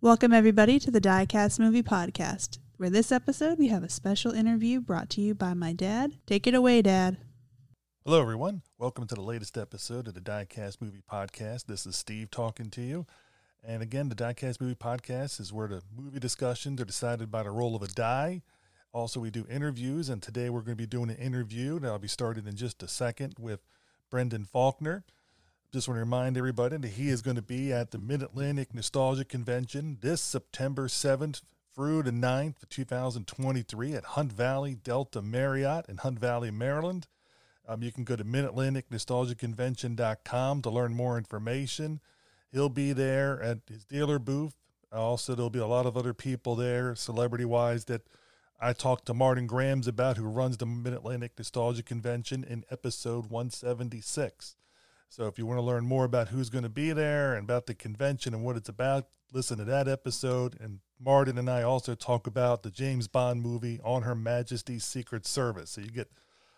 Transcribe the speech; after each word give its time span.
Welcome, 0.00 0.32
everybody, 0.32 0.78
to 0.78 0.92
the 0.92 1.00
Diecast 1.00 1.58
Movie 1.58 1.82
Podcast, 1.82 2.58
where 2.76 2.88
this 2.88 3.10
episode 3.10 3.58
we 3.58 3.66
have 3.66 3.82
a 3.82 3.88
special 3.88 4.30
interview 4.30 4.80
brought 4.80 5.10
to 5.10 5.20
you 5.20 5.34
by 5.34 5.54
my 5.54 5.72
dad. 5.72 6.12
Take 6.24 6.46
it 6.46 6.54
away, 6.54 6.82
Dad. 6.82 7.16
Hello, 8.04 8.20
everyone. 8.20 8.62
Welcome 8.78 9.08
to 9.08 9.16
the 9.16 9.22
latest 9.22 9.58
episode 9.58 10.06
of 10.06 10.14
the 10.14 10.20
Diecast 10.20 10.80
Movie 10.80 11.02
Podcast. 11.10 11.66
This 11.66 11.84
is 11.84 11.96
Steve 11.96 12.30
talking 12.30 12.70
to 12.70 12.80
you. 12.80 13.06
And 13.64 13.82
again, 13.82 14.08
the 14.08 14.14
Diecast 14.14 14.60
Movie 14.60 14.76
Podcast 14.76 15.40
is 15.40 15.52
where 15.52 15.66
the 15.66 15.82
movie 15.92 16.20
discussions 16.20 16.80
are 16.80 16.84
decided 16.84 17.32
by 17.32 17.42
the 17.42 17.50
roll 17.50 17.74
of 17.74 17.82
a 17.82 17.88
die. 17.88 18.42
Also, 18.92 19.18
we 19.18 19.32
do 19.32 19.46
interviews, 19.50 20.08
and 20.08 20.22
today 20.22 20.48
we're 20.48 20.60
going 20.60 20.76
to 20.76 20.80
be 20.80 20.86
doing 20.86 21.10
an 21.10 21.16
interview 21.16 21.80
that 21.80 21.88
I'll 21.88 21.98
be 21.98 22.06
starting 22.06 22.46
in 22.46 22.54
just 22.54 22.84
a 22.84 22.88
second 22.88 23.34
with 23.36 23.66
Brendan 24.10 24.44
Faulkner. 24.44 25.04
Just 25.70 25.86
want 25.86 25.96
to 25.96 26.00
remind 26.00 26.38
everybody 26.38 26.78
that 26.78 26.88
he 26.88 27.10
is 27.10 27.20
going 27.20 27.36
to 27.36 27.42
be 27.42 27.74
at 27.74 27.90
the 27.90 27.98
Mid 27.98 28.22
Atlantic 28.22 28.74
Nostalgia 28.74 29.26
Convention 29.26 29.98
this 30.00 30.22
September 30.22 30.88
7th 30.88 31.42
through 31.74 32.04
the 32.04 32.10
9th 32.10 32.62
of 32.62 32.70
2023 32.70 33.92
at 33.92 34.04
Hunt 34.04 34.32
Valley 34.32 34.74
Delta 34.74 35.20
Marriott 35.20 35.84
in 35.86 35.98
Hunt 35.98 36.18
Valley, 36.18 36.50
Maryland. 36.50 37.06
Um, 37.68 37.82
you 37.82 37.92
can 37.92 38.04
go 38.04 38.16
to 38.16 38.24
midatlanticnostalgiaconvention.com 38.24 40.62
to 40.62 40.70
learn 40.70 40.94
more 40.94 41.18
information. 41.18 42.00
He'll 42.50 42.70
be 42.70 42.94
there 42.94 43.38
at 43.42 43.58
his 43.68 43.84
dealer 43.84 44.18
booth. 44.18 44.54
Also, 44.90 45.34
there'll 45.34 45.50
be 45.50 45.58
a 45.58 45.66
lot 45.66 45.84
of 45.84 45.98
other 45.98 46.14
people 46.14 46.56
there, 46.56 46.94
celebrity 46.94 47.44
wise, 47.44 47.84
that 47.84 48.06
I 48.58 48.72
talked 48.72 49.04
to 49.04 49.12
Martin 49.12 49.46
Grams 49.46 49.86
about, 49.86 50.16
who 50.16 50.24
runs 50.24 50.56
the 50.56 50.64
Mid 50.64 50.94
Atlantic 50.94 51.32
Nostalgia 51.36 51.82
Convention 51.82 52.42
in 52.42 52.64
episode 52.70 53.26
176. 53.26 54.56
So 55.10 55.26
if 55.26 55.38
you 55.38 55.46
want 55.46 55.58
to 55.58 55.62
learn 55.62 55.84
more 55.84 56.04
about 56.04 56.28
who's 56.28 56.50
going 56.50 56.64
to 56.64 56.68
be 56.68 56.92
there 56.92 57.34
and 57.34 57.44
about 57.44 57.66
the 57.66 57.74
convention 57.74 58.34
and 58.34 58.44
what 58.44 58.56
it's 58.56 58.68
about, 58.68 59.06
listen 59.32 59.56
to 59.58 59.64
that 59.64 59.88
episode. 59.88 60.56
And 60.60 60.80
Martin 61.00 61.38
and 61.38 61.48
I 61.48 61.62
also 61.62 61.94
talk 61.94 62.26
about 62.26 62.62
the 62.62 62.70
James 62.70 63.08
Bond 63.08 63.40
movie 63.40 63.80
On 63.82 64.02
Her 64.02 64.14
Majesty's 64.14 64.84
Secret 64.84 65.26
Service. 65.26 65.70
So 65.70 65.80
you 65.80 65.90
get 65.90 66.10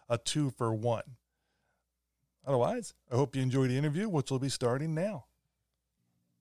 a 0.09 0.19
two 0.19 0.51
for 0.51 0.75
one. 0.75 1.17
Otherwise, 2.45 2.95
I 3.11 3.15
hope 3.15 3.37
you 3.37 3.43
enjoy 3.43 3.69
the 3.69 3.79
interview, 3.79 4.09
which 4.09 4.31
will 4.33 4.41
be 4.41 4.49
starting 4.49 4.95
now. 4.95 5.27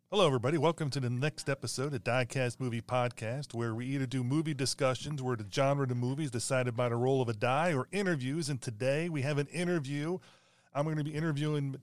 Hello, 0.09 0.25
everybody. 0.25 0.57
Welcome 0.57 0.89
to 0.91 0.99
the 0.99 1.11
next 1.11 1.47
episode 1.47 1.93
of 1.93 2.03
Diecast 2.03 2.59
Movie 2.59 2.81
Podcast, 2.81 3.53
where 3.53 3.75
we 3.75 3.85
either 3.85 4.07
do 4.07 4.23
movie 4.23 4.55
discussions 4.55 5.21
where 5.21 5.35
the 5.35 5.45
genre 5.53 5.83
of 5.83 5.89
the 5.89 5.95
movie 5.95 6.23
is 6.23 6.31
decided 6.31 6.75
by 6.75 6.89
the 6.89 6.95
roll 6.95 7.21
of 7.21 7.29
a 7.29 7.33
die 7.33 7.73
or 7.73 7.87
interviews. 7.91 8.49
And 8.49 8.59
today 8.59 9.09
we 9.09 9.21
have 9.21 9.37
an 9.37 9.45
interview. 9.47 10.17
I'm 10.73 10.85
going 10.85 10.97
to 10.97 11.03
be 11.03 11.13
interviewing 11.13 11.75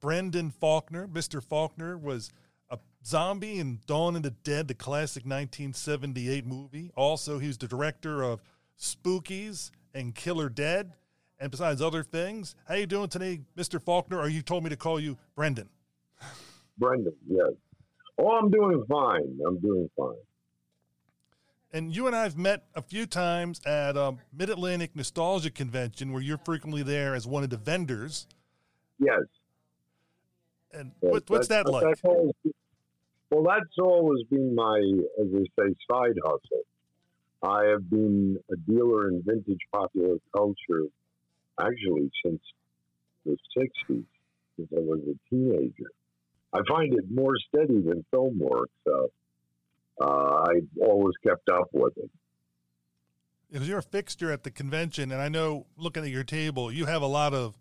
Brendan 0.00 0.50
Faulkner. 0.50 1.06
Mr. 1.08 1.42
Faulkner 1.42 1.96
was 1.96 2.30
a 2.70 2.78
zombie 3.04 3.58
in 3.58 3.80
Dawn 3.86 4.16
of 4.16 4.22
the 4.22 4.30
Dead, 4.30 4.68
the 4.68 4.74
classic 4.74 5.24
1978 5.24 6.46
movie. 6.46 6.90
Also, 6.96 7.38
he 7.38 7.46
was 7.46 7.58
the 7.58 7.68
director 7.68 8.22
of 8.22 8.42
Spookies 8.78 9.70
and 9.94 10.14
Killer 10.14 10.48
Dead, 10.48 10.92
and 11.38 11.50
besides 11.50 11.80
other 11.80 12.02
things. 12.02 12.54
How 12.66 12.74
you 12.74 12.86
doing 12.86 13.08
today, 13.08 13.40
Mr. 13.56 13.80
Faulkner? 13.80 14.18
Or 14.18 14.28
you 14.28 14.42
told 14.42 14.64
me 14.64 14.70
to 14.70 14.76
call 14.76 14.98
you 15.00 15.16
Brendan? 15.34 15.68
Brendan, 16.78 17.14
yes. 17.28 17.52
Oh, 18.18 18.30
I'm 18.30 18.50
doing 18.50 18.84
fine. 18.88 19.38
I'm 19.46 19.58
doing 19.58 19.88
fine. 19.96 20.14
And 21.72 21.94
you 21.94 22.06
and 22.06 22.14
I 22.14 22.22
have 22.22 22.38
met 22.38 22.66
a 22.76 22.82
few 22.82 23.04
times 23.04 23.60
at 23.66 23.96
um, 23.96 24.20
a 24.32 24.36
Mid 24.36 24.48
Atlantic 24.48 24.94
Nostalgia 24.94 25.50
Convention, 25.50 26.12
where 26.12 26.22
you're 26.22 26.38
frequently 26.38 26.84
there 26.84 27.16
as 27.16 27.26
one 27.26 27.42
of 27.42 27.50
the 27.50 27.56
vendors. 27.56 28.28
Yes. 29.00 29.22
And 30.74 30.92
what, 31.00 31.28
what's 31.28 31.48
that, 31.48 31.68
like? 31.68 31.84
That's 31.84 32.00
always, 32.04 32.32
well, 33.30 33.42
that's 33.44 33.78
always 33.78 34.24
been 34.30 34.54
my, 34.54 34.78
as 35.20 35.28
they 35.32 35.44
say, 35.58 35.74
side 35.90 36.16
hustle. 36.24 36.64
I 37.42 37.64
have 37.66 37.88
been 37.90 38.38
a 38.50 38.56
dealer 38.70 39.08
in 39.08 39.22
vintage 39.24 39.60
popular 39.72 40.16
culture 40.34 40.86
actually 41.60 42.10
since 42.24 42.40
the 43.24 43.36
60s, 43.56 44.04
since 44.56 44.68
I 44.72 44.80
was 44.80 45.00
a 45.08 45.34
teenager. 45.34 45.90
I 46.52 46.60
find 46.68 46.94
it 46.94 47.04
more 47.10 47.34
steady 47.48 47.82
than 47.82 48.04
film 48.10 48.38
work, 48.38 48.70
so 48.86 49.10
uh, 50.00 50.44
I've 50.48 50.68
always 50.80 51.14
kept 51.26 51.48
up 51.50 51.68
with 51.72 51.96
it. 51.96 52.10
Because 53.50 53.68
you're 53.68 53.78
a 53.78 53.82
fixture 53.82 54.32
at 54.32 54.42
the 54.42 54.50
convention, 54.50 55.12
and 55.12 55.20
I 55.20 55.28
know 55.28 55.66
looking 55.76 56.04
at 56.04 56.10
your 56.10 56.24
table, 56.24 56.72
you 56.72 56.86
have 56.86 57.02
a 57.02 57.06
lot 57.06 57.34
of 57.34 57.54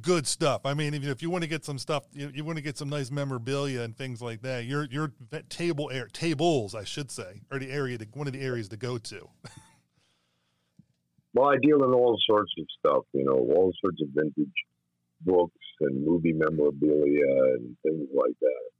good 0.00 0.26
stuff. 0.26 0.62
I 0.64 0.74
mean, 0.74 0.94
if, 0.94 1.04
if 1.04 1.22
you 1.22 1.30
want 1.30 1.42
to 1.42 1.48
get 1.48 1.64
some 1.64 1.78
stuff, 1.78 2.04
you, 2.12 2.30
you, 2.34 2.44
want 2.44 2.56
to 2.56 2.62
get 2.62 2.76
some 2.76 2.88
nice 2.88 3.10
memorabilia 3.10 3.82
and 3.82 3.96
things 3.96 4.20
like 4.20 4.42
that. 4.42 4.64
Your 4.64 4.84
your 4.84 5.12
table 5.48 5.90
air 5.92 6.08
tables, 6.08 6.74
I 6.74 6.84
should 6.84 7.10
say, 7.10 7.40
are 7.50 7.58
the 7.58 7.70
area 7.70 7.98
to, 7.98 8.06
one 8.12 8.26
of 8.26 8.32
the 8.32 8.42
areas 8.42 8.68
to 8.70 8.76
go 8.76 8.98
to. 8.98 9.28
well, 11.34 11.48
I 11.48 11.56
deal 11.62 11.82
in 11.84 11.92
all 11.92 12.18
sorts 12.26 12.52
of 12.58 12.66
stuff. 12.78 13.04
You 13.12 13.24
know, 13.24 13.32
all 13.54 13.72
sorts 13.80 14.00
of 14.02 14.08
vintage 14.14 14.54
books 15.22 15.54
and 15.80 16.04
movie 16.04 16.32
memorabilia 16.32 17.54
and 17.54 17.76
things 17.82 18.08
like 18.14 18.38
that. 18.40 18.70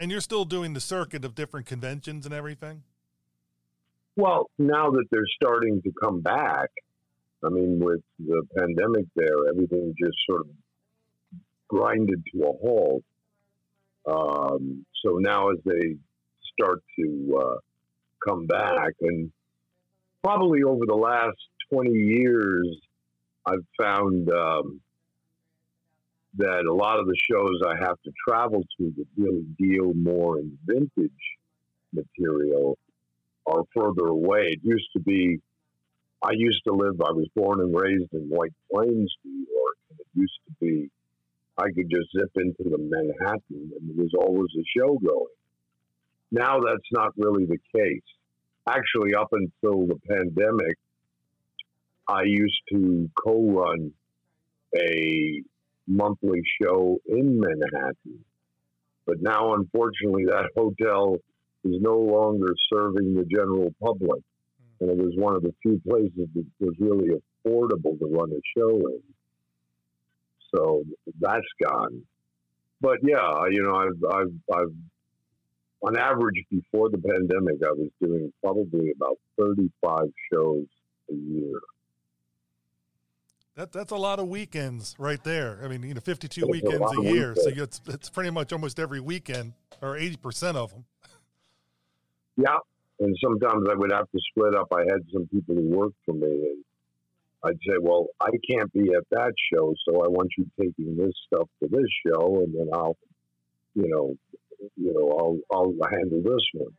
And 0.00 0.10
you're 0.10 0.20
still 0.20 0.44
doing 0.44 0.74
the 0.74 0.80
circuit 0.80 1.24
of 1.24 1.34
different 1.34 1.66
conventions 1.66 2.26
and 2.26 2.34
everything. 2.34 2.82
Well, 4.16 4.50
now 4.58 4.90
that 4.90 5.04
they're 5.10 5.26
starting 5.34 5.82
to 5.82 5.92
come 6.00 6.20
back, 6.20 6.70
I 7.44 7.50
mean, 7.50 7.78
with 7.78 8.00
the 8.18 8.42
pandemic 8.56 9.06
there, 9.14 9.48
everything 9.50 9.94
just 10.02 10.16
sort 10.28 10.42
of 10.42 10.48
grinded 11.68 12.22
to 12.32 12.42
a 12.42 12.52
halt. 12.52 13.04
Um, 14.06 14.84
so 15.04 15.18
now, 15.18 15.50
as 15.50 15.58
they 15.64 15.96
start 16.52 16.82
to 16.98 17.40
uh, 17.42 17.58
come 18.26 18.46
back, 18.46 18.92
and 19.00 19.30
probably 20.22 20.62
over 20.62 20.86
the 20.86 20.94
last 20.94 21.36
20 21.72 21.90
years, 21.90 22.78
I've 23.46 23.64
found 23.78 24.30
um, 24.30 24.80
that 26.36 26.64
a 26.64 26.72
lot 26.72 26.98
of 26.98 27.06
the 27.06 27.16
shows 27.30 27.60
I 27.66 27.76
have 27.76 28.00
to 28.04 28.12
travel 28.26 28.64
to 28.78 28.94
that 28.96 29.06
really 29.16 29.44
deal 29.58 29.92
more 29.94 30.38
in 30.38 30.56
vintage 30.66 31.10
material 31.92 32.78
are 33.46 33.62
further 33.74 34.06
away. 34.06 34.48
It 34.52 34.60
used 34.62 34.88
to 34.94 35.00
be 35.00 35.40
I 36.22 36.30
used 36.32 36.62
to 36.66 36.72
live, 36.72 37.00
I 37.00 37.12
was 37.12 37.28
born 37.34 37.60
and 37.60 37.74
raised 37.74 38.12
in 38.12 38.28
White 38.28 38.54
Plains, 38.72 39.14
New 39.24 39.46
York, 39.50 39.76
and 39.90 40.00
it 40.00 40.06
used 40.14 40.38
to 40.46 40.52
be 40.60 40.90
I 41.56 41.70
could 41.70 41.88
just 41.88 42.10
zip 42.16 42.30
into 42.36 42.68
the 42.68 42.78
Manhattan 42.78 43.40
and 43.50 43.88
there 43.88 44.04
was 44.04 44.12
always 44.18 44.50
a 44.58 44.64
show 44.76 44.98
going. 44.98 45.34
Now 46.32 46.58
that's 46.58 46.90
not 46.90 47.12
really 47.16 47.46
the 47.46 47.58
case. 47.74 48.02
Actually, 48.68 49.14
up 49.14 49.28
until 49.32 49.86
the 49.86 50.00
pandemic, 50.08 50.76
I 52.08 52.22
used 52.24 52.60
to 52.72 53.08
co 53.14 53.50
run 53.50 53.92
a 54.76 55.42
monthly 55.86 56.42
show 56.60 56.98
in 57.06 57.40
Manhattan. 57.40 58.24
But 59.06 59.20
now, 59.20 59.54
unfortunately, 59.54 60.24
that 60.24 60.50
hotel 60.56 61.16
is 61.62 61.76
no 61.80 61.98
longer 61.98 62.54
serving 62.72 63.14
the 63.14 63.24
general 63.24 63.72
public 63.80 64.22
and 64.88 65.00
it 65.00 65.04
was 65.04 65.14
one 65.16 65.34
of 65.34 65.42
the 65.42 65.54
few 65.62 65.80
places 65.88 66.28
that 66.34 66.44
was 66.60 66.74
really 66.78 67.08
affordable 67.08 67.98
to 67.98 68.06
run 68.06 68.30
a 68.30 68.40
show 68.58 68.76
in. 68.76 69.00
So 70.54 70.84
that's 71.20 71.46
gone. 71.62 72.02
But 72.80 72.98
yeah, 73.02 73.46
you 73.50 73.62
know, 73.62 73.76
I've, 73.76 74.14
I've, 74.14 74.34
I've, 74.54 74.74
on 75.82 75.98
average 75.98 76.44
before 76.50 76.90
the 76.90 76.98
pandemic, 76.98 77.56
I 77.62 77.72
was 77.72 77.88
doing 78.00 78.32
probably 78.42 78.92
about 78.94 79.18
35 79.38 80.08
shows 80.32 80.66
a 81.10 81.14
year. 81.14 81.60
That, 83.56 83.72
that's 83.72 83.92
a 83.92 83.96
lot 83.96 84.18
of 84.18 84.28
weekends 84.28 84.94
right 84.98 85.22
there. 85.22 85.60
I 85.62 85.68
mean, 85.68 85.82
you 85.82 85.94
know, 85.94 86.00
52 86.00 86.40
that's 86.40 86.50
weekends 86.50 86.92
a, 86.92 87.00
a 87.00 87.04
year. 87.04 87.34
So 87.36 87.50
it's, 87.54 87.80
it's 87.88 88.10
pretty 88.10 88.30
much 88.30 88.52
almost 88.52 88.78
every 88.78 89.00
weekend 89.00 89.52
or 89.80 89.96
80% 89.96 90.56
of 90.56 90.72
them. 90.72 90.84
Yeah, 92.36 92.56
and 93.00 93.16
sometimes 93.22 93.66
I 93.70 93.74
would 93.74 93.92
have 93.92 94.10
to 94.10 94.18
split 94.30 94.54
up. 94.54 94.68
I 94.72 94.80
had 94.82 95.02
some 95.12 95.26
people 95.26 95.54
who 95.54 95.68
worked 95.68 95.98
for 96.04 96.14
me, 96.14 96.26
and 96.26 96.64
I'd 97.44 97.58
say, 97.66 97.76
"Well, 97.80 98.06
I 98.20 98.30
can't 98.48 98.72
be 98.72 98.92
at 98.94 99.04
that 99.10 99.32
show, 99.52 99.74
so 99.86 100.04
I 100.04 100.08
want 100.08 100.30
you 100.38 100.46
taking 100.60 100.96
this 100.96 101.14
stuff 101.26 101.48
to 101.62 101.68
this 101.68 101.88
show, 102.06 102.40
and 102.40 102.54
then 102.54 102.68
I'll, 102.72 102.96
you 103.74 103.88
know, 103.88 104.16
you 104.76 104.92
know, 104.92 105.10
I'll 105.18 105.38
I'll 105.56 105.90
handle 105.90 106.22
this 106.22 106.44
one." 106.54 106.72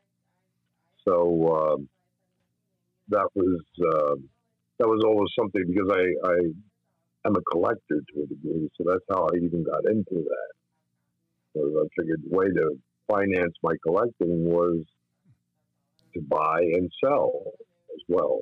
So 1.08 1.56
um, 1.56 1.90
that 3.10 3.28
was 3.36 3.62
uh, 3.80 4.16
that 4.80 4.88
was 4.88 5.04
always 5.06 5.30
something 5.38 5.64
because 5.68 5.90
I 5.92 6.30
I 6.30 6.36
am 7.28 7.36
a 7.36 7.42
collector 7.52 8.02
to 8.14 8.24
a 8.24 8.28
degree, 8.28 8.70
so 8.78 8.86
that's 8.88 9.06
how 9.10 9.28
I 9.28 9.38
even 9.38 9.64
got 9.64 9.86
into 9.86 10.24
that. 10.24 10.54
So 11.54 11.62
I 11.62 11.88
figured 12.00 12.22
way 12.26 12.48
to 12.48 12.78
finance 13.08 13.54
my 13.62 13.76
collecting 13.84 14.46
was 14.46 14.84
to 16.16 16.22
buy 16.22 16.62
and 16.62 16.92
sell 17.04 17.44
as 17.94 18.02
well. 18.08 18.42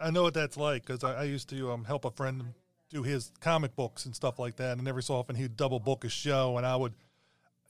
I 0.00 0.10
know 0.10 0.24
what 0.24 0.34
that's 0.34 0.56
like 0.56 0.84
because 0.84 1.04
I, 1.04 1.20
I, 1.20 1.22
used 1.24 1.48
to 1.50 1.70
um, 1.70 1.84
help 1.84 2.04
a 2.04 2.10
friend 2.10 2.54
do 2.90 3.04
his 3.04 3.30
comic 3.40 3.76
books 3.76 4.04
and 4.04 4.14
stuff 4.14 4.38
like 4.38 4.56
that, 4.56 4.78
and 4.78 4.88
every 4.88 5.02
so 5.02 5.14
often 5.14 5.36
he'd 5.36 5.56
double 5.56 5.78
book 5.78 6.04
a 6.04 6.08
show, 6.08 6.56
and 6.56 6.66
I 6.66 6.74
would 6.74 6.94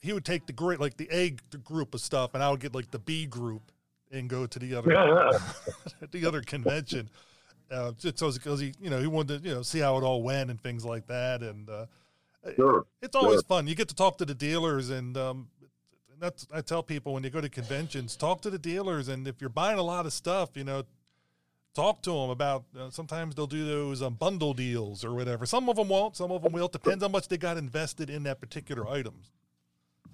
he 0.01 0.13
would 0.13 0.25
take 0.25 0.47
the 0.47 0.53
great 0.53 0.79
like 0.79 0.97
the 0.97 1.07
A 1.11 1.35
group 1.63 1.93
of 1.93 2.01
stuff, 2.01 2.33
and 2.33 2.43
I 2.43 2.49
would 2.49 2.59
get 2.59 2.73
like 2.73 2.91
the 2.91 2.99
B 2.99 3.25
group 3.25 3.71
and 4.11 4.29
go 4.29 4.45
to 4.45 4.59
the 4.59 4.75
other 4.75 4.89
the 6.11 6.25
other 6.25 6.41
convention. 6.41 7.09
Uh, 7.71 7.91
just 7.97 8.19
because 8.19 8.59
he, 8.59 8.73
you 8.79 8.89
know, 8.89 8.99
he 8.99 9.07
wanted 9.07 9.41
to, 9.41 9.49
you 9.49 9.55
know, 9.55 9.63
see 9.63 9.79
how 9.79 9.97
it 9.97 10.03
all 10.03 10.21
went 10.21 10.51
and 10.51 10.61
things 10.61 10.85
like 10.85 11.07
that. 11.07 11.41
And 11.41 11.67
uh, 11.69 11.85
sure, 12.55 12.85
it's 13.01 13.15
always 13.15 13.37
sure. 13.37 13.43
fun. 13.43 13.67
You 13.67 13.73
get 13.73 13.87
to 13.89 13.95
talk 13.95 14.17
to 14.19 14.25
the 14.25 14.35
dealers, 14.35 14.89
and 14.89 15.17
um, 15.17 15.47
that's 16.23 16.47
I 16.53 16.61
tell 16.61 16.81
people 16.81 17.13
when 17.13 17.23
you 17.23 17.29
go 17.29 17.41
to 17.41 17.49
conventions, 17.49 18.15
talk 18.15 18.41
to 18.41 18.49
the 18.49 18.57
dealers, 18.57 19.09
and 19.09 19.27
if 19.27 19.41
you're 19.41 19.49
buying 19.49 19.77
a 19.77 19.83
lot 19.83 20.05
of 20.05 20.13
stuff, 20.13 20.51
you 20.55 20.63
know, 20.63 20.83
talk 21.75 22.01
to 22.03 22.11
them 22.11 22.29
about. 22.29 22.63
Uh, 22.77 22.89
sometimes 22.89 23.35
they'll 23.35 23.45
do 23.45 23.65
those 23.65 24.01
um, 24.01 24.13
bundle 24.13 24.53
deals 24.53 25.03
or 25.03 25.13
whatever. 25.13 25.45
Some 25.45 25.69
of 25.69 25.75
them 25.75 25.89
won't. 25.89 26.15
Some 26.15 26.31
of 26.31 26.41
them 26.41 26.53
will. 26.53 26.69
Depends 26.69 27.03
how 27.03 27.09
much 27.09 27.27
they 27.27 27.37
got 27.37 27.57
invested 27.57 28.09
in 28.09 28.23
that 28.23 28.39
particular 28.39 28.87
item. 28.87 29.15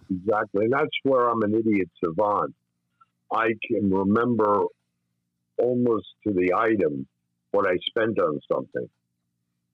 Exactly, 0.10 0.66
and 0.66 0.74
that's 0.74 0.98
where 1.04 1.30
I'm 1.30 1.44
an 1.44 1.54
idiot 1.54 1.90
savant. 2.04 2.56
I 3.32 3.50
can 3.68 3.92
remember 3.92 4.64
almost 5.58 6.08
to 6.26 6.34
the 6.34 6.54
item 6.58 7.06
what 7.52 7.68
I 7.68 7.78
spent 7.88 8.18
on 8.20 8.40
something. 8.52 8.90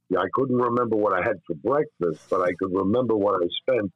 Yeah, 0.09 0.19
I 0.19 0.27
couldn't 0.33 0.57
remember 0.57 0.97
what 0.97 1.13
I 1.13 1.23
had 1.23 1.39
for 1.47 1.55
breakfast, 1.55 2.29
but 2.29 2.41
I 2.41 2.51
could 2.59 2.73
remember 2.73 3.15
what 3.15 3.41
I 3.41 3.47
spent 3.61 3.91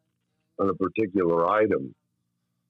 on 0.58 0.70
a 0.70 0.74
particular 0.74 1.50
item. 1.50 1.94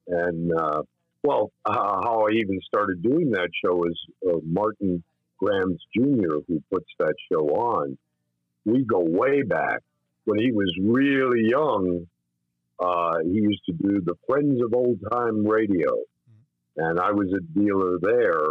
And 0.09 0.51
uh, 0.51 0.81
well, 1.23 1.51
uh, 1.65 1.73
how 1.73 2.27
I 2.27 2.31
even 2.33 2.59
started 2.65 3.03
doing 3.03 3.31
that 3.31 3.50
show 3.63 3.85
is 3.85 3.97
uh, 4.27 4.39
Martin 4.44 5.03
Grams 5.38 5.79
Jr., 5.95 6.39
who 6.47 6.61
puts 6.71 6.88
that 6.97 7.13
show 7.31 7.47
on. 7.50 7.97
We 8.65 8.83
go 8.83 9.00
way 9.00 9.44
back 9.44 9.81
when 10.25 10.39
he 10.39 10.51
was 10.51 10.73
really 10.81 11.47
young. 11.50 12.07
Uh, 12.79 13.19
he 13.23 13.39
used 13.41 13.63
to 13.65 13.73
do 13.73 14.01
the 14.01 14.15
Friends 14.27 14.61
of 14.63 14.73
Old 14.73 15.00
Time 15.11 15.45
Radio, 15.45 15.97
and 16.77 17.00
I 17.00 17.11
was 17.11 17.31
a 17.33 17.59
dealer 17.59 17.97
there, 18.01 18.45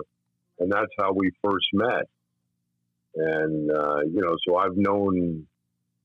and 0.60 0.70
that's 0.70 0.92
how 0.98 1.12
we 1.12 1.30
first 1.42 1.68
met. 1.72 2.08
And 3.16 3.70
uh, 3.70 4.00
you 4.00 4.20
know, 4.20 4.36
so 4.46 4.56
I've 4.56 4.76
known 4.76 5.46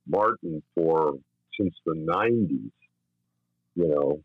Martin 0.07 0.63
for 0.73 1.13
since 1.59 1.75
the 1.85 1.93
'90s. 1.93 2.71
You 3.75 3.87
know, 3.87 4.21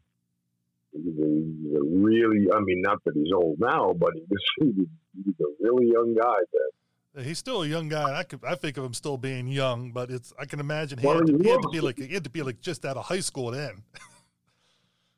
he's 1.05 1.77
a, 1.77 1.83
really, 1.83 2.47
I 2.55 2.61
mean, 2.61 2.83
not 2.83 3.03
that 3.05 3.15
he's 3.15 3.33
old 3.35 3.59
now, 3.61 3.95
but 3.99 4.11
he 4.15 4.23
was, 4.29 4.43
he's 5.25 5.35
a 5.41 5.51
really 5.61 5.91
young 5.93 6.15
guy 6.15 6.39
then. 6.53 7.25
He's 7.25 7.39
still 7.39 7.63
a 7.63 7.67
young 7.67 7.89
guy. 7.89 8.19
I 8.19 8.23
could, 8.23 8.41
I 8.45 8.55
think 8.55 8.77
of 8.77 8.85
him 8.85 8.95
still 8.95 9.17
being 9.17 9.49
young, 9.49 9.91
but 9.91 10.11
it's 10.11 10.33
I 10.39 10.45
can 10.45 10.61
imagine 10.61 10.99
he, 10.99 11.07
Well, 11.07 11.17
had, 11.17 11.27
to, 11.27 11.37
he 11.37 11.43
he 11.43 11.49
had 11.49 11.63
to 11.63 11.69
be 11.71 11.81
like 11.81 11.99
he 11.99 12.15
had 12.15 12.25
to 12.25 12.31
be 12.31 12.43
like 12.43 12.61
just 12.61 12.85
out 12.85 12.97
of 12.97 13.07
high 13.07 13.21
school 13.21 13.51
then. 13.51 13.83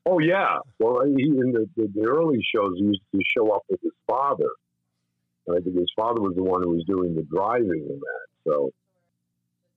Oh 0.07 0.19
yeah. 0.19 0.59
Well, 0.79 1.05
he, 1.05 1.25
in 1.25 1.53
the, 1.53 1.69
the, 1.77 1.89
the 1.95 2.09
early 2.09 2.43
shows, 2.55 2.75
he 2.79 2.85
used 2.85 3.03
to 3.15 3.21
show 3.37 3.51
up 3.51 3.63
with 3.69 3.81
his 3.83 3.93
father. 4.07 4.49
And 5.47 5.57
I 5.57 5.61
think 5.61 5.77
his 5.77 5.93
father 5.95 6.21
was 6.21 6.35
the 6.37 6.43
one 6.43 6.63
who 6.63 6.71
was 6.71 6.85
doing 6.87 7.15
the 7.15 7.23
driving 7.23 7.87
in 7.89 8.01
that. 8.01 8.27
So 8.47 8.71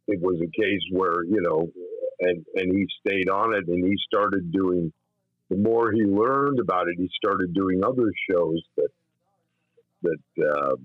it 0.07 0.19
was 0.21 0.39
a 0.41 0.61
case 0.61 0.81
where 0.91 1.23
you 1.25 1.41
know, 1.41 1.69
and 2.21 2.45
and 2.55 2.71
he 2.71 2.87
stayed 3.05 3.29
on 3.29 3.53
it, 3.53 3.67
and 3.67 3.85
he 3.85 3.95
started 4.07 4.51
doing. 4.51 4.93
The 5.53 5.59
more 5.59 5.91
he 5.91 6.01
learned 6.03 6.59
about 6.59 6.87
it, 6.87 6.95
he 6.97 7.07
started 7.15 7.53
doing 7.53 7.83
other 7.85 8.11
shows 8.29 8.59
that 8.77 8.89
that 10.01 10.45
uh, 10.51 10.75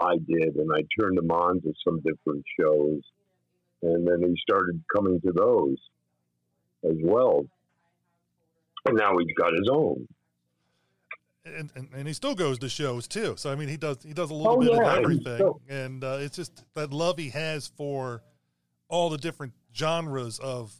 I 0.00 0.16
did, 0.26 0.56
and 0.56 0.70
I 0.74 0.80
turned 0.98 1.18
him 1.18 1.30
on 1.30 1.60
to 1.60 1.72
some 1.86 2.00
different 2.00 2.42
shows, 2.58 3.00
and 3.82 4.06
then 4.08 4.22
he 4.28 4.34
started 4.40 4.82
coming 4.94 5.20
to 5.20 5.32
those 5.32 5.76
as 6.84 6.96
well 7.02 7.44
and 8.86 8.96
now 8.96 9.16
he's 9.18 9.34
got 9.36 9.52
his 9.52 9.68
own. 9.70 10.06
and, 11.44 11.70
and, 11.74 11.88
and 11.92 12.06
he 12.06 12.14
still 12.14 12.34
goes 12.34 12.58
to 12.60 12.68
shows 12.68 13.08
too. 13.08 13.34
So 13.36 13.50
I 13.50 13.56
mean, 13.56 13.68
he 13.68 13.76
does 13.76 14.02
he 14.02 14.12
does 14.12 14.30
a 14.30 14.34
little 14.34 14.52
Oh, 14.56 14.60
bit 14.60 14.70
yeah, 14.72 14.92
of 14.92 14.98
everything, 14.98 15.36
still- 15.36 15.60
and 15.68 16.02
uh, 16.04 16.18
it's 16.20 16.36
just 16.36 16.64
that 16.74 16.92
love 16.92 17.18
he 17.18 17.30
has 17.30 17.66
for 17.66 18.22
all 18.88 19.10
the 19.10 19.18
different 19.18 19.52
genres 19.74 20.38
of 20.38 20.72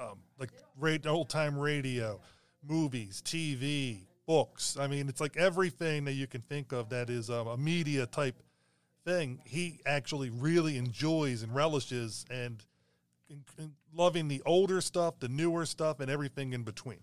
um, 0.00 0.18
like 0.38 0.50
old 1.06 1.28
time 1.28 1.58
radio, 1.58 2.20
movies, 2.66 3.22
TV, 3.24 4.02
books. 4.26 4.76
I 4.78 4.86
mean, 4.86 5.08
it's 5.08 5.20
like 5.20 5.36
everything 5.36 6.04
that 6.04 6.12
you 6.12 6.26
can 6.26 6.42
think 6.42 6.72
of 6.72 6.90
that 6.90 7.10
is 7.10 7.30
um, 7.30 7.48
a 7.48 7.56
media 7.56 8.06
type 8.06 8.36
thing. 9.04 9.40
He 9.44 9.80
actually 9.86 10.30
really 10.30 10.76
enjoys 10.76 11.42
and 11.42 11.54
relishes 11.54 12.24
and, 12.30 12.62
and, 13.58 13.72
loving 13.94 14.28
the 14.28 14.42
older 14.44 14.82
stuff, 14.82 15.18
the 15.18 15.28
newer 15.28 15.64
stuff, 15.64 15.98
and 15.98 16.10
everything 16.10 16.52
in 16.52 16.62
between. 16.62 17.00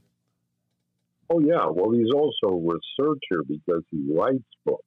Oh 1.31 1.39
yeah, 1.39 1.65
well 1.65 1.91
he's 1.91 2.11
also 2.13 2.55
a 2.55 2.59
researcher 2.59 3.43
because 3.47 3.81
he 3.89 4.05
writes 4.13 4.43
books. 4.63 4.83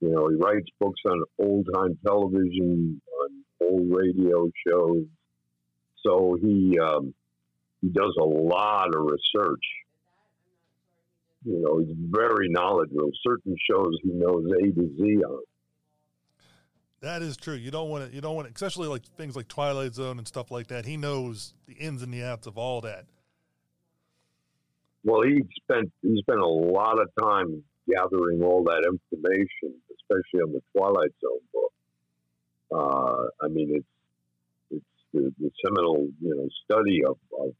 You 0.00 0.10
know, 0.10 0.28
he 0.28 0.34
writes 0.34 0.66
books 0.80 1.00
on 1.06 1.22
old 1.38 1.68
time 1.72 1.96
television, 2.04 3.00
on 3.22 3.44
old 3.60 3.88
radio 3.88 4.50
shows. 4.66 5.04
So 6.04 6.36
he 6.42 6.76
um, 6.80 7.14
he 7.82 7.88
does 7.88 8.14
a 8.18 8.24
lot 8.24 8.94
of 8.94 9.02
research. 9.02 9.64
You 11.44 11.60
know, 11.60 11.78
he's 11.78 11.94
very 12.08 12.48
knowledgeable. 12.48 13.10
Certain 13.26 13.56
shows 13.68 13.98
he 14.02 14.10
knows 14.10 14.46
A 14.62 14.72
to 14.72 14.96
Z 14.96 15.24
on. 15.24 15.42
That 17.00 17.20
is 17.20 17.36
true. 17.36 17.54
You 17.54 17.72
don't 17.72 17.90
want 17.90 18.08
to. 18.08 18.14
You 18.14 18.20
don't 18.20 18.36
want 18.36 18.46
to, 18.46 18.54
especially 18.54 18.86
like 18.86 19.04
things 19.16 19.34
like 19.34 19.48
Twilight 19.48 19.94
Zone 19.94 20.18
and 20.18 20.28
stuff 20.28 20.52
like 20.52 20.68
that. 20.68 20.86
He 20.86 20.96
knows 20.96 21.52
the 21.66 21.74
ins 21.74 22.00
and 22.00 22.14
the 22.14 22.22
outs 22.22 22.46
of 22.46 22.56
all 22.56 22.80
that. 22.82 23.06
Well, 25.02 25.22
he 25.22 25.42
spent 25.64 25.90
he 26.00 26.16
spent 26.20 26.38
a 26.38 26.46
lot 26.46 27.00
of 27.00 27.08
time 27.20 27.64
gathering 27.92 28.40
all 28.44 28.62
that 28.64 28.84
information, 28.86 29.80
especially 29.90 30.42
on 30.42 30.52
the 30.52 30.62
Twilight 30.76 31.10
Zone 31.20 31.40
book. 31.52 31.72
Uh, 32.72 33.44
I 33.44 33.48
mean, 33.48 33.74
it's 33.74 33.86
it's 34.70 34.84
the, 35.12 35.34
the 35.40 35.50
seminal 35.64 36.08
you 36.20 36.36
know 36.36 36.48
study 36.64 37.02
of, 37.04 37.18
of 37.40 37.52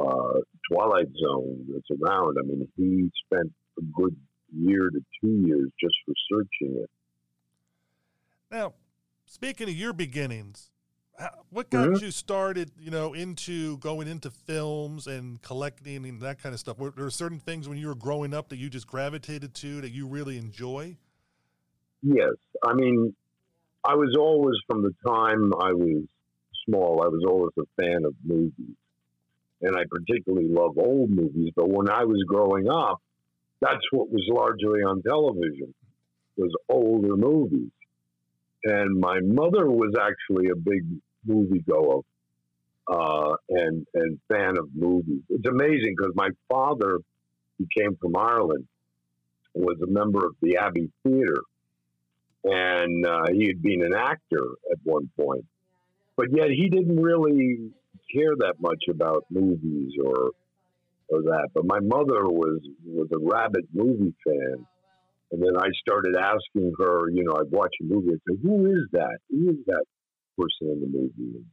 uh, 0.00 0.40
Twilight 0.70 1.08
Zone 1.16 1.66
that's 1.72 2.00
around. 2.00 2.36
I 2.38 2.42
mean, 2.42 2.68
he 2.76 3.10
spent 3.24 3.52
a 3.78 3.82
good 3.94 4.16
year 4.56 4.90
to 4.90 5.04
two 5.20 5.42
years 5.46 5.70
just 5.80 5.94
researching 6.06 6.82
it. 6.82 6.90
Now, 8.50 8.74
speaking 9.26 9.68
of 9.68 9.74
your 9.74 9.92
beginnings, 9.92 10.70
what 11.50 11.70
got 11.70 11.88
Mhm. 11.88 12.02
you 12.02 12.10
started? 12.10 12.70
You 12.78 12.90
know, 12.90 13.14
into 13.14 13.78
going 13.78 14.06
into 14.06 14.30
films 14.30 15.06
and 15.06 15.40
collecting 15.42 16.04
and 16.06 16.20
that 16.20 16.40
kind 16.40 16.52
of 16.52 16.60
stuff. 16.60 16.78
Were 16.78 16.90
there 16.90 17.08
certain 17.10 17.40
things 17.40 17.68
when 17.68 17.78
you 17.78 17.88
were 17.88 17.94
growing 17.94 18.34
up 18.34 18.50
that 18.50 18.56
you 18.56 18.68
just 18.68 18.86
gravitated 18.86 19.54
to 19.54 19.80
that 19.80 19.90
you 19.90 20.06
really 20.06 20.36
enjoy? 20.36 20.96
Yes, 22.02 22.34
I 22.62 22.74
mean, 22.74 23.14
I 23.84 23.94
was 23.94 24.14
always 24.18 24.56
from 24.68 24.82
the 24.82 24.94
time 25.06 25.52
I 25.54 25.72
was 25.72 26.04
small. 26.66 27.02
I 27.02 27.08
was 27.08 27.24
always 27.26 27.52
a 27.58 27.82
fan 27.82 28.04
of 28.04 28.14
movies, 28.22 28.76
and 29.66 29.76
I 29.76 29.82
particularly 29.90 30.48
love 30.48 30.78
old 30.78 31.10
movies. 31.10 31.52
But 31.54 31.68
when 31.68 31.90
I 31.90 32.04
was 32.04 32.22
growing 32.26 32.68
up, 32.68 33.00
that's 33.60 33.84
what 33.90 34.10
was 34.10 34.24
largely 34.28 34.82
on 34.82 35.02
television 35.02 35.74
was 36.36 36.52
older 36.68 37.16
movies. 37.16 37.70
And 38.64 39.00
my 39.00 39.20
mother 39.20 39.66
was 39.70 39.94
actually 39.98 40.50
a 40.50 40.56
big 40.56 40.84
moviegoer 41.26 42.02
uh, 42.88 43.36
and 43.48 43.86
and 43.94 44.18
fan 44.28 44.58
of 44.58 44.68
movies. 44.74 45.22
It's 45.30 45.48
amazing 45.48 45.94
because 45.96 46.12
my 46.14 46.28
father, 46.50 46.98
he 47.58 47.66
came 47.78 47.96
from 47.96 48.16
Ireland, 48.16 48.66
was 49.54 49.78
a 49.82 49.86
member 49.86 50.26
of 50.26 50.34
the 50.42 50.58
Abbey 50.58 50.90
Theatre 51.02 51.42
and 52.46 53.04
uh, 53.04 53.24
he 53.32 53.48
had 53.48 53.60
been 53.60 53.82
an 53.82 53.94
actor 53.94 54.44
at 54.70 54.78
one 54.84 55.10
point, 55.18 55.44
but 56.16 56.26
yet 56.32 56.48
he 56.50 56.68
didn't 56.68 57.00
really 57.00 57.70
care 58.12 58.34
that 58.38 58.54
much 58.60 58.84
about 58.90 59.24
movies 59.30 59.92
or 60.04 60.30
or 61.08 61.22
that. 61.22 61.48
But 61.54 61.66
my 61.66 61.80
mother 61.80 62.26
was 62.26 62.60
was 62.84 63.08
a 63.12 63.18
rabid 63.18 63.66
movie 63.72 64.14
fan, 64.26 64.66
and 65.32 65.42
then 65.42 65.56
I 65.58 65.68
started 65.86 66.16
asking 66.16 66.72
her. 66.78 67.10
You 67.10 67.24
know, 67.24 67.34
I'd 67.38 67.50
watch 67.50 67.74
a 67.80 67.84
movie 67.84 68.10
and 68.10 68.20
say, 68.28 68.36
"Who 68.42 68.66
is 68.66 68.88
that? 68.92 69.18
Who 69.30 69.50
is 69.50 69.64
that 69.66 69.84
person 70.38 70.72
in 70.72 70.80
the 70.80 70.86
movie?" 70.86 71.44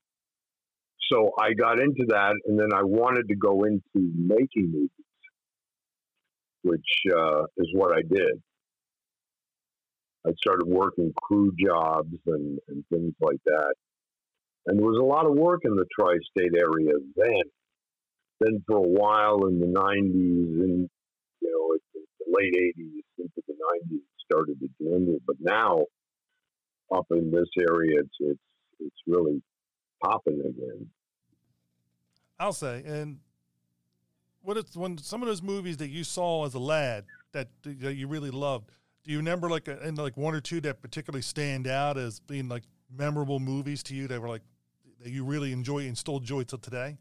So 1.11 1.31
I 1.39 1.53
got 1.53 1.79
into 1.79 2.05
that, 2.09 2.33
and 2.45 2.59
then 2.59 2.73
I 2.73 2.81
wanted 2.83 3.27
to 3.27 3.35
go 3.35 3.63
into 3.65 3.83
making 3.95 4.71
movies, 4.71 4.89
which 6.63 7.13
uh, 7.15 7.43
is 7.57 7.69
what 7.73 7.95
I 7.95 8.01
did. 8.01 8.41
I 10.25 10.31
started 10.37 10.67
working 10.67 11.13
crew 11.21 11.51
jobs 11.59 12.15
and, 12.27 12.57
and 12.69 12.83
things 12.91 13.13
like 13.19 13.39
that. 13.45 13.73
And 14.65 14.79
there 14.79 14.85
was 14.85 14.99
a 14.99 15.05
lot 15.05 15.25
of 15.25 15.33
work 15.33 15.61
in 15.65 15.75
the 15.75 15.85
tri 15.97 16.15
state 16.31 16.53
area 16.57 16.93
then. 17.15 17.43
Then 18.39 18.63
for 18.67 18.77
a 18.77 18.81
while 18.81 19.45
in 19.47 19.59
the 19.59 19.67
90s 19.67 20.63
and, 20.63 20.89
you 21.41 21.51
know, 21.51 21.73
in 21.95 22.03
the 22.19 22.25
late 22.27 22.53
80s 22.53 23.03
into 23.19 23.41
the 23.47 23.53
90s, 23.53 23.95
it 23.95 24.01
started 24.31 24.59
to 24.59 24.69
dwindle. 24.79 25.19
But 25.25 25.37
now, 25.39 25.85
up 26.93 27.05
in 27.11 27.31
this 27.31 27.49
area, 27.59 27.99
it's, 27.99 28.15
it's, 28.19 28.39
it's 28.79 29.01
really 29.07 29.41
popping 30.03 30.39
again. 30.39 30.87
I'll 32.39 32.53
say, 32.53 32.83
and 32.85 33.19
what 34.41 34.57
it's 34.57 34.75
when 34.75 34.97
some 34.97 35.21
of 35.21 35.27
those 35.27 35.41
movies 35.41 35.77
that 35.77 35.89
you 35.89 36.03
saw 36.03 36.45
as 36.45 36.53
a 36.53 36.59
lad 36.59 37.05
that 37.31 37.47
that 37.63 37.95
you 37.95 38.07
really 38.07 38.31
loved. 38.31 38.71
Do 39.03 39.11
you 39.11 39.17
remember 39.17 39.49
like 39.49 39.67
a, 39.67 39.77
and 39.79 39.97
like 39.97 40.15
one 40.15 40.33
or 40.33 40.41
two 40.41 40.61
that 40.61 40.81
particularly 40.81 41.21
stand 41.21 41.67
out 41.67 41.97
as 41.97 42.19
being 42.19 42.47
like 42.47 42.63
memorable 42.95 43.39
movies 43.39 43.83
to 43.83 43.95
you 43.95 44.07
that 44.07 44.21
were 44.21 44.29
like 44.29 44.43
that 45.03 45.11
you 45.11 45.23
really 45.25 45.51
enjoy 45.51 45.79
and 45.79 45.97
still 45.97 46.17
enjoy 46.17 46.43
till 46.43 46.57
today? 46.57 46.97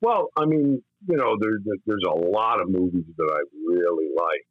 Well, 0.00 0.30
I 0.36 0.46
mean, 0.46 0.82
you 1.06 1.16
know, 1.16 1.36
there's 1.38 1.60
there's 1.86 2.04
a 2.08 2.14
lot 2.14 2.60
of 2.60 2.68
movies 2.68 3.04
that 3.16 3.30
I 3.32 3.40
really 3.66 4.08
like. 4.16 4.46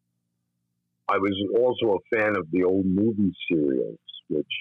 I 1.10 1.18
was 1.18 1.36
also 1.60 1.98
a 1.98 2.16
fan 2.16 2.38
of 2.38 2.50
the 2.52 2.64
old 2.64 2.86
movie 2.86 3.34
serials, 3.52 4.00
which 4.30 4.52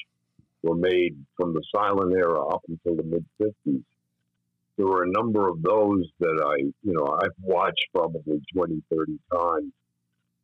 were 0.63 0.75
made 0.75 1.17
from 1.37 1.55
the 1.55 1.63
silent 1.75 2.13
era 2.15 2.45
up 2.45 2.63
until 2.69 2.97
the 2.97 3.05
mid 3.05 3.25
50s. 3.41 3.83
There 4.77 4.87
were 4.87 5.05
a 5.05 5.11
number 5.11 5.49
of 5.49 5.63
those 5.63 6.07
that 6.21 6.43
I, 6.45 6.63
you 6.83 6.95
know, 6.95 7.19
I've 7.23 7.37
watched 7.43 7.87
probably 7.95 8.41
20, 8.55 8.83
30 8.91 9.19
times. 9.33 9.73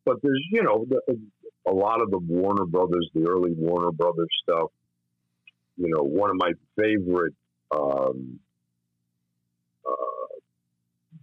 But 0.05 0.21
there's, 0.21 0.45
you 0.51 0.63
know, 0.63 0.85
a 1.65 1.71
lot 1.73 2.01
of 2.01 2.11
the 2.11 2.19
Warner 2.19 2.65
Brothers, 2.65 3.09
the 3.13 3.27
early 3.27 3.51
Warner 3.51 3.91
Brothers 3.91 4.29
stuff. 4.43 4.71
You 5.77 5.89
know, 5.89 6.03
one 6.03 6.29
of 6.29 6.37
my 6.37 6.51
favorite, 6.75 7.35
um, 7.75 8.39
uh, 9.87 10.27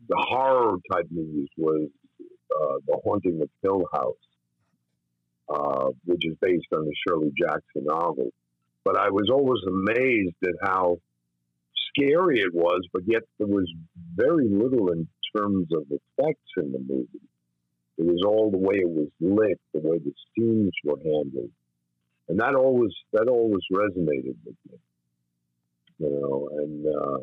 the 0.09 0.17
horror 0.17 0.77
type 0.93 1.07
movies 1.11 1.49
was 1.57 1.89
uh, 2.21 2.77
The 2.87 2.99
Haunting 3.05 3.41
of 3.43 3.51
Hill 3.63 3.83
House, 3.93 4.15
uh, 5.49 5.91
which 6.05 6.25
is 6.25 6.37
based 6.41 6.69
on 6.73 6.85
the 6.85 6.95
Shirley 7.07 7.33
Jackson 7.39 7.85
novel. 7.85 8.31
But 8.85 8.97
I 8.97 9.11
was 9.11 9.29
always 9.33 9.63
amazed 9.67 10.37
at 10.45 10.55
how 10.63 10.99
scary 11.89 12.41
it 12.41 12.55
was, 12.55 12.87
but 12.93 13.03
yet 13.07 13.23
there 13.39 13.47
was 13.47 13.71
very 14.15 14.49
little 14.49 14.93
in 14.93 15.09
terms 15.37 15.69
of 15.73 15.85
effects 15.91 16.51
in 16.57 16.73
the 16.73 16.79
movie. 16.79 17.21
It 17.97 18.07
was 18.07 18.23
all 18.27 18.51
the 18.51 18.59
way 18.59 18.77
it 18.77 18.89
was 18.89 19.09
lit, 19.21 19.61
the 19.73 19.81
way 19.81 19.99
the 19.99 20.13
scenes 20.37 20.73
were 20.85 20.99
handled, 20.99 21.51
and 22.29 22.41
that 22.41 22.55
always 22.55 22.93
that 23.13 23.29
always 23.29 23.63
resonated 23.73 24.37
with 24.45 24.57
me. 24.71 24.79
You 25.99 26.11
know, 26.11 26.49
and 26.53 26.87
uh, 26.87 27.19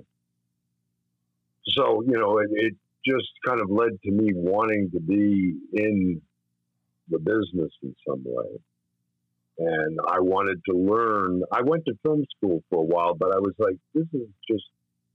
so 1.67 2.03
you 2.03 2.17
know, 2.17 2.39
it, 2.39 2.49
it 2.51 2.73
just 3.05 3.29
kind 3.45 3.61
of 3.61 3.69
led 3.69 4.01
to 4.03 4.11
me 4.11 4.31
wanting 4.33 4.91
to 4.91 4.99
be 4.99 5.55
in 5.73 6.21
the 7.09 7.19
business 7.19 7.71
in 7.83 7.95
some 8.07 8.23
way 8.25 8.59
and 9.61 9.99
I 10.07 10.19
wanted 10.19 10.59
to 10.69 10.75
learn. 10.75 11.43
I 11.51 11.61
went 11.61 11.85
to 11.85 11.93
film 12.03 12.25
school 12.37 12.63
for 12.69 12.79
a 12.79 12.85
while, 12.85 13.13
but 13.13 13.33
I 13.35 13.39
was 13.39 13.53
like, 13.59 13.75
this 13.93 14.07
is 14.13 14.27
just 14.49 14.65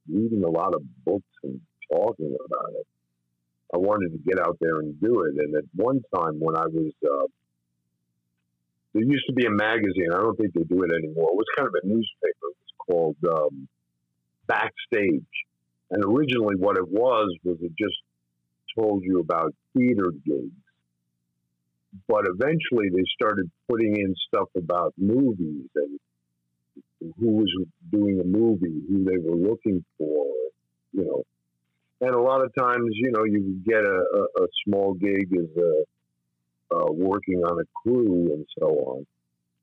reading 0.09 0.45
a 0.45 0.49
lot 0.49 0.75
of 0.75 0.83
books 1.05 1.27
and 1.43 1.61
talking 1.91 2.37
about 2.45 2.71
it. 2.75 2.87
I 3.75 3.79
wanted 3.79 4.13
to 4.13 4.19
get 4.19 4.39
out 4.39 4.57
there 4.61 4.79
and 4.79 5.01
do 5.01 5.23
it. 5.23 5.35
And 5.43 5.57
at 5.57 5.65
one 5.75 6.01
time, 6.15 6.39
when 6.39 6.57
I 6.57 6.67
was, 6.67 6.93
uh, 7.05 7.27
there 8.97 9.05
used 9.05 9.27
to 9.27 9.35
be 9.35 9.47
a 9.47 9.51
magazine. 9.51 10.11
I 10.13 10.19
don't 10.19 10.37
think 10.37 10.55
they 10.55 10.65
do 10.65 10.83
it 10.83 10.91
anymore. 10.93 11.31
It 11.31 11.37
was 11.37 11.47
kind 11.57 11.69
of 11.69 11.75
a 11.83 11.87
newspaper. 11.87 12.47
It 12.49 12.57
was 12.65 12.75
called 12.87 13.17
um, 13.29 13.69
Backstage. 14.47 15.35
And 15.91 16.03
originally, 16.05 16.57
what 16.57 16.77
it 16.79 16.89
was 16.89 17.37
was 17.45 17.59
it 17.61 17.73
just 17.79 17.97
told 18.77 19.03
you 19.05 19.21
about 19.21 19.55
theater 19.75 20.13
gigs 20.25 20.53
but 22.09 22.25
eventually 22.27 22.89
they 22.91 23.05
started 23.15 23.51
putting 23.69 23.97
in 23.97 24.15
stuff 24.29 24.49
about 24.57 24.93
movies 24.99 25.69
and 25.75 25.99
who 27.19 27.31
was 27.31 27.53
doing 27.91 28.21
a 28.21 28.25
movie, 28.25 28.83
who 28.89 29.05
they 29.05 29.19
were 29.19 29.37
looking 29.37 29.85
for, 29.99 30.27
you 30.93 31.05
know. 31.05 31.23
And 32.01 32.15
a 32.15 32.21
lot 32.21 32.45
of 32.45 32.53
times, 32.59 32.91
you 32.93 33.11
know, 33.11 33.25
you 33.25 33.61
get 33.67 33.85
a, 33.85 34.05
a, 34.15 34.45
a 34.45 34.47
small 34.67 34.95
gig 34.95 35.29
as 35.33 35.57
a, 35.57 35.85
uh, 36.75 36.93
working 36.93 37.43
on 37.45 37.61
a 37.61 37.65
crew 37.83 38.33
and 38.35 38.47
so 38.59 38.67
on. 38.67 39.07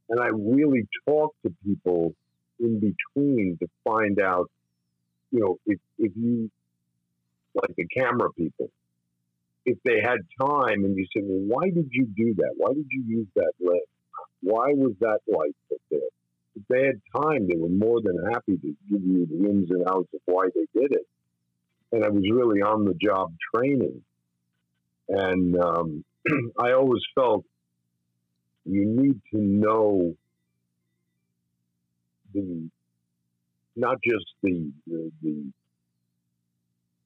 And 0.09 0.19
I 0.19 0.27
really 0.27 0.87
talk 1.07 1.33
to 1.43 1.53
people 1.65 2.13
in 2.59 2.79
between 2.79 3.57
to 3.59 3.67
find 3.83 4.21
out, 4.21 4.49
you 5.31 5.39
know, 5.39 5.59
if, 5.65 5.79
if 5.97 6.11
you, 6.15 6.51
like 7.55 7.75
the 7.75 7.87
camera 7.87 8.31
people, 8.33 8.69
if 9.65 9.77
they 9.83 10.01
had 10.01 10.19
time 10.39 10.83
and 10.83 10.95
you 10.97 11.05
said, 11.13 11.23
well, 11.25 11.59
why 11.59 11.69
did 11.69 11.89
you 11.91 12.05
do 12.05 12.35
that? 12.35 12.53
Why 12.57 12.73
did 12.73 12.85
you 12.91 13.03
use 13.07 13.27
that 13.35 13.53
lens? 13.59 13.81
Why 14.41 14.73
was 14.73 14.93
that 14.99 15.19
light 15.27 15.55
put 15.69 15.81
there? 15.89 15.99
If 16.55 16.63
they 16.69 16.85
had 16.85 17.01
time, 17.15 17.47
they 17.47 17.57
were 17.57 17.69
more 17.69 18.01
than 18.01 18.31
happy 18.31 18.57
to 18.57 18.75
give 18.89 19.01
you 19.01 19.25
the 19.25 19.49
ins 19.49 19.71
and 19.71 19.83
outs 19.87 20.09
of 20.13 20.19
why 20.25 20.47
they 20.53 20.79
did 20.79 20.91
it. 20.91 21.07
And 21.91 22.03
I 22.03 22.09
was 22.09 22.23
really 22.29 22.61
on 22.61 22.85
the 22.85 22.93
job 22.93 23.33
training. 23.55 24.03
And 25.07 25.57
um, 25.57 26.05
I 26.59 26.71
always 26.73 27.01
felt 27.15 27.45
you 28.65 28.85
need 28.85 29.19
to 29.31 29.37
know 29.37 30.15
the 32.33 32.69
not 33.75 33.97
just 34.03 34.25
the, 34.41 34.71
the, 34.87 35.11
the 35.21 35.51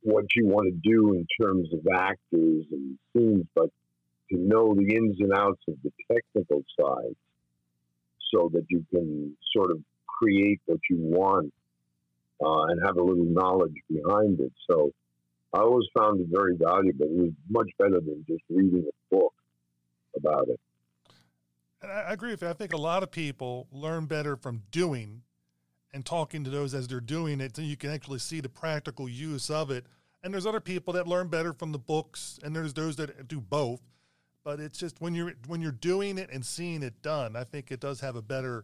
what 0.02 0.26
you 0.36 0.48
want 0.48 0.68
to 0.68 0.90
do 0.90 1.14
in 1.14 1.26
terms 1.42 1.70
of 1.74 1.80
actors 1.94 2.66
and 2.72 2.98
scenes, 3.14 3.46
but 3.56 3.70
to 4.32 4.38
know 4.38 4.76
the 4.76 4.96
ins 4.96 5.18
and 5.20 5.34
outs 5.34 5.62
of 5.68 5.76
the 5.84 5.92
technical 6.12 6.64
side 6.80 7.16
so 8.34 8.50
that 8.54 8.66
you 8.70 8.86
can 8.92 9.36
sort 9.56 9.72
of 9.72 9.80
create 10.08 10.60
what 10.66 10.80
you 10.90 10.98
want 11.00 11.54
uh, 12.44 12.64
and 12.70 12.82
have 12.86 12.98
a 12.98 13.04
little 13.04 13.26
knowledge 13.26 13.76
behind 13.90 14.40
it. 14.40 14.52
So 14.70 14.92
I 15.58 15.62
always 15.62 15.88
found 15.98 16.22
it 16.22 16.28
very 16.30 16.56
valuable. 16.56 17.06
It 17.06 17.12
was 17.12 17.32
much 17.50 17.70
better 17.80 18.00
than 18.00 18.24
just 18.28 18.44
reading 18.48 18.86
a 18.88 19.16
book 19.16 19.34
about 20.16 20.48
it. 20.50 20.60
I 21.84 22.14
agree 22.14 22.32
with 22.32 22.44
you. 22.44 22.48
I 22.50 22.54
think 22.54 22.74
a 22.74 22.78
lot 22.78 23.02
of 23.02 23.10
people 23.10 23.68
learn 23.72 24.06
better 24.06 24.36
from 24.36 24.62
doing 24.72 25.24
and 25.94 26.06
talking 26.06 26.44
to 26.44 26.52
those 26.52 26.76
as 26.76 26.88
they're 26.88 27.00
doing 27.00 27.42
it 27.42 27.56
so 27.56 27.64
you 27.64 27.76
can 27.76 27.90
actually 27.90 28.20
see 28.20 28.40
the 28.40 28.50
practical 28.50 29.10
use 29.10 29.50
of 29.50 29.72
it. 29.72 29.88
And 30.22 30.32
there's 30.32 30.46
other 30.46 30.60
people 30.60 30.94
that 30.94 31.08
learn 31.08 31.28
better 31.28 31.54
from 31.54 31.72
the 31.72 31.80
books, 31.80 32.40
and 32.44 32.56
there's 32.56 32.74
those 32.74 32.96
that 32.98 33.28
do 33.28 33.42
both. 33.42 33.82
But 34.44 34.60
it's 34.60 34.78
just 34.78 35.02
when 35.02 35.16
you're 35.16 35.34
when 35.48 35.62
you're 35.62 35.72
doing 35.72 36.20
it 36.20 36.30
and 36.32 36.46
seeing 36.46 36.84
it 36.84 37.02
done, 37.02 37.36
I 37.36 37.44
think 37.44 37.72
it 37.72 37.80
does 37.80 38.00
have 38.02 38.16
a 38.16 38.22
better 38.22 38.64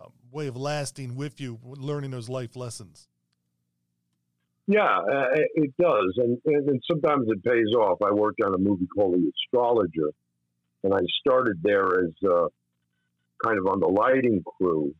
um, 0.00 0.12
way 0.30 0.46
of 0.46 0.56
lasting 0.56 1.16
with 1.16 1.40
you, 1.40 1.58
learning 1.64 2.10
those 2.10 2.28
life 2.28 2.54
lessons. 2.54 3.08
Yeah, 4.66 4.98
uh, 4.98 5.26
it 5.34 5.74
does, 5.78 6.14
and, 6.16 6.38
and 6.46 6.82
sometimes 6.90 7.28
it 7.28 7.44
pays 7.44 7.74
off. 7.78 8.00
I 8.02 8.12
worked 8.12 8.40
on 8.42 8.54
a 8.54 8.58
movie 8.58 8.86
called 8.86 9.14
The 9.14 9.30
Astrologer, 9.30 10.10
and 10.82 10.94
I 10.94 11.00
started 11.20 11.58
there 11.62 12.00
as 12.00 12.12
uh, 12.26 12.46
kind 13.44 13.58
of 13.58 13.66
on 13.66 13.80
the 13.80 13.88
lighting 13.88 14.42
crew, 14.58 14.94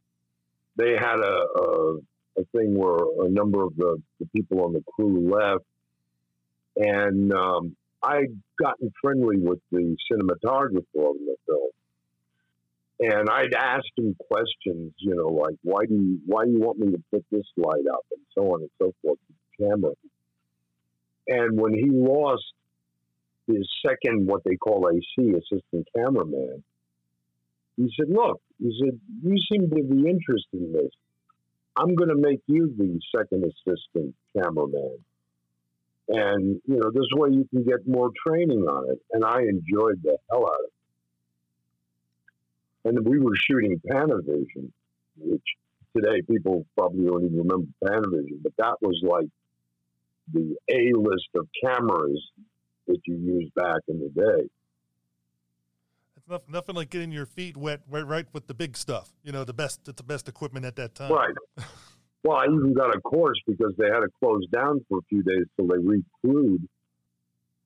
they 0.76 0.92
had 0.92 1.20
a, 1.20 1.46
a, 1.60 1.96
a 2.38 2.44
thing 2.52 2.76
where 2.76 3.26
a 3.26 3.30
number 3.30 3.62
of 3.62 3.74
the, 3.76 4.02
the 4.20 4.26
people 4.26 4.64
on 4.64 4.72
the 4.72 4.82
crew 4.94 5.30
left, 5.30 5.64
and 6.76 7.32
um, 7.32 7.76
I'd 8.02 8.38
gotten 8.60 8.92
friendly 9.00 9.38
with 9.38 9.60
the 9.70 9.96
cinematographer 10.12 10.96
on 10.96 11.18
the 11.24 11.36
film, 11.46 11.70
and 13.00 13.30
I'd 13.30 13.54
asked 13.54 13.92
him 13.96 14.14
questions, 14.30 14.92
you 14.98 15.14
know, 15.14 15.28
like 15.28 15.56
why 15.62 15.86
do 15.86 15.94
you 15.94 16.20
why 16.26 16.44
do 16.44 16.50
you 16.50 16.60
want 16.60 16.78
me 16.78 16.92
to 16.92 17.02
put 17.10 17.24
this 17.30 17.46
light 17.56 17.86
up? 17.92 18.04
and 18.10 18.20
so 18.34 18.52
on 18.52 18.60
and 18.62 18.70
so 18.80 18.92
forth 19.02 19.18
camera. 19.60 19.92
And 21.28 21.58
when 21.58 21.74
he 21.74 21.88
lost 21.90 22.44
his 23.46 23.68
second, 23.86 24.26
what 24.26 24.42
they 24.44 24.56
call 24.56 24.88
AC, 24.88 25.30
assistant 25.30 25.88
cameraman, 25.96 26.62
he 27.76 27.90
said, 27.98 28.08
Look, 28.08 28.40
he 28.58 28.70
said, 28.80 28.98
you 29.22 29.36
seem 29.50 29.68
to 29.70 29.82
be 29.82 30.08
interested 30.08 30.60
in 30.60 30.72
this. 30.72 30.90
I'm 31.76 31.94
going 31.96 32.10
to 32.10 32.16
make 32.16 32.40
you 32.46 32.72
the 32.76 33.00
second 33.16 33.44
assistant 33.44 34.14
cameraman. 34.36 34.98
And, 36.08 36.60
you 36.66 36.76
know, 36.76 36.90
this 36.92 37.08
way 37.14 37.30
you 37.30 37.48
can 37.50 37.64
get 37.64 37.86
more 37.86 38.10
training 38.26 38.62
on 38.62 38.90
it. 38.90 39.00
And 39.12 39.24
I 39.24 39.40
enjoyed 39.40 40.02
the 40.02 40.16
hell 40.30 40.46
out 40.46 40.60
of 40.60 40.66
it. 40.66 40.72
And 42.84 43.08
we 43.08 43.18
were 43.18 43.34
shooting 43.34 43.80
Panavision, 43.90 44.70
which 45.16 45.42
today 45.96 46.22
people 46.22 46.66
probably 46.76 47.06
don't 47.06 47.24
even 47.24 47.38
remember 47.38 47.66
Panavision, 47.82 48.42
but 48.42 48.52
that 48.58 48.76
was 48.82 49.00
like 49.02 49.28
the 50.32 50.56
A 50.70 50.92
list 50.96 51.28
of 51.34 51.46
cameras 51.64 52.22
that 52.86 52.98
you 53.06 53.16
used 53.16 53.54
back 53.54 53.80
in 53.88 54.00
the 54.00 54.08
day 54.08 54.48
nothing, 56.28 56.52
nothing 56.52 56.74
like 56.74 56.90
getting 56.90 57.12
your 57.12 57.26
feet 57.26 57.56
wet 57.56 57.80
right, 57.88 58.06
right 58.06 58.26
with 58.32 58.46
the 58.46 58.54
big 58.54 58.76
stuff. 58.76 59.12
You 59.22 59.32
know, 59.32 59.44
the 59.44 59.52
best, 59.52 59.84
the 59.84 60.02
best 60.02 60.28
equipment 60.28 60.64
at 60.64 60.76
that 60.76 60.94
time. 60.94 61.12
Right. 61.12 61.34
well, 62.24 62.38
I 62.38 62.44
even 62.44 62.74
got 62.74 62.94
a 62.94 63.00
course 63.00 63.38
because 63.46 63.72
they 63.78 63.86
had 63.86 64.00
to 64.00 64.08
close 64.22 64.46
down 64.52 64.84
for 64.88 64.98
a 64.98 65.02
few 65.08 65.22
days 65.22 65.44
till 65.56 65.68
they 65.68 65.78
recrewed. 65.78 66.68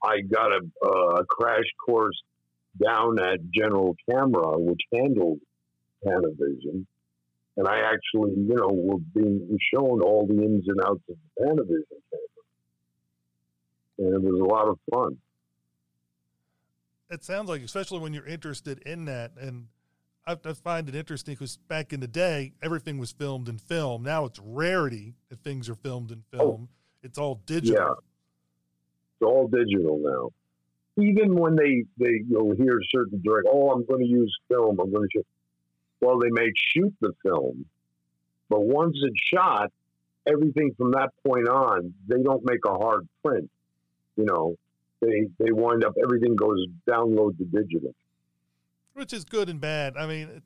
I 0.03 0.21
got 0.21 0.53
a, 0.53 0.61
uh, 0.85 1.21
a 1.21 1.25
crash 1.25 1.65
course 1.85 2.21
down 2.83 3.19
at 3.21 3.41
General 3.53 3.97
Camera, 4.09 4.59
which 4.59 4.81
handled 4.95 5.41
Panavision. 6.05 6.87
And 7.57 7.67
I 7.67 7.81
actually, 7.81 8.35
you 8.37 8.55
know, 8.55 8.69
were 8.71 9.01
being 9.15 9.59
shown 9.75 10.01
all 10.01 10.29
the 10.29 10.41
ins 10.41 10.69
and 10.69 10.81
outs 10.85 11.03
of 11.09 11.17
the 11.17 11.45
Panavision 11.45 11.99
camera. 12.11 12.28
And 13.99 14.15
it 14.15 14.23
was 14.23 14.41
a 14.41 14.45
lot 14.45 14.69
of 14.69 14.79
fun. 14.93 15.17
It 17.11 17.25
sounds 17.25 17.49
like, 17.49 17.63
especially 17.63 18.01
when 18.01 18.13
you're 18.13 18.27
interested 18.27 18.81
in 18.81 19.07
that, 19.07 19.33
and 19.41 19.67
I, 20.27 20.37
I 20.45 20.53
find 20.53 20.89
it 20.89 20.95
interesting 20.95 21.35
because 21.35 21.57
back 21.57 21.93
in 21.93 22.01
the 22.01 22.09
day, 22.09 22.53
everything 22.63 22.99
was 22.99 23.13
filmed 23.13 23.49
in 23.49 23.59
film. 23.59 24.03
Now 24.03 24.27
it's 24.27 24.39
rarity 24.39 25.15
that 25.31 25.43
things 25.43 25.69
are 25.71 25.75
filmed 25.75 26.11
in 26.11 26.23
oh. 26.35 26.39
film. 26.39 26.69
Oh, 26.71 26.75
it's 27.03 27.19
all 27.19 27.41
digital. 27.47 27.83
Yeah, 27.83 27.93
it's 27.93 29.27
all 29.27 29.49
digital 29.49 29.99
now. 30.03 30.31
Even 31.03 31.37
when 31.37 31.57
they 31.57 31.85
they 31.97 32.23
you'll 32.29 32.57
hear 32.57 32.81
certain 32.95 33.23
direct, 33.25 33.47
oh, 33.51 33.71
I'm 33.71 33.87
going 33.87 34.05
to 34.05 34.09
use 34.09 34.37
film. 34.49 34.79
I'm 34.81 34.93
going 34.93 35.05
to 35.05 35.19
shoot. 35.19 35.27
Well, 36.01 36.19
they 36.19 36.31
may 36.31 36.51
shoot 36.55 36.95
the 37.01 37.13
film, 37.23 37.65
but 38.49 38.61
once 38.61 38.97
it's 39.03 39.21
shot, 39.33 39.73
everything 40.27 40.75
from 40.77 40.93
that 40.93 41.11
point 41.27 41.49
on, 41.49 41.95
they 42.07 42.23
don't 42.23 42.43
make 42.45 42.61
a 42.67 42.75
hard 42.75 43.09
print. 43.25 43.51
You 44.19 44.25
know, 44.27 44.57
they 45.01 45.29
they 45.39 45.53
wind 45.53 45.85
up 45.85 45.95
everything 46.03 46.37
goes 46.37 46.67
download 46.87 47.39
to 47.39 47.45
digital 47.45 47.95
which 48.99 49.13
is 49.13 49.25
good 49.25 49.49
and 49.49 49.61
bad. 49.61 49.97
I 49.97 50.07
mean, 50.07 50.43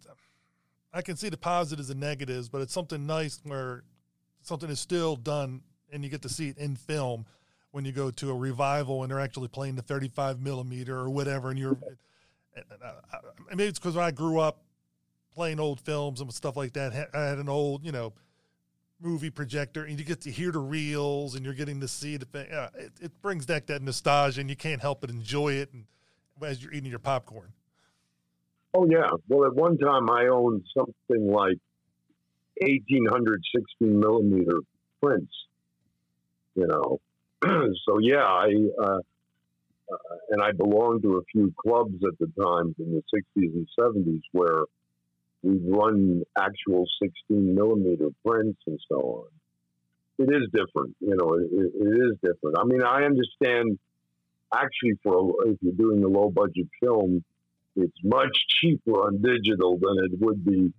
I 0.93 1.01
can 1.01 1.17
see 1.17 1.31
the 1.31 1.39
positives 1.39 1.89
and 1.89 1.99
negatives, 1.99 2.51
but 2.51 2.61
it's 2.61 2.73
something 2.73 3.07
nice 3.07 3.41
where 3.45 3.83
something 4.43 4.69
is 4.69 4.79
still 4.79 5.17
done 5.17 5.63
and 5.91 6.05
you 6.05 6.11
get 6.11 6.23
to 6.23 6.29
see 6.29 6.51
it 6.51 6.59
in 6.59 6.77
film 6.77 7.25
when 7.71 7.87
you 7.87 7.93
go 7.93 8.11
to 8.11 8.31
a 8.31 8.35
revival 8.35 9.03
and 9.03 9.11
they're 9.11 9.21
actually 9.21 9.49
playing 9.49 9.77
the 9.77 9.83
35 9.83 10.41
millimeter 10.41 10.99
or 10.99 11.09
whatever. 11.09 11.49
And 11.49 11.59
you're, 11.59 11.79
uh, 12.57 12.87
uh, 12.87 13.19
maybe 13.49 13.65
it's 13.65 13.79
because 13.79 13.97
I 13.97 14.11
grew 14.11 14.39
up 14.39 14.63
playing 15.35 15.59
old 15.59 15.81
films 15.81 16.21
and 16.21 16.31
stuff 16.33 16.57
like 16.57 16.75
that. 16.75 17.09
I 17.15 17.23
had 17.23 17.39
an 17.39 17.49
old, 17.49 17.87
you 17.87 17.93
know, 17.93 18.13
movie 19.03 19.31
projector 19.31 19.85
and 19.85 19.99
you 19.99 20.05
get 20.05 20.21
to 20.23 20.31
hear 20.31 20.53
the 20.53 20.59
reels 20.59 21.35
and 21.35 21.45
you're 21.45 21.55
getting 21.55 21.81
to 21.81 21.89
see 21.89 22.17
the 22.17 22.25
thing. 22.25 22.47
It, 22.51 22.93
it 23.01 23.23
brings 23.23 23.47
back 23.47 23.67
that 23.67 23.83
nostalgia 23.83 24.41
and 24.41 24.49
you 24.49 24.57
can't 24.57 24.81
help 24.81 25.01
but 25.01 25.11
enjoy 25.11 25.55
it 25.55 25.73
and, 25.73 25.85
as 26.43 26.63
you're 26.63 26.73
eating 26.73 26.91
your 26.91 26.99
popcorn. 26.99 27.53
Oh 28.75 28.87
yeah. 28.89 29.11
Well, 29.29 29.47
at 29.47 29.55
one 29.55 29.77
time 29.79 30.11
I 30.11 30.29
owned 30.29 30.65
something 30.77 31.31
like 31.31 31.59
1800 32.61 33.43
16 33.79 34.01
millimeter 34.01 34.61
prints. 35.03 35.33
You 36.55 36.67
know, 36.67 37.01
so 37.45 37.99
yeah, 38.01 38.25
I 38.25 38.51
uh, 38.83 38.99
uh, 39.93 40.17
and 40.31 40.43
I 40.43 40.53
belonged 40.53 41.03
to 41.03 41.17
a 41.17 41.23
few 41.33 41.53
clubs 41.61 41.95
at 42.05 42.19
the 42.19 42.27
time 42.43 42.75
in 42.79 42.93
the 42.93 43.03
60s 43.15 43.55
and 43.55 43.69
70s 43.79 44.23
where 44.33 44.65
we 45.43 45.59
run 45.65 46.23
actual 46.39 46.85
16 47.03 47.55
millimeter 47.55 48.09
prints 48.25 48.61
and 48.67 48.79
so 48.89 48.97
on. 48.97 49.29
It 50.19 50.31
is 50.31 50.49
different, 50.53 50.95
you 51.01 51.17
know. 51.17 51.35
It, 51.35 51.73
it 51.75 52.13
is 52.13 52.19
different. 52.23 52.59
I 52.59 52.65
mean, 52.65 52.83
I 52.83 53.05
understand 53.05 53.79
actually 54.55 54.99
for 55.03 55.35
if 55.47 55.57
you're 55.63 55.73
doing 55.73 56.05
a 56.05 56.09
low 56.09 56.31
budget 56.31 56.69
film 56.81 57.25
it's 57.77 57.97
much 58.05 58.37
cheaper 58.49 58.93
on 58.93 59.23
digital 59.23 59.79
than 59.79 60.05
it 60.05 60.21
would 60.21 60.45
be 60.45 60.73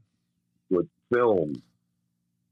with 0.70 0.88
film. 1.12 1.54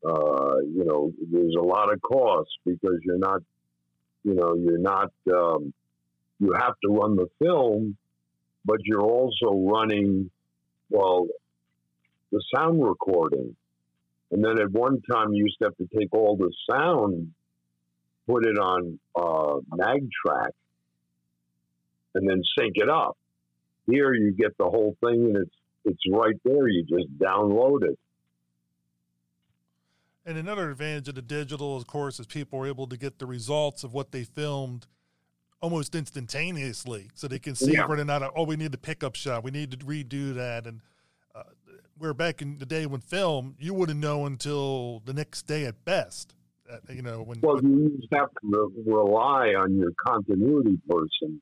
Uh, 0.03 0.57
you 0.65 0.83
know, 0.83 1.11
there's 1.31 1.55
a 1.57 1.63
lot 1.63 1.93
of 1.93 2.01
costs 2.01 2.53
because 2.65 2.99
you're 3.03 3.19
not, 3.19 3.41
you 4.23 4.33
know, 4.33 4.55
you're 4.55 4.79
not, 4.79 5.11
um, 5.31 5.73
you 6.39 6.51
have 6.53 6.73
to 6.83 6.89
run 6.89 7.15
the 7.15 7.27
film, 7.39 7.95
but 8.65 8.77
you're 8.83 9.03
also 9.03 9.51
running, 9.53 10.31
well, 10.89 11.27
the 12.31 12.41
sound 12.55 12.83
recording. 12.83 13.55
And 14.31 14.43
then 14.43 14.59
at 14.59 14.71
one 14.71 15.01
time, 15.11 15.33
you 15.33 15.43
used 15.43 15.57
to 15.59 15.65
have 15.65 15.77
to 15.77 15.87
take 15.97 16.13
all 16.13 16.37
the 16.37 16.51
sound, 16.69 17.33
put 18.27 18.45
it 18.45 18.57
on 18.57 18.99
uh, 19.15 19.59
mag 19.75 20.07
track, 20.25 20.51
and 22.15 22.29
then 22.29 22.41
sync 22.57 22.73
it 22.75 22.89
up. 22.89 23.17
Here 23.87 24.13
you 24.13 24.31
get 24.31 24.57
the 24.57 24.65
whole 24.65 24.95
thing 25.03 25.25
and 25.25 25.37
it's 25.37 25.55
it's 25.83 26.01
right 26.11 26.35
there. 26.45 26.67
You 26.67 26.83
just 26.83 27.17
download 27.17 27.83
it. 27.83 27.97
And 30.25 30.37
another 30.37 30.69
advantage 30.69 31.07
of 31.07 31.15
the 31.15 31.23
digital, 31.23 31.75
of 31.75 31.87
course, 31.87 32.19
is 32.19 32.27
people 32.27 32.59
are 32.59 32.67
able 32.67 32.85
to 32.87 32.97
get 32.97 33.17
the 33.17 33.25
results 33.25 33.83
of 33.83 33.93
what 33.93 34.11
they 34.11 34.23
filmed 34.23 34.85
almost 35.61 35.95
instantaneously, 35.95 37.09
so 37.15 37.27
they 37.27 37.39
can 37.39 37.55
see 37.55 37.73
yeah. 37.73 37.87
whether 37.87 38.03
or 38.03 38.05
not. 38.05 38.31
Oh, 38.35 38.43
we 38.43 38.55
need 38.55 38.71
the 38.71 38.77
pickup 38.77 39.15
shot. 39.15 39.43
We 39.43 39.51
need 39.51 39.71
to 39.71 39.77
redo 39.77 40.35
that. 40.35 40.67
And 40.67 40.81
where 42.01 42.13
back 42.13 42.41
in 42.41 42.57
the 42.57 42.65
day 42.65 42.85
when 42.85 42.99
film, 42.99 43.55
you 43.59 43.73
wouldn't 43.73 43.99
know 43.99 44.25
until 44.25 45.01
the 45.05 45.13
next 45.13 45.43
day 45.43 45.65
at 45.65 45.85
best. 45.85 46.33
Uh, 46.69 46.77
you 46.89 47.01
know 47.01 47.21
when. 47.21 47.39
Well, 47.41 47.61
you 47.61 47.99
have 48.11 48.29
to 48.41 48.71
rely 48.85 49.49
on 49.49 49.77
your 49.77 49.91
continuity 50.05 50.79
person 50.89 51.41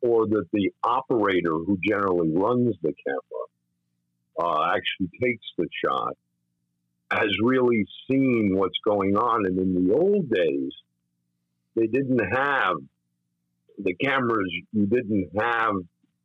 or 0.00 0.26
that 0.26 0.46
the 0.52 0.70
operator 0.82 1.52
who 1.52 1.78
generally 1.86 2.30
runs 2.32 2.74
the 2.82 2.92
camera 3.06 3.44
uh, 4.40 4.74
actually 4.74 5.10
takes 5.22 5.44
the 5.56 5.68
shot 5.84 6.16
has 7.10 7.28
really 7.42 7.86
seen 8.10 8.52
what's 8.54 8.78
going 8.84 9.16
on. 9.16 9.46
And 9.46 9.58
in 9.58 9.86
the 9.86 9.94
old 9.94 10.30
days, 10.30 10.72
they 11.74 11.86
didn't 11.86 12.20
have 12.32 12.76
the 13.78 13.94
cameras, 13.94 14.52
you 14.72 14.86
didn't 14.86 15.30
have 15.40 15.74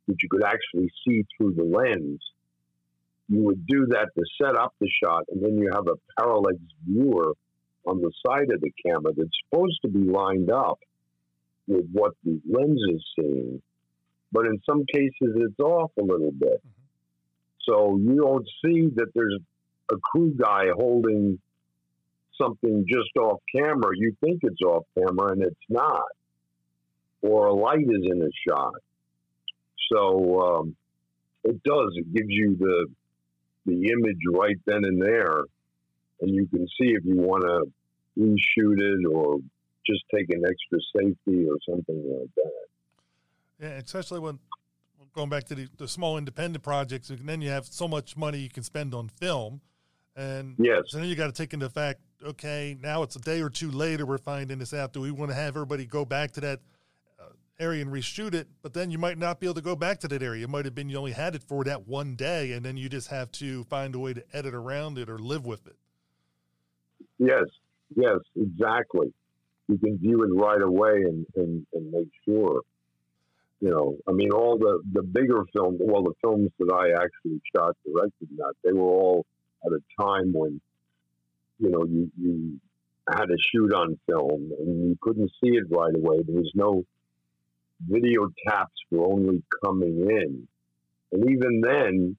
that 0.06 0.16
you 0.22 0.28
could 0.28 0.44
actually 0.44 0.90
see 1.06 1.24
through 1.36 1.54
the 1.54 1.64
lens. 1.64 2.20
You 3.28 3.42
would 3.44 3.66
do 3.66 3.86
that 3.90 4.08
to 4.16 4.24
set 4.40 4.56
up 4.56 4.74
the 4.80 4.88
shot, 5.02 5.24
and 5.30 5.42
then 5.42 5.58
you 5.58 5.70
have 5.72 5.86
a 5.88 5.96
parallax 6.18 6.56
viewer 6.86 7.34
on 7.86 8.00
the 8.00 8.12
side 8.26 8.50
of 8.52 8.60
the 8.60 8.70
camera 8.84 9.12
that's 9.16 9.28
supposed 9.48 9.78
to 9.82 9.88
be 9.88 10.10
lined 10.10 10.50
up 10.50 10.78
with 11.66 11.86
what 11.92 12.12
the 12.24 12.40
lens 12.50 12.80
is 12.92 13.04
seeing, 13.18 13.62
but 14.32 14.46
in 14.46 14.60
some 14.68 14.84
cases 14.92 15.36
it's 15.36 15.58
off 15.60 15.90
a 15.98 16.02
little 16.02 16.32
bit. 16.32 16.60
Mm-hmm. 16.60 16.70
So 17.62 17.98
you 17.98 18.16
don't 18.16 18.46
see 18.64 18.90
that 18.96 19.06
there's 19.14 19.38
a 19.90 19.96
crew 19.96 20.34
guy 20.38 20.66
holding 20.74 21.38
something 22.40 22.84
just 22.86 23.16
off 23.16 23.40
camera. 23.54 23.92
You 23.94 24.14
think 24.20 24.40
it's 24.42 24.60
off 24.62 24.84
camera 24.96 25.32
and 25.32 25.42
it's 25.42 25.56
not, 25.68 26.04
or 27.22 27.46
a 27.46 27.54
light 27.54 27.80
is 27.88 28.04
in 28.04 28.22
a 28.22 28.30
shot. 28.48 28.74
So 29.92 30.40
um, 30.40 30.76
it 31.44 31.62
does. 31.62 31.92
It 31.96 32.12
gives 32.12 32.28
you 32.28 32.56
the 32.58 32.86
the 33.66 33.90
image 33.90 34.18
right 34.32 34.58
then 34.66 34.84
and 34.84 35.00
there, 35.00 35.44
and 36.20 36.30
you 36.30 36.46
can 36.46 36.66
see 36.80 36.92
if 36.92 37.04
you 37.04 37.16
want 37.16 37.42
to 37.42 37.70
reshoot 38.18 38.80
it 38.80 39.06
or 39.06 39.38
just 39.86 40.02
take 40.14 40.26
an 40.30 40.42
extra 40.44 40.78
safety 40.96 41.46
or 41.46 41.56
something 41.68 42.18
like 42.20 42.30
that. 42.36 42.66
Yeah, 43.60 43.68
especially 43.84 44.20
when 44.20 44.38
going 45.14 45.28
back 45.28 45.44
to 45.44 45.54
the, 45.54 45.68
the 45.78 45.88
small 45.88 46.18
independent 46.18 46.62
projects, 46.62 47.10
and 47.10 47.18
then 47.28 47.40
you 47.40 47.50
have 47.50 47.66
so 47.66 47.86
much 47.86 48.16
money 48.16 48.38
you 48.38 48.48
can 48.48 48.62
spend 48.62 48.94
on 48.94 49.08
film. 49.08 49.60
And 50.16 50.54
yes. 50.58 50.82
so 50.88 50.98
then 50.98 51.08
you 51.08 51.16
got 51.16 51.26
to 51.26 51.32
take 51.32 51.52
into 51.54 51.68
fact, 51.68 52.00
okay, 52.24 52.76
now 52.80 53.02
it's 53.02 53.16
a 53.16 53.20
day 53.20 53.40
or 53.40 53.50
two 53.50 53.70
later, 53.70 54.06
we're 54.06 54.18
finding 54.18 54.58
this 54.58 54.72
out. 54.72 54.92
Do 54.92 55.00
we 55.00 55.10
want 55.10 55.30
to 55.30 55.34
have 55.34 55.56
everybody 55.56 55.86
go 55.86 56.04
back 56.04 56.32
to 56.32 56.40
that 56.42 56.60
area 57.58 57.82
and 57.82 57.92
reshoot 57.92 58.34
it? 58.34 58.48
But 58.62 58.74
then 58.74 58.90
you 58.90 58.98
might 58.98 59.18
not 59.18 59.40
be 59.40 59.46
able 59.46 59.54
to 59.54 59.60
go 59.60 59.76
back 59.76 60.00
to 60.00 60.08
that 60.08 60.22
area. 60.22 60.44
It 60.44 60.50
might 60.50 60.64
have 60.64 60.74
been 60.74 60.88
you 60.88 60.98
only 60.98 61.12
had 61.12 61.34
it 61.34 61.42
for 61.42 61.64
that 61.64 61.86
one 61.86 62.16
day, 62.16 62.52
and 62.52 62.64
then 62.64 62.76
you 62.76 62.88
just 62.88 63.08
have 63.08 63.30
to 63.32 63.64
find 63.64 63.94
a 63.94 63.98
way 63.98 64.14
to 64.14 64.24
edit 64.32 64.54
around 64.54 64.98
it 64.98 65.08
or 65.08 65.18
live 65.18 65.46
with 65.46 65.66
it. 65.66 65.76
Yes, 67.18 67.44
yes, 67.96 68.18
exactly. 68.36 69.12
You 69.68 69.78
can 69.78 69.98
view 69.98 70.22
it 70.22 70.34
right 70.34 70.60
away 70.60 71.02
and, 71.02 71.26
and, 71.36 71.66
and 71.72 71.90
make 71.90 72.08
sure 72.24 72.60
you 73.64 73.70
know, 73.70 73.96
I 74.06 74.12
mean, 74.12 74.30
all 74.30 74.58
the, 74.58 74.82
the 74.92 75.02
bigger 75.02 75.42
films, 75.54 75.80
well, 75.80 76.02
the 76.02 76.12
films 76.20 76.50
that 76.58 76.70
I 76.70 77.02
actually 77.02 77.40
shot, 77.56 77.74
directed, 77.86 78.28
that 78.36 78.52
they 78.62 78.72
were 78.72 78.82
all 78.82 79.24
at 79.64 79.72
a 79.72 79.80
time 79.98 80.34
when, 80.34 80.60
you 81.58 81.70
know, 81.70 81.86
you, 81.86 82.10
you 82.20 82.60
had 83.08 83.24
to 83.24 83.36
shoot 83.38 83.72
on 83.72 83.98
film 84.06 84.52
and 84.58 84.90
you 84.90 84.98
couldn't 85.00 85.30
see 85.42 85.52
it 85.52 85.64
right 85.70 85.94
away. 85.94 86.22
There 86.26 86.36
was 86.36 86.52
no 86.54 86.84
video 87.80 88.28
taps 88.48 88.74
were 88.90 89.06
only 89.06 89.42
coming 89.64 90.08
in. 90.10 90.48
And 91.12 91.30
even 91.30 91.60
then, 91.60 92.16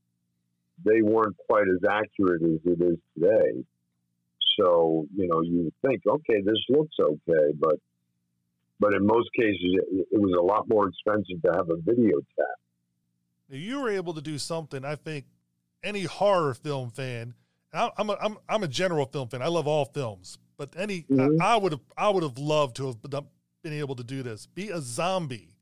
they 0.83 1.01
weren't 1.01 1.35
quite 1.49 1.67
as 1.67 1.81
accurate 1.89 2.41
as 2.43 2.59
it 2.65 2.81
is 2.81 2.97
today. 3.13 3.63
So, 4.59 5.05
you 5.15 5.27
know, 5.27 5.41
you 5.41 5.71
think, 5.85 6.01
okay, 6.07 6.41
this 6.41 6.57
looks 6.69 6.95
okay, 6.99 7.51
but 7.59 7.75
but 8.79 8.93
in 8.93 9.05
most 9.05 9.29
cases, 9.37 9.79
it, 9.91 10.07
it 10.11 10.19
was 10.19 10.35
a 10.37 10.41
lot 10.41 10.67
more 10.67 10.89
expensive 10.89 11.41
to 11.43 11.51
have 11.53 11.69
a 11.69 11.77
video 11.77 12.17
tap. 12.37 12.59
You 13.49 13.81
were 13.81 13.89
able 13.89 14.13
to 14.13 14.21
do 14.21 14.37
something. 14.37 14.83
I 14.83 14.95
think 14.95 15.25
any 15.83 16.03
horror 16.03 16.53
film 16.53 16.89
fan. 16.89 17.33
I'm 17.73 18.09
a, 18.09 18.17
I'm 18.21 18.37
I'm 18.47 18.63
a 18.63 18.69
general 18.69 19.05
film 19.05 19.27
fan. 19.27 19.41
I 19.41 19.47
love 19.47 19.67
all 19.67 19.83
films, 19.85 20.37
but 20.57 20.73
any 20.77 21.01
mm-hmm. 21.11 21.41
I, 21.41 21.53
I 21.53 21.57
would 21.57 21.73
have 21.73 21.81
I 21.97 22.09
would 22.09 22.23
have 22.23 22.37
loved 22.37 22.77
to 22.77 22.87
have 22.87 23.25
been 23.65 23.73
able 23.73 23.95
to 23.95 24.03
do 24.03 24.21
this. 24.21 24.45
Be 24.45 24.69
a 24.69 24.79
zombie 24.79 25.57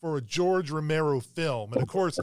for 0.00 0.16
a 0.16 0.20
George 0.20 0.68
Romero 0.72 1.20
film, 1.20 1.72
and 1.72 1.80
of 1.80 1.86
course, 1.86 2.18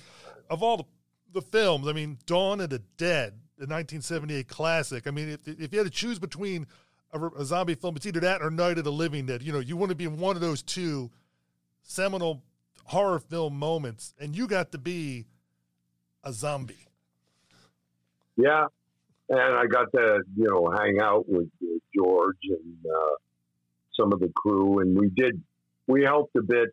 of 0.49 0.61
all 0.61 0.75
the, 0.75 0.83
the 1.31 1.41
films, 1.41 1.87
I 1.87 1.93
mean, 1.93 2.17
Dawn 2.25 2.59
of 2.59 2.71
the 2.71 2.79
Dead, 2.97 3.31
the 3.57 3.63
1978 3.63 4.49
classic. 4.49 5.07
I 5.07 5.11
mean, 5.11 5.29
if 5.29 5.47
if 5.47 5.71
you 5.71 5.79
had 5.79 5.85
to 5.85 5.89
choose 5.89 6.19
between 6.19 6.67
a, 7.13 7.25
a 7.25 7.45
zombie 7.45 7.75
film, 7.75 7.95
it's 7.95 8.05
either 8.05 8.19
that 8.19 8.41
or 8.41 8.51
Night 8.51 8.77
of 8.77 8.83
the 8.83 8.91
Living 8.91 9.25
Dead. 9.25 9.41
You 9.41 9.53
know, 9.53 9.59
you 9.59 9.77
want 9.77 9.91
to 9.91 9.95
be 9.95 10.03
in 10.03 10.17
one 10.17 10.35
of 10.35 10.41
those 10.41 10.61
two 10.61 11.09
seminal 11.83 12.43
horror 12.83 13.19
film 13.19 13.57
moments, 13.57 14.13
and 14.19 14.35
you 14.35 14.45
got 14.45 14.73
to 14.73 14.77
be 14.77 15.25
a 16.25 16.33
zombie. 16.33 16.89
Yeah, 18.35 18.65
and 19.29 19.39
I 19.39 19.67
got 19.67 19.89
to 19.93 20.21
you 20.35 20.49
know 20.49 20.69
hang 20.77 20.99
out 20.99 21.29
with 21.29 21.47
George 21.95 22.39
and 22.43 22.85
uh, 22.85 23.15
some 23.99 24.13
of 24.13 24.19
the 24.19 24.31
crew, 24.35 24.79
and 24.79 24.97
we 24.97 25.09
did 25.09 25.41
we 25.87 26.03
helped 26.03 26.35
a 26.35 26.41
bit 26.41 26.69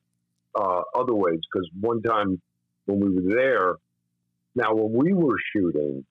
uh, 0.55 0.83
other 0.95 1.15
ways 1.15 1.41
because 1.53 1.69
one 1.81 2.03
time 2.03 2.41
when 2.87 3.01
we 3.01 3.11
were 3.11 3.35
there, 3.35 3.75
now 4.55 4.75
when 4.75 4.93
we 4.93 5.13
were 5.13 5.39
shooting 5.53 6.05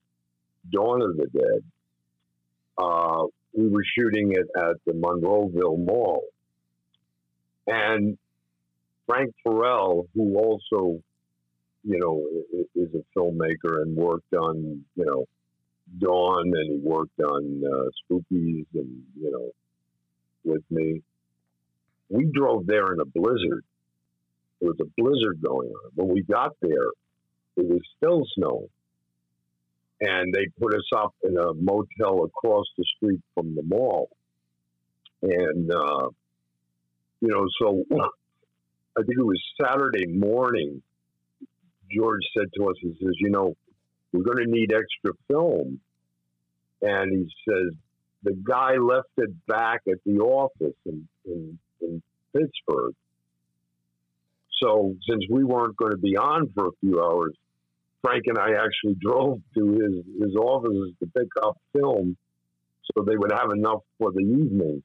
Dawn 0.72 1.02
of 1.02 1.18
the 1.18 1.28
Dead, 1.28 1.64
uh, 2.78 3.24
we 3.54 3.68
were 3.68 3.84
shooting 3.98 4.32
it 4.32 4.48
at 4.58 4.78
the 4.86 4.94
Monroeville 4.94 5.86
Mall, 5.86 6.24
and 7.68 8.18
Frank 9.06 9.34
Farrell, 9.44 10.08
who 10.16 10.38
also, 10.38 11.02
you 11.84 12.00
know, 12.00 12.26
is 12.76 12.90
a 12.96 13.20
filmmaker 13.20 13.82
and 13.82 13.96
worked 13.96 14.34
on, 14.34 14.84
you 14.96 15.06
know, 15.06 15.26
Dawn, 16.00 16.52
and 16.56 16.72
he 16.72 16.80
worked 16.82 17.20
on 17.20 17.62
uh, 17.66 17.90
Spookies, 18.02 18.66
and 18.74 19.04
you 19.20 19.32
know, 19.32 19.52
with 20.44 20.64
me. 20.70 21.02
We 22.10 22.30
drove 22.34 22.66
there 22.66 22.94
in 22.94 23.00
a 23.00 23.06
blizzard. 23.06 23.64
There 24.60 24.70
was 24.70 24.80
a 24.82 25.02
blizzard 25.02 25.42
going 25.42 25.70
on. 25.70 25.92
When 25.96 26.14
we 26.14 26.24
got 26.24 26.52
there, 26.62 26.90
it 27.58 27.66
was 27.66 27.82
still 27.98 28.24
snowing, 28.36 28.70
and 30.02 30.34
they 30.34 30.48
put 30.60 30.74
us 30.74 30.88
up 30.96 31.14
in 31.24 31.38
a 31.38 31.54
motel 31.54 32.26
across 32.26 32.66
the 32.78 32.86
street 32.96 33.22
from 33.34 33.56
the 33.56 33.64
mall. 33.64 34.10
And 35.22 35.72
uh, 35.72 36.10
you 37.22 37.30
know, 37.30 37.48
so 37.60 37.84
I 38.98 39.02
think 39.02 39.18
it 39.18 39.26
was 39.26 39.42
Saturday 39.62 40.08
morning. 40.08 40.82
George 41.92 42.24
said 42.36 42.48
to 42.58 42.70
us, 42.70 42.76
he 42.82 42.96
says, 43.02 43.14
"You 43.20 43.30
know, 43.30 43.56
we're 44.12 44.24
going 44.24 44.46
to 44.46 44.52
need 44.52 44.74
extra 44.74 45.14
film," 45.28 45.80
and 46.82 47.12
he 47.12 47.30
says 47.48 47.74
the 48.24 48.34
guy 48.44 48.76
left 48.76 49.10
it 49.18 49.32
back 49.48 49.82
at 49.88 49.98
the 50.06 50.20
office 50.20 50.76
in, 50.86 51.08
in, 51.26 51.60
in 51.82 52.02
Pittsburgh. 52.34 52.96
So 54.62 54.96
since 55.10 55.26
we 55.30 55.44
weren't 55.44 55.76
going 55.76 55.92
to 55.92 55.98
be 55.98 56.16
on 56.16 56.50
for 56.56 56.68
a 56.68 56.72
few 56.80 57.02
hours, 57.02 57.34
Frank 58.02 58.24
and 58.28 58.38
I 58.38 58.52
actually 58.52 58.96
drove 59.02 59.42
to 59.56 59.72
his 59.74 60.22
his 60.22 60.36
offices 60.36 60.94
to 61.00 61.08
pick 61.18 61.30
up 61.42 61.58
film, 61.74 62.16
so 62.84 63.04
they 63.04 63.18
would 63.18 63.32
have 63.32 63.52
enough 63.52 63.82
for 63.98 64.12
the 64.12 64.22
evening 64.22 64.84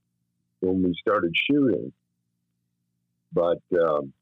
when 0.61 0.83
we 0.83 0.94
started 1.01 1.33
shooting. 1.35 1.92
But 3.33 3.61
um, 3.79 4.12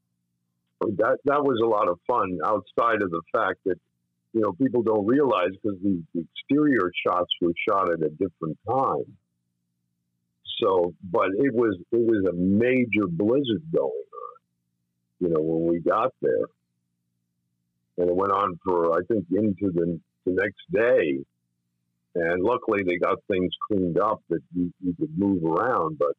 that 0.81 1.17
that 1.25 1.43
was 1.43 1.59
a 1.63 1.67
lot 1.67 1.87
of 1.87 1.99
fun. 2.07 2.39
Outside 2.45 3.01
of 3.01 3.09
the 3.09 3.21
fact 3.33 3.59
that 3.65 3.79
you 4.33 4.41
know 4.41 4.51
people 4.53 4.83
don't 4.83 5.05
realize 5.05 5.51
because 5.61 5.79
the, 5.81 6.01
the 6.13 6.25
exterior 6.35 6.91
shots 7.05 7.31
were 7.41 7.53
shot 7.67 7.91
at 7.91 8.01
a 8.01 8.09
different 8.09 8.57
time. 8.67 9.17
So, 10.61 10.93
but 11.03 11.29
it 11.37 11.53
was 11.53 11.77
it 11.91 11.99
was 11.99 12.25
a 12.29 12.33
major 12.33 13.07
blizzard 13.07 13.63
going 13.73 13.91
on. 13.91 14.37
You 15.19 15.29
know 15.29 15.41
when 15.41 15.71
we 15.71 15.79
got 15.79 16.13
there, 16.21 16.45
and 17.97 18.09
it 18.09 18.15
went 18.15 18.31
on 18.31 18.59
for 18.63 18.93
I 18.93 19.03
think 19.07 19.25
into 19.31 19.71
the 19.71 19.99
the 20.25 20.33
next 20.33 20.61
day. 20.71 21.23
And 22.15 22.43
luckily, 22.43 22.81
they 22.83 22.97
got 22.97 23.19
things 23.29 23.51
cleaned 23.67 23.99
up 23.99 24.23
that 24.29 24.41
you, 24.55 24.73
you 24.83 24.95
could 24.99 25.17
move 25.17 25.43
around. 25.43 25.99
But 25.99 26.13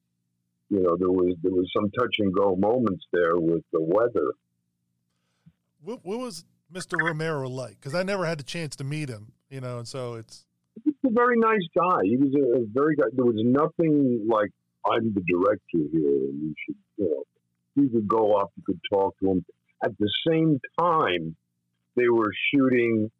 you 0.71 0.81
know, 0.81 0.97
there 0.97 1.11
was 1.11 1.35
there 1.43 1.53
was 1.53 1.69
some 1.75 1.91
touch 1.91 2.17
and 2.19 2.33
go 2.33 2.55
moments 2.57 3.05
there 3.13 3.37
with 3.37 3.65
the 3.73 3.81
weather. 3.81 4.33
What, 5.83 6.05
what 6.05 6.19
was 6.19 6.45
Mr. 6.73 6.99
Romero 6.99 7.49
like? 7.49 7.77
Because 7.81 7.95
I 7.95 8.03
never 8.03 8.27
had 8.27 8.39
the 8.39 8.45
chance 8.45 8.77
to 8.77 8.85
meet 8.85 9.09
him, 9.09 9.33
you 9.51 9.61
know, 9.61 9.79
and 9.79 9.89
so 9.89 10.15
it's. 10.15 10.45
He's 10.85 10.95
a 11.05 11.11
very 11.11 11.39
nice 11.39 11.67
guy. 11.77 12.03
He 12.05 12.17
was 12.17 12.33
a, 12.35 12.63
a 12.63 12.65
very 12.67 12.95
guy. 12.97 13.05
There 13.13 13.25
was 13.25 13.37
nothing 13.39 14.27
like 14.31 14.51
I'm 14.87 15.13
the 15.13 15.23
director 15.23 15.89
here, 15.93 16.09
and 16.09 16.43
you 16.43 16.55
should, 16.65 16.77
you 16.97 17.05
know, 17.05 17.83
you 17.83 17.89
could 17.89 18.09
go 18.09 18.35
up, 18.35 18.53
you 18.57 18.63
could 18.65 18.81
talk 18.93 19.19
to 19.21 19.31
him. 19.31 19.45
At 19.85 19.93
the 19.99 20.11
same 20.29 20.61
time, 20.79 21.37
they 21.97 22.09
were 22.09 22.33
shooting. 22.53 23.11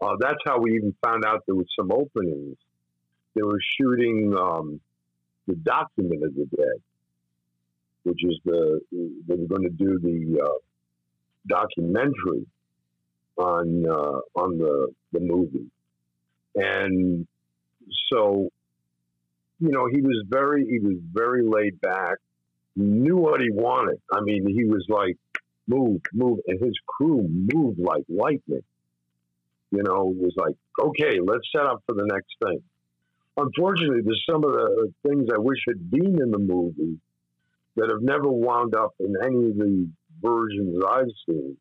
Uh, 0.00 0.16
that's 0.18 0.38
how 0.46 0.58
we 0.58 0.76
even 0.76 0.94
found 1.04 1.24
out 1.24 1.42
there 1.46 1.54
was 1.54 1.66
some 1.78 1.90
openings. 1.92 2.56
They 3.34 3.42
were 3.42 3.60
shooting 3.78 4.34
um, 4.38 4.80
the 5.46 5.54
document 5.56 6.24
of 6.24 6.34
the 6.34 6.46
dead, 6.56 6.82
which 8.04 8.24
is 8.24 8.38
the 8.44 8.80
they 8.90 9.34
were 9.34 9.46
going 9.46 9.62
to 9.62 9.70
do 9.70 9.98
the 10.00 10.40
uh, 10.42 10.58
documentary 11.46 12.46
on 13.36 13.84
uh, 13.88 14.40
on 14.40 14.58
the 14.58 14.88
the 15.12 15.20
movie, 15.20 15.70
and 16.54 17.26
so 18.12 18.48
you 19.58 19.70
know 19.70 19.86
he 19.86 20.00
was 20.00 20.24
very 20.28 20.66
he 20.66 20.78
was 20.78 20.96
very 21.12 21.46
laid 21.46 21.80
back. 21.80 22.16
Knew 22.76 23.16
what 23.16 23.40
he 23.40 23.50
wanted. 23.50 24.00
I 24.12 24.20
mean, 24.20 24.46
he 24.46 24.64
was 24.64 24.84
like 24.88 25.16
move, 25.66 26.00
move, 26.12 26.38
and 26.46 26.60
his 26.60 26.74
crew 26.86 27.26
moved 27.28 27.78
like 27.78 28.04
lightning. 28.08 28.62
You 29.72 29.82
know, 29.82 30.10
it 30.10 30.16
was 30.16 30.34
like, 30.36 30.54
okay, 30.80 31.20
let's 31.20 31.46
set 31.54 31.64
up 31.64 31.82
for 31.86 31.94
the 31.94 32.06
next 32.06 32.34
thing 32.44 32.62
unfortunately, 33.40 34.02
there's 34.02 34.24
some 34.28 34.44
of 34.44 34.52
the 34.52 34.92
things 35.06 35.28
I 35.34 35.38
wish 35.38 35.58
had 35.66 35.90
been 35.90 36.20
in 36.20 36.30
the 36.30 36.38
movie 36.38 36.98
that 37.76 37.90
have 37.90 38.02
never 38.02 38.28
wound 38.28 38.74
up 38.74 38.94
in 39.00 39.14
any 39.24 39.50
of 39.50 39.56
the 39.56 39.88
versions 40.22 40.82
I've 40.88 41.06
seen. 41.26 41.56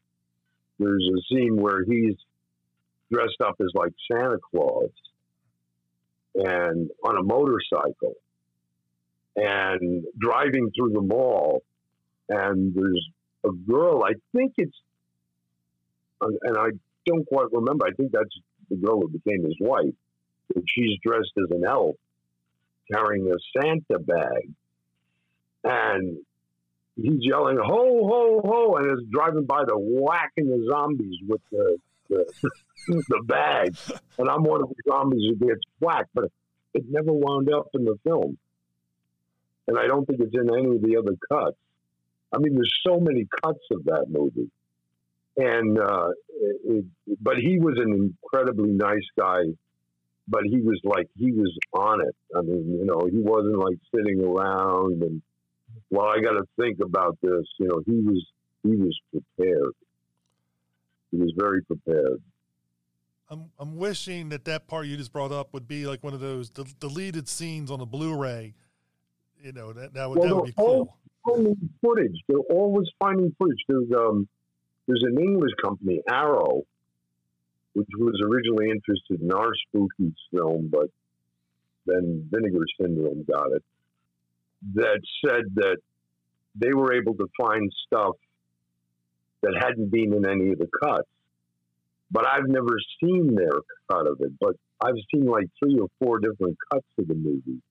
There's 0.80 1.08
a 1.08 1.22
scene 1.34 1.58
where 1.58 1.84
he's 1.84 2.16
dressed 3.12 3.42
up 3.44 3.56
as 3.60 3.70
like 3.74 3.92
Santa 4.12 4.38
Claus 4.52 4.90
and 6.36 6.90
on 7.04 7.18
a 7.18 7.24
motorcycle 7.24 8.14
and 9.36 10.06
driving 10.18 10.72
through 10.76 10.92
the 10.94 11.02
mall 11.02 11.64
and 12.30 12.74
there's 12.76 13.10
a 13.46 13.52
girl 13.52 14.04
i 14.04 14.14
think 14.36 14.54
it's 14.58 14.76
and 16.22 16.58
i 16.58 16.70
don't 17.06 17.26
quite 17.26 17.48
remember 17.52 17.86
i 17.88 17.92
think 17.92 18.12
that's 18.12 18.30
the 18.70 18.76
girl 18.76 19.02
who 19.02 19.10
became 19.10 19.44
his 19.44 19.56
wife 19.60 19.94
and 20.56 20.64
she's 20.68 20.98
dressed 21.04 21.32
as 21.38 21.50
an 21.52 21.66
elf 21.66 21.96
carrying 22.92 23.32
a 23.32 23.36
Santa 23.60 24.00
bag. 24.00 24.52
And 25.64 26.20
he's 27.02 27.20
yelling, 27.22 27.58
ho, 27.58 28.08
ho, 28.08 28.42
ho, 28.44 28.76
and 28.76 28.92
is 28.92 29.06
driving 29.12 29.46
by 29.46 29.64
the 29.66 29.78
whacking 29.78 30.48
the 30.48 30.68
zombies 30.70 31.16
with 31.28 31.42
the, 31.52 31.78
the, 32.10 32.26
the 32.88 33.22
bag. 33.26 33.76
And 34.18 34.30
I'm 34.30 34.44
one 34.44 34.62
of 34.62 34.70
the 34.70 34.76
zombies 34.88 35.24
who 35.30 35.48
gets 35.48 35.62
whacked, 35.80 36.10
but 36.14 36.26
it 36.74 36.86
never 36.90 37.12
wound 37.12 37.52
up 37.54 37.68
in 37.74 37.86
the 37.86 37.96
film. 38.04 38.38
And 39.68 39.78
I 39.78 39.88
don't 39.88 40.06
think 40.06 40.20
it's 40.20 40.34
in 40.34 40.50
any 40.54 40.76
of 40.76 40.82
the 40.82 40.98
other 40.98 41.16
cuts. 41.32 41.58
I 42.34 42.40
mean, 42.40 42.56
there's 42.56 42.74
so 42.86 43.00
many 43.00 43.28
cuts 43.44 43.64
of 43.72 43.86
that 43.86 44.06
movie. 44.10 44.50
And, 45.38 45.80
uh, 45.80 46.10
it, 46.66 46.86
but 47.22 47.38
he 47.38 47.60
was 47.60 47.78
an 47.78 48.14
incredibly 48.24 48.72
nice 48.72 49.08
guy 49.18 49.44
but 50.30 50.44
he 50.44 50.62
was 50.62 50.80
like 50.84 51.10
he 51.18 51.32
was 51.32 51.52
on 51.74 52.02
it. 52.02 52.16
I 52.36 52.42
mean, 52.42 52.78
you 52.80 52.86
know, 52.86 53.08
he 53.12 53.18
wasn't 53.18 53.58
like 53.58 53.78
sitting 53.94 54.24
around 54.24 55.02
and 55.02 55.22
well, 55.90 56.08
I 56.08 56.20
got 56.22 56.34
to 56.34 56.46
think 56.60 56.80
about 56.84 57.18
this. 57.22 57.46
You 57.60 57.68
know, 57.68 57.82
he 57.86 58.00
was 58.00 58.26
he 58.64 58.76
was 58.76 59.00
prepared. 59.12 59.74
He 61.12 61.18
was 61.18 61.32
very 61.38 61.64
prepared. 61.64 62.22
I'm 63.30 63.52
I'm 63.60 63.78
wishing 63.78 64.30
that 64.30 64.46
that 64.46 64.68
part 64.68 64.88
you 64.88 64.98
just 64.98 65.14
brought 65.14 65.32
up 65.32 65.54
would 65.54 65.68
be 65.68 65.86
like 65.86 66.04
one 66.04 66.14
of 66.14 66.20
those 66.20 66.50
del- 66.50 66.68
deleted 66.80 67.28
scenes 67.28 67.70
on 67.72 67.80
a 67.80 67.86
Blu-ray. 67.86 68.54
You 69.42 69.52
know 69.54 69.72
that 69.74 69.94
that 69.94 70.10
would, 70.10 70.20
well, 70.20 70.28
that 70.28 70.36
would 70.36 70.46
be 70.46 70.54
cool. 70.54 70.98
Finding 71.26 71.70
footage. 71.82 72.16
They're 72.28 72.38
always 72.50 72.88
finding 73.00 73.36
footage. 73.38 73.60
There's 73.68 73.92
um 73.96 74.28
there's 74.88 75.04
an 75.04 75.20
English 75.20 75.52
company, 75.64 76.02
Arrow, 76.10 76.64
which 77.74 77.88
was 77.98 78.20
originally 78.26 78.72
interested 78.72 79.22
in 79.22 79.32
our 79.32 79.52
spooky 79.68 80.14
film, 80.32 80.70
but 80.72 80.90
then 81.86 82.28
Vinegar 82.32 82.66
Syndrome 82.80 83.24
got 83.24 83.52
it, 83.52 83.64
that 84.76 85.02
said 85.26 85.44
that 85.56 85.78
they 86.56 86.74
were 86.74 86.94
able 86.94 87.16
to 87.16 87.28
find 87.40 87.72
stuff 87.88 88.16
that 89.42 89.56
hadn't 89.60 89.92
been 89.92 90.14
in 90.14 90.28
any 90.28 90.52
of 90.52 90.60
the 90.60 90.68
cuts. 90.84 91.08
But 92.12 92.26
I've 92.26 92.48
never 92.48 92.76
seen 93.00 93.36
their 93.36 93.62
cut 93.90 94.08
of 94.08 94.20
it, 94.22 94.32
but 94.40 94.56
I've 94.82 94.96
seen 95.14 95.26
like 95.26 95.46
three 95.60 95.78
or 95.78 95.88
four 96.00 96.20
different 96.20 96.58
cuts 96.72 96.88
of 96.98 97.08
the 97.08 97.14
movie. 97.14 97.62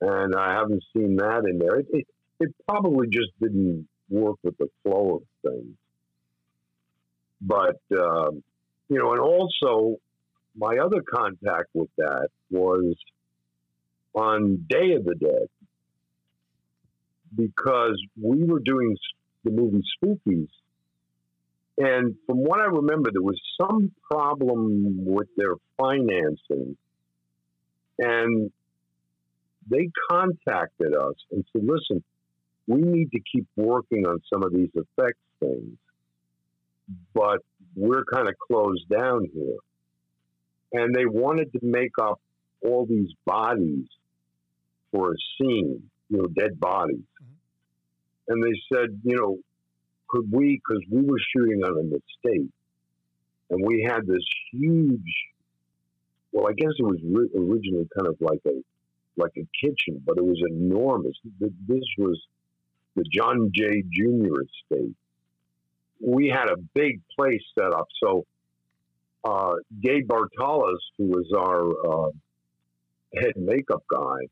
And 0.00 0.34
I 0.34 0.54
haven't 0.54 0.82
seen 0.96 1.16
that 1.16 1.44
in 1.44 1.58
there. 1.58 1.80
It, 1.80 1.86
it, 1.92 2.06
it 2.40 2.54
probably 2.66 3.08
just 3.08 3.30
didn't 3.38 3.86
work 4.08 4.36
with 4.42 4.56
the 4.56 4.68
flow 4.82 5.16
of 5.16 5.22
things. 5.50 5.76
But 7.42 7.80
um, 7.98 8.42
you 8.88 8.98
know, 8.98 9.12
and 9.12 9.20
also 9.20 9.96
my 10.56 10.78
other 10.78 11.02
contact 11.02 11.68
with 11.74 11.90
that 11.98 12.28
was 12.50 12.96
on 14.14 14.66
Day 14.68 14.92
of 14.92 15.04
the 15.04 15.14
Dead 15.14 15.48
because 17.34 18.00
we 18.20 18.44
were 18.44 18.60
doing 18.60 18.96
the 19.44 19.50
movie 19.50 19.82
Spookies. 20.02 20.48
And 21.78 22.14
from 22.26 22.38
what 22.38 22.60
I 22.60 22.66
remember, 22.66 23.10
there 23.10 23.22
was 23.22 23.40
some 23.60 23.92
problem 24.10 25.04
with 25.04 25.28
their 25.36 25.54
financing. 25.78 26.76
And 27.98 28.50
they 29.68 29.88
contacted 30.10 30.94
us 30.94 31.14
and 31.30 31.44
said, 31.52 31.62
listen, 31.64 32.02
we 32.66 32.82
need 32.82 33.10
to 33.12 33.20
keep 33.32 33.46
working 33.56 34.06
on 34.06 34.20
some 34.32 34.42
of 34.42 34.52
these 34.52 34.70
effects 34.74 35.20
things, 35.40 35.76
but 37.14 37.38
we're 37.74 38.04
kind 38.04 38.28
of 38.28 38.34
closed 38.38 38.88
down 38.88 39.26
here. 39.32 39.56
And 40.72 40.94
they 40.94 41.06
wanted 41.06 41.52
to 41.52 41.58
make 41.62 41.92
up 42.00 42.20
all 42.62 42.86
these 42.86 43.10
bodies 43.24 43.86
for 44.92 45.12
a 45.12 45.16
scene, 45.36 45.82
you 46.08 46.18
know, 46.18 46.26
dead 46.26 46.60
bodies. 46.60 47.02
And 48.30 48.42
they 48.42 48.52
said, 48.72 49.00
you 49.02 49.16
know, 49.16 49.38
could 50.08 50.30
we, 50.30 50.60
because 50.64 50.82
we 50.88 51.02
were 51.02 51.18
shooting 51.34 51.62
on 51.64 51.78
an 51.78 51.92
estate, 51.92 52.50
and 53.50 53.66
we 53.66 53.82
had 53.82 54.06
this 54.06 54.22
huge, 54.52 55.14
well, 56.32 56.46
I 56.48 56.52
guess 56.52 56.70
it 56.78 56.84
was 56.84 57.00
originally 57.36 57.88
kind 57.96 58.06
of 58.06 58.16
like 58.20 58.40
a 58.46 58.62
like 59.16 59.32
a 59.36 59.46
kitchen, 59.60 60.00
but 60.06 60.16
it 60.16 60.24
was 60.24 60.40
enormous. 60.48 61.14
This 61.40 61.84
was 61.98 62.18
the 62.94 63.04
John 63.12 63.50
Jay 63.52 63.82
Jr. 63.92 64.42
estate. 64.42 64.94
We 66.00 66.28
had 66.28 66.48
a 66.48 66.56
big 66.72 67.00
place 67.18 67.42
set 67.58 67.74
up. 67.74 67.88
So 68.02 68.24
uh, 69.24 69.54
Gabe 69.82 70.08
Bartalos, 70.08 70.78
who 70.96 71.08
was 71.08 71.26
our 71.36 72.06
uh, 72.06 72.10
head 73.20 73.32
makeup 73.36 73.82
guy, 73.92 74.28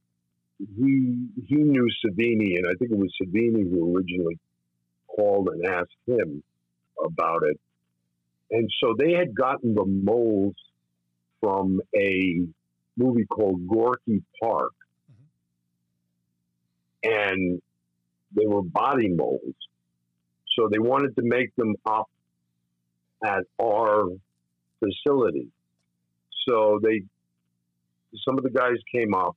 he 0.58 1.28
he 1.46 1.56
knew 1.56 1.88
Savini, 2.04 2.56
and 2.56 2.66
I 2.66 2.74
think 2.78 2.90
it 2.90 2.98
was 2.98 3.12
Savini 3.22 3.68
who 3.70 3.96
originally 3.96 4.38
called 5.06 5.48
and 5.48 5.64
asked 5.66 5.90
him 6.06 6.42
about 7.04 7.44
it. 7.44 7.58
And 8.50 8.68
so 8.82 8.94
they 8.98 9.12
had 9.12 9.34
gotten 9.34 9.74
the 9.74 9.84
molds 9.84 10.58
from 11.40 11.80
a 11.94 12.40
movie 12.96 13.26
called 13.26 13.68
Gorky 13.68 14.22
Park, 14.42 14.72
mm-hmm. 17.04 17.10
and 17.12 17.62
they 18.34 18.46
were 18.46 18.62
body 18.62 19.08
molds. 19.08 19.56
So 20.56 20.68
they 20.70 20.78
wanted 20.78 21.14
to 21.16 21.22
make 21.22 21.54
them 21.56 21.76
up 21.86 22.10
at 23.24 23.44
our 23.62 24.08
facility. 24.80 25.48
So 26.48 26.80
they, 26.82 27.02
some 28.26 28.38
of 28.38 28.44
the 28.44 28.50
guys 28.50 28.76
came 28.92 29.14
up 29.14 29.36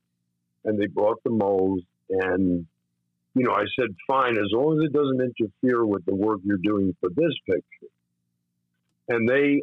and 0.64 0.78
they 0.78 0.86
brought 0.86 1.22
the 1.24 1.30
molds 1.30 1.82
and 2.10 2.66
you 3.34 3.44
know, 3.44 3.52
I 3.52 3.64
said, 3.78 3.94
fine, 4.06 4.32
as 4.32 4.50
long 4.52 4.78
as 4.78 4.86
it 4.86 4.92
doesn't 4.92 5.20
interfere 5.20 5.84
with 5.84 6.04
the 6.04 6.14
work 6.14 6.40
you're 6.44 6.58
doing 6.58 6.94
for 7.00 7.08
this 7.08 7.32
picture. 7.46 7.90
And 9.08 9.28
they 9.28 9.62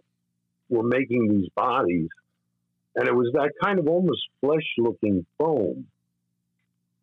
were 0.69 0.83
making 0.83 1.27
these 1.29 1.49
bodies, 1.55 2.09
and 2.95 3.07
it 3.07 3.13
was 3.13 3.31
that 3.33 3.51
kind 3.63 3.79
of 3.79 3.87
almost 3.87 4.21
flesh 4.41 4.65
looking 4.77 5.25
foam. 5.37 5.87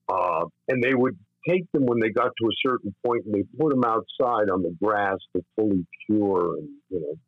Uh, 0.09 0.47
and 0.69 0.83
they 0.83 0.95
would 0.95 1.17
take 1.49 1.71
them 1.73 1.87
when 1.87 2.01
they 2.01 2.11
got 2.11 2.33
to 2.41 2.47
a 2.47 2.57
certain 2.65 2.95
point 3.05 3.25
and 3.25 3.35
they 3.35 3.45
put 3.59 3.71
them 3.71 3.85
outside 3.85 4.51
on 4.51 4.63
the 4.63 4.77
grass 4.83 5.19
to 5.35 5.45
fully 5.55 5.87
cure 6.07 6.57
and 6.57 6.69
you 6.91 7.01
know 7.01 7.19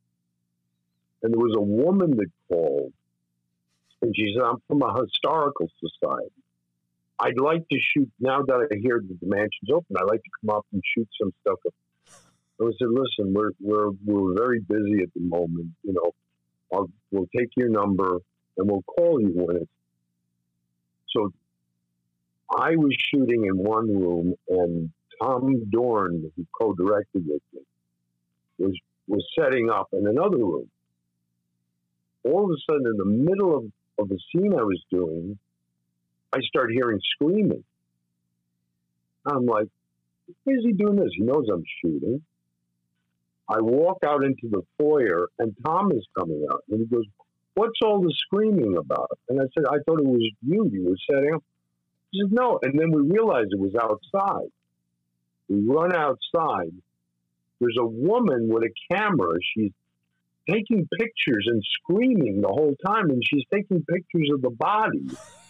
and 1.23 1.33
there 1.33 1.41
was 1.41 1.55
a 1.57 1.61
woman 1.61 2.17
that 2.17 2.27
called 2.49 2.93
and 4.03 4.15
she 4.17 4.33
said 4.35 4.43
i'm 4.43 4.57
from 4.67 4.83
a 4.83 5.01
historical 5.01 5.69
society 5.79 6.33
i'd 7.21 7.41
like 7.41 7.67
to 7.69 7.79
shoot 7.95 8.11
now 8.21 8.43
that 8.43 8.69
i 8.73 8.77
hear 8.81 9.01
that 9.07 9.21
the 9.21 9.27
mansion's 9.27 9.71
open 9.73 9.97
i'd 9.99 10.09
like 10.09 10.23
to 10.23 10.31
come 10.41 10.57
up 10.57 10.67
and 10.73 10.83
shoot 10.95 11.09
some 11.21 11.33
stuff 11.43 11.59
I 12.61 12.65
said, 12.79 12.89
listen, 12.91 13.35
we're, 13.35 13.53
we're, 13.61 13.91
we're 14.05 14.35
very 14.35 14.61
busy 14.61 15.03
at 15.03 15.15
the 15.15 15.21
moment. 15.21 15.69
You 15.85 15.93
know, 15.93 16.13
I'll, 16.73 16.91
we'll 17.11 17.29
take 17.37 17.51
your 17.57 17.69
number 17.69 18.19
and 18.57 18.69
we'll 18.69 18.83
call 18.83 19.21
you 19.21 19.31
when 19.35 19.57
it's. 19.57 19.71
So 21.15 21.33
I 22.59 22.77
was 22.77 22.95
shooting 23.11 23.47
in 23.47 23.57
one 23.57 23.87
room, 23.87 24.35
and 24.49 24.91
Tom 25.23 25.65
Dorn, 25.71 26.31
who 26.37 26.47
co-directed 26.61 27.25
with 27.27 27.43
me, 27.55 27.61
was 28.59 28.79
was 29.07 29.25
setting 29.39 29.71
up 29.71 29.89
in 29.93 30.07
another 30.07 30.37
room. 30.37 30.69
All 32.25 32.45
of 32.45 32.51
a 32.51 32.61
sudden, 32.71 32.87
in 32.87 32.97
the 32.99 33.05
middle 33.07 33.57
of, 33.57 33.65
of 33.99 34.09
the 34.11 34.19
scene 34.31 34.53
I 34.53 34.63
was 34.63 34.83
doing, 34.91 35.39
I 36.33 36.41
start 36.43 36.71
hearing 36.73 37.01
screaming. 37.15 37.65
I'm 39.27 39.47
like, 39.47 39.69
why 40.45 40.53
is 40.55 40.65
he 40.65 40.73
doing 40.73 40.97
this? 40.97 41.11
He 41.17 41.23
knows 41.23 41.47
I'm 41.53 41.65
shooting. 41.83 42.23
I 43.49 43.61
walk 43.61 43.99
out 44.05 44.25
into 44.25 44.49
the 44.51 44.63
foyer, 44.77 45.29
and 45.39 45.57
Tom 45.65 45.91
is 45.93 46.07
coming 46.19 46.47
out, 46.53 46.65
and 46.69 46.81
he 46.81 46.87
goes, 46.87 47.07
"What's 47.55 47.81
all 47.83 48.03
the 48.03 48.13
screaming 48.27 48.77
about?" 48.77 49.19
And 49.31 49.41
I 49.41 49.45
said, 49.55 49.65
"I 49.67 49.79
thought 49.87 50.01
it 50.01 50.07
was 50.07 50.31
you. 50.43 50.69
You 50.71 50.85
were 50.85 50.97
setting 51.11 51.35
up." 51.35 51.43
He 52.11 52.21
said, 52.21 52.33
no. 52.33 52.59
And 52.63 52.79
then 52.79 52.91
we 52.91 53.03
realized 53.03 53.53
it 53.53 53.59
was 53.59 53.75
outside. 53.75 54.51
We 55.49 55.61
run 55.67 55.95
outside. 55.95 56.73
There's 57.61 57.77
a 57.79 57.87
woman 57.87 58.49
with 58.49 58.65
a 58.65 58.95
camera. 58.95 59.37
She's 59.55 59.73
taking 60.49 60.89
pictures 60.99 61.47
and 61.47 61.63
screaming 61.83 62.41
the 62.41 62.49
whole 62.49 62.77
time, 62.87 63.11
and 63.11 63.23
she's 63.25 63.45
taking 63.53 63.85
pictures 63.85 64.31
of 64.33 64.43
the 64.43 64.51
body. 64.51 65.11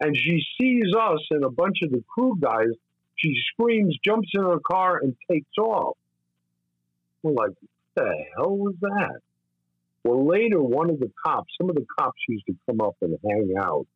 And 0.00 0.16
she 0.16 0.42
sees 0.58 0.94
us 0.98 1.20
and 1.30 1.44
a 1.44 1.50
bunch 1.50 1.78
of 1.82 1.90
the 1.90 2.02
crew 2.08 2.36
guys. 2.40 2.68
She 3.16 3.34
screams, 3.52 3.96
jumps 4.04 4.30
in 4.32 4.42
her 4.42 4.60
car, 4.60 4.98
and 5.02 5.14
takes 5.30 5.58
off. 5.58 5.96
We're 7.22 7.32
like, 7.32 7.50
what 7.50 8.06
the 8.06 8.24
hell 8.34 8.56
was 8.56 8.74
that? 8.80 9.20
Well, 10.04 10.26
later, 10.26 10.62
one 10.62 10.88
of 10.88 10.98
the 10.98 11.10
cops, 11.24 11.52
some 11.60 11.68
of 11.68 11.76
the 11.76 11.84
cops 11.98 12.18
used 12.28 12.46
to 12.46 12.56
come 12.66 12.80
up 12.80 12.96
and 13.02 13.18
hang 13.22 13.54
out 13.58 13.86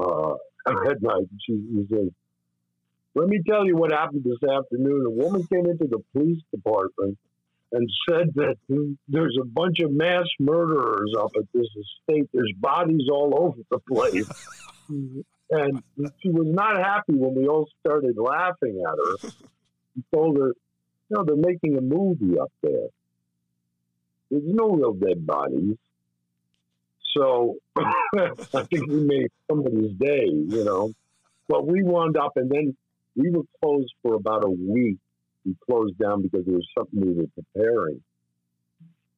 uh, 0.00 0.34
at 0.90 1.02
night. 1.02 1.28
She, 1.46 1.52
she 1.52 1.86
said, 1.90 2.14
let 3.14 3.28
me 3.28 3.42
tell 3.46 3.66
you 3.66 3.76
what 3.76 3.92
happened 3.92 4.24
this 4.24 4.48
afternoon. 4.48 5.04
A 5.06 5.10
woman 5.10 5.46
came 5.52 5.66
into 5.66 5.86
the 5.86 6.02
police 6.12 6.42
department 6.54 7.18
and 7.72 7.88
said 8.08 8.32
that 8.34 8.56
there's 9.08 9.36
a 9.40 9.44
bunch 9.44 9.80
of 9.80 9.92
mass 9.92 10.26
murderers 10.38 11.12
up 11.18 11.30
at 11.36 11.44
this 11.52 11.66
estate. 11.66 12.28
There's 12.32 12.52
bodies 12.56 13.08
all 13.12 13.34
over 13.36 13.58
the 13.70 13.78
place. 13.78 14.28
and 15.50 15.82
she 16.22 16.30
was 16.30 16.46
not 16.46 16.76
happy 16.78 17.14
when 17.14 17.34
we 17.34 17.46
all 17.46 17.68
started 17.80 18.16
laughing 18.16 18.82
at 18.86 18.94
her. 18.94 19.30
We 19.96 20.04
told 20.14 20.38
her, 20.38 20.54
you 21.08 21.16
know, 21.16 21.24
they're 21.24 21.34
making 21.34 21.76
a 21.76 21.80
movie 21.80 22.38
up 22.38 22.52
there. 22.62 22.86
There's 24.30 24.44
no 24.46 24.70
real 24.70 24.92
dead 24.92 25.26
bodies. 25.26 25.76
So 27.16 27.56
I 27.76 28.62
think 28.70 28.86
we 28.86 29.00
made 29.00 29.32
somebody's 29.50 29.90
day, 29.98 30.26
you 30.26 30.62
know. 30.64 30.92
But 31.48 31.66
we 31.66 31.82
wound 31.82 32.16
up, 32.16 32.34
and 32.36 32.48
then 32.48 32.76
we 33.16 33.30
were 33.30 33.42
closed 33.60 33.92
for 34.00 34.14
about 34.14 34.44
a 34.44 34.50
week. 34.50 34.98
We 35.44 35.56
closed 35.68 35.98
down 35.98 36.22
because 36.22 36.46
there 36.46 36.54
was 36.54 36.68
something 36.78 37.00
we 37.00 37.14
were 37.14 37.42
preparing. 37.42 38.00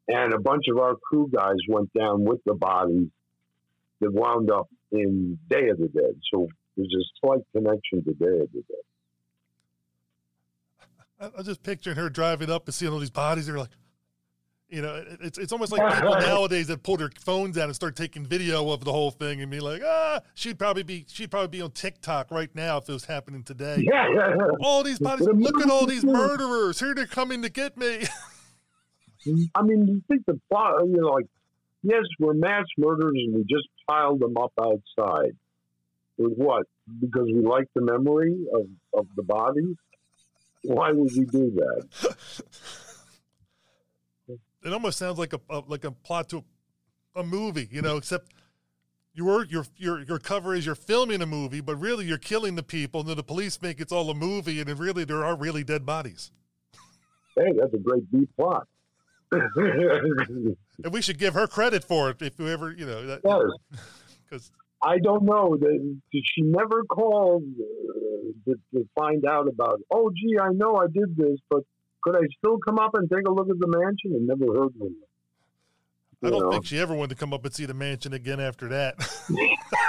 And 0.09 0.33
a 0.33 0.41
bunch 0.41 0.65
of 0.69 0.79
our 0.79 0.97
crew 0.97 1.29
guys 1.33 1.57
went 1.69 1.93
down 1.93 2.25
with 2.25 2.41
the 2.47 2.55
bodies 2.55 3.09
that 4.03 4.13
wound 4.13 4.51
up 4.51 4.69
in 4.93 5.39
Day 5.49 5.69
of 5.69 5.79
the 5.79 5.89
Dead. 5.89 6.21
So 6.33 6.49
there's 6.77 6.95
a 6.95 7.05
slight 7.21 7.43
connection 7.55 8.05
to 8.05 8.13
Day 8.13 8.41
of 8.41 8.53
the 8.53 8.63
Dead. 8.69 8.83
I'm 11.37 11.45
just 11.45 11.63
picturing 11.63 11.97
her 11.97 12.11
driving 12.11 12.51
up 12.51 12.67
and 12.67 12.75
seeing 12.75 12.93
all 12.93 12.99
these 12.99 13.11
bodies. 13.11 13.47
They're 13.47 13.59
like, 13.59 13.71
you 14.69 14.83
know, 14.83 15.05
it's 15.21 15.39
it's 15.39 15.53
almost 15.53 15.71
like 15.71 15.95
people 15.95 16.15
nowadays 16.21 16.67
that 16.69 16.83
pull 16.83 16.97
their 16.97 17.11
phones 17.21 17.59
out 17.59 17.65
and 17.65 17.75
start 17.75 17.95
taking 17.95 18.25
video 18.25 18.71
of 18.71 18.85
the 18.85 18.93
whole 18.93 19.11
thing 19.11 19.41
and 19.41 19.51
be 19.51 19.61
like, 19.61 19.83
ah, 19.85 20.21
she'd 20.35 20.59
probably 20.59 20.83
be 20.83 21.05
she'd 21.09 21.31
probably 21.31 21.49
be 21.49 21.61
on 21.61 21.71
TikTok 21.71 22.31
right 22.31 22.53
now 22.55 22.79
if 22.79 22.89
it 22.89 22.93
was 22.93 23.05
happening 23.05 23.43
today. 23.43 23.77
Yeah, 23.93 24.07
yeah, 24.15 24.29
yeah. 24.31 24.47
All 24.61 24.83
these 24.83 24.99
bodies. 24.99 25.29
Look 25.33 25.61
at 25.61 25.71
all 25.71 25.87
these 25.87 26.05
murderers. 26.05 26.81
Here 26.81 26.95
they're 26.95 27.07
coming 27.07 27.43
to 27.43 27.51
get 27.51 27.77
me. 27.77 28.05
I 29.55 29.63
mean, 29.63 29.87
you 29.87 30.03
think 30.09 30.25
the 30.27 30.41
plot? 30.51 30.81
You 30.87 31.01
know, 31.03 31.09
like 31.09 31.27
yes, 31.83 32.03
we're 32.19 32.35
mass 32.35 32.65
murderers 32.79 33.15
and 33.15 33.35
we 33.35 33.43
just 33.43 33.69
piled 33.93 34.21
them 34.21 34.37
up 34.37 34.53
outside. 34.61 35.37
With 36.19 36.35
what? 36.35 36.67
Because 37.01 37.27
we 37.27 37.41
like 37.41 37.69
the 37.75 37.83
memory 37.83 38.37
of 38.55 38.67
of 38.95 39.07
the 39.17 39.23
bodies. 39.23 39.77
Why 40.65 40.93
would 40.93 41.11
we 41.17 41.25
do 41.25 41.51
that? 41.57 42.17
it 44.65 44.73
almost 44.73 44.99
sounds 44.99 45.19
like 45.19 45.33
a, 45.33 45.41
a 45.51 45.63
like 45.67 45.85
a 45.85 45.91
plot 45.91 46.29
to 46.31 46.45
a, 47.17 47.21
a, 47.21 47.25
movie, 47.25 47.69
you 47.71 47.83
know, 47.83 47.97
except 47.97 48.33
your 49.15 49.45
your 49.47 49.67
your 49.77 50.03
your 50.03 50.19
cover 50.19 50.55
is 50.55 50.67
you're 50.67 50.75
filming 50.75 51.23
a 51.23 51.27
movie, 51.27 51.61
but 51.61 51.77
really 51.77 52.05
you're 52.05 52.19
killing 52.19 52.55
the 52.55 52.63
people, 52.63 53.01
and 53.01 53.09
then 53.09 53.17
the 53.17 53.23
police 53.23 53.61
make 53.61 53.81
it's 53.81 53.93
all 53.93 54.11
a 54.11 54.15
movie, 54.15 54.61
and 54.61 54.79
really 54.79 55.05
there 55.05 55.25
are 55.25 55.37
really 55.37 55.65
dead 55.65 55.85
bodies. 55.85 56.31
Hey, 57.37 57.53
that's 57.59 57.73
a 57.73 57.79
great 57.79 58.11
B 58.13 58.29
plot. 58.37 58.69
And 59.33 60.93
we 60.93 61.01
should 61.03 61.19
give 61.19 61.35
her 61.35 61.47
credit 61.47 61.85
for 61.85 62.11
it 62.11 62.21
if 62.21 62.39
we 62.39 62.53
ever, 62.53 62.71
you 62.71 62.87
know, 62.87 63.19
yes, 63.25 63.81
because 64.29 64.51
I 64.83 64.99
don't 64.99 65.25
know. 65.25 65.57
The, 65.57 65.97
she 66.13 66.43
never 66.43 66.85
called 66.85 67.45
uh, 67.59 68.51
to, 68.51 68.55
to 68.75 68.89
find 68.99 69.25
out 69.25 69.49
about. 69.49 69.81
It. 69.81 69.87
Oh, 69.91 70.11
gee, 70.11 70.39
I 70.41 70.51
know 70.53 70.77
I 70.77 70.87
did 70.87 71.17
this, 71.17 71.39
but 71.49 71.63
could 72.03 72.17
I 72.17 72.27
still 72.39 72.59
come 72.59 72.79
up 72.79 72.95
and 72.95 73.09
take 73.09 73.27
a 73.27 73.31
look 73.31 73.49
at 73.49 73.59
the 73.59 73.69
mansion? 73.69 74.13
And 74.13 74.27
never 74.27 74.47
heard 74.47 74.73
from 74.73 74.89
her. 74.89 75.07
I 76.25 76.31
don't 76.31 76.41
know? 76.41 76.51
think 76.53 76.67
she 76.67 76.79
ever 76.79 76.95
wanted 76.95 77.11
to 77.11 77.17
come 77.17 77.33
up 77.33 77.45
and 77.45 77.53
see 77.55 77.67
the 77.67 77.75
mansion 77.75 78.13
again 78.13 78.39
after 78.39 78.69
that. 78.69 78.95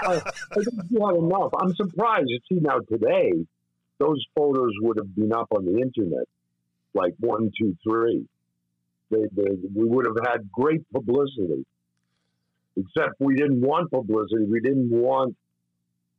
I, 0.04 0.16
I 0.52 0.56
think 0.56 0.82
she 0.90 1.00
had 1.00 1.16
enough. 1.16 1.52
I'm 1.60 1.76
surprised. 1.76 2.26
You 2.28 2.40
see, 2.50 2.60
now 2.60 2.80
today, 2.80 3.34
those 4.00 4.24
photos 4.36 4.72
would 4.82 4.98
have 4.98 5.16
been 5.16 5.34
up 5.34 5.48
on 5.52 5.66
the 5.66 5.80
internet, 5.80 6.28
like 6.94 7.14
one, 7.20 7.52
two, 7.60 7.76
three. 7.84 8.28
They, 9.14 9.44
they, 9.44 9.52
we 9.76 9.86
would 9.86 10.06
have 10.06 10.18
had 10.26 10.52
great 10.52 10.82
publicity. 10.92 11.66
Except 12.76 13.14
we 13.20 13.36
didn't 13.36 13.62
want 13.62 13.92
publicity. 13.92 14.46
We 14.50 14.60
didn't 14.60 14.90
want 14.90 15.36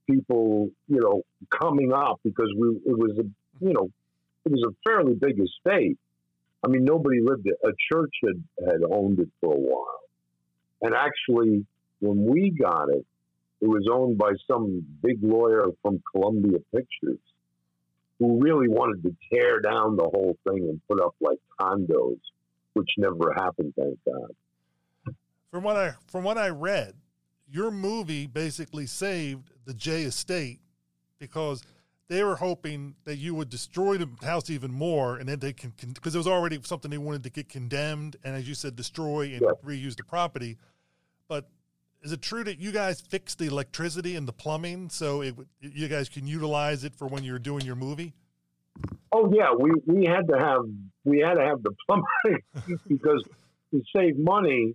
people, 0.09 0.71
you 0.89 1.01
know, 1.01 1.23
coming 1.51 1.93
up 1.93 2.21
because 2.23 2.49
we 2.57 2.69
it 2.87 2.97
was 2.97 3.19
a, 3.19 3.25
you 3.65 3.73
know, 3.73 3.91
it 4.45 4.53
was 4.53 4.63
a 4.69 4.89
fairly 4.89 5.15
big 5.15 5.41
estate. 5.41 5.99
I 6.65 6.69
mean, 6.69 6.85
nobody 6.85 7.21
lived 7.21 7.47
it. 7.47 7.57
A 7.65 7.73
church 7.93 8.15
had, 8.25 8.71
had 8.71 8.81
owned 8.89 9.19
it 9.19 9.29
for 9.41 9.53
a 9.53 9.59
while. 9.59 10.01
And 10.83 10.95
actually, 10.95 11.67
when 12.01 12.25
we 12.25 12.51
got 12.51 12.89
it, 12.91 13.05
it 13.61 13.69
was 13.69 13.89
owned 13.91 14.19
by 14.19 14.33
some 14.51 14.85
big 15.03 15.19
lawyer 15.23 15.65
from 15.83 16.03
Columbia 16.13 16.59
Pictures 16.73 17.19
who 18.19 18.41
really 18.41 18.69
wanted 18.69 19.03
to 19.03 19.17
tear 19.33 19.61
down 19.61 19.97
the 19.97 20.05
whole 20.05 20.37
thing 20.49 20.69
and 20.69 20.81
put 20.89 21.01
up 21.01 21.15
like 21.21 21.39
condos, 21.61 22.19
which 22.75 22.91
never 22.99 23.33
happened, 23.35 23.73
thank 23.77 23.99
God. 24.05 25.15
From 25.51 25.63
what 25.63 25.77
I 25.77 25.95
from 26.07 26.25
what 26.25 26.37
I 26.37 26.49
read, 26.49 26.95
your 27.49 27.71
movie 27.71 28.27
basically 28.27 28.87
saved 28.87 29.51
the 29.65 29.75
Jay 29.75 30.03
estate 30.03 30.61
because 31.19 31.63
they 32.09 32.23
were 32.23 32.37
hoping 32.37 32.95
that 33.05 33.17
you 33.17 33.35
would 33.35 33.49
destroy 33.49 33.97
the 33.97 34.09
house 34.23 34.51
even 34.51 34.73
more, 34.73 35.17
and 35.17 35.29
then 35.29 35.39
they 35.39 35.53
can 35.53 35.73
because 35.95 36.15
it 36.15 36.19
was 36.19 36.27
already 36.27 36.61
something 36.63 36.91
they 36.91 36.99
wanted 36.99 37.23
to 37.25 37.31
get 37.31 37.49
condemned, 37.49 38.17
and 38.25 38.37
as 38.37 38.49
you 38.49 38.55
said, 38.55 38.77
destroy 38.77 39.33
and 39.33 39.43
yeah. 39.43 39.51
reuse 39.65 39.97
the 39.97 40.05
property. 40.05 40.59
But 41.29 41.49
is 42.03 42.13
it 42.13 42.21
true 42.21 42.45
that 42.45 42.59
you 42.59 42.73
guys 42.73 43.01
fixed 43.01 43.39
the 43.39 43.47
electricity 43.47 44.17
and 44.17 44.29
the 44.29 44.33
plumbing 44.33 44.91
so 44.91 45.23
it, 45.23 45.35
you 45.61 45.89
guys 45.89 46.09
can 46.09 46.27
utilize 46.27 46.85
it 46.85 46.95
for 46.95 47.07
when 47.07 47.25
you're 47.25 47.39
doing 47.39 47.65
your 47.65 47.77
movie? 47.77 48.13
Oh 49.13 49.31
yeah, 49.33 49.53
we, 49.57 49.71
we 49.87 50.07
had 50.07 50.27
to 50.29 50.39
have 50.39 50.63
we 51.05 51.21
had 51.21 51.35
to 51.35 51.45
have 51.45 51.63
the 51.63 51.73
plumbing 51.87 52.43
because 52.89 53.23
to 53.71 53.83
save 53.95 54.19
money, 54.19 54.75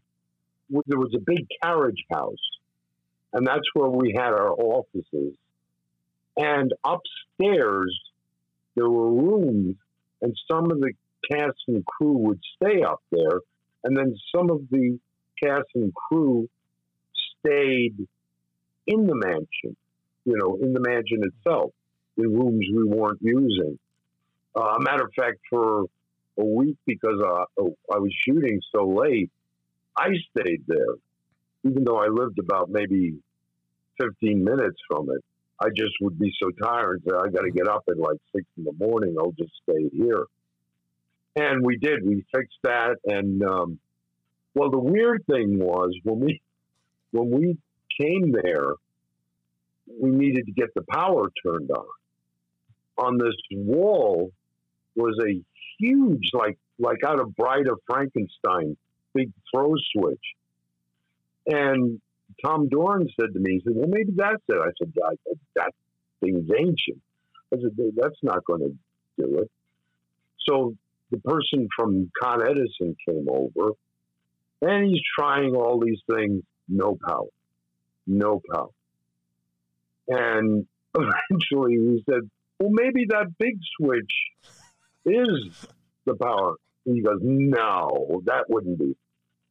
there 0.70 0.98
was 0.98 1.14
a 1.14 1.20
big 1.20 1.46
carriage 1.62 2.04
house, 2.12 2.38
and 3.34 3.46
that's 3.46 3.68
where 3.74 3.90
we 3.90 4.14
had 4.16 4.32
our 4.32 4.54
offices. 4.54 5.36
And 6.38 6.74
upstairs, 6.86 8.00
there 8.76 8.90
were 8.90 9.12
rooms, 9.12 9.76
and 10.22 10.34
some 10.50 10.72
of 10.72 10.80
the 10.80 10.94
cast 11.30 11.58
and 11.68 11.86
crew 11.86 12.14
would 12.14 12.40
stay 12.56 12.82
up 12.82 13.02
there, 13.12 13.42
and 13.84 13.98
then 13.98 14.16
some 14.34 14.50
of 14.50 14.62
the 14.72 15.00
cast 15.42 15.68
and 15.76 15.94
crew 15.94 16.48
stayed 17.40 18.08
in 18.88 19.06
the 19.06 19.16
mansion, 19.16 19.76
you 20.26 20.38
know, 20.38 20.58
in 20.62 20.74
the 20.74 20.80
mansion 20.80 21.24
itself, 21.24 21.72
in 22.18 22.34
rooms 22.34 22.66
we 22.74 22.84
weren't 22.86 23.20
using. 23.22 23.78
Uh, 24.56 24.76
matter 24.80 25.06
of 25.06 25.12
fact, 25.16 25.38
for 25.50 25.86
a 26.38 26.44
week, 26.44 26.78
because 26.86 27.22
uh, 27.24 27.46
oh, 27.60 27.76
I 27.94 28.00
was 28.00 28.14
shooting 28.26 28.60
so 28.76 28.88
late, 28.88 29.30
I 29.98 30.10
stayed 30.32 30.64
there, 30.68 30.96
even 31.64 31.84
though 31.84 31.98
I 31.98 32.08
lived 32.08 32.40
about 32.40 32.70
maybe 32.70 33.18
15 34.02 34.44
minutes 34.44 34.78
from 34.88 35.10
it. 35.12 35.24
I 35.62 35.68
just 35.76 35.92
would 36.02 36.18
be 36.18 36.32
so 36.42 36.52
tired 36.52 37.04
that 37.06 37.16
I 37.16 37.30
got 37.30 37.42
to 37.42 37.52
get 37.52 37.68
up 37.68 37.84
at 37.90 37.98
like 37.98 38.18
six 38.34 38.46
in 38.58 38.64
the 38.64 38.74
morning. 38.74 39.16
I'll 39.20 39.34
just 39.34 39.52
stay 39.64 39.90
here. 39.92 40.26
And 41.36 41.66
we 41.66 41.78
did. 41.78 42.06
We 42.06 42.26
fixed 42.34 42.58
that, 42.64 42.96
and 43.06 43.44
um, 43.44 43.80
well, 44.56 44.72
the 44.72 44.80
weird 44.80 45.26
thing 45.30 45.60
was 45.60 45.94
when 46.04 46.20
we 46.20 46.42
when 47.12 47.30
we 47.30 47.58
came 48.00 48.32
there, 48.32 48.74
we 50.02 50.10
needed 50.10 50.46
to 50.46 50.52
get 50.52 50.74
the 50.76 50.84
power 50.90 51.30
turned 51.46 51.72
on. 51.72 51.86
On 52.98 53.18
this 53.18 53.36
wall 53.52 54.32
was 55.00 55.18
a 55.26 55.42
huge, 55.80 56.32
like 56.34 56.58
like 56.78 57.04
out 57.06 57.20
of 57.20 57.36
Bride 57.36 57.68
of 57.68 57.80
Frankenstein, 57.88 58.78
big 59.14 59.32
throw 59.52 59.74
switch. 59.96 60.36
And 61.48 62.00
Tom 62.44 62.70
Doran 62.70 63.08
said 63.20 63.34
to 63.34 63.40
me, 63.40 63.54
he 63.54 63.62
said, 63.64 63.74
"Well, 63.76 63.90
maybe 63.90 64.14
that's 64.16 64.44
it." 64.48 64.58
I 64.58 64.72
said, 64.78 64.94
"That, 64.96 65.18
that 65.56 65.72
thing's 66.22 66.50
ancient." 66.58 67.02
I 67.54 67.58
said, 67.62 67.76
"That's 67.96 68.22
not 68.24 68.46
going 68.46 68.62
to 68.62 68.78
do 69.18 69.40
it." 69.40 69.52
So 70.48 70.76
the 71.12 71.18
person 71.18 71.68
from 71.76 72.12
Con 72.22 72.42
Edison 72.48 72.96
came 73.08 73.28
over 73.30 73.72
and 74.62 74.90
he's 74.90 75.02
trying 75.18 75.56
all 75.56 75.80
these 75.80 76.02
things, 76.14 76.44
no 76.68 76.98
power, 77.08 77.28
no 78.06 78.42
power. 78.52 78.70
And 80.08 80.68
eventually 80.96 81.74
he 81.74 82.04
said, 82.10 82.30
well, 82.60 82.70
maybe 82.72 83.06
that 83.10 83.38
big 83.38 83.58
switch 83.78 84.12
is 85.06 85.68
the 86.06 86.16
power. 86.16 86.56
And 86.86 86.96
he 86.96 87.02
goes, 87.02 87.20
no, 87.22 88.22
that 88.26 88.46
wouldn't 88.50 88.80
be. 88.80 88.96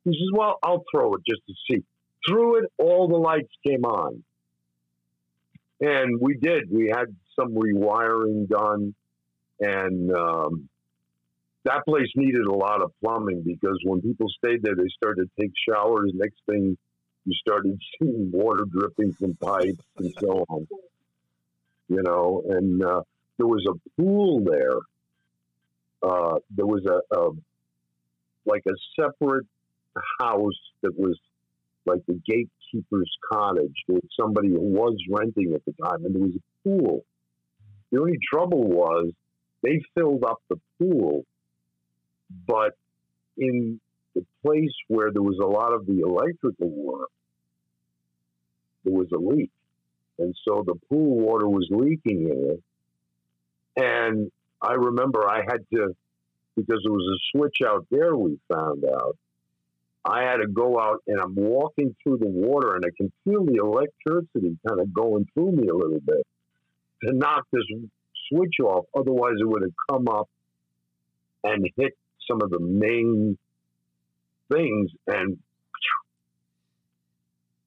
He 0.04 0.10
says, 0.12 0.28
well, 0.32 0.58
I'll 0.62 0.84
throw 0.90 1.14
it 1.14 1.22
just 1.28 1.42
to 1.48 1.54
see. 1.70 1.84
Threw 2.26 2.58
it, 2.58 2.72
all 2.78 3.08
the 3.08 3.16
lights 3.16 3.52
came 3.66 3.84
on. 3.84 4.22
And 5.80 6.20
we 6.20 6.34
did. 6.34 6.70
We 6.70 6.88
had 6.88 7.14
some 7.38 7.54
rewiring 7.54 8.48
done. 8.48 8.94
And 9.60 10.12
um, 10.12 10.68
that 11.64 11.84
place 11.84 12.08
needed 12.16 12.46
a 12.46 12.54
lot 12.54 12.82
of 12.82 12.92
plumbing 13.00 13.42
because 13.44 13.78
when 13.84 14.00
people 14.00 14.26
stayed 14.38 14.62
there, 14.62 14.74
they 14.74 14.88
started 14.96 15.28
to 15.28 15.42
take 15.42 15.52
showers. 15.68 16.12
Next 16.14 16.40
thing, 16.46 16.76
you 17.24 17.32
started 17.34 17.78
seeing 17.98 18.30
water 18.32 18.64
dripping 18.68 19.12
from 19.14 19.34
pipes 19.34 19.84
and 19.98 20.12
so 20.18 20.44
on. 20.48 20.66
You 21.88 22.02
know, 22.02 22.42
and 22.48 22.84
uh, 22.84 23.02
there 23.38 23.46
was 23.46 23.64
a 23.68 24.00
pool 24.00 24.44
there. 24.44 24.78
Uh, 26.02 26.36
there 26.50 26.66
was 26.66 26.84
a, 26.86 27.16
a 27.16 27.30
like 28.46 28.62
a 28.66 28.74
separate 29.00 29.46
house 30.20 30.58
that 30.82 30.96
was 30.96 31.18
like 31.86 32.00
the 32.06 32.20
gatekeeper's 32.26 33.10
cottage. 33.32 33.74
Was 33.88 34.02
somebody 34.18 34.48
who 34.48 34.60
was 34.60 34.96
renting 35.10 35.54
at 35.54 35.64
the 35.64 35.72
time, 35.84 36.04
and 36.04 36.14
there 36.14 36.22
was 36.22 36.36
a 36.36 36.68
pool. 36.68 37.04
The 37.90 38.00
only 38.00 38.18
trouble 38.32 38.62
was 38.62 39.12
they 39.62 39.82
filled 39.94 40.24
up 40.24 40.38
the 40.48 40.60
pool 40.78 41.24
but 42.46 42.76
in 43.36 43.80
the 44.14 44.24
place 44.44 44.74
where 44.88 45.10
there 45.12 45.22
was 45.22 45.38
a 45.42 45.46
lot 45.46 45.72
of 45.72 45.86
the 45.86 46.00
electrical 46.00 46.68
work, 46.68 47.10
there 48.84 48.94
was 48.94 49.08
a 49.12 49.18
leak. 49.18 49.50
And 50.18 50.34
so 50.44 50.64
the 50.66 50.74
pool 50.88 51.16
water 51.20 51.48
was 51.48 51.68
leaking 51.70 52.28
in 52.28 52.56
it. 52.56 52.62
And 53.76 54.30
I 54.60 54.74
remember 54.74 55.28
I 55.28 55.42
had 55.48 55.64
to, 55.72 55.94
because 56.56 56.80
there 56.82 56.92
was 56.92 57.06
a 57.06 57.38
switch 57.38 57.58
out 57.66 57.86
there, 57.90 58.16
we 58.16 58.38
found 58.52 58.84
out. 58.84 59.16
I 60.04 60.22
had 60.22 60.38
to 60.38 60.46
go 60.46 60.80
out 60.80 61.02
and 61.06 61.20
I'm 61.20 61.34
walking 61.34 61.94
through 62.02 62.18
the 62.18 62.28
water 62.28 62.76
and 62.76 62.84
I 62.84 62.90
can 62.96 63.12
feel 63.24 63.44
the 63.44 63.56
electricity 63.56 64.56
kind 64.66 64.80
of 64.80 64.92
going 64.92 65.26
through 65.34 65.52
me 65.52 65.68
a 65.68 65.74
little 65.74 66.00
bit 66.00 66.26
to 67.04 67.12
knock 67.12 67.46
this 67.52 67.64
switch 68.28 68.54
off. 68.62 68.86
Otherwise, 68.96 69.34
it 69.40 69.46
would 69.46 69.62
have 69.62 69.74
come 69.90 70.08
up 70.08 70.28
and 71.44 71.68
hit 71.76 71.96
some 72.28 72.40
of 72.42 72.50
the 72.50 72.60
main 72.60 73.36
things 74.50 74.90
and 75.06 75.38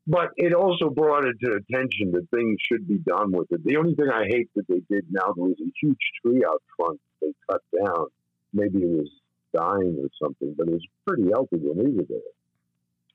but 0.07 0.29
it 0.37 0.53
also 0.53 0.89
brought 0.89 1.25
it 1.25 1.35
to 1.43 1.51
attention 1.51 2.11
that 2.11 2.27
things 2.31 2.57
should 2.67 2.87
be 2.87 2.97
done 2.97 3.31
with 3.31 3.51
it. 3.51 3.63
The 3.63 3.77
only 3.77 3.95
thing 3.95 4.09
I 4.13 4.25
hate 4.27 4.49
that 4.55 4.67
they 4.67 4.81
did 4.89 5.05
now 5.09 5.33
there 5.35 5.45
was 5.45 5.59
a 5.61 5.71
huge 5.79 5.99
tree 6.21 6.43
out 6.47 6.61
front 6.75 6.99
they 7.21 7.33
cut 7.49 7.61
down. 7.85 8.07
Maybe 8.53 8.79
it 8.79 8.89
was 8.89 9.09
dying 9.53 9.97
or 10.01 10.09
something, 10.21 10.55
but 10.57 10.67
it 10.67 10.73
was 10.73 10.85
pretty 11.07 11.29
healthy 11.29 11.57
when 11.57 11.77
we 11.77 11.95
were 11.95 12.05
there. 12.09 12.19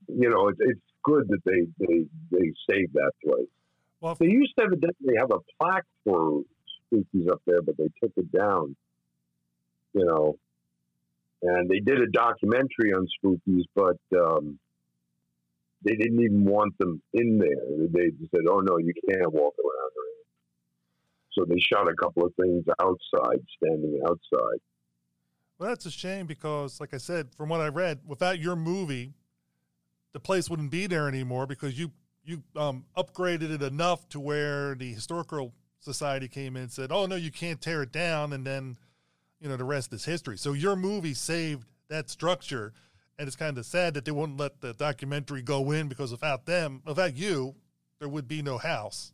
You 0.09 0.31
know, 0.31 0.49
it, 0.49 0.57
it's 0.61 0.81
good 1.03 1.29
that 1.29 1.43
they 1.45 1.67
they 1.85 2.07
they 2.31 2.53
saved 2.71 2.95
that 2.95 3.13
place. 3.25 3.49
Well, 4.01 4.15
they 4.15 4.27
used 4.27 4.55
to 4.59 4.65
evidently 4.65 5.15
have 5.19 5.31
a 5.33 5.41
plaque 5.59 5.87
for 6.05 6.43
spookies 6.93 7.31
up 7.31 7.43
there, 7.47 7.63
but 7.63 7.77
they 7.77 7.91
took 8.01 8.13
it 8.17 8.31
down. 8.31 8.77
You 9.95 10.05
know, 10.05 10.39
and 11.43 11.69
they 11.69 11.81
did 11.81 12.01
a 12.01 12.07
documentary 12.09 12.93
on 12.95 13.09
spookies, 13.23 13.65
but 13.75 13.99
um, 14.17 14.59
they 15.83 15.95
didn't 15.95 16.21
even 16.21 16.45
want 16.45 16.77
them 16.79 17.03
in 17.13 17.39
there. 17.39 17.89
They 17.93 18.11
said, 18.35 18.45
"Oh 18.49 18.61
no, 18.61 18.79
you 18.79 18.93
can't 19.09 19.33
walk 19.33 19.55
around." 19.59 19.87
So 21.37 21.45
they 21.45 21.59
shot 21.61 21.89
a 21.89 21.95
couple 21.95 22.25
of 22.25 22.35
things 22.41 22.65
outside, 22.81 23.45
standing 23.57 24.01
outside. 24.09 24.59
Well, 25.59 25.69
that's 25.69 25.87
a 25.87 25.91
shame 25.91 26.27
because, 26.27 26.81
like 26.81 26.95
I 26.95 26.99
said, 26.99 27.35
from 27.35 27.51
what 27.51 27.61
I 27.61 27.69
read, 27.69 28.01
without 28.07 28.39
your 28.39 28.57
movie, 28.57 29.13
the 30.13 30.21
place 30.21 30.49
wouldn't 30.49 30.71
be 30.71 30.87
there 30.87 31.09
anymore 31.09 31.47
because 31.47 31.79
you 31.79 31.93
you 32.25 32.43
um, 32.57 32.85
upgraded 32.97 33.51
it 33.55 33.63
enough 33.63 34.09
to 34.09 34.19
where 34.19 34.75
the 34.75 34.93
historical 34.93 35.55
society 35.79 36.27
came 36.27 36.57
in 36.57 36.63
and 36.63 36.73
said, 36.73 36.91
"Oh 36.91 37.07
no, 37.07 37.17
you 37.17 37.31
can't 37.31 37.61
tear 37.61 37.83
it 37.83 37.93
down," 37.93 38.33
and 38.33 38.47
then 38.47 38.77
you 39.41 39.49
know 39.49 39.57
the 39.57 39.65
rest 39.65 39.93
is 39.93 40.05
history. 40.05 40.37
So 40.37 40.53
your 40.53 40.75
movie 40.75 41.15
saved 41.15 41.69
that 41.89 42.11
structure, 42.11 42.73
and 43.19 43.27
it's 43.27 43.37
kind 43.37 43.57
of 43.59 43.65
sad 43.65 43.95
that 43.95 44.05
they 44.05 44.13
wouldn't 44.13 44.39
let 44.39 44.61
the 44.61 44.73
documentary 44.75 45.43
go 45.43 45.71
in 45.71 45.89
because 45.89 46.11
without 46.11 46.47
them, 46.47 46.83
without 46.85 47.17
you, 47.17 47.55
there 47.99 48.09
would 48.09 48.29
be 48.29 48.43
no 48.43 48.59
house. 48.59 49.13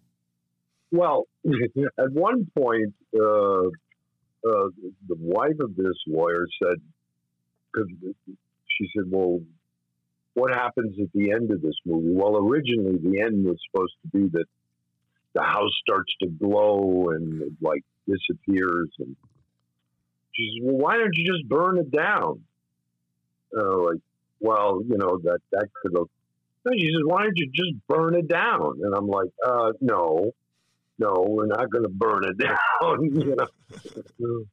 Well, 0.90 1.26
at 1.46 2.12
one 2.12 2.50
point, 2.56 2.94
uh, 3.14 3.66
uh, 4.44 4.68
the 5.08 5.16
wife 5.18 5.58
of 5.60 5.76
this 5.76 5.94
lawyer 6.06 6.46
said, 6.62 6.80
because 7.72 7.90
she 8.66 8.88
said, 8.94 9.04
"Well, 9.08 9.40
what 10.34 10.52
happens 10.52 10.96
at 11.00 11.12
the 11.14 11.30
end 11.30 11.50
of 11.50 11.62
this 11.62 11.76
movie?" 11.86 12.12
Well, 12.12 12.36
originally 12.36 12.98
the 12.98 13.20
end 13.22 13.44
was 13.44 13.56
supposed 13.70 13.94
to 14.02 14.18
be 14.18 14.28
that 14.32 14.46
the 15.34 15.42
house 15.42 15.70
starts 15.80 16.12
to 16.22 16.28
glow 16.28 17.10
and 17.10 17.40
it, 17.40 17.52
like 17.62 17.84
disappears, 18.06 18.90
and 18.98 19.16
she 20.32 20.60
says, 20.60 20.66
"Well, 20.66 20.76
why 20.76 20.98
don't 20.98 21.14
you 21.14 21.24
just 21.24 21.48
burn 21.48 21.78
it 21.78 21.90
down?" 21.90 22.42
Uh, 23.56 23.82
like, 23.84 24.00
well, 24.40 24.82
you 24.86 24.96
know 24.96 25.18
that 25.24 25.38
that 25.52 25.68
could 25.80 25.92
have. 25.96 26.06
She 26.72 26.86
says, 26.86 27.02
"Why 27.04 27.22
don't 27.22 27.36
you 27.36 27.50
just 27.52 27.86
burn 27.88 28.14
it 28.14 28.28
down?" 28.28 28.80
And 28.82 28.94
I'm 28.94 29.08
like, 29.08 29.30
uh, 29.44 29.72
"No, 29.80 30.32
no, 30.98 31.26
we're 31.28 31.46
not 31.46 31.70
going 31.70 31.84
to 31.84 31.90
burn 31.90 32.24
it 32.24 32.38
down." 32.46 33.04
you 33.14 33.36
know. 34.18 34.44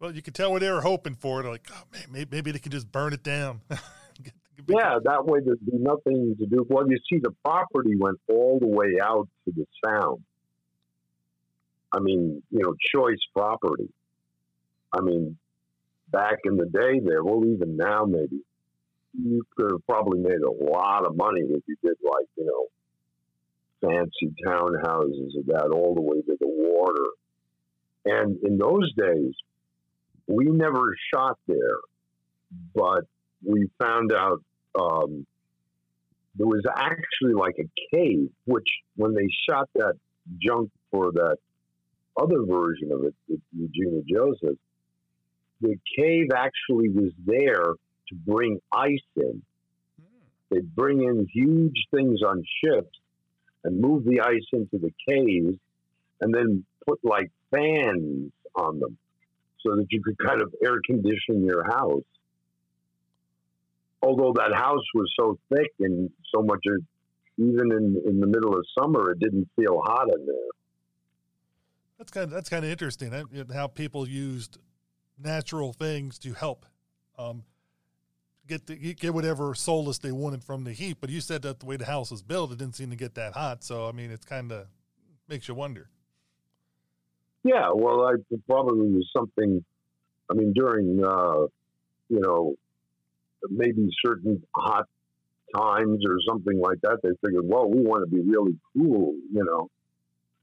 Well, 0.00 0.14
you 0.14 0.22
could 0.22 0.34
tell 0.34 0.50
what 0.50 0.60
they 0.60 0.70
were 0.70 0.80
hoping 0.80 1.14
for. 1.14 1.42
They're 1.42 1.52
like, 1.52 1.68
oh, 1.70 1.82
man, 1.92 2.04
maybe, 2.10 2.28
maybe 2.32 2.52
they 2.52 2.58
can 2.58 2.72
just 2.72 2.90
burn 2.90 3.12
it 3.12 3.22
down. 3.22 3.60
yeah, 4.66 4.98
that 5.04 5.26
way 5.26 5.40
there'd 5.44 5.64
be 5.64 5.76
nothing 5.76 6.36
to 6.38 6.46
do. 6.46 6.66
Well, 6.70 6.90
you 6.90 6.96
see, 7.10 7.18
the 7.22 7.34
property 7.44 7.96
went 7.96 8.18
all 8.26 8.58
the 8.58 8.66
way 8.66 8.94
out 9.02 9.28
to 9.44 9.52
the 9.54 9.66
sound. 9.84 10.24
I 11.92 12.00
mean, 12.00 12.42
you 12.50 12.60
know, 12.62 12.74
choice 12.94 13.18
property. 13.34 13.90
I 14.92 15.02
mean, 15.02 15.36
back 16.10 16.38
in 16.44 16.56
the 16.56 16.66
day 16.66 17.00
there, 17.04 17.22
well, 17.22 17.44
even 17.44 17.76
now 17.76 18.04
maybe, 18.04 18.40
you 19.12 19.42
could 19.56 19.72
have 19.72 19.86
probably 19.86 20.20
made 20.20 20.40
a 20.40 20.50
lot 20.50 21.04
of 21.04 21.16
money 21.16 21.40
if 21.40 21.62
you 21.66 21.76
did 21.82 21.96
like, 22.04 22.26
you 22.36 22.44
know, 22.44 22.66
fancy 23.80 24.34
townhouses 24.46 25.38
of 25.38 25.46
that 25.46 25.70
all 25.72 25.94
the 25.94 26.00
way 26.00 26.20
to 26.22 26.36
the 26.38 26.46
water. 26.46 27.06
And 28.04 28.38
in 28.44 28.58
those 28.58 28.92
days, 28.94 29.34
we 30.26 30.44
never 30.44 30.94
shot 31.12 31.38
there, 31.46 31.78
but 32.74 33.04
we 33.44 33.68
found 33.80 34.12
out 34.12 34.42
um, 34.78 35.26
there 36.36 36.46
was 36.46 36.62
actually 36.76 37.34
like 37.34 37.56
a 37.58 37.96
cave, 37.96 38.30
which 38.44 38.68
when 38.96 39.14
they 39.14 39.28
shot 39.48 39.68
that 39.74 39.94
junk 40.40 40.70
for 40.90 41.10
that 41.12 41.36
other 42.20 42.44
version 42.44 42.92
of 42.92 43.04
it 43.04 43.14
Eugenia 43.56 44.02
Joseph, 44.08 44.58
the 45.60 45.76
cave 45.98 46.28
actually 46.34 46.88
was 46.88 47.12
there 47.24 47.74
to 48.08 48.14
bring 48.26 48.60
ice 48.72 48.98
in. 49.16 49.42
Hmm. 50.00 50.04
They'd 50.50 50.74
bring 50.74 51.02
in 51.02 51.26
huge 51.32 51.86
things 51.94 52.20
on 52.26 52.44
ships 52.62 52.98
and 53.64 53.80
move 53.80 54.04
the 54.04 54.20
ice 54.20 54.46
into 54.52 54.78
the 54.78 54.92
caves 55.08 55.58
and 56.20 56.34
then 56.34 56.64
put 56.86 56.98
like 57.04 57.30
fans 57.50 58.32
on 58.54 58.80
them 58.80 58.96
so 59.62 59.76
that 59.76 59.86
you 59.90 60.02
could 60.02 60.16
kind 60.18 60.40
of 60.40 60.52
air 60.64 60.76
condition 60.86 61.44
your 61.44 61.64
house. 61.64 62.02
Although 64.02 64.32
that 64.36 64.54
house 64.54 64.84
was 64.94 65.12
so 65.18 65.38
thick 65.54 65.72
and 65.80 66.10
so 66.34 66.42
much, 66.42 66.60
even 67.36 67.72
in, 67.72 68.02
in 68.06 68.20
the 68.20 68.26
middle 68.26 68.54
of 68.54 68.64
summer, 68.78 69.10
it 69.10 69.18
didn't 69.18 69.48
feel 69.56 69.82
hot 69.84 70.08
in 70.08 70.26
there. 70.26 70.36
That's 71.98 72.10
kind 72.10 72.24
of 72.24 72.30
that's 72.30 72.48
kind 72.48 72.64
of 72.64 72.70
interesting 72.70 73.12
how 73.52 73.66
people 73.66 74.08
used 74.08 74.56
natural 75.22 75.72
things 75.72 76.18
to 76.20 76.32
help 76.32 76.66
um, 77.18 77.44
get 78.46 78.66
the, 78.66 78.94
get 78.94 79.14
whatever 79.14 79.54
solace 79.54 79.98
they 79.98 80.12
wanted 80.12 80.42
from 80.42 80.64
the 80.64 80.72
heat. 80.72 80.98
But 81.00 81.10
you 81.10 81.20
said 81.20 81.42
that 81.42 81.60
the 81.60 81.66
way 81.66 81.76
the 81.76 81.86
house 81.86 82.10
was 82.10 82.22
built, 82.22 82.52
it 82.52 82.58
didn't 82.58 82.76
seem 82.76 82.90
to 82.90 82.96
get 82.96 83.14
that 83.14 83.32
hot. 83.32 83.62
So 83.64 83.88
I 83.88 83.92
mean, 83.92 84.10
it's 84.10 84.24
kind 84.24 84.52
of 84.52 84.66
makes 85.28 85.48
you 85.48 85.54
wonder. 85.54 85.88
Yeah, 87.42 87.70
well, 87.74 88.02
I 88.02 88.14
probably 88.48 88.90
was 88.90 89.08
something. 89.16 89.64
I 90.30 90.34
mean, 90.34 90.52
during 90.52 91.02
uh, 91.02 91.46
you 92.08 92.20
know 92.20 92.54
maybe 93.48 93.88
certain 94.04 94.42
hot 94.54 94.86
times 95.56 96.04
or 96.06 96.16
something 96.28 96.60
like 96.60 96.80
that, 96.82 96.98
they 97.02 97.10
figured, 97.24 97.44
well, 97.44 97.68
we 97.68 97.80
want 97.80 98.08
to 98.08 98.14
be 98.14 98.22
really 98.22 98.56
cool, 98.76 99.14
you 99.32 99.44
know, 99.44 99.68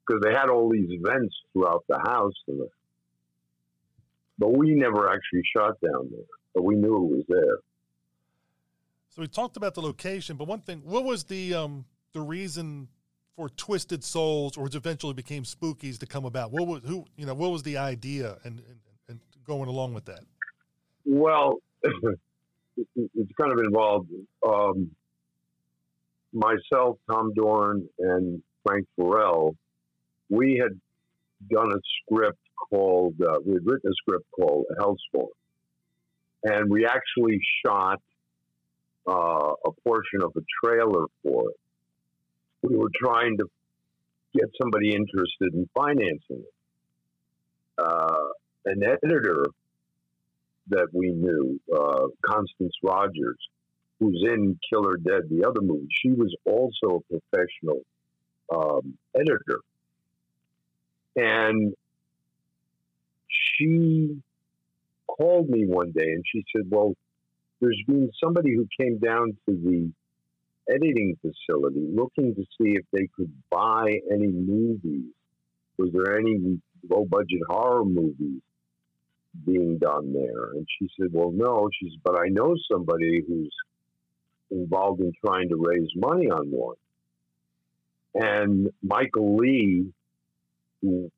because 0.06 0.22
they 0.24 0.34
had 0.34 0.50
all 0.50 0.70
these 0.70 0.90
vents 1.02 1.36
throughout 1.54 1.84
the 1.88 2.00
house. 2.00 2.34
The, 2.48 2.68
but 4.38 4.56
we 4.56 4.74
never 4.76 5.10
actually 5.10 5.42
shot 5.56 5.76
down 5.82 6.10
there, 6.12 6.26
but 6.54 6.64
we 6.64 6.76
knew 6.76 6.96
it 6.96 7.16
was 7.18 7.24
there. 7.28 7.58
So 9.10 9.22
we 9.22 9.28
talked 9.28 9.58
about 9.58 9.74
the 9.74 9.82
location, 9.82 10.38
but 10.38 10.48
one 10.48 10.60
thing, 10.60 10.82
what 10.84 11.04
was 11.04 11.24
the 11.24 11.56
um, 11.56 11.86
the 12.14 12.22
reason 12.22 12.88
for 13.36 13.50
Twisted 13.50 14.04
Souls, 14.04 14.58
or 14.58 14.66
which 14.66 14.76
eventually 14.76 15.14
became 15.14 15.44
Spookies, 15.44 15.98
to 16.00 16.06
come 16.06 16.26
about? 16.26 16.52
What 16.52 16.68
was 16.68 16.82
who 16.86 17.06
you 17.16 17.26
know? 17.26 17.34
What 17.34 17.52
was 17.52 17.64
the 17.64 17.78
idea 17.78 18.38
and 18.44 18.62
and, 18.68 18.80
and 19.08 19.20
going 19.46 19.70
along 19.70 19.94
with 19.94 20.06
that? 20.06 20.22
Well, 21.06 21.56
it's 21.84 23.32
kind 23.40 23.52
of 23.52 23.60
involved 23.60 24.10
um, 24.48 24.92
myself, 26.34 26.98
Tom 27.10 27.34
Doran, 27.34 27.88
and 28.00 28.44
Frank 28.66 28.88
Farrell. 28.96 29.56
We 30.30 30.62
had 30.62 30.80
done 31.50 31.72
a 31.72 31.80
script 32.02 32.40
called 32.70 33.16
uh, 33.22 33.40
we 33.46 33.54
had 33.54 33.66
written 33.66 33.92
a 33.92 33.96
script 33.96 34.26
called 34.32 34.66
Hellstorm, 34.80 35.30
and 36.44 36.70
we 36.70 36.86
actually 36.86 37.40
shot 37.66 38.02
uh, 39.08 39.54
a 39.66 39.72
portion 39.84 40.22
of 40.24 40.34
a 40.36 40.42
trailer 40.64 41.06
for 41.24 41.50
it 41.50 41.58
we 42.62 42.76
were 42.76 42.92
trying 42.96 43.38
to 43.38 43.46
get 44.34 44.50
somebody 44.62 44.94
interested 44.94 45.54
in 45.54 45.70
financing 45.74 46.44
it. 46.44 46.54
Uh, 47.78 48.28
an 48.66 48.84
editor 48.84 49.46
that 50.70 50.88
we 50.92 51.10
knew, 51.10 51.60
uh, 51.74 52.08
Constance 52.26 52.74
Rogers, 52.84 53.38
who's 54.00 54.24
in 54.28 54.60
Killer 54.70 54.98
Dead, 54.98 55.24
the 55.30 55.48
other 55.48 55.62
movie, 55.62 55.88
she 56.02 56.12
was 56.12 56.36
also 56.46 57.04
a 57.12 57.20
professional 57.20 57.82
um, 58.54 58.98
editor. 59.16 59.60
And 61.16 61.74
she 63.58 64.22
called 65.08 65.50
me 65.50 65.66
one 65.66 65.92
day 65.92 66.12
and 66.12 66.24
she 66.32 66.44
said, 66.56 66.66
Well, 66.70 66.94
there's 67.60 67.82
been 67.88 68.12
somebody 68.24 68.54
who 68.56 68.68
came 68.80 69.00
down 69.00 69.38
to 69.48 69.56
the 69.56 69.92
editing 70.70 71.18
facility 71.22 71.88
looking 71.94 72.36
to 72.36 72.44
see 72.60 72.72
if 72.76 72.86
they 72.92 73.08
could 73.16 73.32
buy 73.50 74.00
any 74.12 74.28
movies. 74.28 75.12
Was 75.78 75.90
there 75.94 76.20
any 76.20 76.60
low 76.90 77.06
budget 77.06 77.42
horror 77.48 77.86
movies 77.86 78.42
being 79.46 79.78
done 79.78 80.14
there? 80.14 80.52
And 80.52 80.68
she 80.78 80.90
said, 81.00 81.10
Well, 81.12 81.32
no. 81.32 81.70
She 81.80 81.90
said, 81.90 82.02
But 82.04 82.20
I 82.20 82.28
know 82.30 82.56
somebody 82.72 83.24
who's 83.28 83.54
involved 84.52 85.02
in 85.02 85.14
trying 85.26 85.50
to 85.50 85.56
raise 85.56 85.90
money 85.96 86.30
on 86.30 86.50
one. 86.50 86.76
And 88.14 88.70
Michael 88.82 89.36
Lee, 89.38 89.92
who 90.82 91.12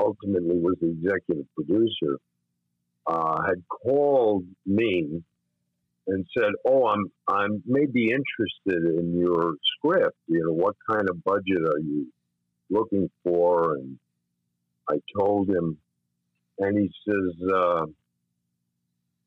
ultimately 0.00 0.58
was 0.58 0.76
the 0.80 0.88
executive 0.88 1.46
producer, 1.54 2.18
uh, 3.06 3.42
had 3.46 3.62
called 3.68 4.44
me 4.66 5.22
and 6.06 6.26
said, 6.36 6.52
"Oh, 6.66 6.86
I'm 6.86 7.10
I'm 7.28 7.62
maybe 7.66 8.10
interested 8.10 8.98
in 8.98 9.18
your 9.18 9.54
script. 9.76 10.16
You 10.26 10.44
know, 10.44 10.52
what 10.52 10.76
kind 10.90 11.08
of 11.08 11.22
budget 11.24 11.62
are 11.62 11.78
you 11.78 12.12
looking 12.70 13.10
for?" 13.22 13.76
And 13.76 13.98
I 14.88 15.00
told 15.18 15.48
him, 15.48 15.78
and 16.58 16.78
he 16.78 16.90
says, 17.08 17.50
uh, 17.52 17.86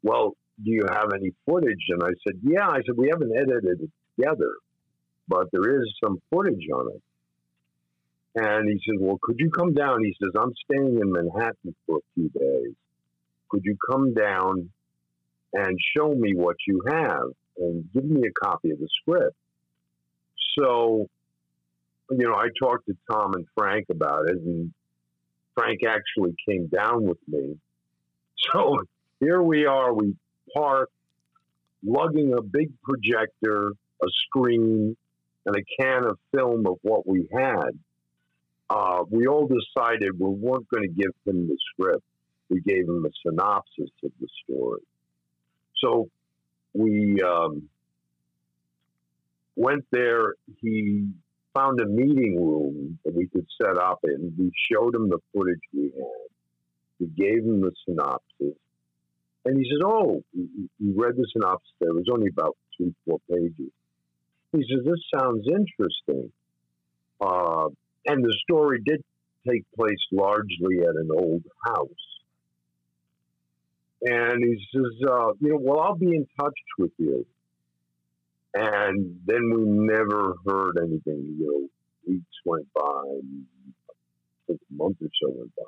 "Well, 0.01 0.35
do 0.63 0.71
you 0.71 0.85
have 0.89 1.11
any 1.13 1.31
footage?" 1.45 1.85
And 1.89 2.03
I 2.03 2.13
said, 2.25 2.39
"Yeah." 2.43 2.69
I 2.69 2.81
said, 2.85 2.97
"We 2.97 3.09
haven't 3.09 3.35
edited 3.35 3.81
it 3.81 3.91
together, 4.15 4.51
but 5.27 5.49
there 5.51 5.81
is 5.81 5.93
some 6.03 6.21
footage 6.29 6.67
on 6.73 6.89
it." 6.95 7.01
And 8.35 8.67
he 8.67 8.79
says, 8.85 8.99
"Well, 8.99 9.19
could 9.21 9.39
you 9.39 9.51
come 9.51 9.73
down?" 9.73 10.03
He 10.03 10.15
says, 10.21 10.31
"I'm 10.35 10.53
staying 10.65 10.99
in 10.99 11.11
Manhattan 11.11 11.75
for 11.85 11.97
a 11.97 12.01
few 12.15 12.29
days. 12.29 12.73
Could 13.49 13.63
you 13.63 13.77
come 13.89 14.13
down?" 14.13 14.71
and 15.53 15.77
show 15.95 16.13
me 16.13 16.33
what 16.35 16.55
you 16.67 16.81
have 16.87 17.29
and 17.57 17.87
give 17.93 18.03
me 18.03 18.27
a 18.27 18.45
copy 18.45 18.71
of 18.71 18.79
the 18.79 18.87
script. 19.01 19.35
So, 20.57 21.07
you 22.09 22.27
know, 22.27 22.33
I 22.33 22.47
talked 22.59 22.87
to 22.87 22.97
Tom 23.09 23.33
and 23.35 23.45
Frank 23.55 23.85
about 23.89 24.29
it, 24.29 24.37
and 24.37 24.73
Frank 25.55 25.81
actually 25.87 26.35
came 26.47 26.67
down 26.67 27.03
with 27.03 27.19
me. 27.27 27.57
So 28.51 28.79
here 29.19 29.41
we 29.41 29.65
are, 29.65 29.93
we 29.93 30.15
park, 30.53 30.89
lugging 31.83 32.33
a 32.33 32.41
big 32.41 32.71
projector, 32.81 33.69
a 33.69 34.07
screen, 34.25 34.97
and 35.45 35.55
a 35.55 35.63
can 35.79 36.05
of 36.05 36.17
film 36.35 36.65
of 36.65 36.77
what 36.81 37.07
we 37.07 37.27
had, 37.31 37.77
uh, 38.73 39.03
we 39.09 39.27
all 39.27 39.47
decided 39.47 40.19
we 40.19 40.29
weren't 40.29 40.67
going 40.69 40.81
to 40.81 40.93
give 40.93 41.11
him 41.25 41.47
the 41.47 41.57
script. 41.71 42.03
We 42.49 42.59
gave 42.61 42.87
him 42.89 43.05
a 43.05 43.09
synopsis 43.25 43.91
of 44.03 44.11
the 44.19 44.27
story. 44.43 44.81
So 45.83 46.09
we 46.73 47.21
um, 47.21 47.69
went 49.55 49.85
there. 49.91 50.33
He 50.61 51.07
found 51.53 51.81
a 51.81 51.85
meeting 51.85 52.43
room 52.43 52.97
that 53.05 53.13
we 53.13 53.27
could 53.27 53.45
set 53.61 53.77
up 53.77 53.99
in. 54.05 54.33
We 54.39 54.51
showed 54.71 54.95
him 54.95 55.09
the 55.09 55.19
footage 55.33 55.59
we 55.71 55.91
had. 55.95 56.29
We 56.99 57.07
gave 57.07 57.43
him 57.43 57.61
the 57.61 57.71
synopsis. 57.87 58.57
And 59.45 59.57
he 59.57 59.69
says, 59.69 59.81
Oh, 59.85 60.23
he 60.33 60.93
read 60.95 61.15
the 61.15 61.27
synopsis. 61.31 61.73
There 61.79 61.93
was 61.93 62.05
only 62.11 62.29
about 62.29 62.57
two, 62.75 62.95
four 63.05 63.19
pages. 63.29 63.71
He 64.51 64.59
says, 64.59 64.83
This 64.83 64.99
sounds 65.15 65.45
interesting. 65.47 66.31
Uh, 67.21 67.69
and 68.05 68.23
the 68.23 68.35
story 68.43 68.81
did 68.85 69.03
take 69.47 69.63
place 69.75 69.99
largely 70.11 70.79
at 70.81 70.95
an 70.95 71.09
old 71.15 71.43
house. 71.65 71.87
And 74.01 74.43
he 74.43 74.57
says, 74.73 75.09
uh, 75.09 75.31
You 75.39 75.49
know, 75.49 75.59
well, 75.61 75.79
I'll 75.79 75.95
be 75.95 76.15
in 76.15 76.27
touch 76.39 76.53
with 76.77 76.91
you. 76.97 77.25
And 78.53 79.19
then 79.25 79.51
we 79.55 79.63
never 79.63 80.35
heard 80.45 80.77
anything. 80.81 81.37
You 81.39 81.69
know, 82.07 82.13
weeks 82.13 82.25
went 82.45 82.67
by, 82.73 83.03
a 84.49 84.53
month 84.71 84.97
or 85.01 85.09
so 85.21 85.29
went 85.29 85.55
by. 85.55 85.63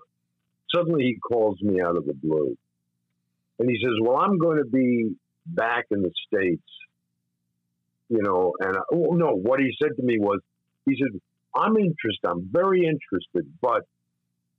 Suddenly 0.74 1.06
he 1.06 1.18
calls 1.20 1.62
me 1.62 1.82
out 1.82 1.96
of 1.96 2.06
the 2.06 2.14
blue. 2.14 2.58
And 3.60 3.70
he 3.70 3.78
says, 3.82 3.94
Well, 4.02 4.18
I'm 4.18 4.38
going 4.38 4.58
to 4.58 4.70
be 4.70 5.16
back 5.46 5.86
in 5.92 6.02
the 6.02 6.12
States. 6.28 6.62
You 8.10 8.22
know, 8.22 8.54
and 8.60 8.76
I, 8.76 8.82
oh, 8.94 9.14
no, 9.14 9.32
what 9.32 9.60
he 9.60 9.72
said 9.82 9.96
to 9.96 10.04
me 10.04 10.20
was, 10.20 10.42
He 10.86 10.98
said, 11.02 11.20
I'm 11.56 11.78
interested, 11.78 12.28
I'm 12.28 12.50
very 12.52 12.86
interested, 12.86 13.52
but 13.62 13.84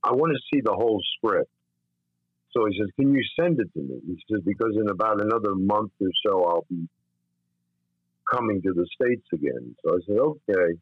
I 0.03 0.13
want 0.13 0.33
to 0.33 0.39
see 0.51 0.61
the 0.63 0.73
whole 0.73 1.01
script. 1.17 1.51
So 2.51 2.65
he 2.65 2.77
says, 2.77 2.87
Can 2.95 3.13
you 3.13 3.23
send 3.39 3.59
it 3.59 3.71
to 3.73 3.79
me? 3.79 3.99
He 4.05 4.17
says, 4.31 4.41
Because 4.45 4.75
in 4.79 4.89
about 4.89 5.21
another 5.21 5.53
month 5.55 5.91
or 6.01 6.09
so, 6.25 6.43
I'll 6.43 6.65
be 6.69 6.87
coming 8.31 8.61
to 8.63 8.73
the 8.73 8.87
States 8.99 9.25
again. 9.33 9.75
So 9.83 9.93
I 9.93 9.97
said, 10.07 10.17
Okay. 10.17 10.79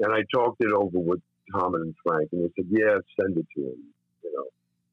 And 0.00 0.12
I 0.12 0.22
talked 0.32 0.62
it 0.62 0.72
over 0.72 0.98
with 0.98 1.20
Tom 1.52 1.74
and 1.74 1.94
Frank, 2.06 2.28
and 2.32 2.44
they 2.44 2.52
said, 2.56 2.66
Yeah, 2.70 2.98
send 3.20 3.38
it 3.38 3.46
to 3.56 3.62
him. 3.62 3.82
You 4.24 4.32
know. 4.34 4.44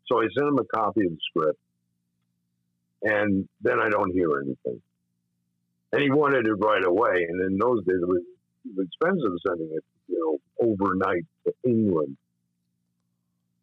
So 0.08 0.20
I 0.20 0.28
sent 0.38 0.48
him 0.48 0.60
a 0.60 0.78
copy 0.78 1.06
of 1.06 1.12
the 1.12 1.18
script, 1.30 1.60
and 3.04 3.48
then 3.62 3.80
I 3.80 3.90
don't 3.90 4.12
hear 4.14 4.30
anything. 4.40 4.82
And 5.92 6.02
he 6.02 6.12
wanted 6.12 6.48
it 6.48 6.54
right 6.54 6.86
away. 6.86 7.26
And 7.30 7.42
in 7.42 7.58
those 7.58 7.84
days, 7.86 7.98
it 8.02 8.08
was 8.08 8.22
expensive 8.80 9.32
sending 9.48 9.70
it, 9.76 9.84
you 10.08 10.40
know, 10.60 10.68
overnight 10.68 11.26
to 11.46 11.54
England. 11.64 12.18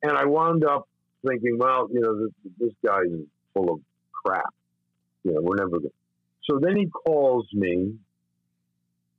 And 0.02 0.12
I 0.12 0.24
wound 0.26 0.64
up 0.64 0.88
thinking, 1.26 1.58
well, 1.58 1.88
you 1.92 2.00
know, 2.00 2.18
this, 2.20 2.32
this 2.58 2.72
guy 2.84 3.00
is 3.02 3.26
full 3.54 3.74
of 3.74 3.80
crap. 4.24 4.52
You 5.24 5.32
know, 5.32 5.40
we're 5.42 5.56
never 5.56 5.78
going 5.78 5.92
so 6.48 6.58
then 6.60 6.76
he 6.76 6.86
calls 6.86 7.46
me 7.52 7.94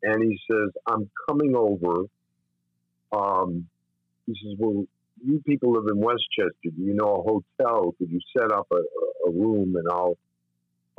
and 0.02 0.24
he 0.24 0.38
says, 0.52 0.70
I'm 0.88 1.10
coming 1.30 1.56
over. 1.56 2.04
Um, 3.14 3.68
he 4.26 4.34
says, 4.34 4.56
Well, 4.58 4.86
you 5.26 5.42
people 5.48 5.74
live 5.74 5.86
in 5.90 6.00
Westchester. 6.00 6.52
Do 6.64 6.72
you 6.78 6.94
know 6.94 7.16
a 7.16 7.24
hotel? 7.24 7.96
Could 7.98 8.10
you 8.10 8.20
set 8.38 8.52
up 8.52 8.68
a, 8.72 9.30
a 9.30 9.32
room 9.32 9.76
and 9.76 9.88
I'll 9.90 10.18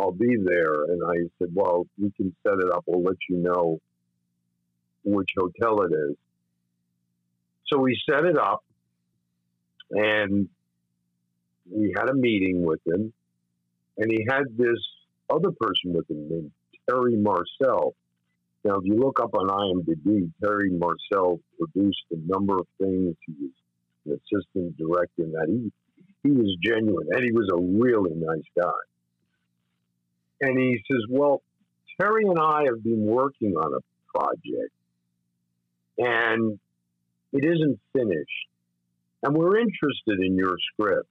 I'll 0.01 0.12
be 0.12 0.37
there? 0.43 0.85
And 0.85 1.03
I 1.05 1.29
said, 1.39 1.49
Well, 1.53 1.87
we 2.01 2.11
can 2.16 2.35
set 2.43 2.55
it 2.55 2.72
up. 2.75 2.85
We'll 2.87 3.03
let 3.03 3.16
you 3.29 3.37
know 3.37 3.81
which 5.05 5.30
hotel 5.36 5.82
it 5.82 5.92
is. 5.92 6.16
So 7.72 7.78
we 7.78 7.98
set 8.09 8.24
it 8.24 8.38
up 8.38 8.64
and 9.90 10.48
we 11.70 11.94
had 11.96 12.09
a 12.11 12.14
meeting 12.14 12.64
with 12.64 12.80
him 12.86 13.12
and 13.96 14.11
he 14.11 14.26
had 14.28 14.44
this 14.57 14.78
other 15.30 15.50
person 15.59 15.92
with 15.92 16.09
him 16.11 16.28
named 16.28 16.50
Terry 16.88 17.16
Marcel. 17.16 17.94
Now, 18.64 18.76
if 18.76 18.84
you 18.84 18.96
look 18.96 19.20
up 19.20 19.34
on 19.34 19.48
IMDb, 19.48 20.30
Terry 20.42 20.70
Marcel 20.70 21.40
produced 21.59 22.05
a 22.12 22.16
number 22.26 22.59
of 22.59 22.66
things. 22.78 23.14
He 23.26 23.34
was 23.40 23.50
an 24.07 24.20
assistant 24.20 24.76
director 24.76 25.24
in 25.24 25.32
that. 25.32 25.46
He, 25.48 25.72
he 26.22 26.30
was 26.30 26.57
genuine 26.62 27.09
and 27.11 27.22
he 27.22 27.32
was 27.32 27.48
a 27.52 27.61
really 27.61 28.14
nice 28.14 28.44
guy. 28.59 28.70
And 30.40 30.59
he 30.59 30.82
says, 30.90 31.02
Well, 31.09 31.42
Terry 32.00 32.24
and 32.24 32.38
I 32.38 32.64
have 32.64 32.82
been 32.82 33.05
working 33.07 33.55
on 33.55 33.74
a 33.74 34.18
project 34.18 34.72
and 35.99 36.59
it 37.32 37.45
isn't 37.45 37.80
finished. 37.92 38.49
And 39.22 39.34
we're 39.34 39.59
interested 39.59 40.20
in 40.20 40.36
your 40.36 40.57
script. 40.72 41.09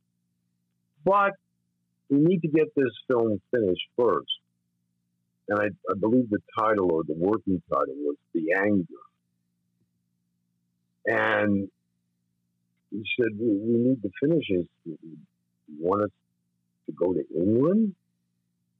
But 1.03 1.31
we 2.09 2.19
need 2.19 2.41
to 2.41 2.47
get 2.47 2.73
this 2.75 2.91
film 3.07 3.41
finished 3.51 3.87
first. 3.97 4.31
And 5.49 5.59
I, 5.59 5.65
I 5.91 5.95
believe 5.99 6.29
the 6.29 6.39
title 6.57 6.91
or 6.91 7.03
the 7.03 7.15
working 7.15 7.61
title 7.69 7.95
was 7.97 8.15
The 8.33 8.53
Anger. 8.57 8.85
And 11.05 11.69
he 12.91 13.03
said, 13.19 13.37
we, 13.37 13.47
we 13.47 13.77
need 13.89 14.01
to 14.03 14.09
finish 14.21 14.45
it. 14.49 14.67
You 14.85 14.97
want 15.79 16.03
us 16.03 16.11
to 16.85 16.91
go 16.93 17.13
to 17.13 17.23
England? 17.35 17.95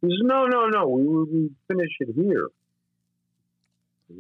He 0.02 0.08
says, 0.08 0.20
no, 0.22 0.46
no, 0.46 0.68
no, 0.68 0.88
we, 0.88 1.06
we 1.06 1.52
finish 1.68 1.92
it 2.00 2.14
here. 2.16 2.48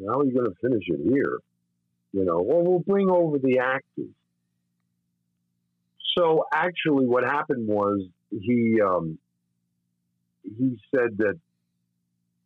How 0.07 0.19
are 0.19 0.25
you 0.25 0.33
going 0.33 0.49
to 0.49 0.55
finish 0.61 0.83
it 0.87 0.99
here? 1.13 1.39
You 2.13 2.25
know, 2.25 2.41
well, 2.41 2.63
we'll 2.63 2.79
bring 2.79 3.09
over 3.09 3.39
the 3.39 3.59
actors. 3.59 4.11
So 6.15 6.45
actually, 6.53 7.07
what 7.07 7.23
happened 7.23 7.67
was 7.67 8.05
he 8.29 8.79
um, 8.81 9.17
he 10.43 10.77
said 10.95 11.17
that 11.17 11.39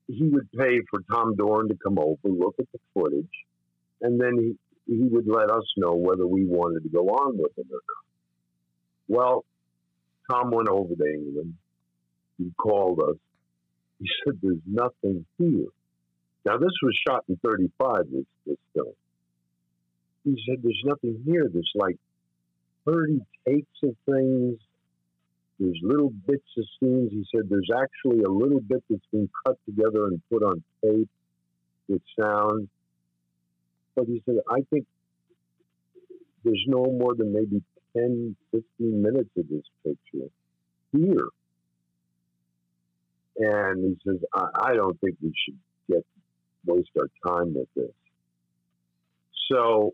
he 0.08 0.30
would 0.30 0.50
pay 0.54 0.80
for 0.90 1.02
Tom 1.12 1.36
Doran 1.36 1.68
to 1.68 1.76
come 1.76 2.00
over, 2.00 2.18
look 2.24 2.56
at 2.60 2.66
the 2.72 2.80
footage, 2.94 3.28
and 4.02 4.20
then 4.20 4.38
he 4.38 4.56
he 4.94 5.04
would 5.04 5.28
let 5.28 5.52
us 5.52 5.66
know 5.76 5.96
whether 5.96 6.26
we 6.26 6.46
wanted 6.46 6.84
to 6.84 6.90
go 6.90 7.08
on 7.08 7.38
with 7.38 7.58
him 7.58 7.66
or 7.70 7.82
not. 7.90 8.06
Well, 9.10 9.46
Tom 10.32 10.52
went 10.52 10.70
over 10.70 10.96
to 10.96 11.06
England. 11.06 11.56
He 12.38 12.52
called 12.58 13.02
us. 13.02 13.18
He 14.00 14.08
said, 14.24 14.40
"There's 14.42 14.62
nothing 14.66 15.26
here." 15.38 15.68
Now 16.46 16.58
this 16.58 16.72
was 16.82 16.98
shot 17.06 17.26
in 17.28 17.38
'35. 17.44 18.10
This 18.10 18.26
this 18.46 18.58
film. 18.74 18.94
He 20.36 20.44
said, 20.48 20.62
"There's 20.62 20.84
nothing 20.86 21.24
here. 21.26 21.50
There's 21.52 21.72
like 21.76 21.98
30 22.86 23.22
takes 23.46 23.84
of 23.84 23.96
things 24.06 24.60
there's 25.60 25.80
little 25.82 26.12
bits 26.28 26.48
of 26.58 26.66
scenes. 26.80 27.12
He 27.12 27.26
said 27.34 27.50
there's 27.50 27.70
actually 27.76 28.24
a 28.24 28.30
little 28.30 28.60
bit 28.60 28.84
that's 28.90 29.02
been 29.12 29.30
cut 29.46 29.58
together 29.66 30.08
and 30.08 30.22
put 30.30 30.44
on 30.44 30.64
tape 30.84 31.10
with 31.88 32.02
sound. 32.20 32.70
But 33.96 34.06
he 34.06 34.22
said, 34.26 34.36
I 34.50 34.60
think 34.70 34.86
there's 36.44 36.64
no 36.68 36.84
more 36.84 37.16
than 37.16 37.34
maybe 37.34 37.64
10, 37.98 38.36
15 38.52 39.02
minutes 39.02 39.30
of 39.36 39.50
this 39.50 39.64
picture 39.84 40.28
here. 40.92 41.28
And 43.38 43.84
he 43.84 44.12
says, 44.12 44.20
I, 44.34 44.72
I 44.72 44.74
don't 44.74 45.00
think 45.02 45.16
we 45.24 45.34
should 45.44 45.58
get 45.90 46.06
waste 46.66 46.90
our 47.00 47.10
time 47.34 47.56
with 47.56 47.68
this. 47.76 47.92
So 49.52 49.94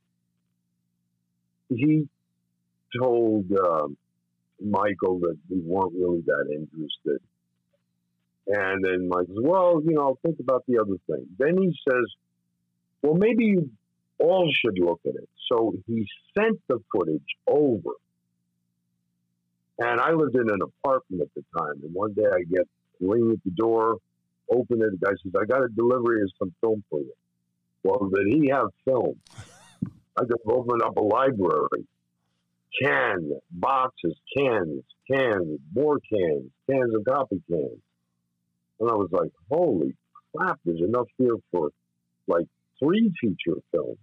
he 1.70 2.07
told 3.01 3.45
um, 3.51 3.97
Michael 4.61 5.20
that 5.20 5.38
we 5.49 5.59
weren't 5.61 5.93
really 5.93 6.22
that 6.26 6.45
interested. 6.51 7.22
And 8.47 8.84
then 8.84 9.07
Mike 9.07 9.28
says, 9.28 9.38
well, 9.39 9.82
you 9.84 9.93
know, 9.93 10.18
think 10.22 10.39
about 10.39 10.64
the 10.68 10.80
other 10.80 10.97
thing. 11.07 11.26
Then 11.38 11.57
he 11.57 11.74
says, 11.89 12.05
well, 13.01 13.16
maybe 13.16 13.45
you 13.45 13.70
all 14.20 14.51
should 14.51 14.78
look 14.80 14.99
at 15.05 15.16
it. 15.16 15.30
So 15.51 15.74
he 15.88 16.07
sent 16.38 16.59
the 16.68 16.80
footage 16.91 17.22
over. 17.47 17.91
And 19.80 19.99
I 19.99 20.11
lived 20.11 20.36
in 20.36 20.49
an 20.49 20.59
apartment 20.61 21.24
at 21.24 21.34
the 21.36 21.43
time. 21.57 21.82
And 21.84 21.93
one 21.93 22.14
day 22.14 22.26
I 22.26 22.43
get 22.43 22.68
ring 22.99 23.32
at 23.32 23.43
the 23.43 23.51
door, 23.51 23.97
open 24.51 24.82
it. 24.82 24.91
The 24.91 25.05
guy 25.05 25.11
says, 25.24 25.34
I 25.39 25.45
got 25.45 25.64
a 25.64 25.70
delivery 25.70 26.22
of 26.22 26.32
some 26.38 26.53
film 26.61 26.84
for 26.89 26.99
you. 26.99 27.14
Well, 27.84 28.09
did 28.09 28.28
he 28.28 28.49
have 28.49 28.68
film? 28.86 29.16
I 30.18 30.22
could 30.22 30.39
open 30.47 30.82
up 30.84 30.97
a 30.97 31.01
library 31.01 31.88
cans, 32.82 33.34
boxes, 33.51 34.16
cans, 34.36 34.84
cans, 35.11 35.59
more 35.74 35.99
cans, 35.99 36.49
cans 36.70 36.95
of 36.95 37.05
copy 37.05 37.41
cans. 37.49 37.82
And 38.80 38.89
I 38.89 38.93
was 38.93 39.09
like, 39.11 39.32
holy 39.49 39.95
crap, 40.36 40.59
there's 40.66 40.82
enough 40.82 41.07
here 41.18 41.36
for 41.51 41.70
like 42.28 42.47
three 42.80 43.11
feature 43.22 43.59
films. 43.72 43.97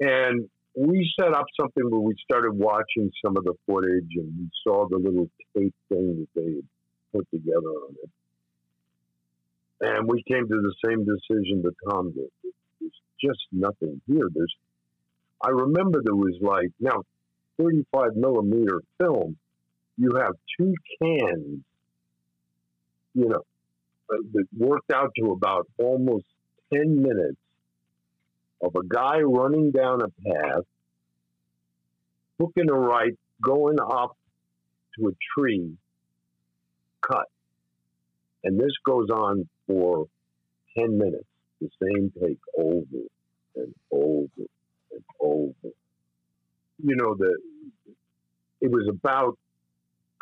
And 0.00 0.48
we 0.76 1.10
set 1.18 1.32
up 1.32 1.46
something 1.58 1.88
where 1.88 2.00
we 2.00 2.14
started 2.24 2.52
watching 2.52 3.10
some 3.24 3.36
of 3.36 3.44
the 3.44 3.54
footage 3.66 4.10
and 4.16 4.38
we 4.38 4.50
saw 4.66 4.88
the 4.88 4.96
little 4.96 5.28
tape 5.56 5.74
thing 5.88 6.26
that 6.26 6.28
they 6.34 6.54
had 6.56 6.64
put 7.12 7.30
together 7.30 7.68
on 7.68 7.94
it. 8.02 8.10
And 9.80 10.08
we 10.08 10.22
came 10.28 10.48
to 10.48 10.62
the 10.62 10.74
same 10.84 11.04
decision 11.04 11.62
that 11.62 11.74
Tom 11.88 12.12
did. 12.12 12.30
This 12.80 12.90
just 13.22 13.40
nothing 13.52 14.00
here. 14.06 14.28
There's, 14.34 14.54
I 15.44 15.50
remember 15.50 16.00
there 16.02 16.14
was 16.14 16.38
like 16.40 16.70
now, 16.80 17.02
35 17.58 18.16
millimeter 18.16 18.80
film. 18.98 19.36
You 19.98 20.12
have 20.18 20.32
two 20.58 20.72
cans, 20.98 21.60
you 23.14 23.28
know, 23.28 23.42
that 24.08 24.46
worked 24.56 24.90
out 24.90 25.12
to 25.18 25.32
about 25.32 25.68
almost 25.78 26.24
10 26.72 27.02
minutes 27.02 27.36
of 28.62 28.74
a 28.74 28.86
guy 28.88 29.20
running 29.20 29.70
down 29.70 30.00
a 30.00 30.08
path, 30.08 30.64
hooking 32.40 32.70
a 32.70 32.74
right, 32.74 33.12
going 33.42 33.76
up 33.78 34.16
to 34.98 35.08
a 35.08 35.12
tree, 35.36 35.74
cut. 37.02 37.28
And 38.44 38.58
this 38.58 38.72
goes 38.82 39.10
on 39.10 39.46
for 39.66 40.06
10 40.78 40.96
minutes, 40.96 41.28
the 41.60 41.68
same 41.82 42.10
take 42.18 42.40
over 42.56 43.04
and 43.56 43.74
over 43.92 44.48
and 44.94 45.04
over. 45.20 45.74
You 46.82 46.96
know, 46.96 47.14
the, 47.14 47.38
it 48.60 48.70
was 48.70 48.88
about 48.88 49.38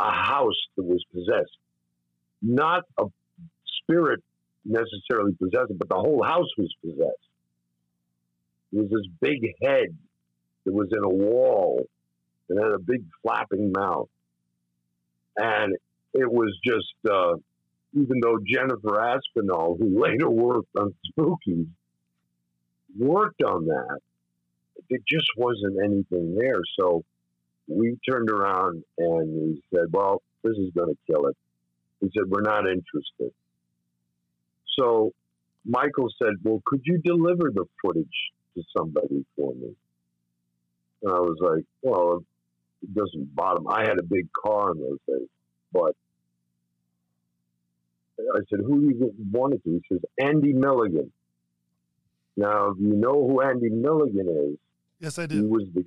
a 0.01 0.11
house 0.11 0.59
that 0.77 0.85
was 0.85 1.05
possessed, 1.13 1.57
not 2.43 2.85
a 2.99 3.07
spirit 3.83 4.23
necessarily 4.65 5.33
possessed, 5.35 5.73
but 5.79 5.89
the 5.89 5.97
whole 5.97 6.23
house 6.23 6.49
was 6.57 6.75
possessed. 6.83 7.29
There 8.73 8.83
was 8.83 8.91
this 8.91 9.07
big 9.21 9.43
head 9.63 9.97
that 10.65 10.73
was 10.73 10.89
in 10.93 11.05
a 11.05 11.09
wall 11.09 11.85
and 12.49 12.59
had 12.59 12.73
a 12.73 12.79
big 12.79 13.05
flapping 13.23 13.73
mouth. 13.73 14.09
And 15.37 15.77
it 16.15 16.31
was 16.31 16.57
just, 16.65 16.95
uh, 17.11 17.35
even 17.95 18.21
though 18.23 18.39
Jennifer 18.47 19.01
Aspinall, 19.01 19.77
who 19.79 20.01
later 20.03 20.29
worked 20.29 20.75
on 20.79 20.95
Spooky, 21.07 21.67
worked 22.99 23.43
on 23.43 23.67
that, 23.67 23.99
there 24.91 24.99
just 25.09 25.27
wasn't 25.37 25.79
anything 25.85 26.37
there. 26.37 26.61
So 26.79 27.05
we 27.69 27.99
turned 28.09 28.31
around 28.31 28.83
and 28.99 29.29
we 29.29 29.63
said, 29.75 29.87
well, 29.91 30.23
this 30.43 30.57
is 30.57 30.71
going 30.77 30.95
to 30.95 30.99
kill 31.07 31.27
it. 31.27 31.37
He 32.01 32.11
said, 32.17 32.29
we're 32.29 32.43
not 32.43 32.67
interested. 32.67 33.33
So 34.79 35.13
Michael 35.65 36.09
said, 36.21 36.35
well, 36.43 36.61
could 36.67 36.83
you 36.85 36.99
deliver 36.99 37.51
the 37.55 37.65
footage 37.81 38.33
to 38.55 38.63
somebody 38.77 39.25
for 39.37 39.55
me? 39.55 39.75
And 41.03 41.13
I 41.13 41.19
was 41.19 41.37
like, 41.41 41.65
well, 41.83 42.25
it 42.83 42.95
doesn't 42.95 43.35
bother 43.35 43.61
me. 43.61 43.67
I 43.71 43.81
had 43.83 43.99
a 43.99 44.03
big 44.03 44.29
car 44.33 44.73
in 44.73 44.81
those 44.81 44.99
days, 45.09 45.29
but 45.73 45.95
I 48.19 48.41
said, 48.51 48.61
who 48.65 48.81
do 48.81 48.97
you 48.97 49.15
wanted 49.31 49.63
to? 49.65 49.71
He 49.71 49.83
says, 49.89 50.01
Andy 50.21 50.53
Milligan. 50.53 51.13
Now, 52.37 52.71
if 52.71 52.79
you 52.81 52.95
know 52.95 53.27
who 53.29 53.41
Andy 53.43 53.69
Milligan 53.69 54.29
is, 54.29 54.59
yes, 55.03 55.19
I 55.19 55.27
do. 55.27 55.37
He 55.37 55.43
was 55.43 55.65
the 55.75 55.85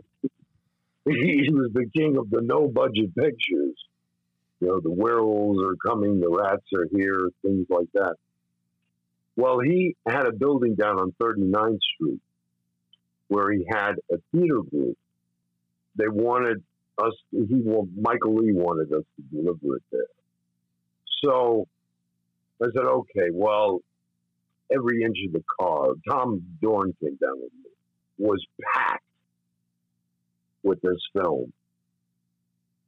he 1.11 1.49
was 1.51 1.71
the 1.73 1.89
king 1.95 2.17
of 2.17 2.29
the 2.29 2.41
no 2.41 2.67
budget 2.67 3.15
pictures. 3.15 3.75
You 4.59 4.67
know, 4.67 4.79
the 4.79 4.91
werewolves 4.91 5.59
are 5.63 5.75
coming, 5.75 6.19
the 6.19 6.29
rats 6.29 6.65
are 6.73 6.87
here, 6.91 7.29
things 7.41 7.67
like 7.69 7.87
that. 7.93 8.15
Well, 9.35 9.59
he 9.59 9.95
had 10.07 10.25
a 10.25 10.31
building 10.31 10.75
down 10.75 10.97
on 10.97 11.13
39th 11.21 11.79
Street 11.95 12.21
where 13.27 13.51
he 13.51 13.65
had 13.69 13.95
a 14.11 14.17
theater 14.31 14.61
group. 14.61 14.97
They 15.97 16.07
wanted 16.07 16.63
us, 16.97 17.13
he, 17.31 17.45
well, 17.49 17.87
Michael 17.99 18.35
Lee 18.35 18.53
wanted 18.53 18.93
us 18.93 19.03
to 19.17 19.21
deliver 19.31 19.77
it 19.77 19.83
there. 19.91 20.07
So 21.23 21.67
I 22.61 22.67
said, 22.73 22.85
okay, 22.85 23.29
well, 23.31 23.79
every 24.73 25.03
inch 25.03 25.17
of 25.27 25.33
the 25.33 25.43
car, 25.59 25.89
Tom 26.09 26.41
Doran 26.61 26.95
came 27.01 27.17
down 27.17 27.41
with 27.41 27.51
me, 27.53 27.69
was 28.17 28.45
packed 28.73 29.04
with 30.65 30.81
this 30.81 30.99
film. 31.13 31.53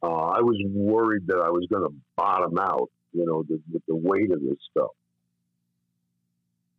Uh, 0.04 0.08
I 0.08 0.42
was 0.42 0.58
worried 0.70 1.28
that 1.28 1.38
I 1.38 1.50
was 1.50 1.66
going 1.72 1.84
to 1.84 1.96
bottom 2.16 2.58
out, 2.60 2.90
you 3.14 3.26
know, 3.26 3.44
the, 3.44 3.60
with 3.72 3.86
the 3.88 3.96
weight 3.96 4.32
of 4.32 4.42
this 4.42 4.58
stuff. 4.70 4.92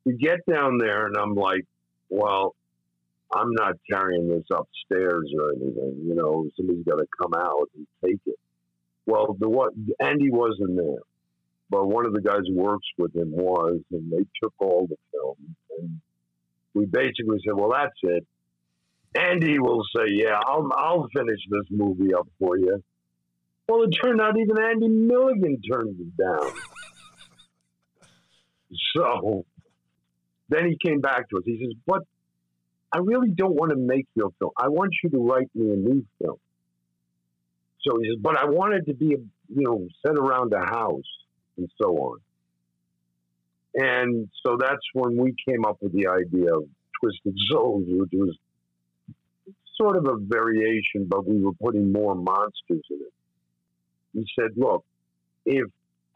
We 0.05 0.15
get 0.15 0.45
down 0.51 0.79
there, 0.79 1.07
and 1.07 1.17
I'm 1.17 1.35
like, 1.35 1.65
well, 2.11 2.55
I'm 3.33 3.53
not 3.53 3.75
carrying 3.91 4.29
this 4.29 4.45
upstairs 4.51 5.33
or 5.39 5.51
anything. 5.51 6.05
You 6.07 6.15
know, 6.15 6.49
somebody's 6.57 6.85
got 6.85 6.97
to 6.97 7.07
come 7.21 7.35
out 7.35 7.69
and 7.77 7.87
take 8.05 8.21
it. 8.27 8.39
Well, 9.07 9.37
the 9.39 9.49
what 9.49 9.73
Andy 10.01 10.31
wasn't 10.31 10.77
there, 10.77 11.03
but 11.71 11.87
one 11.87 12.07
of 12.07 12.13
the 12.13 12.21
guys 12.21 12.43
who 12.47 12.55
works 12.55 12.87
with 12.97 13.15
him 13.15 13.33
was, 13.33 13.81
and 13.91 14.13
they 14.13 14.25
took 14.43 14.55
all 14.59 14.87
the 14.87 14.97
film, 15.13 15.57
and 15.79 16.01
we 16.75 16.87
basically 16.87 17.39
said, 17.45 17.55
well, 17.55 17.71
that's 17.71 17.99
it. 18.03 18.27
Andy 19.15 19.59
will 19.59 19.83
say, 19.97 20.05
"Yeah, 20.09 20.39
I'll 20.45 20.71
I'll 20.75 21.09
finish 21.15 21.41
this 21.51 21.65
movie 21.71 22.15
up 22.15 22.29
for 22.39 22.59
you." 22.59 22.83
Well, 23.69 23.83
it 23.83 23.91
turned 23.91 24.21
out 24.21 24.39
even 24.39 24.59
Andy 24.59 24.89
Milligan 24.89 25.61
turned 25.63 26.01
it 26.01 26.17
down. 26.17 26.53
so 28.95 29.45
then 30.49 30.67
he 30.67 30.77
came 30.83 31.01
back 31.01 31.29
to 31.31 31.39
us. 31.39 31.43
He 31.45 31.59
says, 31.59 31.75
"But 31.87 32.03
I 32.93 32.99
really 32.99 33.31
don't 33.31 33.55
want 33.55 33.71
to 33.71 33.77
make 33.77 34.07
your 34.15 34.31
film. 34.39 34.53
I 34.57 34.69
want 34.69 34.95
you 35.03 35.11
to 35.11 35.19
write 35.19 35.51
me 35.55 35.73
a 35.73 35.77
new 35.77 36.05
film." 36.21 36.39
So 37.81 37.99
he 38.01 38.09
says, 38.09 38.19
"But 38.21 38.37
I 38.37 38.47
want 38.47 38.75
it 38.75 38.87
to 38.87 38.95
be, 38.95 39.07
you 39.07 39.29
know, 39.49 39.89
set 40.07 40.17
around 40.17 40.53
a 40.53 40.61
house 40.61 41.11
and 41.57 41.69
so 41.81 41.97
on." 41.97 42.19
And 43.75 44.29
so 44.45 44.57
that's 44.59 44.85
when 44.93 45.17
we 45.17 45.35
came 45.47 45.65
up 45.65 45.79
with 45.81 45.93
the 45.93 46.09
idea 46.09 46.55
of 46.55 46.65
Twisted 47.01 47.37
Souls, 47.51 47.85
which 47.87 48.11
was 48.13 48.37
sort 49.81 49.97
of 49.97 50.07
a 50.07 50.17
variation, 50.19 51.07
but 51.09 51.27
we 51.27 51.39
were 51.41 51.53
putting 51.55 51.93
more 51.93 52.15
monsters 52.15 52.85
in 52.91 52.99
it. 53.01 53.13
He 54.13 54.27
said, 54.39 54.51
look, 54.57 54.85
if 55.47 55.67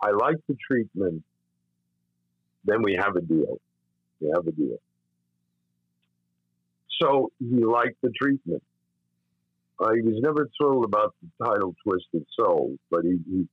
I 0.03 0.11
like 0.11 0.37
the 0.49 0.57
treatment, 0.69 1.23
then 2.65 2.83
we 2.83 2.95
have 2.95 3.17
a 3.17 3.21
deal. 3.21 3.59
We 4.21 4.31
have 4.35 4.47
a 4.47 4.53
deal. 4.53 4.79
So 7.01 7.31
he 7.39 7.65
liked 7.65 8.01
the 8.03 8.11
treatment. 8.11 8.63
Uh, 9.81 9.93
he 9.95 10.03
was 10.03 10.21
never 10.21 10.49
thrilled 10.57 10.85
about 10.85 11.15
the 11.23 11.45
title 11.45 11.75
Twisted 11.83 12.25
Soul, 12.39 12.77
but 12.91 13.03
he, 13.05 13.19
he, 13.29 13.49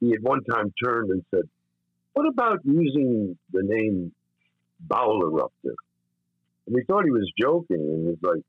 he 0.00 0.12
at 0.12 0.20
one 0.22 0.44
time 0.44 0.72
turned 0.82 1.10
and 1.10 1.24
said, 1.30 1.48
what 2.12 2.26
about 2.26 2.58
using 2.64 3.38
the 3.52 3.62
name 3.62 4.12
Bowel 4.80 5.22
Eruptor? 5.22 5.74
And 6.66 6.74
we 6.74 6.82
thought 6.84 7.04
he 7.04 7.10
was 7.10 7.30
joking, 7.40 7.78
and 7.78 8.02
he 8.02 8.08
was 8.08 8.18
like, 8.22 8.42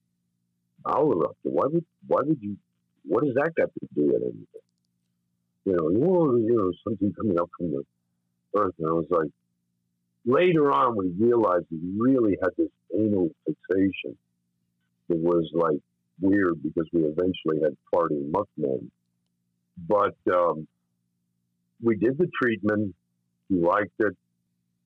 Eruptor. 0.85 1.33
Why 1.43 1.67
would 1.67 1.85
why 2.07 2.21
would 2.25 2.39
you? 2.41 2.57
What 3.05 3.23
does 3.23 3.33
that 3.35 3.53
got 3.55 3.69
to 3.73 3.87
do 3.95 4.07
with 4.07 4.21
anything? 4.23 4.47
You 5.65 5.73
know, 5.73 5.89
you 6.37 6.55
know, 6.57 6.71
something 6.83 7.13
coming 7.13 7.39
up 7.39 7.49
from 7.57 7.71
the 7.71 7.83
earth, 8.57 8.75
and 8.79 8.89
I 8.89 8.93
was 8.93 9.07
like. 9.09 9.29
Later 10.25 10.71
on, 10.71 10.97
we 10.97 11.07
realized 11.17 11.65
he 11.69 11.79
really 11.97 12.37
had 12.41 12.51
this 12.57 12.69
anal 12.93 13.29
fixation. 13.45 14.17
It 15.09 15.17
was 15.17 15.49
like 15.53 15.79
weird 16.19 16.61
because 16.61 16.87
we 16.93 17.01
eventually 17.01 17.61
had 17.63 17.75
party 17.93 18.21
muckmen. 18.31 18.89
But 19.87 20.15
um, 20.31 20.67
we 21.81 21.95
did 21.95 22.17
the 22.17 22.29
treatment. 22.41 22.93
He 23.47 23.55
liked 23.55 23.93
it. 23.99 24.15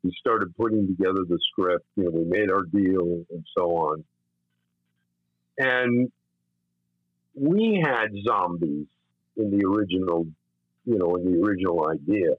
We 0.03 0.15
started 0.19 0.55
putting 0.55 0.87
together 0.87 1.25
the 1.27 1.39
script. 1.51 1.85
You 1.95 2.05
know, 2.05 2.11
we 2.11 2.25
made 2.25 2.51
our 2.51 2.63
deal 2.63 3.25
and 3.31 3.45
so 3.57 3.63
on. 3.71 4.03
And 5.57 6.11
we 7.35 7.83
had 7.83 8.07
zombies 8.25 8.87
in 9.37 9.57
the 9.57 9.65
original, 9.65 10.27
you 10.85 10.97
know, 10.97 11.15
in 11.15 11.31
the 11.31 11.45
original 11.45 11.89
idea. 11.89 12.35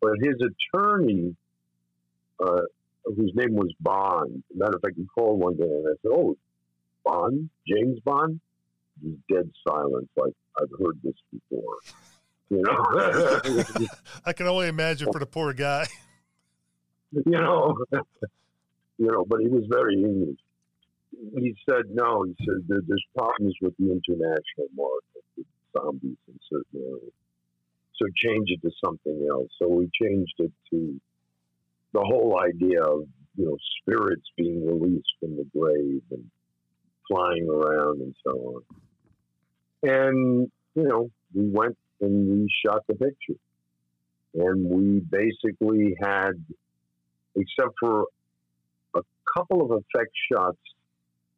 But 0.00 0.12
his 0.20 0.34
attorney, 0.40 1.34
uh, 2.40 2.62
whose 3.04 3.32
name 3.34 3.54
was 3.54 3.72
Bond, 3.80 4.42
matter 4.54 4.76
of 4.76 4.82
fact, 4.82 4.96
he 4.96 5.06
called 5.14 5.40
one 5.40 5.56
day 5.56 5.64
and 5.64 5.86
I 5.88 5.92
said, 6.02 6.10
"Oh, 6.12 6.36
Bond, 7.04 7.50
James 7.66 7.98
Bond." 8.00 8.40
He's 9.02 9.14
dead 9.30 9.50
silence. 9.66 10.08
Like 10.16 10.32
I've 10.60 10.70
heard 10.78 10.98
this 11.02 11.14
before. 11.32 11.76
You 12.50 12.62
know, 12.62 13.86
I 14.24 14.32
can 14.32 14.46
only 14.46 14.68
imagine 14.68 15.12
for 15.12 15.18
the 15.18 15.26
poor 15.26 15.52
guy. 15.52 15.86
You 17.10 17.32
know, 17.32 17.74
you 18.98 19.10
know, 19.10 19.24
but 19.26 19.40
he 19.40 19.48
was 19.48 19.64
very 19.66 19.94
English 19.94 20.36
he 21.36 21.54
said 21.68 21.84
no. 21.90 22.24
He 22.24 22.34
said 22.44 22.64
there's 22.68 23.04
problems 23.16 23.54
with 23.60 23.76
the 23.78 23.90
international 23.92 24.68
market 24.76 25.24
with 25.36 25.46
zombies 25.76 26.16
in 26.28 26.38
certain 26.50 26.80
areas. 26.82 27.12
So 27.96 28.06
change 28.16 28.48
it 28.50 28.62
to 28.62 28.70
something 28.84 29.26
else. 29.30 29.48
So 29.60 29.68
we 29.68 29.90
changed 30.00 30.34
it 30.38 30.52
to 30.70 31.00
the 31.92 32.00
whole 32.00 32.38
idea 32.40 32.82
of 32.82 33.06
you 33.36 33.46
know 33.46 33.56
spirits 33.80 34.26
being 34.36 34.64
released 34.66 35.12
from 35.20 35.36
the 35.36 35.46
grave 35.56 36.02
and 36.10 36.30
flying 37.08 37.48
around 37.48 38.00
and 38.00 38.14
so 38.24 38.62
on. 39.82 39.90
And 39.90 40.50
you 40.74 40.88
know 40.88 41.10
we 41.34 41.48
went 41.48 41.76
and 42.00 42.30
we 42.30 42.48
shot 42.64 42.84
the 42.86 42.94
picture, 42.94 43.40
and 44.34 44.64
we 44.64 45.00
basically 45.00 45.96
had, 46.00 46.32
except 47.34 47.74
for 47.80 48.06
a 48.94 49.00
couple 49.36 49.62
of 49.62 49.70
effect 49.72 50.12
shots 50.32 50.58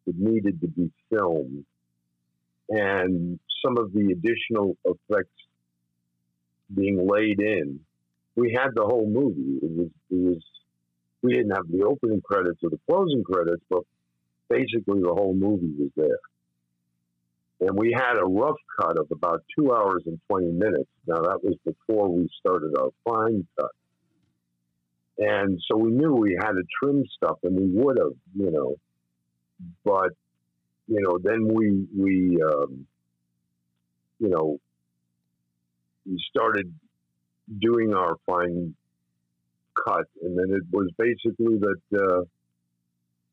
that 0.07 0.19
needed 0.19 0.61
to 0.61 0.69
be 0.69 0.91
filmed, 1.11 1.65
and 2.69 3.39
some 3.65 3.77
of 3.79 3.93
the 3.93 4.13
additional 4.13 4.77
effects 4.85 5.35
being 6.75 7.07
laid 7.09 7.41
in, 7.41 7.81
we 8.37 8.57
had 8.57 8.71
the 8.75 8.85
whole 8.85 9.09
movie. 9.09 9.59
It 9.63 9.71
was, 9.71 9.89
it 10.11 10.15
was, 10.15 10.43
we 11.23 11.35
didn't 11.35 11.51
have 11.51 11.69
the 11.69 11.85
opening 11.85 12.23
credits 12.23 12.61
or 12.63 12.71
the 12.71 12.81
closing 12.89 13.25
credits, 13.25 13.63
but 13.69 13.83
basically 14.49 15.01
the 15.01 15.15
whole 15.15 15.35
movie 15.35 15.75
was 15.79 15.91
there. 15.97 16.19
And 17.61 17.77
we 17.77 17.93
had 17.93 18.17
a 18.19 18.25
rough 18.25 18.57
cut 18.81 18.99
of 18.99 19.09
about 19.11 19.43
two 19.57 19.73
hours 19.73 20.03
and 20.07 20.19
20 20.29 20.53
minutes. 20.53 20.89
Now, 21.07 21.21
that 21.21 21.41
was 21.43 21.57
before 21.65 22.09
we 22.09 22.29
started 22.39 22.75
our 22.79 22.91
fine 23.05 23.47
cut. 23.59 23.71
And 25.19 25.61
so 25.71 25.77
we 25.77 25.91
knew 25.91 26.15
we 26.15 26.39
had 26.41 26.53
to 26.53 26.63
trim 26.83 27.05
stuff, 27.17 27.39
and 27.43 27.55
we 27.55 27.69
would 27.83 27.99
have, 27.99 28.15
you 28.35 28.51
know. 28.51 28.77
But, 29.85 30.13
you 30.89 31.01
know, 31.01 31.19
then 31.23 31.49
we, 31.49 31.87
we 31.97 32.43
um, 32.43 32.87
you 34.21 34.29
know, 34.29 34.61
we 36.07 36.23
started 36.31 36.73
doing 37.59 37.95
our 37.95 38.17
fine 38.27 38.75
cut, 39.75 40.07
and 40.23 40.39
then 40.39 40.51
it 40.51 40.63
was 40.71 40.91
basically 40.97 41.59
that 41.59 41.99
uh, 41.99 42.23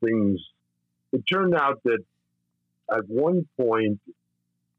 things. 0.03 0.39
It 1.11 1.23
turned 1.31 1.55
out 1.55 1.81
that 1.83 2.03
at 2.91 3.07
one 3.07 3.47
point, 3.59 3.99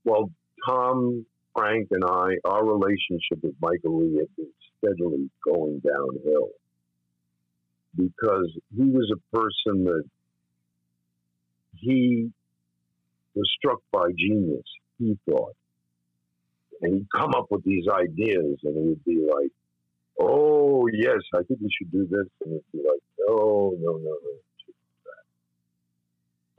well, 0.05 0.31
Tom, 0.67 1.27
Frank, 1.55 1.89
and 1.91 2.05
I, 2.05 2.37
our 2.45 2.65
relationship 2.65 3.43
with 3.43 3.55
Michael 3.61 4.01
Lee 4.01 4.19
had 4.19 4.37
been 4.37 4.53
steadily 4.79 5.31
going 5.45 5.81
downhill 5.81 6.51
because 7.97 8.51
he 8.77 8.85
was 8.85 9.13
a 9.13 9.37
person 9.37 9.85
that 9.85 10.05
he 11.79 12.31
was 13.35 13.51
struck 13.57 13.81
by 13.93 14.11
genius, 14.17 14.65
he 14.99 15.19
thought. 15.29 15.55
And 16.81 16.95
he'd 16.95 17.11
come 17.15 17.35
up 17.35 17.47
with 17.51 17.65
these 17.65 17.87
ideas 17.89 18.59
and 18.63 18.77
it 18.77 18.83
would 18.83 19.05
be 19.05 19.27
like, 19.27 19.51
oh, 20.21 20.89
yes, 20.93 21.21
I 21.35 21.43
think 21.43 21.61
we 21.61 21.71
should 21.77 21.91
do 21.91 22.07
this. 22.07 22.27
And 22.45 22.55
it'd 22.55 22.73
be 22.73 22.79
like, 22.79 23.03
no, 23.19 23.75
no, 23.79 23.93
no, 23.93 23.99
no. 23.99 24.39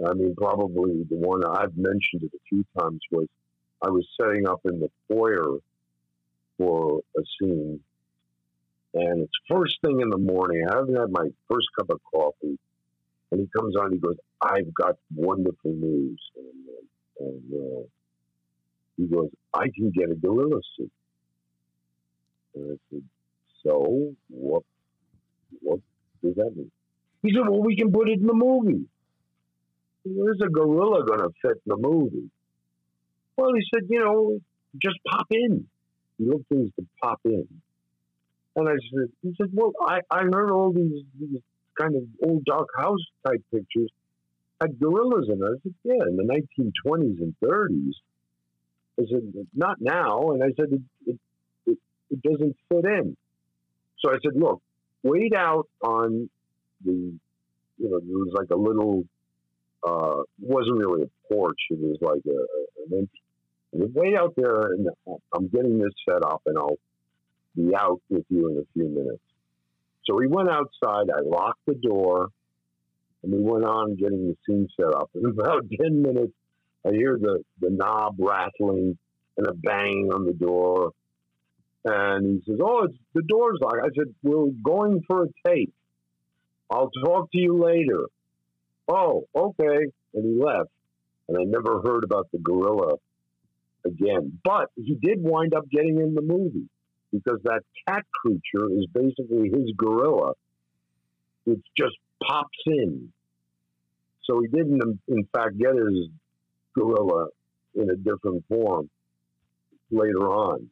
I 0.07 0.13
mean, 0.13 0.33
probably 0.35 1.03
the 1.09 1.15
one 1.15 1.43
I've 1.45 1.75
mentioned 1.75 2.23
it 2.23 2.31
a 2.33 2.39
few 2.47 2.63
times 2.79 3.01
was 3.11 3.27
I 3.81 3.89
was 3.89 4.07
setting 4.19 4.47
up 4.47 4.61
in 4.65 4.79
the 4.79 4.89
foyer 5.07 5.57
for 6.57 7.01
a 7.17 7.21
scene, 7.37 7.79
and 8.93 9.21
it's 9.21 9.31
first 9.49 9.77
thing 9.81 9.99
in 9.99 10.09
the 10.09 10.17
morning. 10.17 10.65
I 10.69 10.77
haven't 10.77 10.95
had 10.95 11.11
my 11.11 11.27
first 11.49 11.67
cup 11.77 11.89
of 11.89 11.99
coffee, 12.13 12.57
and 13.31 13.41
he 13.41 13.47
comes 13.55 13.75
on. 13.75 13.91
He 13.91 13.99
goes, 13.99 14.15
"I've 14.41 14.73
got 14.73 14.95
wonderful 15.15 15.73
news," 15.73 16.21
and, 16.35 17.27
and 17.27 17.53
uh, 17.53 17.83
he 18.97 19.07
goes, 19.07 19.29
"I 19.53 19.65
can 19.75 19.91
get 19.91 20.09
a 20.09 20.15
gorilla 20.15 20.61
suit." 20.77 20.91
And 22.55 22.71
I 22.73 22.75
said, 22.89 23.03
"So 23.63 24.13
what? 24.29 24.63
What 25.61 25.79
does 26.23 26.35
that 26.35 26.55
mean?" 26.55 26.71
He 27.23 27.33
said, 27.33 27.47
"Well, 27.47 27.61
we 27.61 27.75
can 27.75 27.91
put 27.91 28.09
it 28.09 28.19
in 28.19 28.27
the 28.27 28.33
movie." 28.33 28.85
Where's 30.05 30.39
a 30.43 30.49
gorilla 30.49 31.05
going 31.05 31.19
to 31.19 31.29
fit 31.41 31.61
in 31.65 31.67
the 31.67 31.77
movie? 31.77 32.29
Well, 33.35 33.53
he 33.53 33.61
said, 33.73 33.87
you 33.89 33.99
know, 33.99 34.39
just 34.81 34.97
pop 35.05 35.27
in. 35.29 35.65
You 36.17 36.31
look 36.31 36.47
things 36.47 36.71
to 36.79 36.85
pop 37.01 37.19
in. 37.25 37.47
And 38.55 38.67
I 38.67 38.73
said, 38.73 39.09
he 39.21 39.33
said, 39.37 39.49
well, 39.53 39.71
I, 39.85 39.99
I 40.09 40.23
heard 40.23 40.51
all 40.51 40.73
these, 40.73 41.03
these 41.19 41.41
kind 41.79 41.95
of 41.95 42.03
old 42.27 42.43
dark 42.45 42.67
house 42.77 42.99
type 43.25 43.43
pictures 43.51 43.89
had 44.61 44.79
gorillas 44.79 45.29
in 45.29 45.41
it. 45.41 45.45
I 45.45 45.55
said, 45.63 45.73
yeah, 45.83 46.03
in 46.07 46.17
the 46.17 46.23
1920s 46.23 47.21
and 47.21 47.35
30s. 47.43 47.93
I 48.99 49.03
said, 49.09 49.47
not 49.55 49.77
now. 49.79 50.31
And 50.31 50.43
I 50.43 50.47
said, 50.57 50.73
it, 50.73 50.81
it, 51.05 51.19
it, 51.65 51.77
it 52.09 52.21
doesn't 52.21 52.55
fit 52.67 52.85
in. 52.85 53.15
So 53.99 54.11
I 54.11 54.17
said, 54.23 54.35
look, 54.35 54.61
wait 55.03 55.33
out 55.35 55.67
on 55.81 56.29
the, 56.83 56.91
you 57.77 57.89
know, 57.89 57.99
there 57.99 58.17
was 58.17 58.33
like 58.33 58.49
a 58.51 58.57
little 58.59 59.05
uh, 59.87 60.23
wasn't 60.39 60.77
really 60.77 61.03
a 61.03 61.33
porch. 61.33 61.59
It 61.69 61.79
was 61.79 61.97
like 62.01 62.21
a, 62.27 62.93
an 62.93 62.99
empty. 62.99 63.21
Way 63.71 64.15
out 64.17 64.33
there, 64.35 64.73
and 64.73 64.87
I'm 65.35 65.47
getting 65.47 65.77
this 65.77 65.93
set 66.07 66.23
up, 66.23 66.41
and 66.47 66.57
I'll 66.57 66.79
be 67.55 67.75
out 67.75 68.01
with 68.09 68.25
you 68.29 68.49
in 68.49 68.57
a 68.57 68.65
few 68.73 68.89
minutes. 68.89 69.21
So 70.09 70.15
we 70.15 70.27
went 70.27 70.49
outside. 70.49 71.09
I 71.15 71.21
locked 71.23 71.65
the 71.67 71.75
door, 71.75 72.29
and 73.21 73.31
we 73.31 73.41
went 73.41 73.65
on 73.65 73.95
getting 73.95 74.27
the 74.27 74.35
scene 74.45 74.67
set 74.75 74.93
up. 74.93 75.11
In 75.13 75.25
about 75.39 75.65
ten 75.79 76.01
minutes, 76.01 76.33
I 76.85 76.91
hear 76.91 77.17
the 77.21 77.43
the 77.59 77.69
knob 77.69 78.15
rattling 78.17 78.97
and 79.37 79.47
a 79.47 79.53
bang 79.53 80.09
on 80.13 80.25
the 80.25 80.33
door. 80.33 80.91
And 81.85 82.25
he 82.25 82.51
says, 82.51 82.59
"Oh, 82.61 82.85
it's 82.85 82.97
the 83.13 83.21
door's 83.21 83.59
locked." 83.61 83.83
I 83.83 83.89
said, 83.95 84.13
"We're 84.23 84.47
going 84.63 85.03
for 85.07 85.25
a 85.25 85.27
take. 85.47 85.71
I'll 86.69 86.91
talk 87.05 87.31
to 87.31 87.37
you 87.37 87.57
later." 87.57 88.05
oh, 88.91 89.27
okay. 89.35 89.85
And 90.15 90.25
he 90.25 90.43
left. 90.43 90.71
And 91.27 91.37
I 91.37 91.43
never 91.43 91.79
heard 91.81 92.03
about 92.03 92.27
the 92.31 92.39
gorilla 92.39 92.95
again. 93.85 94.39
But 94.43 94.71
he 94.75 94.95
did 94.95 95.21
wind 95.21 95.53
up 95.53 95.69
getting 95.69 95.99
in 95.99 96.15
the 96.15 96.23
movie 96.23 96.67
because 97.11 97.39
that 97.43 97.61
cat 97.87 98.05
creature 98.13 98.69
is 98.71 98.85
basically 98.93 99.49
his 99.49 99.71
gorilla. 99.75 100.33
It 101.45 101.59
just 101.77 101.95
pops 102.23 102.57
in. 102.65 103.11
So 104.23 104.41
he 104.41 104.47
didn't, 104.47 104.81
um, 104.81 104.99
in 105.07 105.27
fact, 105.33 105.57
get 105.57 105.75
his 105.75 106.09
gorilla 106.75 107.27
in 107.75 107.89
a 107.89 107.95
different 107.95 108.43
form 108.47 108.89
later 109.91 110.29
on. 110.29 110.69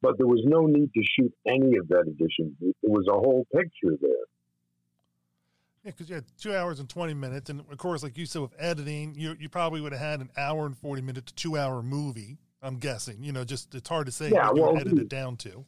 But 0.00 0.18
there 0.18 0.26
was 0.26 0.42
no 0.44 0.66
need 0.66 0.92
to 0.94 1.02
shoot 1.04 1.32
any 1.46 1.76
of 1.76 1.88
that 1.88 2.08
edition. 2.08 2.56
It 2.60 2.74
was 2.82 3.06
a 3.08 3.12
whole 3.12 3.46
picture 3.54 3.96
there. 4.00 4.10
Yeah, 5.84 5.90
because 5.90 6.08
you 6.08 6.14
had 6.16 6.24
two 6.38 6.54
hours 6.54 6.80
and 6.80 6.88
20 6.88 7.14
minutes. 7.14 7.50
And 7.50 7.60
of 7.60 7.78
course, 7.78 8.02
like 8.02 8.16
you 8.16 8.26
said, 8.26 8.42
with 8.42 8.54
editing, 8.58 9.14
you, 9.16 9.36
you 9.38 9.48
probably 9.48 9.80
would 9.80 9.92
have 9.92 10.00
had 10.00 10.20
an 10.20 10.30
hour 10.36 10.66
and 10.66 10.76
40 10.76 11.02
minute 11.02 11.26
to 11.26 11.34
two 11.34 11.56
hour 11.56 11.82
movie, 11.82 12.38
I'm 12.62 12.76
guessing. 12.76 13.18
You 13.20 13.32
know, 13.32 13.44
just 13.44 13.74
it's 13.74 13.88
hard 13.88 14.06
to 14.06 14.12
say 14.12 14.30
yeah, 14.30 14.46
what 14.46 14.56
well, 14.56 14.72
you 14.74 14.80
edit 14.80 14.98
it 14.98 15.08
down 15.08 15.36
to. 15.38 15.64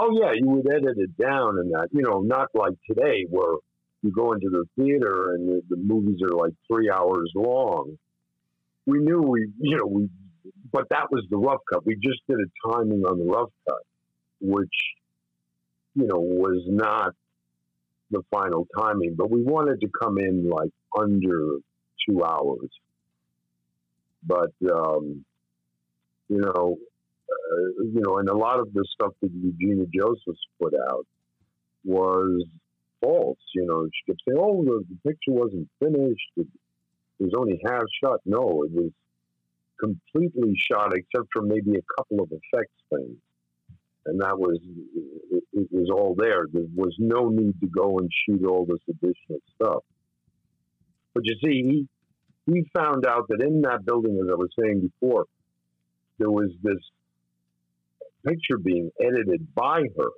Oh, 0.00 0.10
yeah, 0.12 0.32
you 0.32 0.48
would 0.48 0.72
edit 0.72 0.96
it 0.96 1.16
down 1.18 1.58
and 1.58 1.72
that, 1.72 1.88
you 1.90 2.02
know, 2.02 2.20
not 2.20 2.48
like 2.54 2.74
today 2.88 3.26
where 3.28 3.54
you 4.02 4.12
go 4.12 4.32
into 4.32 4.48
the 4.48 4.64
theater 4.76 5.34
and 5.34 5.48
the, 5.48 5.62
the 5.70 5.76
movies 5.76 6.20
are 6.22 6.36
like 6.36 6.52
three 6.68 6.88
hours 6.88 7.32
long. 7.34 7.98
We 8.86 9.00
knew 9.00 9.20
we, 9.20 9.48
you 9.58 9.76
know, 9.76 9.86
we, 9.86 10.08
but 10.72 10.88
that 10.90 11.10
was 11.10 11.24
the 11.30 11.36
rough 11.36 11.60
cut. 11.70 11.84
We 11.84 11.96
just 11.96 12.20
did 12.28 12.38
a 12.38 12.72
timing 12.72 13.02
on 13.04 13.18
the 13.18 13.24
rough 13.24 13.50
cut, 13.68 13.82
which, 14.40 14.72
you 15.96 16.06
know, 16.06 16.20
was 16.20 16.62
not 16.68 17.12
the 18.12 18.22
final 18.30 18.68
timing, 18.78 19.16
but 19.16 19.30
we 19.32 19.42
wanted 19.42 19.80
to 19.80 19.88
come 20.00 20.18
in 20.18 20.48
like 20.48 20.70
under 20.96 21.56
two 22.08 22.24
hours. 22.24 22.70
But 24.22 24.52
um, 24.72 25.24
you 26.28 26.38
know, 26.38 26.76
uh, 27.30 27.82
you 27.82 28.00
know, 28.00 28.18
and 28.18 28.28
a 28.28 28.36
lot 28.36 28.60
of 28.60 28.72
the 28.72 28.84
stuff 28.92 29.12
that 29.22 29.30
Eugenia 29.32 29.86
Josephs 29.94 30.46
put 30.60 30.74
out 30.74 31.06
was 31.84 32.44
false. 33.00 33.38
You 33.54 33.66
know, 33.66 33.86
she 33.86 34.12
kept 34.12 34.22
saying, 34.26 34.38
"Oh, 34.40 34.64
the, 34.64 34.84
picture 35.08 35.32
wasn't 35.32 35.68
finished. 35.78 36.30
It, 36.36 36.46
it 37.18 37.24
was 37.24 37.32
only 37.36 37.60
half 37.64 37.84
shot." 38.02 38.20
No, 38.24 38.64
it 38.64 38.72
was 38.72 38.90
completely 39.80 40.54
shot, 40.70 40.92
except 40.94 41.28
for 41.32 41.42
maybe 41.42 41.76
a 41.76 41.82
couple 41.96 42.20
of 42.22 42.30
effects 42.32 42.72
things 42.90 43.16
and 44.08 44.20
that 44.20 44.38
was 44.38 44.58
it, 45.32 45.44
it, 45.52 45.68
was 45.70 45.90
all 45.90 46.14
there. 46.18 46.46
There 46.50 46.62
was 46.74 46.94
no 46.98 47.28
need 47.28 47.60
to 47.60 47.66
go 47.66 47.98
and 47.98 48.10
shoot 48.24 48.44
all 48.46 48.64
this 48.64 48.80
additional 48.88 49.40
stuff. 49.54 49.82
But 51.14 51.24
you 51.26 51.36
see, 51.44 51.62
he 51.62 51.88
he 52.52 52.70
found 52.74 53.06
out 53.06 53.28
that 53.28 53.42
in 53.42 53.60
that 53.62 53.84
building, 53.84 54.18
as 54.22 54.28
I 54.30 54.34
was 54.34 54.48
saying 54.58 54.80
before, 54.80 55.26
there 56.18 56.30
was 56.30 56.50
this 56.62 56.78
picture 58.26 58.58
being 58.58 58.90
edited 59.00 59.54
by 59.54 59.82
her 59.96 60.10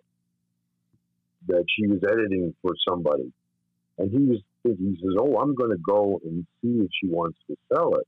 that 1.49 1.65
she 1.69 1.87
was 1.87 2.01
editing 2.05 2.55
for 2.63 2.73
somebody, 2.89 3.33
and 3.99 4.11
he 4.11 4.19
was 4.19 4.41
thinking, 4.63 4.97
he 4.97 5.03
says, 5.03 5.17
"Oh, 5.19 5.37
I'm 5.37 5.55
going 5.55 5.71
to 5.71 5.79
go 5.79 6.21
and 6.25 6.47
see 6.63 6.81
if 6.85 6.91
she 7.01 7.09
wants 7.09 7.39
to 7.49 7.57
sell 7.73 7.95
it." 7.95 8.07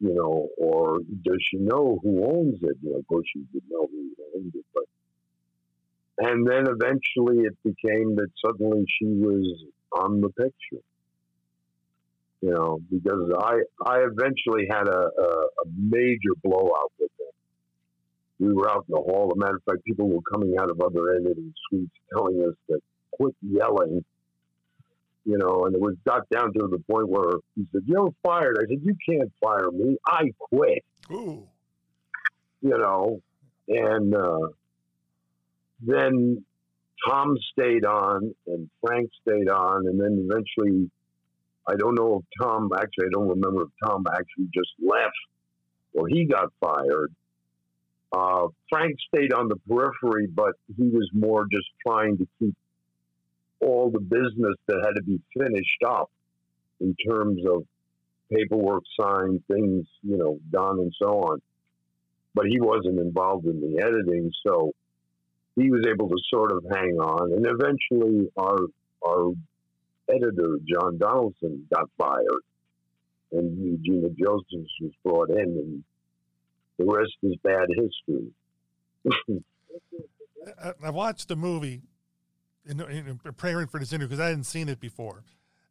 you 0.00 0.14
know, 0.14 0.48
or 0.58 0.98
does 1.24 1.38
she 1.50 1.56
know 1.56 1.98
who 2.02 2.24
owns 2.24 2.58
it? 2.62 2.76
You 2.82 2.90
know, 2.92 2.98
of 2.98 3.06
course 3.06 3.24
she 3.32 3.42
would 3.52 3.62
know 3.70 3.86
who 3.90 4.10
owned 4.36 4.52
it, 4.54 4.64
but 4.74 4.84
and 6.18 6.46
then 6.46 6.64
eventually 6.68 7.44
it 7.44 7.56
became 7.62 8.16
that 8.16 8.28
suddenly 8.44 8.84
she 8.98 9.06
was 9.06 9.64
on 9.92 10.20
the 10.20 10.30
picture. 10.30 10.82
You 12.46 12.52
know, 12.52 12.78
because 12.90 13.32
I 13.40 13.54
I 13.84 14.04
eventually 14.04 14.68
had 14.70 14.86
a, 14.86 15.00
a, 15.00 15.28
a 15.62 15.66
major 15.76 16.34
blowout 16.44 16.92
with 17.00 17.10
them. 17.18 17.34
We 18.38 18.54
were 18.54 18.70
out 18.70 18.84
in 18.88 18.94
the 18.94 19.00
hall. 19.00 19.32
As 19.32 19.36
a 19.36 19.40
matter 19.44 19.56
of 19.56 19.62
fact, 19.64 19.84
people 19.84 20.08
were 20.08 20.22
coming 20.32 20.54
out 20.60 20.70
of 20.70 20.80
other 20.80 21.16
editing 21.16 21.52
suites 21.68 21.96
telling 22.12 22.38
us 22.46 22.54
that 22.68 22.80
quit 23.18 23.34
yelling 23.42 24.04
you 25.26 25.36
know, 25.36 25.64
and 25.66 25.74
it 25.74 25.80
was 25.80 25.96
got 26.06 26.28
down 26.30 26.52
to 26.52 26.68
the 26.70 26.78
point 26.88 27.08
where 27.08 27.38
he 27.56 27.66
said, 27.72 27.82
"You're 27.84 28.14
fired." 28.22 28.58
I 28.60 28.66
said, 28.68 28.80
"You 28.84 28.94
can't 29.08 29.32
fire 29.42 29.70
me. 29.72 29.98
I 30.06 30.32
quit." 30.38 30.84
Ooh. 31.10 31.48
You 32.62 32.78
know, 32.78 33.20
and 33.68 34.14
uh, 34.14 34.48
then 35.80 36.44
Tom 37.06 37.36
stayed 37.52 37.84
on, 37.84 38.34
and 38.46 38.70
Frank 38.80 39.10
stayed 39.20 39.48
on, 39.48 39.88
and 39.88 40.00
then 40.00 40.28
eventually, 40.30 40.88
I 41.68 41.74
don't 41.76 41.94
know 41.94 42.22
if 42.22 42.24
Tom 42.40 42.70
actually, 42.74 43.06
I 43.06 43.10
don't 43.12 43.28
remember 43.28 43.62
if 43.62 43.68
Tom 43.84 44.04
actually 44.12 44.48
just 44.54 44.70
left 44.80 45.16
or 45.94 46.08
he 46.08 46.24
got 46.26 46.52
fired. 46.60 47.12
Uh, 48.12 48.48
Frank 48.70 48.96
stayed 49.12 49.32
on 49.32 49.48
the 49.48 49.56
periphery, 49.68 50.26
but 50.26 50.52
he 50.76 50.88
was 50.88 51.08
more 51.12 51.46
just 51.50 51.66
trying 51.86 52.16
to 52.18 52.26
keep 52.38 52.54
all 53.60 53.90
the 53.90 54.00
business 54.00 54.54
that 54.68 54.82
had 54.84 54.94
to 54.94 55.02
be 55.02 55.20
finished 55.36 55.82
up 55.86 56.10
in 56.80 56.94
terms 57.08 57.42
of 57.46 57.64
paperwork 58.32 58.82
signed, 59.00 59.42
things, 59.50 59.86
you 60.02 60.16
know, 60.16 60.38
done 60.50 60.78
and 60.78 60.92
so 61.00 61.08
on. 61.22 61.40
But 62.34 62.46
he 62.46 62.60
wasn't 62.60 63.00
involved 63.00 63.46
in 63.46 63.60
the 63.60 63.82
editing, 63.82 64.30
so 64.46 64.72
he 65.56 65.70
was 65.70 65.86
able 65.88 66.08
to 66.08 66.16
sort 66.30 66.52
of 66.52 66.64
hang 66.70 66.98
on. 66.98 67.32
And 67.32 67.46
eventually 67.46 68.30
our 68.36 68.58
our 69.06 69.32
editor, 70.10 70.58
John 70.68 70.98
Donaldson, 70.98 71.66
got 71.74 71.88
fired. 71.98 72.42
And 73.32 73.58
Eugenia 73.58 74.10
Josephs 74.10 74.70
was 74.80 74.92
brought 75.04 75.30
in 75.30 75.38
and 75.38 75.84
the 76.78 76.84
rest 76.84 77.12
is 77.22 77.34
bad 77.42 77.68
history. 77.68 78.32
I, 80.62 80.72
I 80.84 80.90
watched 80.90 81.28
the 81.28 81.36
movie 81.36 81.82
in, 82.66 82.80
in 82.80 83.18
preparing 83.18 83.66
for 83.66 83.80
this 83.80 83.92
interview 83.92 84.08
because 84.08 84.20
I 84.20 84.28
hadn't 84.28 84.44
seen 84.44 84.68
it 84.68 84.80
before, 84.80 85.24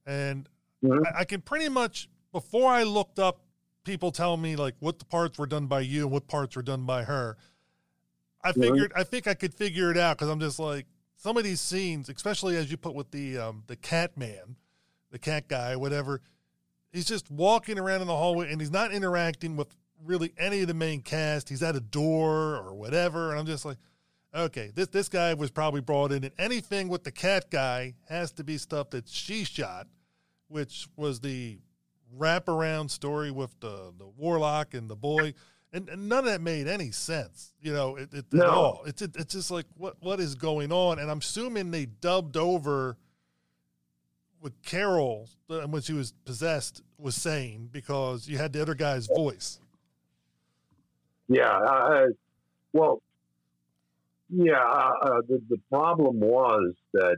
and 0.06 0.50
mm-hmm. 0.84 1.06
I, 1.06 1.22
I, 1.22 1.26
can 1.26 1.42
pretty 1.42 1.70
much 1.70 2.10
before 2.32 2.72
I 2.72 2.84
looked 2.84 3.20
up 3.20 3.42
people 3.84 4.12
telling 4.12 4.42
me 4.42 4.56
like 4.56 4.76
what 4.80 5.00
the 5.00 5.06
parts 5.06 5.38
were 5.38 5.46
done 5.46 5.68
by 5.68 5.82
you 5.82 6.04
and 6.04 6.12
what 6.12 6.28
parts 6.28 6.56
were 6.56 6.62
done 6.62 6.86
by 6.86 7.04
her. 7.04 7.38
I 8.44 8.52
mm-hmm. 8.52 8.62
figured. 8.62 8.94
I 8.96 9.04
think 9.04 9.28
I 9.28 9.34
could 9.34 9.54
figure 9.54 9.92
it 9.92 9.98
out 9.98 10.18
because 10.18 10.30
I'm 10.30 10.40
just 10.40 10.60
like 10.60 10.86
some 11.26 11.38
of 11.38 11.44
these 11.44 11.60
scenes, 11.60 12.08
especially 12.08 12.56
as 12.56 12.70
you 12.70 12.78
put 12.78 12.94
with 12.94 13.10
the 13.10 13.36
um, 13.36 13.64
the 13.66 13.76
cat 13.76 14.16
man, 14.16 14.58
the 15.10 15.18
cat 15.18 15.48
guy, 15.48 15.76
whatever. 15.76 16.22
He's 16.94 17.06
just 17.06 17.32
walking 17.32 17.80
around 17.80 18.02
in 18.02 18.08
the 18.08 18.16
hallway 18.16 18.52
and 18.52 18.62
he's 18.62 18.70
not 18.70 18.92
interacting 18.92 19.58
with 19.58 19.76
really 20.06 20.34
any 20.38 20.62
of 20.62 20.68
the 20.68 20.76
main 20.76 21.02
cast. 21.02 21.50
He's 21.50 21.64
at 21.64 21.76
a 21.76 21.80
door 21.80 22.58
or 22.58 22.76
whatever, 22.76 23.32
and 23.32 23.40
I'm 23.40 23.48
just 23.48 23.66
like, 23.66 23.78
okay, 24.36 24.72
this 24.76 24.90
this 24.90 25.10
guy 25.10 25.34
was 25.34 25.50
probably 25.50 25.82
brought 25.82 26.12
in, 26.12 26.24
and 26.24 26.34
anything 26.38 26.90
with 26.90 27.04
the 27.04 27.12
cat 27.12 27.50
guy 27.50 27.96
has 28.08 28.32
to 28.34 28.44
be 28.44 28.60
stuff 28.60 28.92
that 28.92 29.10
she 29.10 29.46
shot, 29.46 29.88
which 30.48 30.88
was 30.96 31.22
the 31.22 31.58
wraparound 32.16 32.92
story 32.92 33.32
with 33.32 33.60
the 33.62 33.92
the 33.98 34.06
warlock 34.16 34.76
and 34.76 34.92
the 34.92 34.96
boy. 34.96 35.34
And, 35.76 35.90
and 35.90 36.08
none 36.08 36.20
of 36.20 36.26
that 36.26 36.40
made 36.40 36.68
any 36.68 36.92
sense, 36.92 37.54
you 37.62 37.74
know, 37.74 37.98
it, 37.98 38.14
it, 38.14 38.26
no. 38.32 38.44
at 38.44 38.50
all. 38.50 38.84
It's 38.86 39.02
it, 39.02 39.12
it's 39.18 39.34
just 39.34 39.52
like 39.52 39.66
what 39.78 39.98
what 40.00 40.22
is 40.22 40.34
going 40.34 40.72
on, 40.72 41.00
and 41.00 41.12
I'm 41.12 41.18
assuming 41.18 41.72
they 41.72 41.86
dubbed 41.86 42.38
over 42.38 42.96
what 44.40 44.54
Carol 44.64 45.28
when 45.48 45.82
she 45.82 45.92
was 45.92 46.14
possessed 46.24 46.82
was 46.98 47.16
saying 47.16 47.70
because 47.74 48.26
you 48.26 48.38
had 48.38 48.54
the 48.54 48.62
other 48.62 48.74
guy's 48.74 49.08
voice. 49.08 49.60
Yeah. 51.28 51.52
Uh, 51.52 52.06
well, 52.72 53.02
yeah. 54.30 54.64
Uh, 54.64 54.92
uh, 55.02 55.22
the, 55.28 55.42
the 55.50 55.60
problem 55.70 56.22
was 56.22 56.74
that 56.94 57.18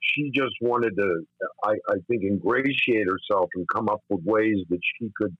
she 0.00 0.32
just 0.34 0.54
wanted 0.60 0.96
to, 0.96 1.26
I, 1.62 1.74
I 1.90 1.96
think, 2.08 2.24
ingratiate 2.24 3.06
herself 3.06 3.50
and 3.54 3.68
come 3.68 3.88
up 3.88 4.02
with 4.08 4.24
ways 4.24 4.64
that 4.70 4.80
she 4.98 5.12
could, 5.16 5.36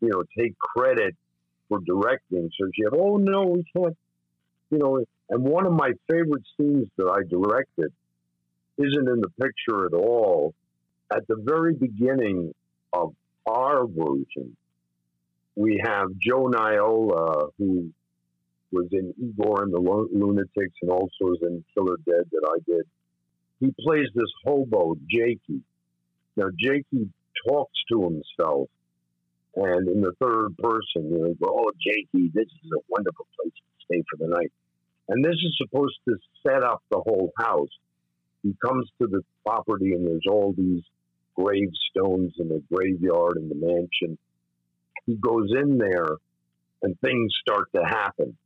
you 0.00 0.10
know, 0.10 0.22
take 0.38 0.56
credit 0.58 1.16
for 1.68 1.80
directing. 1.80 2.50
So 2.58 2.68
she 2.74 2.82
had, 2.84 2.92
oh 2.98 3.16
no, 3.16 3.44
we 3.44 3.64
can't, 3.76 3.96
you 4.70 4.78
know. 4.78 5.04
And 5.30 5.42
one 5.42 5.66
of 5.66 5.72
my 5.72 5.92
favorite 6.10 6.44
scenes 6.56 6.88
that 6.96 7.06
I 7.06 7.26
directed 7.28 7.92
isn't 8.78 9.08
in 9.08 9.20
the 9.20 9.30
picture 9.40 9.86
at 9.86 9.94
all. 9.94 10.54
At 11.14 11.26
the 11.28 11.36
very 11.38 11.74
beginning 11.74 12.54
of 12.92 13.14
our 13.46 13.86
version, 13.86 14.56
we 15.56 15.80
have 15.84 16.08
Joe 16.18 16.48
Niola, 16.48 17.50
who 17.58 17.90
was 18.72 18.88
in 18.90 19.14
Igor 19.22 19.62
and 19.62 19.72
the 19.72 19.78
Lunatics 19.78 20.74
and 20.82 20.90
also 20.90 21.32
is 21.32 21.38
in 21.42 21.64
Killer 21.74 21.96
Dead 22.04 22.24
that 22.32 22.48
I 22.48 22.58
did. 22.66 22.84
He 23.60 23.72
plays 23.80 24.08
this 24.14 24.30
hobo, 24.44 24.96
Jakey. 25.08 25.60
Now, 26.36 26.46
Jakey 26.58 27.08
talks 27.48 27.78
to 27.92 28.02
himself, 28.02 28.68
and 29.56 29.88
in 29.88 30.00
the 30.00 30.12
third 30.20 30.56
person, 30.58 31.10
you 31.10 31.18
know, 31.18 31.34
go, 31.42 31.54
oh, 31.58 31.70
Jakey, 31.80 32.30
this 32.34 32.46
is 32.46 32.70
a 32.72 32.80
wonderful 32.88 33.26
place 33.38 33.52
to 33.54 33.84
stay 33.84 34.02
for 34.10 34.16
the 34.18 34.28
night. 34.28 34.52
And 35.08 35.24
this 35.24 35.34
is 35.34 35.56
supposed 35.58 35.98
to 36.08 36.16
set 36.46 36.62
up 36.64 36.82
the 36.90 36.98
whole 36.98 37.32
house. 37.38 37.68
He 38.42 38.54
comes 38.64 38.88
to 39.00 39.06
the 39.06 39.22
property, 39.44 39.92
and 39.92 40.06
there's 40.06 40.26
all 40.28 40.54
these 40.56 40.82
gravestones 41.34 42.32
in 42.38 42.48
the 42.48 42.62
graveyard 42.70 43.36
in 43.36 43.48
the 43.48 43.54
mansion 43.54 44.18
he 45.06 45.14
goes 45.14 45.50
in 45.50 45.78
there 45.78 46.16
and 46.82 46.98
things 47.00 47.32
start 47.40 47.68
to 47.74 47.82
happen. 47.82 48.36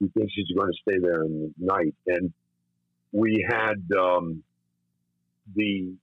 He 0.00 0.08
thinks 0.08 0.32
he's 0.34 0.56
going 0.56 0.70
to 0.70 0.78
stay 0.82 0.98
there 1.00 1.24
in 1.24 1.52
the 1.58 1.64
night. 1.64 1.94
And 2.06 2.32
we 3.12 3.46
had 3.48 3.82
um, 3.98 4.42
the 5.54 5.94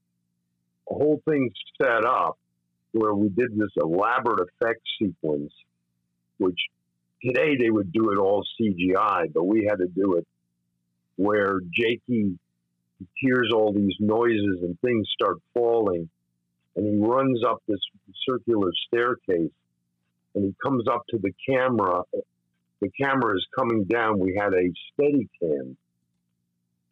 whole 0.87 1.21
thing 1.27 1.51
set 1.81 2.05
up 2.05 2.37
where 2.93 3.13
we 3.13 3.29
did 3.29 3.55
this 3.55 3.69
elaborate 3.77 4.39
effect 4.41 4.81
sequence, 4.99 5.51
which 6.37 6.59
today 7.23 7.55
they 7.57 7.69
would 7.69 7.91
do 7.91 8.11
it 8.11 8.17
all 8.17 8.43
CGI, 8.59 9.31
but 9.33 9.43
we 9.43 9.65
had 9.69 9.77
to 9.77 9.87
do 9.87 10.15
it 10.15 10.27
where 11.15 11.59
Jakey 11.71 12.37
hears 13.15 13.51
all 13.53 13.73
these 13.73 13.95
noises 13.99 14.59
and 14.61 14.79
things 14.81 15.07
start 15.13 15.37
falling, 15.53 16.09
and 16.75 16.85
he 16.85 16.97
runs 17.05 17.43
up 17.43 17.61
this 17.67 17.79
circular 18.27 18.71
staircase 18.87 19.51
and 20.35 20.45
he 20.45 20.55
comes 20.63 20.87
up 20.87 21.03
to 21.09 21.17
the 21.17 21.31
camera. 21.47 22.03
The 22.81 22.89
camera 22.99 23.35
is 23.35 23.45
coming 23.57 23.83
down. 23.83 24.19
We 24.19 24.35
had 24.39 24.53
a 24.53 24.71
steady 24.93 25.27
cam, 25.41 25.77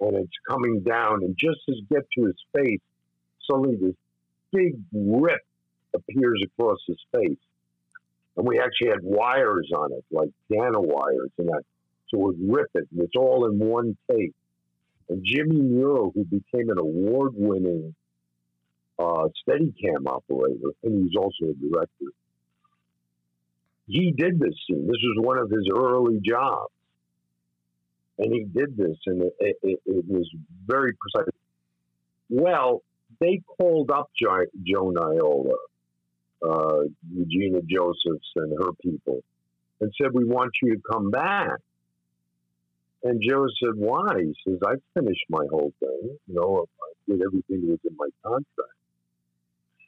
and 0.02 0.18
it's 0.18 0.38
coming 0.48 0.82
down. 0.82 1.24
And 1.24 1.36
just 1.38 1.60
as 1.70 1.76
get 1.90 2.04
to 2.18 2.26
his 2.26 2.36
face, 2.56 2.82
suddenly 3.50 3.78
this 3.78 3.96
big 4.52 4.76
rip 4.92 5.42
appears 5.94 6.42
across 6.46 6.80
his 6.88 7.00
face. 7.12 7.38
And 8.38 8.48
we 8.48 8.60
actually 8.60 8.90
had 8.90 9.04
wires 9.04 9.70
on 9.76 9.92
it, 9.92 10.06
like 10.12 10.30
piano 10.50 10.80
wires, 10.80 11.32
and 11.38 11.50
that. 11.50 11.64
So 12.10 12.18
it 12.18 12.24
would 12.24 12.54
rip 12.56 12.70
it, 12.74 12.88
and 12.92 13.02
it's 13.02 13.16
all 13.16 13.46
in 13.46 13.60
one 13.60 13.96
take. 14.10 14.34
And 15.10 15.24
Jimmy 15.24 15.62
Muro, 15.62 16.12
who 16.12 16.24
became 16.24 16.70
an 16.70 16.80
award 16.80 17.34
winning 17.36 17.94
uh, 18.98 19.28
Steadicam 19.48 20.08
operator, 20.08 20.72
and 20.84 21.04
he's 21.04 21.16
also 21.18 21.52
a 21.52 21.54
director, 21.54 22.14
he 23.88 24.12
did 24.12 24.40
this 24.40 24.54
scene. 24.68 24.86
This 24.88 24.98
was 25.04 25.26
one 25.26 25.38
of 25.38 25.50
his 25.50 25.68
early 25.74 26.20
jobs. 26.24 26.72
And 28.20 28.34
he 28.34 28.44
did 28.44 28.76
this, 28.78 28.98
and 29.06 29.24
it, 29.40 29.58
it, 29.64 29.80
it 29.86 30.06
was 30.08 30.30
very 30.68 30.94
precise. 30.94 31.34
Well, 32.30 32.84
they 33.20 33.42
called 33.58 33.92
up 33.92 34.12
jo- 34.16 34.46
Joe 34.64 34.92
Niola, 34.92 35.56
uh, 36.48 36.84
Eugenia 37.14 37.62
Josephs, 37.70 38.32
and 38.36 38.54
her 38.60 38.72
people, 38.82 39.22
and 39.82 39.92
said, 40.02 40.12
We 40.14 40.26
want 40.26 40.52
you 40.62 40.76
to 40.76 40.82
come 40.92 41.12
back. 41.12 41.60
And 43.04 43.22
Joe 43.22 43.46
said, 43.64 43.74
Why? 43.76 44.16
He 44.18 44.36
says, 44.48 44.60
I 44.66 44.76
finished 44.94 45.26
my 45.30 45.46
whole 45.50 45.74
thing. 45.80 46.18
You 46.28 46.34
know, 46.34 46.66
I 46.82 47.12
did 47.12 47.22
everything 47.22 47.62
that 47.62 47.72
was 47.72 47.80
in 47.90 47.96
my 47.98 48.10
contract. 48.24 48.78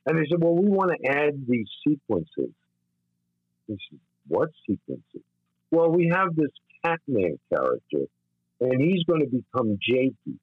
And 0.05 0.17
they 0.17 0.23
said, 0.29 0.41
Well, 0.41 0.55
we 0.55 0.69
want 0.69 0.91
to 0.91 1.09
add 1.09 1.45
these 1.47 1.67
sequences. 1.87 2.53
He 3.67 3.77
said, 3.89 3.99
What 4.27 4.49
sequences? 4.67 5.23
Well, 5.71 5.89
we 5.89 6.11
have 6.13 6.35
this 6.35 6.51
Catman 6.83 7.39
character, 7.49 8.05
and 8.59 8.81
he's 8.81 9.03
going 9.05 9.21
to 9.21 9.27
become 9.27 9.77
Jakey. 9.81 10.39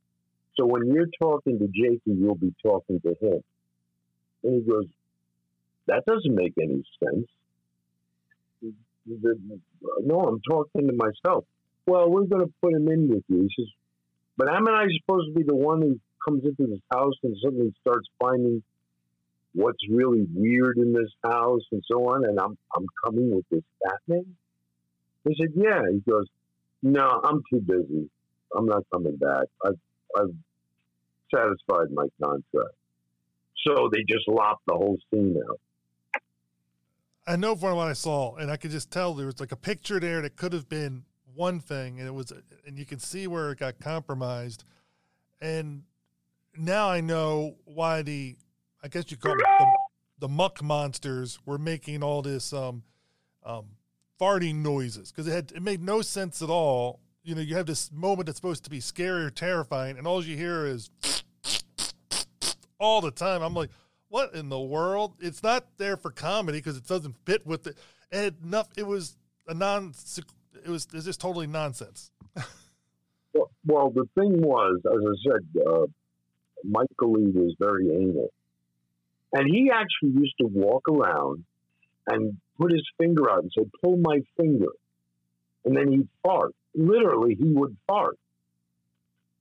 So 0.57 0.67
when 0.67 0.93
you're 0.93 1.09
talking 1.21 1.59
to 1.59 1.67
Jakey, 1.67 2.01
you'll 2.07 2.35
be 2.35 2.55
talking 2.63 3.01
to 3.01 3.15
him. 3.21 3.43
And 4.43 4.55
he 4.55 4.71
goes, 4.71 4.87
That 5.89 6.05
doesn't 6.07 6.35
make 6.35 6.55
any 6.61 6.85
sense. 7.03 7.27
No, 9.07 10.21
I'm 10.21 10.41
talking 10.49 10.87
to 10.87 10.93
myself. 10.93 11.45
Well, 11.87 12.11
we're 12.11 12.25
going 12.25 12.47
to 12.47 12.53
put 12.63 12.75
him 12.75 12.89
in 12.89 13.09
with 13.09 13.25
you. 13.29 13.49
He 13.49 13.63
says, 13.63 13.73
But 14.37 14.55
am 14.55 14.69
I 14.69 14.87
supposed 15.01 15.29
to 15.29 15.35
be 15.35 15.45
the 15.45 15.57
one 15.57 15.81
who 15.81 15.99
comes 16.27 16.45
into 16.45 16.71
this 16.71 16.81
house 16.93 17.15
and 17.23 17.37
suddenly 17.43 17.75
starts 17.81 18.09
finding 18.21 18.63
what's 19.55 19.79
really 19.89 20.27
weird 20.35 20.77
in 20.79 20.93
this 20.93 21.11
house 21.25 21.63
and 21.73 21.83
so 21.91 22.09
on. 22.11 22.25
And 22.25 22.39
I'm, 22.39 22.57
I'm 22.77 22.87
coming 23.05 23.35
with 23.35 23.45
this 23.51 23.63
Batman. 23.83 24.37
He 25.27 25.35
said, 25.41 25.53
yeah. 25.57 25.83
He 25.91 25.99
goes, 26.11 26.27
no, 26.83 27.21
I'm 27.25 27.43
too 27.51 27.61
busy. 27.61 28.09
I'm 28.57 28.67
not 28.67 28.85
coming 28.93 29.17
back. 29.17 29.45
I've, 29.65 29.79
I've 30.17 30.35
satisfied 31.35 31.91
my 31.93 32.07
contract. 32.23 32.75
So 33.67 33.91
they 33.93 34.05
just 34.09 34.29
lopped 34.29 34.65
the 34.67 34.75
whole 34.75 34.99
scene 35.11 35.37
out. 35.49 35.61
I 37.29 37.37
know 37.37 37.55
from 37.55 37.77
what 37.77 37.89
I 37.89 37.93
saw, 37.93 38.37
and 38.37 38.51
I 38.51 38.57
could 38.57 38.71
just 38.71 38.91
tell 38.91 39.13
there 39.13 39.27
was 39.27 39.39
like 39.39 39.53
a 39.53 39.57
picture 39.57 40.01
there 40.01 40.23
that 40.23 40.37
could 40.37 40.55
have 40.55 40.67
been 40.67 41.05
one 41.35 41.61
thing, 41.61 41.99
and 41.99 42.09
it 42.09 42.15
was, 42.15 42.33
and 42.67 42.79
you 42.79 42.87
can 42.87 42.99
see 42.99 43.27
where 43.27 43.53
it 43.53 43.59
got 43.59 43.79
compromised. 43.79 44.65
And 45.43 45.83
now 46.57 46.89
I 46.89 47.03
know 47.03 47.57
why 47.67 48.01
the, 48.01 48.37
I 48.83 48.89
guess 48.89 49.11
you 49.11 49.19
call 49.19 49.33
it 49.33 49.39
the, 49.39 49.67
the 50.21 50.29
muck 50.29 50.63
monsters 50.63 51.39
were 51.45 51.59
making 51.59 52.03
all 52.03 52.23
this 52.23 52.55
um, 52.55 52.83
um, 53.45 53.67
farting 54.19 54.63
noises 54.63 55.13
because 55.13 55.29
it 55.29 55.33
had 55.33 55.53
it 55.55 55.63
made 55.63 55.83
no 55.83 56.01
sense 56.01 56.41
at 56.41 56.49
all. 56.49 56.99
You 57.23 57.35
know, 57.35 57.43
you 57.43 57.57
have 57.57 57.67
this 57.67 57.93
moment 57.93 58.25
that's 58.25 58.39
supposed 58.39 58.65
to 58.65 58.71
be 58.71 58.81
scary 58.81 59.25
or 59.25 59.31
terrifying, 59.31 59.99
and 59.99 60.07
all 60.07 60.25
you 60.25 60.35
hear 60.35 60.65
is 60.65 60.91
all 62.81 63.03
the 63.03 63.11
time. 63.11 63.43
I'm 63.43 63.53
like, 63.53 63.69
what 64.09 64.35
in 64.35 64.49
the 64.49 64.61
world? 64.61 65.15
It's 65.21 65.43
not 65.43 65.67
there 65.77 65.97
for 65.97 66.11
comedy 66.11 66.59
because 66.59 66.77
it 66.77 66.87
doesn't 66.87 67.17
fit 67.25 67.47
with 67.47 67.67
it. 67.67 67.77
And 68.11 68.27
it, 68.27 68.35
enough, 68.43 68.69
it 68.77 68.87
was 68.87 69.17
a 69.47 69.55
non. 69.55 69.93
It 70.65 70.69
was 70.69 70.89
it's 70.93 71.05
just 71.05 71.21
totally 71.21 71.47
nonsense. 71.47 72.11
well, 73.35 73.51
well, 73.67 73.91
the 73.91 74.09
thing 74.15 74.41
was, 74.41 74.81
as 74.85 74.99
I 74.99 75.31
said, 75.31 75.63
uh, 75.67 75.87
Michael 76.65 77.13
Lee 77.13 77.31
was 77.33 77.55
very 77.59 77.91
anal, 77.91 78.31
and 79.33 79.49
he 79.51 79.71
actually 79.71 80.21
used 80.21 80.35
to 80.41 80.47
walk 80.47 80.89
around 80.89 81.45
and 82.07 82.39
put 82.59 82.73
his 82.73 82.87
finger 82.99 83.31
out 83.31 83.43
and 83.43 83.53
say, 83.57 83.65
"Pull 83.83 83.99
my 83.99 84.21
finger," 84.37 84.73
and 85.65 85.77
then 85.77 85.93
he'd 85.93 86.09
fart. 86.23 86.55
Literally, 86.75 87.35
he 87.35 87.49
would 87.49 87.77
fart. 87.87 88.19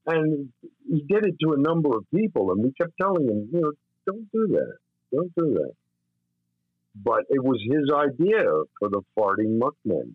And 0.05 0.53
he 0.87 1.01
did 1.01 1.25
it 1.25 1.35
to 1.41 1.51
a 1.51 1.57
number 1.57 1.89
of 1.97 2.05
people, 2.15 2.51
and 2.51 2.63
we 2.63 2.71
kept 2.71 2.97
telling 2.97 3.27
him, 3.27 3.49
you 3.51 3.59
know, 3.59 3.71
don't 4.07 4.31
do 4.31 4.47
that. 4.47 4.77
Don't 5.13 5.35
do 5.35 5.53
that. 5.53 5.73
But 6.95 7.25
it 7.29 7.43
was 7.43 7.61
his 7.69 7.89
idea 7.93 8.43
for 8.79 8.89
the 8.89 9.01
farting 9.15 9.59
muckmen. 9.59 10.13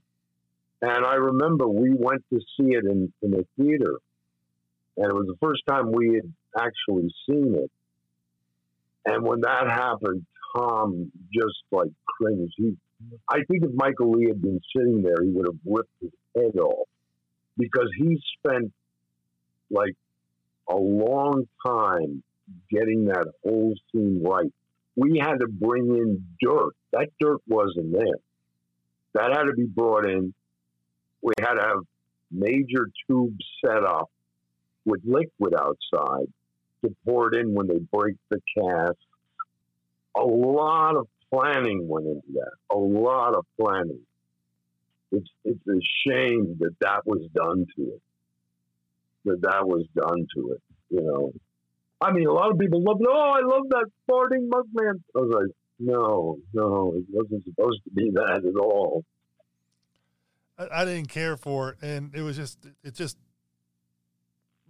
And 0.80 1.06
I 1.06 1.14
remember 1.14 1.68
we 1.68 1.94
went 1.94 2.24
to 2.32 2.40
see 2.40 2.74
it 2.74 2.84
in, 2.84 3.12
in 3.22 3.34
a 3.34 3.44
theater. 3.56 3.98
And 4.96 5.06
it 5.06 5.14
was 5.14 5.26
the 5.28 5.36
first 5.40 5.62
time 5.68 5.92
we 5.92 6.14
had 6.14 6.32
actually 6.58 7.08
seen 7.28 7.54
it. 7.54 7.70
And 9.06 9.24
when 9.24 9.40
that 9.42 9.68
happened, 9.68 10.26
Tom 10.56 11.12
just 11.32 11.62
like 11.70 11.90
cringed. 12.06 12.54
He, 12.56 12.76
I 13.28 13.38
think 13.48 13.64
if 13.64 13.70
Michael 13.74 14.12
Lee 14.12 14.28
had 14.28 14.42
been 14.42 14.60
sitting 14.76 15.02
there, 15.02 15.22
he 15.22 15.30
would 15.30 15.46
have 15.46 15.58
ripped 15.64 15.90
his 16.00 16.10
head 16.36 16.58
off 16.58 16.88
because 17.56 17.88
he 17.96 18.20
spent 18.38 18.72
like 19.70 19.94
a 20.68 20.76
long 20.76 21.46
time 21.64 22.22
getting 22.70 23.06
that 23.06 23.26
whole 23.42 23.74
scene 23.90 24.22
right. 24.24 24.52
We 24.96 25.18
had 25.18 25.38
to 25.40 25.48
bring 25.48 25.86
in 25.86 26.24
dirt. 26.40 26.72
That 26.92 27.08
dirt 27.20 27.40
wasn't 27.46 27.92
there. 27.92 28.20
That 29.14 29.36
had 29.36 29.44
to 29.44 29.54
be 29.54 29.64
brought 29.64 30.08
in. 30.08 30.34
We 31.22 31.32
had 31.40 31.54
to 31.54 31.62
have 31.62 31.78
major 32.30 32.88
tubes 33.06 33.44
set 33.64 33.84
up 33.84 34.10
with 34.84 35.00
liquid 35.04 35.54
outside 35.58 36.26
to 36.84 36.94
pour 37.04 37.32
it 37.32 37.38
in 37.38 37.54
when 37.54 37.68
they 37.68 37.78
break 37.92 38.16
the 38.30 38.40
cast. 38.58 38.98
A 40.16 40.22
lot 40.22 40.96
of 40.96 41.06
planning 41.32 41.88
went 41.88 42.06
into 42.06 42.32
that. 42.34 42.52
A 42.70 42.78
lot 42.78 43.34
of 43.34 43.46
planning. 43.58 44.00
It's 45.10 45.28
it's 45.44 45.66
a 45.68 45.80
shame 46.06 46.56
that 46.60 46.74
that 46.80 47.06
was 47.06 47.28
done 47.34 47.66
to 47.76 47.82
it. 47.82 48.02
That 49.24 49.42
that 49.42 49.66
was 49.66 49.84
done 49.94 50.26
to 50.34 50.52
it. 50.52 50.62
You 50.90 51.00
know, 51.02 51.32
I 52.02 52.12
mean, 52.12 52.26
a 52.26 52.32
lot 52.32 52.50
of 52.50 52.58
people 52.58 52.82
love. 52.82 52.98
Oh, 53.06 53.30
I 53.30 53.46
love 53.46 53.68
that 53.70 53.86
farting 54.10 54.48
Muckman. 54.48 55.00
I 55.14 55.20
was 55.20 55.30
like, 55.32 55.54
no, 55.78 56.38
no, 56.52 56.94
it 56.96 57.04
wasn't 57.10 57.44
supposed 57.44 57.82
to 57.84 57.90
be 57.94 58.10
that 58.10 58.42
at 58.44 58.56
all. 58.60 59.04
I, 60.58 60.82
I 60.82 60.84
didn't 60.84 61.08
care 61.08 61.36
for 61.36 61.70
it, 61.70 61.76
and 61.82 62.14
it 62.14 62.22
was 62.22 62.36
just, 62.36 62.58
it 62.82 62.94
just, 62.94 63.16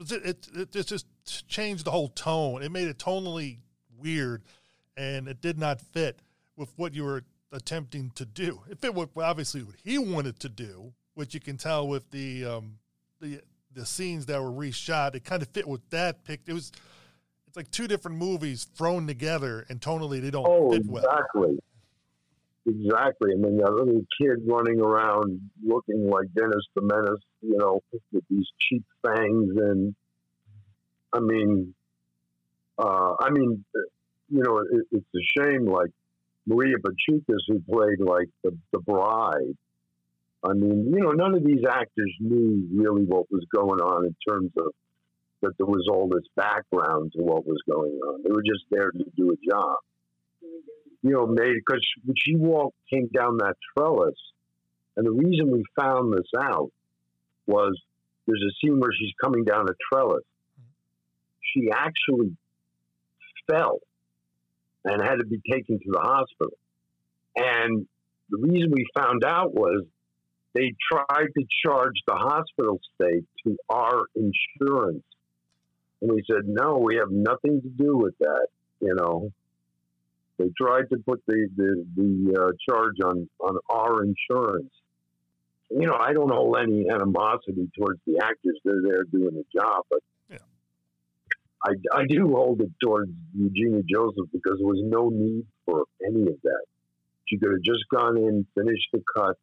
it, 0.00 0.48
it, 0.54 0.76
it 0.76 0.86
just 0.86 1.06
changed 1.48 1.84
the 1.84 1.90
whole 1.90 2.08
tone. 2.08 2.62
It 2.62 2.70
made 2.70 2.88
it 2.88 2.98
tonally 2.98 3.58
weird, 3.98 4.42
and 4.96 5.28
it 5.28 5.40
did 5.40 5.58
not 5.58 5.80
fit 5.80 6.20
with 6.56 6.72
what 6.76 6.94
you 6.94 7.04
were 7.04 7.24
attempting 7.50 8.10
to 8.14 8.24
do. 8.24 8.60
It 8.70 8.80
fit 8.80 8.94
with 8.94 9.16
obviously 9.16 9.62
what 9.62 9.76
he 9.82 9.98
wanted 9.98 10.38
to 10.40 10.48
do, 10.48 10.92
which 11.14 11.34
you 11.34 11.40
can 11.40 11.56
tell 11.56 11.86
with 11.86 12.10
the 12.10 12.44
um, 12.44 12.78
the 13.20 13.40
the 13.74 13.86
scenes 13.86 14.26
that 14.26 14.42
were 14.42 14.50
reshot. 14.50 15.14
It 15.14 15.24
kind 15.24 15.42
of 15.42 15.48
fit 15.48 15.66
with 15.66 15.88
that 15.90 16.24
pic. 16.24 16.40
It 16.46 16.52
was 16.52 16.72
it's 17.52 17.56
like 17.58 17.70
two 17.70 17.86
different 17.86 18.16
movies 18.16 18.66
thrown 18.74 19.06
together, 19.06 19.66
and 19.68 19.78
tonally 19.78 20.22
they 20.22 20.30
don't 20.30 20.46
oh, 20.48 20.72
fit 20.72 20.86
well. 20.86 21.04
Exactly. 21.04 21.58
Exactly. 22.66 23.32
I 23.32 23.36
mean, 23.36 23.60
a 23.60 23.70
little 23.70 24.00
kid 24.18 24.38
running 24.46 24.80
around 24.80 25.38
looking 25.62 26.08
like 26.08 26.32
Dennis 26.34 26.64
the 26.74 26.80
Menace, 26.80 27.20
you 27.42 27.58
know, 27.58 27.82
with 28.10 28.24
these 28.30 28.46
cheap 28.58 28.82
fangs, 29.02 29.50
and 29.58 29.94
I 31.12 31.20
mean, 31.20 31.74
uh, 32.78 33.16
I 33.20 33.28
mean, 33.28 33.62
you 34.30 34.42
know, 34.42 34.58
it, 34.58 34.86
it's 34.90 35.06
a 35.14 35.42
shame. 35.42 35.66
Like 35.66 35.90
Maria 36.46 36.76
Pechukas, 36.78 37.40
who 37.48 37.60
played 37.70 38.00
like 38.00 38.30
the 38.42 38.56
the 38.72 38.78
bride. 38.78 39.58
I 40.42 40.54
mean, 40.54 40.90
you 40.90 41.00
know, 41.02 41.10
none 41.10 41.34
of 41.34 41.44
these 41.44 41.64
actors 41.70 42.14
knew 42.18 42.66
really 42.72 43.02
what 43.02 43.30
was 43.30 43.44
going 43.54 43.80
on 43.80 44.06
in 44.06 44.16
terms 44.26 44.52
of 44.56 44.72
that 45.42 45.52
there 45.58 45.66
was 45.66 45.86
all 45.90 46.08
this 46.08 46.24
background 46.36 47.12
to 47.12 47.22
what 47.22 47.46
was 47.46 47.58
going 47.68 47.92
on. 47.92 48.22
They 48.22 48.30
were 48.30 48.42
just 48.42 48.64
there 48.70 48.90
to 48.90 49.04
do 49.16 49.30
a 49.30 49.50
job. 49.50 49.76
You 51.02 51.10
know, 51.10 51.26
made 51.26 51.54
because 51.54 51.84
when 52.04 52.14
she 52.16 52.36
walked, 52.36 52.76
came 52.88 53.08
down 53.08 53.38
that 53.38 53.56
trellis, 53.76 54.14
and 54.96 55.04
the 55.04 55.10
reason 55.10 55.50
we 55.50 55.64
found 55.76 56.12
this 56.12 56.30
out 56.40 56.70
was 57.46 57.76
there's 58.26 58.42
a 58.42 58.54
scene 58.60 58.78
where 58.78 58.92
she's 58.96 59.12
coming 59.22 59.44
down 59.44 59.68
a 59.68 59.74
trellis. 59.92 60.24
She 61.40 61.70
actually 61.72 62.36
fell 63.50 63.80
and 64.84 65.02
had 65.02 65.16
to 65.16 65.26
be 65.26 65.40
taken 65.50 65.78
to 65.78 65.90
the 65.90 66.00
hospital. 66.00 66.56
And 67.34 67.86
the 68.30 68.38
reason 68.38 68.70
we 68.70 68.86
found 68.96 69.24
out 69.24 69.54
was 69.54 69.84
they 70.54 70.74
tried 70.90 71.28
to 71.36 71.44
charge 71.64 71.94
the 72.06 72.14
hospital 72.14 72.80
stay 72.94 73.22
to 73.44 73.56
our 73.70 74.04
insurance 74.14 75.04
and 76.02 76.10
we 76.10 76.22
said, 76.28 76.42
no, 76.46 76.78
we 76.78 76.96
have 76.96 77.10
nothing 77.10 77.62
to 77.62 77.68
do 77.68 77.96
with 77.96 78.18
that. 78.18 78.48
You 78.80 78.94
know, 78.94 79.32
they 80.38 80.50
tried 80.60 80.90
to 80.90 80.98
put 80.98 81.22
the 81.26 81.48
the, 81.56 81.86
the 81.94 82.42
uh, 82.42 82.50
charge 82.68 82.96
on 83.04 83.28
on 83.40 83.56
our 83.70 84.02
insurance. 84.02 84.72
You 85.70 85.86
know, 85.86 85.94
I 85.94 86.12
don't 86.12 86.30
hold 86.30 86.56
any 86.60 86.90
animosity 86.90 87.70
towards 87.78 88.00
the 88.06 88.20
actors; 88.22 88.58
they're 88.64 88.82
there 88.82 89.04
doing 89.04 89.34
the 89.34 89.44
job. 89.56 89.84
But 89.88 90.00
yeah. 90.28 90.38
I 91.64 91.70
I 91.96 92.06
do 92.06 92.28
hold 92.34 92.60
it 92.60 92.72
towards 92.82 93.12
Eugenia 93.38 93.82
Joseph 93.88 94.26
because 94.32 94.58
there 94.58 94.66
was 94.66 94.82
no 94.82 95.08
need 95.08 95.46
for 95.64 95.84
any 96.04 96.22
of 96.22 96.42
that. 96.42 96.64
She 97.26 97.38
could 97.38 97.52
have 97.52 97.62
just 97.62 97.84
gone 97.94 98.18
in, 98.18 98.44
finished 98.56 98.88
the 98.92 99.02
cut, 99.16 99.38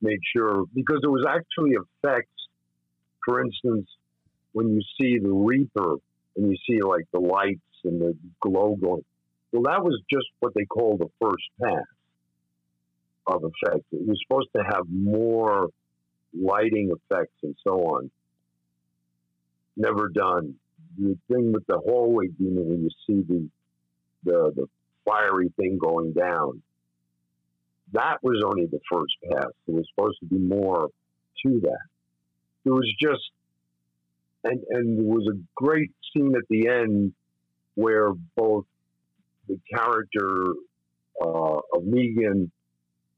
made 0.00 0.20
sure 0.34 0.64
because 0.72 1.00
there 1.02 1.10
was 1.10 1.26
actually 1.28 1.72
effects. 1.72 2.28
For 3.26 3.44
instance, 3.44 3.86
when 4.52 4.68
you 4.68 4.82
see 5.00 5.18
the 5.18 5.32
Reaper 5.32 5.96
and 6.36 6.50
you 6.50 6.56
see 6.68 6.82
like 6.82 7.06
the 7.12 7.20
lights 7.20 7.60
and 7.84 8.00
the 8.00 8.16
glow 8.40 8.76
going. 8.76 9.04
Well, 9.52 9.62
that 9.62 9.82
was 9.82 10.00
just 10.10 10.26
what 10.40 10.54
they 10.54 10.64
call 10.64 10.96
the 10.96 11.10
first 11.20 11.44
pass 11.60 11.84
of 13.26 13.42
effects. 13.44 13.86
It 13.92 14.06
was 14.06 14.18
supposed 14.26 14.48
to 14.56 14.62
have 14.62 14.84
more 14.88 15.68
lighting 16.38 16.92
effects 16.92 17.34
and 17.42 17.56
so 17.64 17.72
on. 17.72 18.10
Never 19.76 20.08
done. 20.08 20.54
The 20.98 21.16
thing 21.30 21.52
with 21.52 21.66
the 21.66 21.78
hallway 21.78 22.28
demon 22.28 22.68
when 22.68 22.82
you 22.82 22.90
see 23.06 23.22
the 23.22 23.48
the 24.24 24.52
the 24.54 24.66
fiery 25.04 25.52
thing 25.56 25.78
going 25.78 26.12
down. 26.12 26.62
That 27.92 28.18
was 28.22 28.42
only 28.44 28.66
the 28.66 28.80
first 28.90 29.14
pass. 29.30 29.50
There 29.66 29.76
was 29.76 29.86
supposed 29.94 30.18
to 30.20 30.26
be 30.26 30.38
more 30.38 30.90
to 31.44 31.60
that. 31.60 31.86
It 32.64 32.70
was 32.70 32.88
just 33.00 33.30
and 34.44 34.60
and 34.70 34.98
there 34.98 35.06
was 35.06 35.28
a 35.28 35.38
great 35.54 35.90
scene 36.12 36.34
at 36.36 36.48
the 36.48 36.68
end 36.68 37.12
where 37.74 38.10
both 38.36 38.64
the 39.48 39.58
character 39.74 40.54
uh, 41.22 41.60
of 41.74 41.84
Megan 41.84 42.50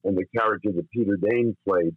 and 0.04 0.16
the 0.16 0.24
character 0.36 0.70
that 0.72 0.90
Peter 0.90 1.16
Dain 1.16 1.56
played, 1.66 1.94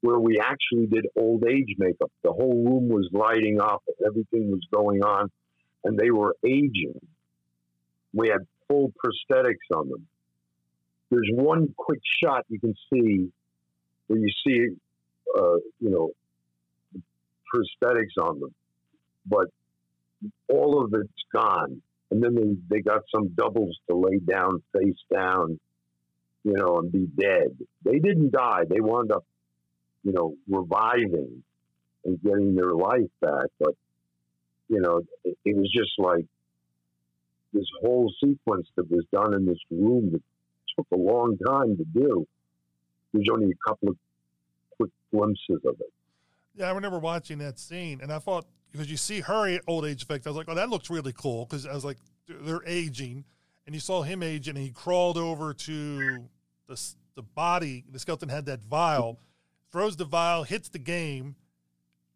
where 0.00 0.18
we 0.18 0.38
actually 0.38 0.86
did 0.86 1.06
old 1.16 1.44
age 1.46 1.74
makeup. 1.78 2.10
The 2.22 2.32
whole 2.32 2.64
room 2.64 2.88
was 2.88 3.08
lighting 3.12 3.60
up, 3.60 3.82
everything 4.04 4.50
was 4.50 4.66
going 4.72 5.02
on, 5.02 5.30
and 5.84 5.98
they 5.98 6.10
were 6.10 6.36
aging. 6.44 6.98
We 8.12 8.28
had 8.28 8.46
full 8.68 8.92
prosthetics 9.02 9.74
on 9.74 9.88
them. 9.88 10.06
There's 11.10 11.30
one 11.32 11.74
quick 11.76 12.00
shot 12.22 12.44
you 12.48 12.60
can 12.60 12.74
see 12.92 13.30
where 14.08 14.18
you 14.18 14.30
see, 14.46 14.68
uh, 15.38 15.56
you 15.80 15.90
know, 15.90 16.10
prosthetics 17.54 18.22
on 18.22 18.40
them, 18.40 18.54
but 19.28 19.48
all 20.48 20.84
of 20.84 20.92
it's 20.94 21.24
gone. 21.32 21.82
And 22.10 22.22
then 22.22 22.34
they 22.34 22.76
they 22.76 22.82
got 22.82 23.02
some 23.14 23.28
doubles 23.28 23.78
to 23.88 23.96
lay 23.96 24.18
down 24.18 24.62
face 24.72 24.96
down, 25.12 25.60
you 26.42 26.54
know, 26.54 26.78
and 26.78 26.90
be 26.90 27.06
dead. 27.06 27.56
They 27.84 27.98
didn't 27.98 28.32
die. 28.32 28.62
They 28.68 28.80
wound 28.80 29.12
up, 29.12 29.24
you 30.02 30.12
know, 30.12 30.34
reviving 30.48 31.42
and 32.04 32.22
getting 32.22 32.54
their 32.54 32.72
life 32.72 33.10
back. 33.20 33.46
But 33.60 33.74
you 34.68 34.80
know, 34.80 35.02
it, 35.24 35.36
it 35.44 35.56
was 35.56 35.70
just 35.70 35.92
like 35.98 36.24
this 37.52 37.66
whole 37.80 38.12
sequence 38.22 38.68
that 38.76 38.90
was 38.90 39.04
done 39.12 39.34
in 39.34 39.46
this 39.46 39.58
room 39.70 40.12
that 40.12 40.22
took 40.76 40.86
a 40.92 40.96
long 40.96 41.36
time 41.46 41.76
to 41.76 41.84
do. 41.84 42.26
There's 43.12 43.28
only 43.32 43.50
a 43.50 43.68
couple 43.68 43.90
of 43.90 43.96
quick 44.76 44.90
glimpses 45.10 45.60
of 45.66 45.80
it. 45.80 45.92
Yeah, 46.54 46.66
I 46.66 46.72
remember 46.72 46.98
watching 46.98 47.38
that 47.38 47.58
scene, 47.58 48.00
and 48.02 48.12
I 48.12 48.18
thought 48.18 48.46
because 48.72 48.90
you 48.90 48.96
see 48.96 49.20
her 49.20 49.58
old 49.66 49.84
age 49.84 50.02
effect, 50.02 50.26
I 50.26 50.30
was 50.30 50.36
like, 50.36 50.48
oh, 50.48 50.54
that 50.54 50.68
looks 50.68 50.90
really 50.90 51.12
cool 51.12 51.44
because 51.44 51.66
I 51.66 51.72
was 51.72 51.84
like, 51.84 51.98
they're 52.28 52.62
aging, 52.66 53.24
and 53.66 53.74
you 53.74 53.80
saw 53.80 54.02
him 54.02 54.22
age, 54.22 54.48
and 54.48 54.58
he 54.58 54.70
crawled 54.70 55.16
over 55.16 55.54
to 55.54 56.18
the 56.66 56.94
the 57.14 57.22
body. 57.22 57.84
The 57.90 57.98
skeleton 57.98 58.28
had 58.28 58.46
that 58.46 58.62
vial, 58.62 59.18
throws 59.72 59.96
the 59.96 60.04
vial, 60.04 60.44
hits 60.44 60.68
the 60.68 60.78
game, 60.78 61.36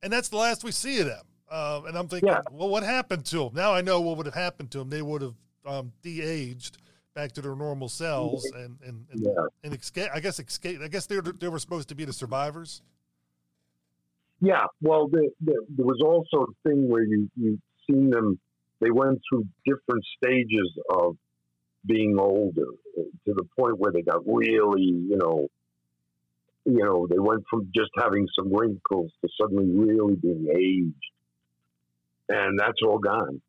and 0.03 0.13
that's 0.13 0.29
the 0.29 0.37
last 0.37 0.65
we 0.65 0.73
see 0.73 1.01
of 1.01 1.07
them. 1.07 1.25
Uh, 1.51 1.83
and 1.87 1.99
I'm 1.99 2.09
thinking, 2.09 2.29
yeah. 2.29 2.41
well, 2.51 2.69
what 2.69 2.83
happened 2.83 3.27
to 3.27 3.45
him? 3.45 3.55
Now 3.55 3.75
I 3.75 3.83
know 3.83 4.01
what 4.01 4.17
would 4.17 4.27
have 4.27 4.35
happened 4.35 4.71
to 4.73 4.81
him. 4.81 4.89
They 4.89 5.03
would 5.03 5.21
have 5.23 5.35
um, 5.67 5.93
de-aged 6.03 6.79
back 7.15 7.33
to 7.33 7.43
their 7.43 7.55
normal 7.55 7.89
cells 7.89 8.45
and 8.55 8.79
and 8.87 9.07
and, 9.11 9.23
yeah. 9.23 9.47
and 9.65 9.75
escape. 9.75 10.11
I 10.15 10.21
guess 10.21 10.39
escape. 10.39 10.81
I 10.83 10.89
guess 10.89 11.07
they 11.07 11.17
were, 11.17 11.33
they 11.33 11.49
were 11.49 11.59
supposed 11.59 11.89
to 11.91 11.95
be 11.95 12.05
the 12.05 12.13
survivors. 12.13 12.83
Yeah, 14.43 14.65
well, 14.81 15.07
the, 15.07 15.31
the, 15.41 15.65
there 15.69 15.87
was 15.87 16.03
also 16.05 16.47
a 16.47 16.69
thing 16.69 16.89
where 16.89 17.05
you 17.05 17.31
you 17.37 17.61
seen 17.89 18.11
them. 18.11 18.41
They 18.81 18.91
went 18.91 19.21
through 19.31 19.47
different 19.65 20.05
stages 20.19 20.69
of 20.91 21.17
being 21.87 22.19
older 22.19 22.67
to 22.97 23.35
the 23.35 23.45
point 23.57 23.79
where 23.79 23.93
they 23.93 24.03
got 24.03 24.27
really, 24.27 24.83
you 24.83 25.17
know, 25.17 25.47
you 26.65 26.85
know, 26.85 27.07
they 27.09 27.21
went 27.21 27.45
from 27.49 27.71
just 27.75 27.91
having 27.97 28.27
some 28.37 28.53
wrinkles 28.53 29.13
to 29.23 29.29
suddenly 29.41 29.67
really 29.71 30.17
being 30.17 30.49
aged, 30.51 31.13
and 32.29 32.59
that's 32.59 32.81
all 32.85 32.99
gone. 32.99 33.41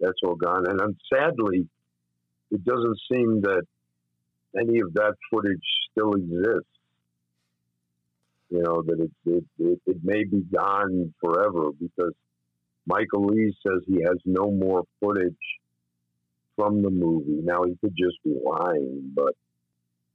That's 0.00 0.18
all 0.24 0.36
gone, 0.36 0.66
and, 0.66 0.80
and 0.80 0.96
sadly, 1.12 1.68
it 2.50 2.64
doesn't 2.64 2.98
seem 3.12 3.42
that 3.42 3.64
any 4.58 4.80
of 4.80 4.94
that 4.94 5.14
footage 5.30 5.60
still 5.92 6.14
exists 6.14 6.77
you 8.50 8.62
know, 8.62 8.82
that 8.82 9.00
it, 9.00 9.10
it, 9.26 9.44
it, 9.58 9.80
it 9.86 9.96
may 10.02 10.24
be 10.24 10.42
gone 10.54 11.12
forever 11.20 11.70
because 11.78 12.12
Michael 12.86 13.26
Lee 13.26 13.54
says 13.66 13.82
he 13.86 14.02
has 14.02 14.16
no 14.24 14.50
more 14.50 14.84
footage 15.00 15.34
from 16.56 16.82
the 16.82 16.90
movie. 16.90 17.40
Now, 17.42 17.64
he 17.64 17.76
could 17.80 17.94
just 17.96 18.16
be 18.24 18.34
lying, 18.42 19.12
but 19.14 19.34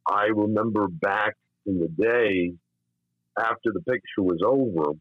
I 0.08 0.26
remember 0.26 0.88
back 0.88 1.36
in 1.66 1.80
the 1.80 1.88
day, 1.88 2.54
after 3.38 3.72
the 3.72 3.82
picture 3.82 4.22
was 4.22 4.42
over, 4.46 4.92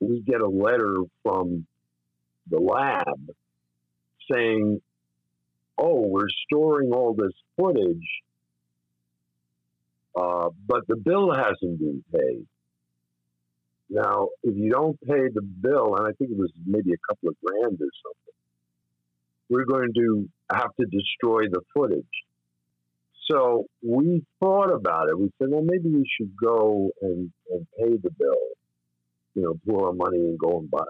we 0.00 0.20
get 0.20 0.40
a 0.40 0.48
letter 0.48 0.96
from 1.22 1.66
the 2.48 2.58
lab 2.58 3.30
saying, 4.30 4.80
Oh, 5.78 6.06
we're 6.06 6.28
storing 6.46 6.92
all 6.92 7.14
this 7.14 7.32
footage 7.56 8.06
uh, 10.16 10.48
but 10.66 10.86
the 10.88 10.96
bill 10.96 11.32
hasn't 11.32 11.78
been 11.78 12.04
paid. 12.12 12.46
Now, 13.88 14.28
if 14.42 14.56
you 14.56 14.70
don't 14.70 15.00
pay 15.00 15.28
the 15.34 15.42
bill, 15.42 15.96
and 15.96 16.06
I 16.06 16.12
think 16.12 16.30
it 16.30 16.38
was 16.38 16.52
maybe 16.64 16.92
a 16.92 16.98
couple 17.08 17.28
of 17.30 17.36
grand 17.44 17.74
or 17.80 17.90
something, 18.02 18.34
we're 19.48 19.64
going 19.64 19.92
to 19.94 20.28
have 20.52 20.74
to 20.76 20.86
destroy 20.86 21.48
the 21.50 21.60
footage. 21.74 22.04
So 23.28 23.66
we 23.82 24.24
thought 24.38 24.72
about 24.72 25.08
it. 25.08 25.18
We 25.18 25.30
said, 25.38 25.48
well, 25.50 25.62
maybe 25.62 25.88
we 25.88 26.04
should 26.16 26.36
go 26.36 26.90
and, 27.02 27.32
and 27.50 27.66
pay 27.78 27.96
the 27.96 28.10
bill, 28.10 28.36
you 29.34 29.42
know, 29.42 29.54
pour 29.66 29.88
our 29.88 29.92
money 29.92 30.18
and 30.18 30.38
go 30.38 30.58
and 30.58 30.70
buy 30.70 30.84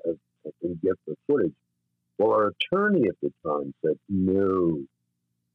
and 0.62 0.80
get 0.82 0.94
the 1.06 1.16
footage. 1.26 1.54
Well, 2.18 2.32
our 2.32 2.48
attorney 2.48 3.08
at 3.08 3.16
the 3.22 3.32
time 3.46 3.74
said, 3.82 3.98
no, 4.08 4.78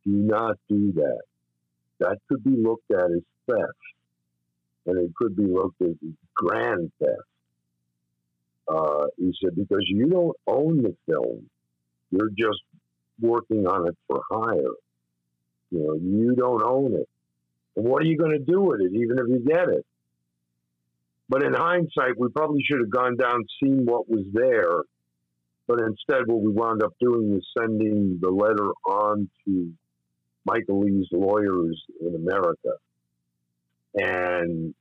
do 0.04 0.12
not 0.12 0.58
do 0.68 0.92
that. 0.94 1.22
That 2.00 2.18
could 2.28 2.44
be 2.44 2.56
looked 2.58 2.92
at 2.92 3.06
as 3.06 3.22
theft, 3.48 3.62
and 4.86 4.98
it 4.98 5.14
could 5.16 5.36
be 5.36 5.46
looked 5.46 5.82
at 5.82 5.90
as 5.90 6.14
grand 6.36 6.92
theft. 7.00 7.12
Uh, 8.68 9.06
he 9.18 9.34
said, 9.42 9.56
because 9.56 9.84
you 9.88 10.08
don't 10.08 10.36
own 10.48 10.82
the 10.82 10.96
film, 11.08 11.50
you're 12.12 12.30
just 12.30 12.62
working 13.22 13.68
on 13.68 13.88
it 13.88 13.96
for 14.08 14.22
hire. 14.30 14.76
You 15.72 15.80
know, 15.80 15.94
you 15.94 16.36
don't 16.36 16.64
own 16.64 16.96
it. 16.96 17.08
And 17.76 17.86
what 17.86 18.02
are 18.02 18.06
you 18.06 18.18
going 18.18 18.32
to 18.32 18.40
do 18.40 18.62
with 18.62 18.82
it, 18.82 18.94
even 18.94 19.20
if 19.20 19.28
you 19.28 19.46
get 19.46 19.70
it? 19.70 19.86
But 21.28 21.44
in 21.44 21.54
hindsight, 21.54 22.18
we 22.18 22.30
probably 22.30 22.62
should 22.64 22.80
have 22.80 22.90
gone 22.90 23.18
down, 23.18 23.46
seen 23.62 23.86
what 23.86 24.10
was 24.10 24.26
there. 24.32 24.84
But 25.68 25.80
instead, 25.80 26.28
what 26.28 26.42
we 26.42 26.52
wound 26.52 26.84
up 26.84 26.94
doing 27.00 27.32
was 27.34 27.46
sending 27.58 28.20
the 28.22 28.30
letter 28.30 28.72
on 28.88 29.30
to 29.46 29.74
Michael 30.46 30.82
Lee's 30.82 31.08
lawyers 31.12 31.82
in 32.02 32.16
America 32.16 32.74
and 33.96 34.74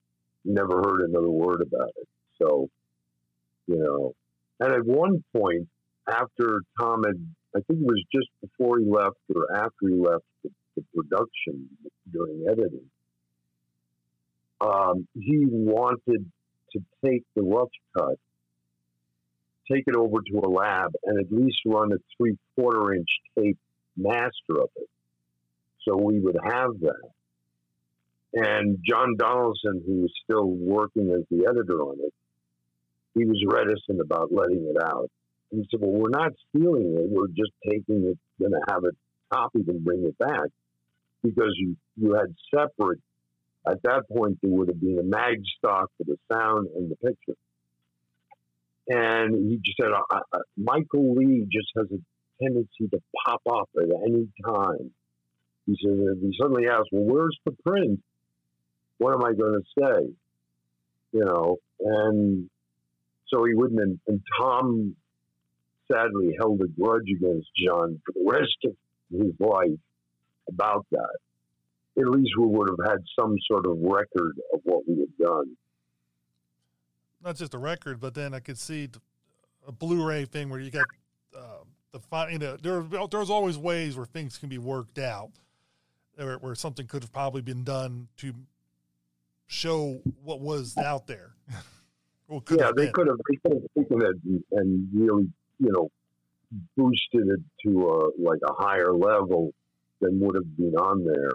never 0.45 0.77
heard 0.77 1.03
another 1.03 1.31
word 1.31 1.63
about 1.63 1.91
it. 1.97 2.09
So, 2.41 2.69
you 3.67 3.79
know, 3.79 4.15
and 4.61 4.73
at 4.73 4.85
one 4.85 5.25
point, 5.35 5.69
after 6.09 6.61
Tom 6.79 7.03
had, 7.05 7.17
I 7.57 7.61
think 7.67 7.81
it 7.81 7.87
was 7.87 8.03
just 8.15 8.29
before 8.41 8.79
he 8.79 8.85
left 8.85 9.17
or 9.35 9.57
after 9.57 9.89
he 9.89 9.95
left 9.95 10.25
the, 10.43 10.51
the 10.77 10.85
production 10.95 11.69
during 12.13 12.45
editing, 12.49 12.91
um, 14.61 15.07
he 15.15 15.45
wanted 15.47 16.31
to 16.73 16.85
take 17.05 17.23
the 17.35 17.43
rough 17.43 17.71
cut, 17.97 18.19
take 19.71 19.85
it 19.87 19.97
over 19.97 20.19
to 20.19 20.39
a 20.39 20.49
lab, 20.49 20.93
and 21.05 21.19
at 21.19 21.33
least 21.33 21.59
run 21.67 21.93
a 21.93 21.97
three 22.17 22.37
quarter 22.55 22.95
inch 22.95 23.09
tape 23.39 23.59
master 23.97 24.61
of 24.61 24.69
it. 24.77 24.89
So 25.85 25.97
we 25.97 26.21
would 26.21 26.37
have 26.43 26.71
that. 26.81 27.11
And 28.35 28.79
John 28.85 29.17
Donaldson, 29.17 29.83
who 29.87 30.03
was 30.03 30.13
still 30.25 30.47
working 30.47 31.11
as 31.11 31.25
the 31.31 31.47
editor 31.49 31.83
on 31.83 31.99
it, 32.01 32.13
he 33.15 33.25
was 33.25 33.41
reticent 33.47 34.01
about 34.01 34.33
letting 34.33 34.67
it 34.69 34.83
out. 34.83 35.09
He 35.51 35.65
said, 35.71 35.81
Well, 35.81 35.93
we're 35.93 36.11
not 36.11 36.33
stealing 36.49 36.97
it. 36.99 37.09
We're 37.09 37.29
just 37.29 37.53
taking 37.65 38.05
it, 38.05 38.19
going 38.41 38.53
to 38.53 38.61
have 38.69 38.85
it 38.85 38.97
copied 39.33 39.69
and 39.69 39.85
bring 39.85 40.05
it 40.05 40.19
back. 40.19 40.49
Because 41.23 41.55
you, 41.57 41.77
you 41.97 42.15
had 42.15 42.35
separate, 42.53 43.01
at 43.67 43.81
that 43.85 44.03
point, 44.13 44.39
there 44.43 44.51
would 44.51 44.69
have 44.69 44.81
been 44.81 44.99
a 44.99 45.03
mag 45.03 45.41
stock 45.57 45.91
for 45.97 46.05
the 46.05 46.19
sound 46.31 46.69
and 46.77 46.91
the 46.91 46.97
picture. 46.97 47.39
And 48.89 49.51
he 49.51 49.57
just 49.65 49.79
said, 49.81 49.91
Michael 50.59 51.15
Lee 51.15 51.47
just 51.51 51.69
has 51.77 51.87
a 51.91 52.43
tendency 52.43 52.89
to 52.91 53.01
pop 53.25 53.41
up 53.51 53.71
at 53.79 53.89
any 54.07 54.29
time. 54.45 54.91
He 55.67 55.77
said, 55.83 55.97
if 55.99 56.21
he 56.21 56.37
suddenly 56.41 56.69
asked, 56.69 56.89
Well, 56.93 57.05
where's 57.05 57.39
the 57.45 57.53
print? 57.65 58.01
what 58.99 59.15
am 59.15 59.25
I 59.25 59.33
going 59.33 59.61
to 59.61 59.81
say? 59.81 60.15
You 61.13 61.25
know, 61.25 61.57
and 61.81 62.49
so 63.29 63.45
he 63.45 63.55
wouldn't. 63.55 63.81
And, 63.81 64.01
and 64.07 64.21
Tom 64.41 64.97
sadly 65.91 66.35
held 66.39 66.61
a 66.61 66.69
grudge 66.69 67.09
against 67.15 67.49
John 67.57 68.01
for 68.05 68.13
the 68.13 68.31
rest 68.31 68.57
of 68.65 68.73
his 69.11 69.33
life 69.39 69.79
about 70.49 70.87
that. 70.93 71.19
At 71.97 72.09
least 72.09 72.31
we 72.39 72.47
would 72.47 72.69
have 72.71 72.91
had 72.93 72.99
some 73.19 73.37
sort 73.49 73.67
of 73.67 73.79
record 73.81 74.41
of 74.53 74.61
what 74.65 74.83
we 74.89 75.01
had 75.01 75.17
done. 75.19 75.57
Not 77.23 77.37
just 77.37 77.55
a 77.55 77.59
record, 77.59 78.01
but 78.01 78.15
then 78.15 78.35
I 78.35 78.41
could 78.41 78.59
see 78.59 78.89
a 79.67 79.73
Blu-ray 79.73 80.25
thing 80.25 80.51
where 80.51 80.61
you 80.61 80.71
got 80.71 80.87
uh, 81.37 81.63
the 81.93 82.01
fine. 82.01 82.33
you 82.33 82.39
know 82.39 82.57
there 82.57 82.83
there's 83.11 83.31
always 83.31 83.57
ways 83.57 83.97
where 83.97 84.07
things 84.07 84.37
can 84.37 84.49
be 84.49 84.59
worked 84.59 84.99
out, 84.99 85.31
where, 86.17 86.39
where 86.39 86.55
something 86.55 86.87
could 86.87 87.03
have 87.03 87.13
probably 87.13 87.43
been 87.43 87.65
done 87.65 88.09
to 88.19 88.35
show 89.47 90.01
what 90.23 90.41
was 90.41 90.77
out 90.77 91.07
there. 91.07 91.35
yeah, 92.51 92.71
they 92.75 92.91
could 92.91 93.07
have 93.07 93.19
they 93.29 93.37
could 93.37 93.53
have 93.53 93.85
taken 93.85 94.03
it 94.03 94.17
and, 94.25 94.45
and 94.53 94.89
really, 94.93 95.29
you 95.59 95.71
know, 95.71 95.91
boosted 96.77 97.29
it 97.29 97.41
to 97.65 97.89
a 97.89 98.23
like 98.23 98.41
a 98.49 98.55
higher 98.55 98.93
level 98.93 99.53
than 100.01 100.21
would 100.21 100.35
have 100.35 100.57
been 100.57 100.75
on 100.75 101.05
there. 101.05 101.31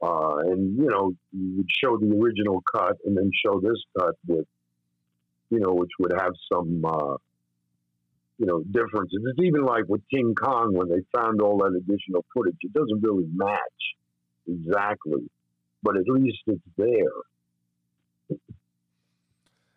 Uh, 0.00 0.38
and 0.50 0.76
you 0.76 0.86
know, 0.86 1.12
you 1.32 1.56
would 1.58 1.68
show 1.82 1.96
the 1.98 2.16
original 2.20 2.62
cut 2.72 2.96
and 3.04 3.16
then 3.16 3.30
show 3.44 3.60
this 3.60 3.82
cut 3.98 4.14
with, 4.26 4.46
you 5.50 5.58
know, 5.58 5.72
which 5.72 5.90
would 5.98 6.12
have 6.12 6.32
some, 6.52 6.84
uh, 6.84 7.16
you 8.38 8.46
know, 8.46 8.62
differences. 8.70 9.20
It's 9.24 9.42
even 9.42 9.64
like 9.64 9.84
with 9.88 10.02
King 10.12 10.34
Kong 10.34 10.72
when 10.72 10.88
they 10.88 11.02
found 11.16 11.40
all 11.40 11.58
that 11.58 11.76
additional 11.76 12.24
footage. 12.32 12.56
It 12.62 12.72
doesn't 12.72 13.02
really 13.02 13.26
match 13.32 13.96
exactly, 14.48 15.28
but 15.82 15.96
at 15.96 16.08
least 16.08 16.38
it's 16.46 16.62
there. 16.76 18.38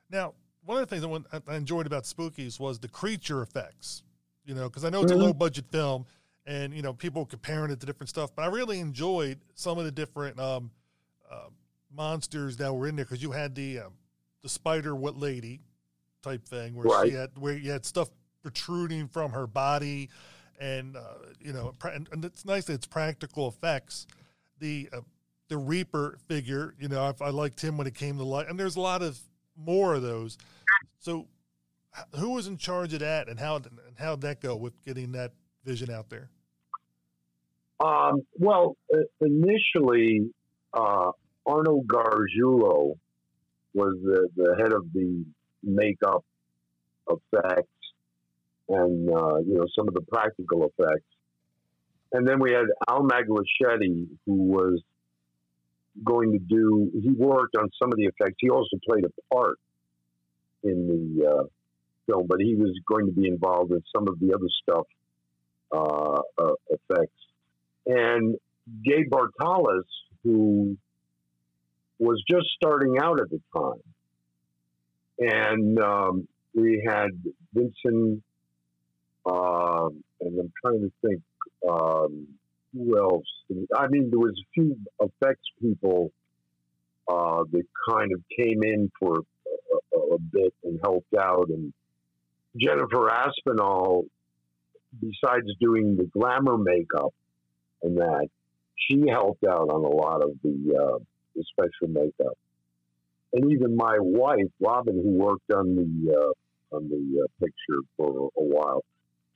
Now, 0.10 0.34
one 0.65 0.81
of 0.81 0.88
the 0.89 0.99
things 0.99 1.23
that 1.31 1.43
I 1.48 1.56
enjoyed 1.56 1.88
about 1.88 2.03
Spookies 2.03 2.60
was 2.60 2.80
the 2.80 2.88
creature 2.88 3.41
effects. 3.41 4.03
You 4.43 4.56
know, 4.56 4.68
because 4.68 4.84
I 4.84 4.89
know 4.89 5.03
it's 5.03 5.11
mm-hmm. 5.11 5.22
a 5.22 5.26
low 5.26 5.34
budget 5.34 5.65
film, 5.72 6.06
and 6.45 6.73
you 6.73 6.81
know 6.81 6.93
people 6.93 7.26
comparing 7.26 7.72
it 7.72 7.80
to 7.80 7.85
different 7.85 8.10
stuff. 8.10 8.31
But 8.35 8.43
I 8.43 8.48
really 8.48 8.80
enjoyed 8.80 9.39
some 9.53 9.77
of 9.77 9.85
the 9.85 9.91
different 9.91 10.39
um, 10.39 10.72
uh, 11.31 11.49
monsters 11.95 12.57
that 12.57 12.73
were 12.73 12.88
in 12.88 12.95
there 12.95 13.06
because 13.06 13.22
you 13.22 13.31
had 13.31 13.53
the 13.53 13.80
um, 13.80 13.93
the 14.41 14.49
spider 14.49 14.95
what 14.95 15.15
lady 15.15 15.61
type 16.23 16.43
thing 16.45 16.76
where 16.76 16.85
Right. 16.85 17.10
she 17.10 17.15
had 17.15 17.30
where 17.38 17.56
you 17.56 17.72
had 17.72 17.85
stuff 17.85 18.10
protruding 18.41 19.07
from 19.07 19.31
her 19.31 19.45
body, 19.45 20.10
and 20.60 20.98
uh, 20.98 21.02
you 21.39 21.53
know, 21.53 21.76
and, 21.84 22.10
and 22.11 22.26
it's 22.26 22.43
nice 22.43 22.65
that 22.65 22.73
it's 22.73 22.88
practical 22.88 23.48
effects. 23.48 24.07
The 24.61 24.89
uh, 24.93 25.01
the 25.49 25.57
Reaper 25.57 26.17
figure, 26.29 26.73
you 26.79 26.88
know, 26.88 27.13
I, 27.19 27.25
I 27.25 27.29
liked 27.29 27.61
him 27.61 27.77
when 27.77 27.85
it 27.85 27.93
came 27.93 28.17
to 28.17 28.23
light, 28.23 28.47
and 28.47 28.57
there's 28.57 28.77
a 28.77 28.79
lot 28.79 29.01
of 29.01 29.19
more 29.57 29.95
of 29.95 30.01
those. 30.01 30.38
So, 30.99 31.27
who 32.15 32.29
was 32.29 32.47
in 32.47 32.55
charge 32.55 32.93
of 32.93 33.01
that, 33.01 33.27
and 33.27 33.38
how 33.38 33.57
and 33.57 33.65
how 33.99 34.15
did 34.15 34.21
that 34.21 34.39
go 34.39 34.55
with 34.55 34.81
getting 34.85 35.11
that 35.11 35.33
vision 35.65 35.91
out 35.91 36.09
there? 36.09 36.29
Um, 37.83 38.21
well, 38.38 38.77
initially, 39.19 40.31
uh, 40.73 41.11
Arno 41.45 41.83
was 43.73 43.95
the, 44.03 44.27
the 44.35 44.55
head 44.57 44.73
of 44.73 44.85
the 44.93 45.25
makeup 45.63 46.23
effects 47.09 47.67
and, 48.69 49.09
uh, 49.09 49.38
you 49.38 49.55
know, 49.55 49.65
some 49.75 49.88
of 49.88 49.93
the 49.93 50.01
practical 50.01 50.65
effects. 50.65 51.10
And 52.13 52.27
then 52.27 52.39
we 52.39 52.51
had 52.51 52.65
Al 52.89 53.03
Magliochetti, 53.03 54.07
who 54.25 54.33
was 54.33 54.81
going 56.03 56.33
to 56.33 56.39
do, 56.39 56.91
he 57.01 57.09
worked 57.11 57.55
on 57.55 57.69
some 57.81 57.91
of 57.91 57.97
the 57.97 58.05
effects. 58.05 58.35
He 58.39 58.49
also 58.49 58.77
played 58.88 59.05
a 59.05 59.33
part 59.33 59.59
in 60.63 60.88
the 61.17 61.27
uh, 61.27 61.43
film, 62.05 62.27
but 62.27 62.39
he 62.39 62.55
was 62.55 62.77
going 62.88 63.05
to 63.05 63.11
be 63.11 63.27
involved 63.27 63.71
in 63.71 63.81
some 63.95 64.07
of 64.07 64.19
the 64.19 64.33
other 64.33 64.47
stuff, 64.63 64.88
uh, 65.71 66.21
uh, 66.38 66.53
effects 66.69 67.21
and 67.85 68.35
Gabe 68.83 69.09
Bartalos, 69.09 69.83
who 70.23 70.77
was 71.99 72.23
just 72.29 72.47
starting 72.55 72.97
out 73.01 73.19
at 73.19 73.29
the 73.29 73.41
time. 73.55 73.81
And 75.19 75.79
um, 75.79 76.27
we 76.53 76.83
had 76.88 77.09
Vincent, 77.53 78.23
um, 79.25 80.03
and 80.19 80.39
I'm 80.39 80.51
trying 80.63 80.81
to 80.81 80.91
think 81.05 81.21
um, 81.69 82.27
who 82.73 82.97
else. 82.97 83.25
I 83.75 83.88
mean, 83.88 84.09
there 84.09 84.19
was 84.19 84.39
a 84.39 84.47
few 84.53 84.77
effects 84.99 85.43
people 85.61 86.11
uh, 87.11 87.43
that 87.51 87.63
kind 87.89 88.11
of 88.13 88.21
came 88.38 88.63
in 88.63 88.91
for 88.99 89.19
a, 89.19 89.97
a, 89.97 90.19
bit 90.19 90.53
and 90.63 90.79
helped 90.81 91.13
out. 91.13 91.49
And 91.49 91.73
Jennifer 92.55 93.09
Aspinall, 93.09 94.05
besides 94.99 95.47
doing 95.59 95.97
the 95.97 96.05
glamour 96.05 96.57
makeup, 96.57 97.13
and 97.83 97.97
that 97.97 98.27
she 98.75 99.03
helped 99.09 99.43
out 99.43 99.69
on 99.69 99.83
a 99.83 99.89
lot 99.89 100.23
of 100.23 100.31
the, 100.43 100.75
uh, 100.75 100.99
the 101.35 101.43
special 101.51 101.93
makeup. 101.93 102.38
And 103.33 103.51
even 103.51 103.75
my 103.75 103.97
wife, 103.99 104.51
Robin, 104.59 104.95
who 104.95 105.11
worked 105.11 105.51
on 105.53 105.75
the 105.75 106.13
uh, 106.13 106.75
on 106.75 106.89
the 106.89 107.23
uh, 107.23 107.27
picture 107.39 107.81
for 107.97 108.29
a 108.38 108.43
while, 108.43 108.83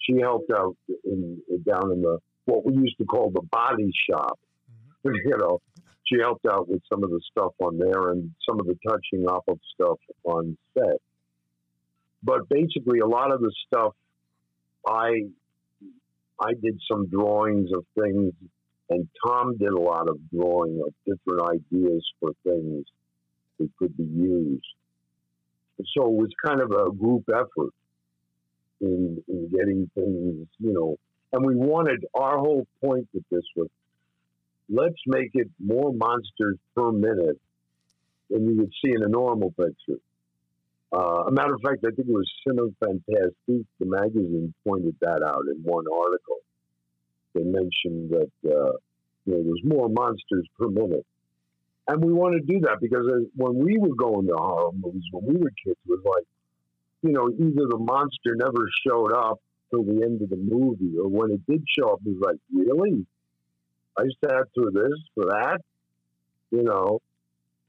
she 0.05 0.19
helped 0.19 0.51
out 0.51 0.75
in, 1.03 1.41
down 1.67 1.91
in 1.91 2.01
the 2.01 2.19
what 2.45 2.65
we 2.65 2.73
used 2.75 2.97
to 2.99 3.05
call 3.05 3.31
the 3.31 3.41
body 3.41 3.91
shop. 4.09 4.39
Mm-hmm. 5.05 5.15
you 5.25 5.37
know, 5.37 5.61
she 6.05 6.19
helped 6.19 6.45
out 6.45 6.69
with 6.69 6.81
some 6.91 7.03
of 7.03 7.09
the 7.09 7.21
stuff 7.31 7.53
on 7.59 7.77
there 7.77 8.11
and 8.11 8.31
some 8.47 8.59
of 8.59 8.67
the 8.67 8.77
touching 8.87 9.27
up 9.27 9.43
of 9.47 9.59
stuff 9.73 9.97
on 10.23 10.57
set. 10.73 10.97
But 12.23 12.47
basically, 12.49 12.99
a 12.99 13.07
lot 13.07 13.33
of 13.33 13.39
the 13.41 13.51
stuff 13.67 13.93
I 14.87 15.25
I 16.39 16.53
did 16.61 16.79
some 16.91 17.07
drawings 17.07 17.69
of 17.73 17.85
things, 17.99 18.33
and 18.89 19.07
Tom 19.25 19.57
did 19.57 19.69
a 19.69 19.79
lot 19.79 20.09
of 20.09 20.17
drawing 20.31 20.81
of 20.85 20.93
different 21.05 21.49
ideas 21.49 22.05
for 22.19 22.31
things 22.43 22.85
that 23.59 23.69
could 23.79 23.95
be 23.95 24.03
used. 24.03 24.65
So 25.95 26.05
it 26.05 26.11
was 26.11 26.29
kind 26.45 26.61
of 26.61 26.71
a 26.71 26.91
group 26.91 27.23
effort 27.29 27.73
in, 28.85 29.23
in 29.27 29.49
getting 29.49 29.89
things, 29.95 30.47
you 30.59 30.73
know. 30.73 30.97
And 31.33 31.45
we 31.45 31.55
wanted 31.55 32.05
our 32.13 32.37
whole 32.37 32.65
point 32.81 33.07
with 33.13 33.23
this 33.29 33.43
was 33.55 33.67
let's 34.69 35.01
make 35.05 35.31
it 35.33 35.49
more 35.59 35.93
monsters 35.93 36.57
per 36.75 36.91
minute 36.91 37.39
than 38.29 38.47
you 38.47 38.57
would 38.57 38.71
see 38.83 38.91
in 38.91 39.03
a 39.03 39.07
normal 39.07 39.51
picture. 39.51 39.99
Uh, 40.93 41.25
a 41.27 41.31
matter 41.31 41.53
of 41.53 41.61
fact, 41.61 41.83
I 41.85 41.89
think 41.95 42.07
it 42.07 42.13
was 42.13 42.29
Cinema 42.47 42.69
Fantastique, 42.79 43.67
the 43.79 43.85
magazine, 43.85 44.53
pointed 44.65 44.95
that 45.01 45.21
out 45.23 45.43
in 45.51 45.61
one 45.63 45.85
article. 45.91 46.37
They 47.33 47.43
mentioned 47.43 48.11
that 48.11 48.31
uh, 48.45 48.71
you 49.25 49.33
know, 49.33 49.43
there's 49.43 49.61
more 49.63 49.89
monsters 49.89 50.47
per 50.57 50.69
minute. 50.69 51.05
And 51.87 52.03
we 52.03 52.13
want 52.13 52.33
to 52.33 52.39
do 52.39 52.61
that 52.61 52.77
because 52.81 53.05
uh, 53.07 53.25
when 53.35 53.57
we 53.63 53.77
were 53.77 53.93
going 53.95 54.27
to 54.27 54.33
horror 54.35 54.71
movies, 54.73 55.03
when 55.11 55.25
we 55.25 55.39
were 55.39 55.51
kids, 55.63 55.77
it 55.85 55.89
was 55.89 55.99
like, 56.03 56.25
you 57.05 57.13
know, 57.13 57.29
either 57.29 57.67
the 57.69 57.77
monster 57.77 58.35
never 58.35 58.67
showed 58.85 59.13
up 59.13 59.39
till 59.69 59.83
the 59.83 60.03
end 60.03 60.21
of 60.21 60.29
the 60.29 60.37
movie, 60.37 60.97
or 60.97 61.07
when 61.07 61.31
it 61.31 61.45
did 61.45 61.63
show 61.67 61.93
up, 61.93 61.99
it 62.05 62.09
was 62.09 62.21
like, 62.21 62.37
really? 62.53 63.05
I 63.97 64.03
sat 64.23 64.47
through 64.53 64.71
this 64.71 64.99
for 65.13 65.25
that? 65.25 65.59
You 66.51 66.63
know? 66.63 67.01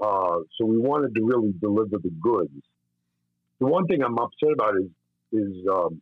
Uh, 0.02 0.40
so 0.58 0.66
we 0.66 0.78
wanted 0.78 1.14
to 1.14 1.24
really 1.24 1.54
deliver 1.60 1.98
the 1.98 2.10
goods 2.20 2.62
the 3.58 3.66
one 3.66 3.86
thing 3.86 4.02
I'm 4.02 4.18
upset 4.18 4.52
about 4.52 4.76
is 4.76 4.90
is 5.32 5.66
um, 5.72 6.00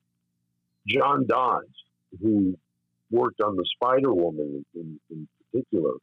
John 0.86 1.26
Dods, 1.26 1.66
who 2.20 2.58
worked 3.10 3.40
on 3.40 3.56
the 3.56 3.64
Spider 3.76 4.12
Woman 4.12 4.64
in, 4.74 5.00
in 5.10 5.28
particular. 5.52 5.94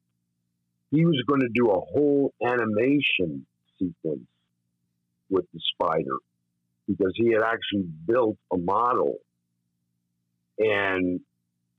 He 0.91 1.06
was 1.06 1.22
going 1.28 1.41
to 1.41 1.49
do 1.53 1.68
a 1.68 1.80
whole 1.80 2.34
animation 2.44 3.45
sequence 3.78 4.28
with 5.30 5.45
the 5.53 5.60
spider 5.74 6.18
because 6.88 7.14
he 7.16 7.32
had 7.34 7.41
actually 7.44 7.86
built 8.06 8.38
a 8.53 8.58
model, 8.58 9.16
and 10.60 11.20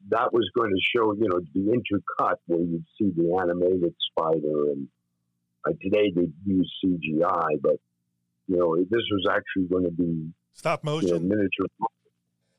that 0.08 0.32
was 0.32 0.48
going 0.56 0.70
to 0.70 0.80
show, 0.96 1.12
you 1.14 1.28
know, 1.28 1.40
the 1.54 1.60
intercut 1.60 2.36
where 2.46 2.60
you'd 2.60 2.84
see 2.98 3.10
the 3.16 3.38
animated 3.40 3.94
spider. 4.10 4.72
And 4.72 4.88
uh, 5.66 5.70
today 5.80 6.10
they 6.14 6.28
use 6.44 6.72
CGI, 6.84 7.60
but 7.60 7.76
you 8.48 8.56
know, 8.56 8.76
this 8.76 9.02
was 9.10 9.26
actually 9.30 9.68
going 9.68 9.84
to 9.84 9.90
be 9.90 10.32
Stop 10.54 10.84
you 10.84 10.90
know, 10.90 10.96
motion. 11.00 11.28
miniature 11.28 11.66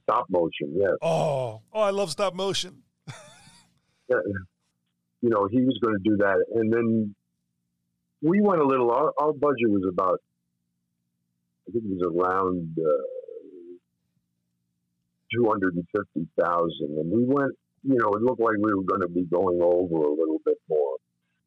stop 0.04 0.26
motion. 0.30 0.74
Yes, 0.76 0.92
Oh, 1.02 1.62
oh, 1.74 1.80
I 1.82 1.90
love 1.92 2.12
stop 2.12 2.34
motion. 2.34 2.82
yeah, 4.10 4.18
you 5.22 5.30
know, 5.30 5.48
he 5.52 5.62
was 5.62 5.78
going 5.82 5.96
to 5.96 6.04
do 6.10 6.18
that, 6.18 6.44
and 6.56 6.72
then 6.74 7.16
we 8.22 8.42
went 8.42 8.62
a 8.62 8.66
little. 8.66 8.92
Our, 8.92 9.12
our 9.20 9.34
budget 9.34 9.70
was 9.70 9.84
about, 9.88 10.22
I 11.68 11.72
think 11.72 11.86
it 11.86 11.98
was 11.98 12.04
around 12.04 12.78
uh, 12.78 13.04
two 15.34 15.46
hundred 15.48 15.76
and 15.76 15.86
fifty 15.96 16.28
thousand, 16.40 16.98
and 16.98 17.12
we 17.12 17.24
went. 17.24 17.54
You 17.86 17.96
know, 17.96 18.12
it 18.14 18.22
looked 18.22 18.40
like 18.40 18.56
we 18.58 18.74
were 18.74 18.84
going 18.84 19.02
to 19.02 19.10
be 19.10 19.24
going 19.24 19.60
over 19.62 19.96
a 19.96 20.14
little 20.14 20.40
bit 20.46 20.58
more, 20.70 20.96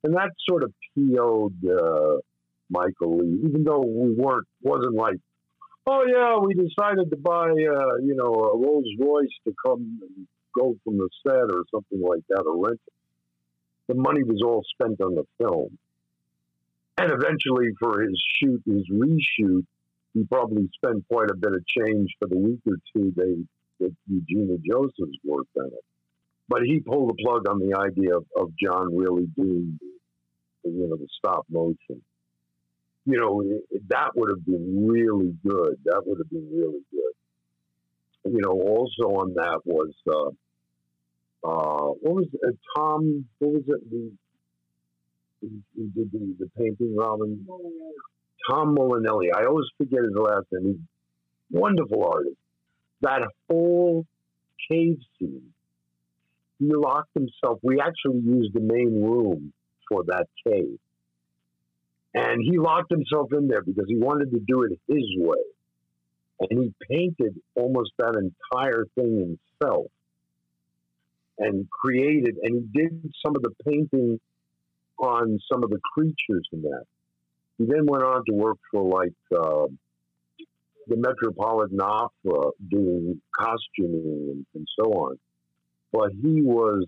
and 0.04 0.14
that 0.14 0.30
sort 0.46 0.64
of 0.64 0.72
PO'd 0.94 1.54
uh, 1.64 2.18
Michael 2.68 3.18
Lee, 3.18 3.40
even 3.48 3.64
though 3.64 3.80
we 3.80 4.12
weren't. 4.12 4.46
Wasn't 4.62 4.94
like, 4.94 5.16
oh 5.86 6.04
yeah, 6.06 6.36
we 6.38 6.52
decided 6.54 7.08
to 7.10 7.16
buy, 7.16 7.48
uh, 7.48 7.96
you 8.02 8.14
know, 8.14 8.32
a 8.34 8.58
Rolls 8.58 8.86
Royce 9.00 9.28
to 9.44 9.54
come 9.64 10.00
and 10.02 10.26
go 10.54 10.76
from 10.84 10.98
the 10.98 11.08
set 11.26 11.50
or 11.50 11.64
something 11.70 12.00
like 12.00 12.22
that, 12.28 12.42
or 12.46 12.66
rent 12.66 12.80
it. 12.86 12.92
The 13.88 13.94
money 13.94 14.22
was 14.22 14.42
all 14.44 14.62
spent 14.74 15.00
on 15.00 15.14
the 15.14 15.24
film. 15.38 15.78
And 16.98 17.12
eventually, 17.12 17.68
for 17.78 18.02
his 18.02 18.20
shoot, 18.38 18.62
his 18.66 18.88
reshoot, 18.90 19.66
he 20.16 20.24
probably 20.24 20.68
spent 20.76 21.04
quite 21.12 21.30
a 21.30 21.36
bit 21.36 21.52
of 21.52 21.62
change 21.66 22.10
for 22.18 22.26
the 22.28 22.38
week 22.38 22.60
or 22.66 22.76
two 22.94 23.12
they 23.16 23.36
that 23.80 23.94
Eugenia 24.08 24.56
Josephs 24.66 25.18
worked 25.22 25.54
on 25.58 25.66
it. 25.66 25.84
But 26.48 26.62
he 26.62 26.80
pulled 26.80 27.10
the 27.10 27.22
plug 27.22 27.46
on 27.48 27.58
the 27.60 27.76
idea 27.78 28.16
of, 28.16 28.24
of 28.38 28.52
John 28.62 28.96
really 28.96 29.26
doing, 29.36 29.78
you 30.64 30.88
know, 30.88 30.96
the 30.96 31.06
stop 31.18 31.44
motion. 31.50 32.02
You 33.04 33.18
know, 33.20 33.42
it- 33.42 33.88
that 33.88 34.12
would 34.16 34.30
have 34.30 34.46
been 34.46 34.88
really 34.88 35.36
good. 35.46 35.76
That 35.84 36.02
would 36.06 36.18
have 36.18 36.30
been 36.30 36.48
really 36.50 36.82
good. 36.90 38.32
You 38.32 38.40
know, 38.40 38.52
also 38.52 39.20
on 39.20 39.34
that 39.34 39.60
was 39.66 39.92
uh, 40.10 40.48
uh, 41.48 41.92
what 42.00 42.14
was 42.16 42.26
it? 42.32 42.40
Uh, 42.44 42.80
Tom? 42.80 43.26
What 43.38 43.52
was 43.52 43.62
it? 43.68 43.90
The 43.90 44.12
he 45.42 45.82
did 45.94 46.10
the, 46.12 46.34
the 46.40 46.50
painting, 46.58 46.96
Robin. 46.96 47.46
Tom 48.50 48.76
Molinelli. 48.76 49.28
I 49.36 49.46
always 49.46 49.66
forget 49.78 50.00
his 50.04 50.14
last 50.16 50.46
name. 50.52 50.66
He's 50.74 51.60
wonderful 51.60 52.04
artist. 52.04 52.36
That 53.02 53.22
whole 53.50 54.06
cave 54.70 54.98
scene, 55.18 55.52
he 56.58 56.66
locked 56.74 57.10
himself. 57.14 57.60
We 57.62 57.80
actually 57.80 58.20
used 58.20 58.54
the 58.54 58.60
main 58.60 59.02
room 59.02 59.52
for 59.88 60.04
that 60.06 60.26
cave. 60.46 60.78
And 62.14 62.42
he 62.42 62.58
locked 62.58 62.90
himself 62.90 63.32
in 63.32 63.48
there 63.48 63.62
because 63.62 63.86
he 63.88 63.96
wanted 63.98 64.30
to 64.32 64.40
do 64.46 64.64
it 64.64 64.72
his 64.88 65.04
way. 65.18 65.38
And 66.40 66.64
he 66.64 66.74
painted 66.90 67.40
almost 67.56 67.92
that 67.98 68.14
entire 68.16 68.84
thing 68.96 69.38
himself. 69.60 69.86
and 71.38 71.68
created, 71.70 72.36
and 72.42 72.54
he 72.72 72.80
did 72.82 73.12
some 73.24 73.36
of 73.36 73.42
the 73.42 73.52
painting 73.66 74.20
on 74.98 75.38
some 75.52 75.62
of 75.64 75.70
the 75.70 75.80
creatures 75.94 76.48
in 76.52 76.62
that. 76.62 76.84
He 77.58 77.64
then 77.64 77.86
went 77.86 78.04
on 78.04 78.24
to 78.26 78.34
work 78.34 78.58
for 78.70 78.82
like 78.82 79.14
uh, 79.34 79.66
the 80.88 80.96
Metropolitan 80.96 81.80
Opera, 81.80 82.50
doing 82.70 83.20
costuming 83.36 84.28
and, 84.30 84.46
and 84.54 84.66
so 84.78 84.92
on. 84.92 85.18
But 85.92 86.10
he 86.12 86.42
was 86.42 86.84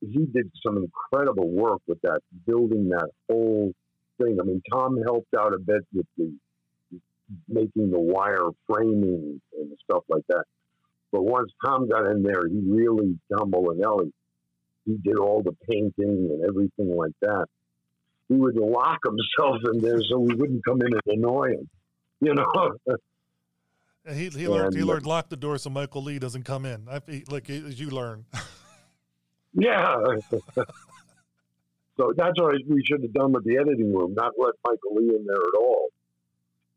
he 0.00 0.26
did 0.26 0.50
some 0.64 0.78
incredible 0.78 1.48
work 1.48 1.80
with 1.86 2.00
that, 2.02 2.20
building 2.46 2.88
that 2.88 3.08
whole 3.30 3.72
thing. 4.20 4.38
I 4.40 4.44
mean, 4.44 4.62
Tom 4.72 4.98
helped 5.02 5.34
out 5.38 5.54
a 5.54 5.58
bit 5.58 5.82
with 5.92 6.06
the 6.16 6.32
making 7.48 7.90
the 7.90 8.00
wire 8.00 8.48
framing 8.68 9.40
and 9.58 9.78
stuff 9.84 10.02
like 10.08 10.24
that. 10.28 10.44
But 11.12 11.22
once 11.22 11.52
Tom 11.64 11.88
got 11.88 12.06
in 12.10 12.22
there, 12.22 12.46
he 12.48 12.60
really, 12.64 13.18
Tom 13.32 13.52
Molinelli, 13.52 14.10
he 14.84 14.96
did 14.96 15.18
all 15.18 15.42
the 15.42 15.56
painting 15.70 15.92
and 16.30 16.42
everything 16.44 16.94
like 16.96 17.12
that. 17.20 17.46
He 18.32 18.38
would 18.38 18.56
lock 18.56 19.00
himself 19.04 19.56
in 19.72 19.80
there 19.80 20.00
so 20.10 20.18
we 20.18 20.34
wouldn't 20.34 20.64
come 20.64 20.80
in 20.80 20.88
and 20.92 21.18
annoy 21.18 21.50
him, 21.50 21.68
you 22.20 22.34
know. 22.34 22.72
he 24.14 24.28
he 24.28 24.48
learned 24.48 24.74
he 24.74 24.82
learned 24.82 25.06
lock 25.06 25.28
the 25.28 25.36
door 25.36 25.58
so 25.58 25.70
Michael 25.70 26.02
Lee 26.02 26.18
doesn't 26.18 26.44
come 26.44 26.64
in. 26.64 26.88
I, 26.90 27.00
like 27.28 27.50
as 27.50 27.78
you 27.78 27.90
learn. 27.90 28.24
yeah. 29.52 29.96
so 31.96 32.12
that's 32.16 32.40
what 32.40 32.54
we 32.68 32.82
should 32.88 33.02
have 33.02 33.12
done 33.12 33.32
with 33.32 33.44
the 33.44 33.58
editing 33.58 33.92
room, 33.94 34.14
not 34.14 34.32
let 34.38 34.54
Michael 34.64 34.94
Lee 34.96 35.14
in 35.14 35.26
there 35.26 35.36
at 35.36 35.58
all. 35.60 35.88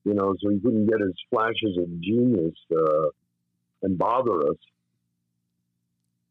You 0.03 0.13
know, 0.13 0.35
so 0.39 0.49
he 0.49 0.59
couldn't 0.59 0.87
get 0.87 0.99
his 0.99 1.15
flashes 1.29 1.77
of 1.77 1.87
genius 2.01 2.53
uh, 2.71 3.07
and 3.81 3.97
bother 3.97 4.49
us 4.49 4.57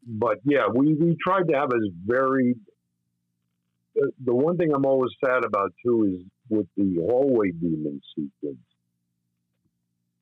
but 0.06 0.38
yeah, 0.44 0.66
we, 0.72 0.94
we 0.94 1.16
tried 1.22 1.48
to 1.48 1.54
have 1.54 1.70
as 1.74 1.88
varied. 2.04 2.58
The, 3.94 4.34
one 4.34 4.56
thing 4.56 4.72
I'm 4.74 4.86
always 4.86 5.12
sad 5.24 5.44
about 5.44 5.72
too 5.84 6.14
is 6.14 6.26
with 6.48 6.66
the 6.76 6.96
hallway 7.00 7.50
demon 7.52 8.00
sequence. 8.14 8.58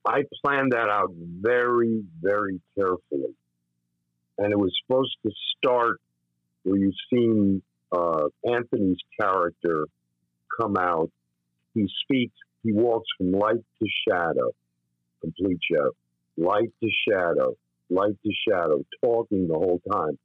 I 0.05 0.23
planned 0.43 0.73
that 0.73 0.89
out 0.89 1.11
very, 1.15 2.03
very 2.21 2.61
carefully, 2.75 3.35
and 4.37 4.51
it 4.51 4.57
was 4.57 4.71
supposed 4.85 5.15
to 5.25 5.31
start 5.57 5.99
where 6.63 6.77
you've 6.77 6.93
seen 7.11 7.61
uh, 7.91 8.25
Anthony's 8.45 8.99
character 9.19 9.85
come 10.59 10.75
out. 10.77 11.09
He 11.73 11.87
speaks. 12.03 12.35
He 12.63 12.73
walks 12.73 13.07
from 13.17 13.31
light 13.31 13.63
to 13.81 13.87
shadow, 14.07 14.51
complete 15.21 15.59
shadow, 15.69 15.91
light 16.37 16.71
to 16.81 16.89
shadow, 17.07 17.55
light 17.89 18.15
to 18.23 18.31
shadow, 18.47 18.83
talking 19.03 19.47
the 19.47 19.55
whole 19.55 19.81
time. 19.91 20.17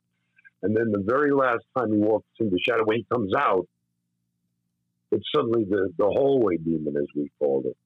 And 0.63 0.77
then 0.77 0.91
the 0.91 1.05
very 1.07 1.33
last 1.33 1.65
time 1.77 1.93
he 1.93 1.99
walks 1.99 2.27
into 2.41 2.57
shadow, 2.67 2.85
when 2.85 2.99
he 2.99 3.07
comes 3.13 3.33
out, 3.35 3.69
it's 5.11 5.25
suddenly 5.35 5.65
the, 5.65 5.91
the 5.97 6.07
hallway 6.07 6.57
demon, 6.57 6.97
as 6.97 7.07
we 7.15 7.31
called 7.39 7.67
it. 7.67 7.77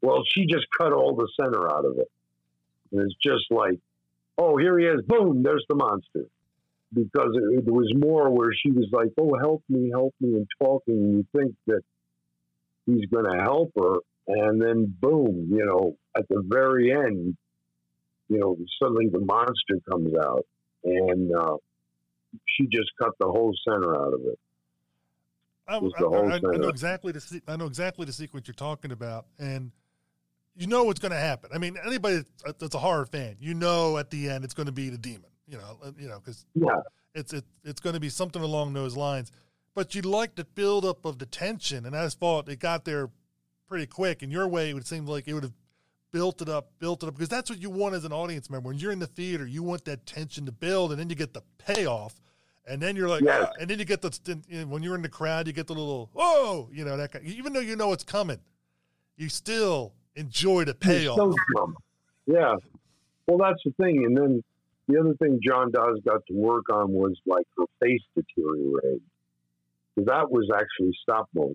Well, 0.00 0.22
she 0.32 0.46
just 0.46 0.66
cut 0.78 0.92
all 0.92 1.14
the 1.14 1.28
center 1.38 1.70
out 1.70 1.84
of 1.84 1.98
it. 1.98 2.10
And 2.92 3.02
it's 3.02 3.16
just 3.22 3.50
like, 3.50 3.78
oh, 4.38 4.56
here 4.56 4.78
he 4.78 4.86
is, 4.86 5.02
boom, 5.06 5.42
there's 5.42 5.64
the 5.68 5.74
monster. 5.74 6.26
Because 6.94 7.30
it, 7.34 7.66
it 7.66 7.70
was 7.70 7.92
more 7.96 8.30
where 8.30 8.52
she 8.52 8.70
was 8.70 8.86
like, 8.92 9.12
oh, 9.18 9.36
help 9.38 9.62
me, 9.68 9.90
help 9.90 10.14
me, 10.20 10.36
and 10.36 10.46
talking. 10.60 10.94
And 10.94 11.12
you 11.14 11.26
think 11.36 11.54
that 11.66 11.82
he's 12.86 13.06
going 13.06 13.30
to 13.30 13.42
help 13.42 13.72
her. 13.76 13.96
And 14.28 14.62
then, 14.62 14.94
boom, 15.00 15.48
you 15.50 15.64
know, 15.64 15.96
at 16.16 16.28
the 16.28 16.42
very 16.44 16.92
end, 16.92 17.36
you 18.28 18.38
know, 18.38 18.56
suddenly 18.82 19.08
the 19.08 19.20
monster 19.20 19.78
comes 19.90 20.14
out, 20.16 20.46
and 20.84 21.34
uh, 21.34 21.56
she 22.44 22.66
just 22.66 22.90
cut 23.00 23.12
the 23.18 23.26
whole 23.26 23.54
center 23.66 23.96
out 23.96 24.14
of 24.14 24.20
it. 24.22 24.38
I, 25.68 25.74
I, 25.74 26.36
I, 26.36 26.38
know 26.38 26.68
exactly 26.68 27.10
the 27.12 27.42
I 27.48 27.56
know 27.56 27.66
exactly 27.66 28.06
the 28.06 28.12
sequence 28.12 28.46
you're 28.46 28.54
talking 28.54 28.92
about, 28.92 29.26
and 29.38 29.72
you 30.56 30.68
know 30.68 30.84
what's 30.84 31.00
going 31.00 31.12
to 31.12 31.18
happen. 31.18 31.50
I 31.52 31.58
mean, 31.58 31.76
anybody 31.84 32.22
that's 32.44 32.74
a 32.74 32.78
horror 32.78 33.06
fan, 33.06 33.36
you 33.40 33.52
know, 33.54 33.98
at 33.98 34.10
the 34.10 34.30
end 34.30 34.44
it's 34.44 34.54
going 34.54 34.66
to 34.66 34.72
be 34.72 34.90
the 34.90 34.98
demon. 34.98 35.30
You 35.48 35.58
know, 35.58 35.78
uh, 35.84 35.90
you 35.98 36.08
know, 36.08 36.20
because 36.20 36.46
yeah. 36.54 36.80
it's 37.14 37.32
it, 37.32 37.44
it's 37.64 37.80
going 37.80 37.94
to 37.94 38.00
be 38.00 38.08
something 38.08 38.42
along 38.42 38.74
those 38.74 38.96
lines. 38.96 39.32
But 39.74 39.94
you 39.94 40.02
like 40.02 40.36
the 40.36 40.44
buildup 40.44 41.04
of 41.04 41.18
the 41.18 41.26
tension, 41.26 41.84
and 41.84 41.94
as 41.94 42.14
fault 42.14 42.48
it 42.48 42.60
got 42.60 42.84
there 42.84 43.10
pretty 43.68 43.86
quick. 43.86 44.22
In 44.22 44.30
your 44.30 44.46
way, 44.46 44.70
it 44.70 44.74
would 44.74 44.86
seem 44.86 45.06
like 45.06 45.26
it 45.26 45.34
would 45.34 45.42
have 45.42 45.52
built 46.16 46.40
it 46.40 46.48
up, 46.48 46.70
built 46.78 47.02
it 47.02 47.08
up, 47.08 47.14
because 47.14 47.28
that's 47.28 47.50
what 47.50 47.60
you 47.60 47.68
want 47.68 47.94
as 47.94 48.06
an 48.06 48.12
audience 48.12 48.48
member. 48.48 48.68
When 48.68 48.78
you're 48.78 48.90
in 48.90 49.00
the 49.00 49.06
theater, 49.06 49.46
you 49.46 49.62
want 49.62 49.84
that 49.84 50.06
tension 50.06 50.46
to 50.46 50.52
build, 50.52 50.90
and 50.90 50.98
then 50.98 51.10
you 51.10 51.14
get 51.14 51.34
the 51.34 51.42
payoff, 51.58 52.18
and 52.66 52.80
then 52.80 52.96
you're 52.96 53.06
like, 53.06 53.20
yes. 53.20 53.48
Ah, 53.50 53.52
and 53.60 53.68
then 53.68 53.78
you 53.78 53.84
get 53.84 54.00
the 54.00 54.66
when 54.66 54.82
you're 54.82 54.94
in 54.94 55.02
the 55.02 55.10
crowd, 55.10 55.46
you 55.46 55.52
get 55.52 55.66
the 55.66 55.74
little 55.74 56.08
whoa, 56.14 56.70
you 56.72 56.86
know 56.86 56.96
that 56.96 57.12
kind, 57.12 57.22
even 57.26 57.52
though 57.52 57.60
you 57.60 57.76
know 57.76 57.92
it's 57.92 58.02
coming, 58.02 58.38
you 59.18 59.28
still 59.28 59.92
enjoy 60.14 60.64
the 60.64 60.72
payoff. 60.72 61.34
Yeah, 62.26 62.56
well, 63.26 63.36
that's 63.36 63.62
the 63.62 63.72
thing, 63.72 64.06
and 64.06 64.16
then 64.16 64.42
the 64.88 64.98
other 64.98 65.12
thing 65.16 65.38
John 65.46 65.70
Dods 65.70 66.00
got 66.02 66.24
to 66.28 66.34
work 66.34 66.70
on 66.72 66.92
was 66.92 67.12
like 67.26 67.44
her 67.58 67.66
face 67.82 68.00
deteriorating. 68.14 69.02
That 69.98 70.30
was 70.30 70.48
actually 70.50 70.96
stop 71.02 71.28
motion 71.34 71.54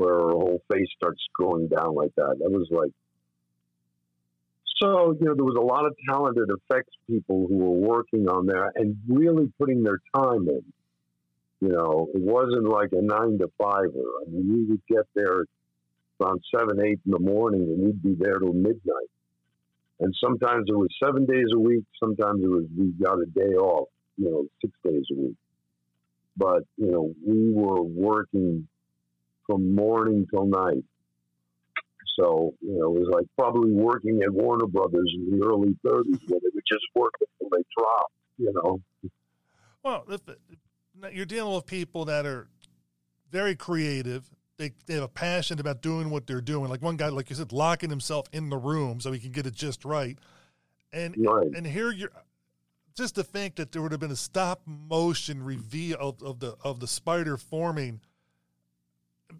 where 0.00 0.14
her 0.14 0.30
whole 0.30 0.62
face 0.72 0.88
starts 0.96 1.20
going 1.38 1.68
down 1.68 1.94
like 1.94 2.14
that. 2.16 2.36
That 2.38 2.50
was 2.50 2.68
like, 2.70 2.90
so, 4.80 5.14
you 5.20 5.26
know, 5.26 5.34
there 5.34 5.44
was 5.44 5.58
a 5.58 5.64
lot 5.64 5.84
of 5.84 5.94
talented 6.08 6.48
effects 6.48 6.94
people 7.06 7.46
who 7.46 7.58
were 7.58 7.88
working 7.88 8.28
on 8.28 8.46
there 8.46 8.72
and 8.74 8.96
really 9.06 9.52
putting 9.58 9.82
their 9.82 10.00
time 10.14 10.48
in. 10.48 10.64
You 11.60 11.68
know, 11.68 12.08
it 12.14 12.22
wasn't 12.22 12.64
like 12.64 12.92
a 12.92 13.02
nine 13.02 13.38
to 13.40 13.50
fiver. 13.58 14.06
I 14.26 14.30
mean, 14.30 14.48
we 14.48 14.64
would 14.70 14.80
get 14.88 15.06
there 15.14 15.44
around 16.18 16.40
seven, 16.56 16.80
eight 16.80 17.00
in 17.04 17.12
the 17.12 17.18
morning 17.18 17.60
and 17.60 17.84
we'd 17.84 18.02
be 18.02 18.14
there 18.18 18.38
till 18.38 18.54
midnight. 18.54 19.10
And 20.00 20.14
sometimes 20.24 20.64
it 20.68 20.76
was 20.76 20.88
seven 21.04 21.26
days 21.26 21.48
a 21.54 21.58
week. 21.58 21.84
Sometimes 22.02 22.42
it 22.42 22.48
was 22.48 22.64
we 22.74 22.92
got 22.92 23.18
a 23.18 23.26
day 23.26 23.54
off, 23.54 23.88
you 24.16 24.30
know, 24.30 24.46
six 24.62 24.72
days 24.82 25.04
a 25.12 25.20
week. 25.20 25.36
But, 26.38 26.64
you 26.78 26.90
know, 26.90 27.12
we 27.26 27.52
were 27.52 27.82
working 27.82 28.66
from 29.50 29.74
morning 29.74 30.26
till 30.30 30.46
night. 30.46 30.84
So, 32.18 32.54
you 32.60 32.78
know, 32.78 32.94
it 32.94 33.00
was 33.00 33.08
like 33.12 33.26
probably 33.38 33.72
working 33.72 34.20
at 34.22 34.32
Warner 34.32 34.66
Brothers 34.66 35.10
in 35.14 35.38
the 35.38 35.46
early 35.46 35.76
30s 35.86 36.20
where 36.28 36.40
they 36.40 36.50
would 36.54 36.64
just 36.70 36.84
work 36.94 37.12
until 37.20 37.56
they 37.56 37.64
dropped, 37.76 38.12
you 38.36 38.52
know. 38.52 38.80
Well, 39.82 40.04
if, 40.08 40.20
if 40.28 41.14
you're 41.14 41.24
dealing 41.24 41.54
with 41.54 41.66
people 41.66 42.04
that 42.06 42.26
are 42.26 42.48
very 43.30 43.54
creative. 43.54 44.28
They, 44.58 44.72
they 44.86 44.94
have 44.94 45.04
a 45.04 45.08
passion 45.08 45.58
about 45.58 45.80
doing 45.80 46.10
what 46.10 46.26
they're 46.26 46.42
doing. 46.42 46.68
Like 46.68 46.82
one 46.82 46.96
guy, 46.96 47.08
like 47.08 47.30
you 47.30 47.36
said, 47.36 47.52
locking 47.52 47.88
himself 47.88 48.26
in 48.32 48.50
the 48.50 48.58
room 48.58 49.00
so 49.00 49.12
he 49.12 49.18
can 49.18 49.32
get 49.32 49.46
it 49.46 49.54
just 49.54 49.84
right. 49.84 50.18
And 50.92 51.14
right. 51.18 51.46
and 51.56 51.66
here 51.66 51.92
you're 51.92 52.10
just 52.96 53.14
to 53.14 53.22
think 53.22 53.54
that 53.54 53.72
there 53.72 53.80
would 53.80 53.92
have 53.92 54.00
been 54.00 54.10
a 54.10 54.16
stop 54.16 54.62
motion 54.66 55.42
reveal 55.42 55.96
of, 55.98 56.22
of 56.22 56.40
the 56.40 56.56
of 56.62 56.80
the 56.80 56.88
spider 56.88 57.36
forming 57.36 58.00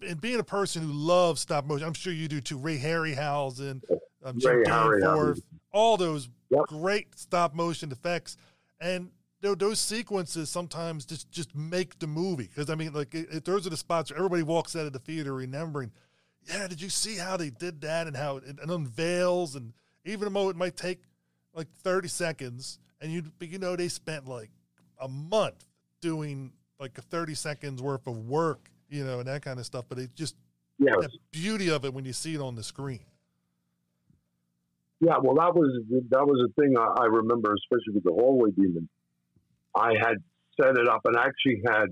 and 0.06 0.20
being 0.20 0.40
a 0.40 0.44
person 0.44 0.82
who 0.82 0.92
loves 0.92 1.40
stop 1.40 1.66
motion, 1.66 1.86
I'm 1.86 1.94
sure 1.94 2.12
you 2.12 2.28
do 2.28 2.40
too. 2.40 2.58
Ray 2.58 2.78
Harryhausen, 2.78 3.82
um, 4.24 4.38
Jim 4.38 4.62
Danforth, 4.64 5.40
all 5.72 5.96
those 5.96 6.28
yep. 6.50 6.62
great 6.66 7.18
stop 7.18 7.54
motion 7.54 7.92
effects, 7.92 8.36
and 8.80 9.10
those 9.40 9.80
sequences 9.80 10.50
sometimes 10.50 11.04
just 11.04 11.30
just 11.30 11.54
make 11.54 11.98
the 11.98 12.06
movie. 12.06 12.48
Because 12.48 12.70
I 12.70 12.74
mean, 12.74 12.92
like 12.92 13.14
it, 13.14 13.44
those 13.44 13.66
are 13.66 13.70
the 13.70 13.76
spots 13.76 14.10
where 14.10 14.18
everybody 14.18 14.42
walks 14.42 14.76
out 14.76 14.86
of 14.86 14.92
the 14.92 14.98
theater 14.98 15.34
remembering. 15.34 15.90
Yeah, 16.48 16.68
did 16.68 16.80
you 16.80 16.88
see 16.88 17.16
how 17.16 17.36
they 17.36 17.50
did 17.50 17.82
that 17.82 18.06
and 18.06 18.16
how 18.16 18.38
it, 18.38 18.44
it 18.46 18.70
unveils 18.70 19.56
and 19.56 19.72
even 20.04 20.32
though 20.32 20.48
it 20.48 20.56
might 20.56 20.76
take 20.76 21.02
like 21.54 21.68
30 21.82 22.08
seconds 22.08 22.78
and 23.00 23.12
you 23.12 23.24
you 23.40 23.58
know 23.58 23.76
they 23.76 23.88
spent 23.88 24.26
like 24.26 24.50
a 25.00 25.08
month 25.08 25.64
doing 26.00 26.52
like 26.78 26.96
a 26.98 27.02
30 27.02 27.34
seconds 27.34 27.82
worth 27.82 28.06
of 28.06 28.16
work 28.28 28.69
you 28.90 29.04
know, 29.04 29.20
and 29.20 29.28
that 29.28 29.42
kind 29.42 29.58
of 29.58 29.66
stuff. 29.66 29.86
But 29.88 29.98
it 29.98 30.14
just 30.14 30.36
yes. 30.78 30.96
the 31.00 31.10
beauty 31.30 31.70
of 31.70 31.84
it 31.84 31.94
when 31.94 32.04
you 32.04 32.12
see 32.12 32.34
it 32.34 32.40
on 32.40 32.56
the 32.56 32.62
screen. 32.62 33.00
Yeah, 35.00 35.16
well, 35.22 35.36
that 35.36 35.54
was 35.54 35.80
that 36.10 36.26
was 36.26 36.50
a 36.50 36.60
thing 36.60 36.76
I, 36.76 37.02
I 37.02 37.06
remember, 37.06 37.54
especially 37.54 37.94
with 37.94 38.04
the 38.04 38.12
hallway 38.12 38.50
demon. 38.50 38.88
I 39.74 39.92
had 39.98 40.16
set 40.60 40.76
it 40.76 40.88
up 40.88 41.02
and 41.04 41.16
actually 41.16 41.62
had 41.66 41.86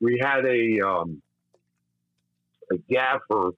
we 0.00 0.18
had 0.20 0.44
a 0.44 0.86
um, 0.86 1.22
a 2.70 2.76
gaffer 2.90 3.52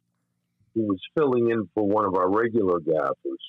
who 0.75 0.83
was 0.83 1.01
filling 1.17 1.51
in 1.51 1.69
for 1.75 1.87
one 1.87 2.05
of 2.05 2.15
our 2.15 2.31
regular 2.31 2.79
gaffers. 2.79 3.43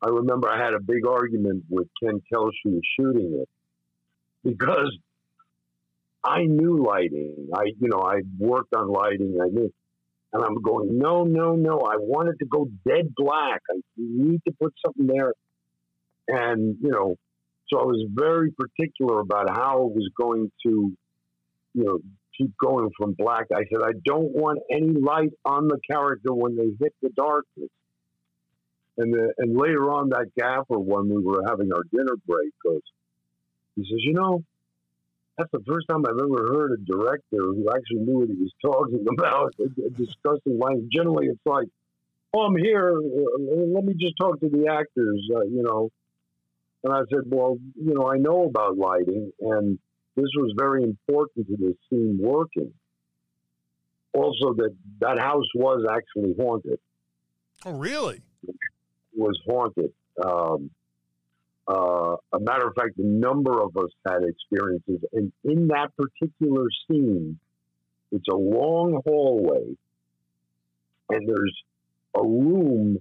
I 0.00 0.08
remember 0.08 0.48
I 0.48 0.62
had 0.62 0.74
a 0.74 0.80
big 0.80 1.06
argument 1.06 1.64
with 1.68 1.88
Ken 2.02 2.20
who 2.30 2.40
was 2.40 2.82
shooting 2.98 3.40
it 3.42 3.48
because 4.44 4.96
I 6.24 6.44
knew 6.44 6.84
lighting. 6.84 7.48
I, 7.54 7.64
you 7.78 7.88
know, 7.88 8.00
I 8.00 8.22
worked 8.38 8.74
on 8.74 8.88
lighting. 8.88 9.38
I 9.40 9.48
knew, 9.48 9.72
and 10.32 10.44
I'm 10.44 10.60
going, 10.60 10.98
no, 10.98 11.24
no, 11.24 11.54
no. 11.54 11.78
I 11.80 11.96
wanted 11.96 12.38
to 12.40 12.46
go 12.46 12.68
dead 12.86 13.14
black. 13.16 13.62
I 13.70 13.80
need 13.96 14.42
to 14.46 14.54
put 14.60 14.74
something 14.84 15.06
there. 15.06 15.32
And, 16.28 16.76
you 16.82 16.90
know, 16.90 17.16
so 17.68 17.78
I 17.78 17.84
was 17.84 18.06
very 18.12 18.50
particular 18.50 19.20
about 19.20 19.48
how 19.50 19.86
it 19.86 19.94
was 19.94 20.10
going 20.20 20.50
to, 20.66 20.92
you 21.74 21.84
know, 21.84 21.98
keep 22.36 22.52
going 22.62 22.90
from 22.96 23.12
black. 23.12 23.46
I 23.54 23.64
said, 23.70 23.82
I 23.82 23.92
don't 24.04 24.32
want 24.32 24.60
any 24.70 24.92
light 24.92 25.32
on 25.44 25.68
the 25.68 25.78
character 25.90 26.32
when 26.32 26.56
they 26.56 26.70
hit 26.80 26.94
the 27.02 27.10
darkness. 27.10 27.70
And 28.96 29.14
the, 29.14 29.32
and 29.38 29.56
later 29.56 29.90
on, 29.92 30.10
that 30.10 30.26
gaffer, 30.36 30.78
when 30.78 31.08
we 31.08 31.22
were 31.22 31.44
having 31.48 31.72
our 31.72 31.82
dinner 31.92 32.16
break, 32.26 32.52
goes, 32.64 32.82
he 33.76 33.82
says, 33.82 34.00
you 34.00 34.12
know, 34.12 34.42
that's 35.38 35.50
the 35.52 35.62
first 35.66 35.86
time 35.88 36.04
I've 36.04 36.18
ever 36.18 36.52
heard 36.52 36.72
a 36.72 36.84
director 36.84 37.36
who 37.36 37.68
actually 37.74 38.00
knew 38.00 38.18
what 38.18 38.28
he 38.28 38.34
was 38.34 38.52
talking 38.60 39.06
about 39.18 39.54
discussing 39.96 40.58
lighting. 40.58 40.88
Generally, 40.92 41.28
it's 41.28 41.46
like, 41.46 41.68
oh, 42.34 42.40
I'm 42.40 42.56
here. 42.56 42.98
Uh, 42.98 43.72
let 43.72 43.84
me 43.84 43.94
just 43.94 44.14
talk 44.20 44.40
to 44.40 44.48
the 44.48 44.66
actors, 44.66 45.30
uh, 45.34 45.42
you 45.42 45.62
know. 45.62 45.90
And 46.82 46.92
I 46.92 47.00
said, 47.10 47.22
well, 47.26 47.56
you 47.74 47.94
know, 47.94 48.10
I 48.12 48.18
know 48.18 48.44
about 48.44 48.76
lighting, 48.76 49.32
and 49.40 49.78
this 50.16 50.28
was 50.36 50.54
very 50.56 50.82
important 50.82 51.46
to 51.48 51.56
the 51.56 51.74
scene 51.88 52.18
working. 52.20 52.72
Also, 54.12 54.54
that 54.54 54.74
that 55.00 55.18
house 55.20 55.46
was 55.54 55.86
actually 55.88 56.34
haunted. 56.40 56.80
Oh, 57.64 57.72
really? 57.72 58.22
It 58.46 58.54
was 59.14 59.38
haunted. 59.46 59.92
Um, 60.24 60.70
uh, 61.68 62.16
a 62.32 62.40
matter 62.40 62.66
of 62.66 62.74
fact, 62.74 62.98
a 62.98 63.06
number 63.06 63.60
of 63.60 63.76
us 63.76 63.90
had 64.06 64.22
experiences, 64.24 65.00
and 65.12 65.32
in 65.44 65.68
that 65.68 65.90
particular 65.96 66.64
scene, 66.86 67.38
it's 68.10 68.28
a 68.28 68.36
long 68.36 69.02
hallway, 69.04 69.76
and 71.10 71.28
there's 71.28 71.54
a 72.16 72.22
room 72.22 72.98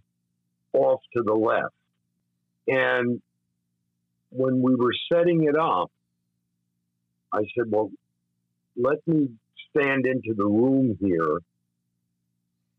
off 0.74 1.02
to 1.16 1.24
the 1.24 1.34
left. 1.34 1.74
And 2.68 3.22
when 4.30 4.62
we 4.62 4.76
were 4.76 4.94
setting 5.12 5.46
it 5.46 5.58
up, 5.58 5.90
I 7.34 7.40
said, 7.56 7.70
Well, 7.70 7.92
let 8.76 8.98
me 9.08 9.30
stand 9.72 10.06
into 10.06 10.34
the 10.36 10.46
room 10.46 10.98
here 11.00 11.40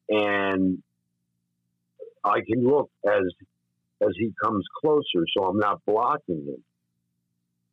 and 0.08 0.82
I 2.24 2.40
can 2.40 2.66
look 2.66 2.90
as 3.06 3.22
as 4.02 4.14
he 4.16 4.32
comes 4.42 4.64
closer 4.80 5.24
so 5.36 5.44
I'm 5.44 5.58
not 5.58 5.80
blocking 5.86 6.46
him. 6.46 6.62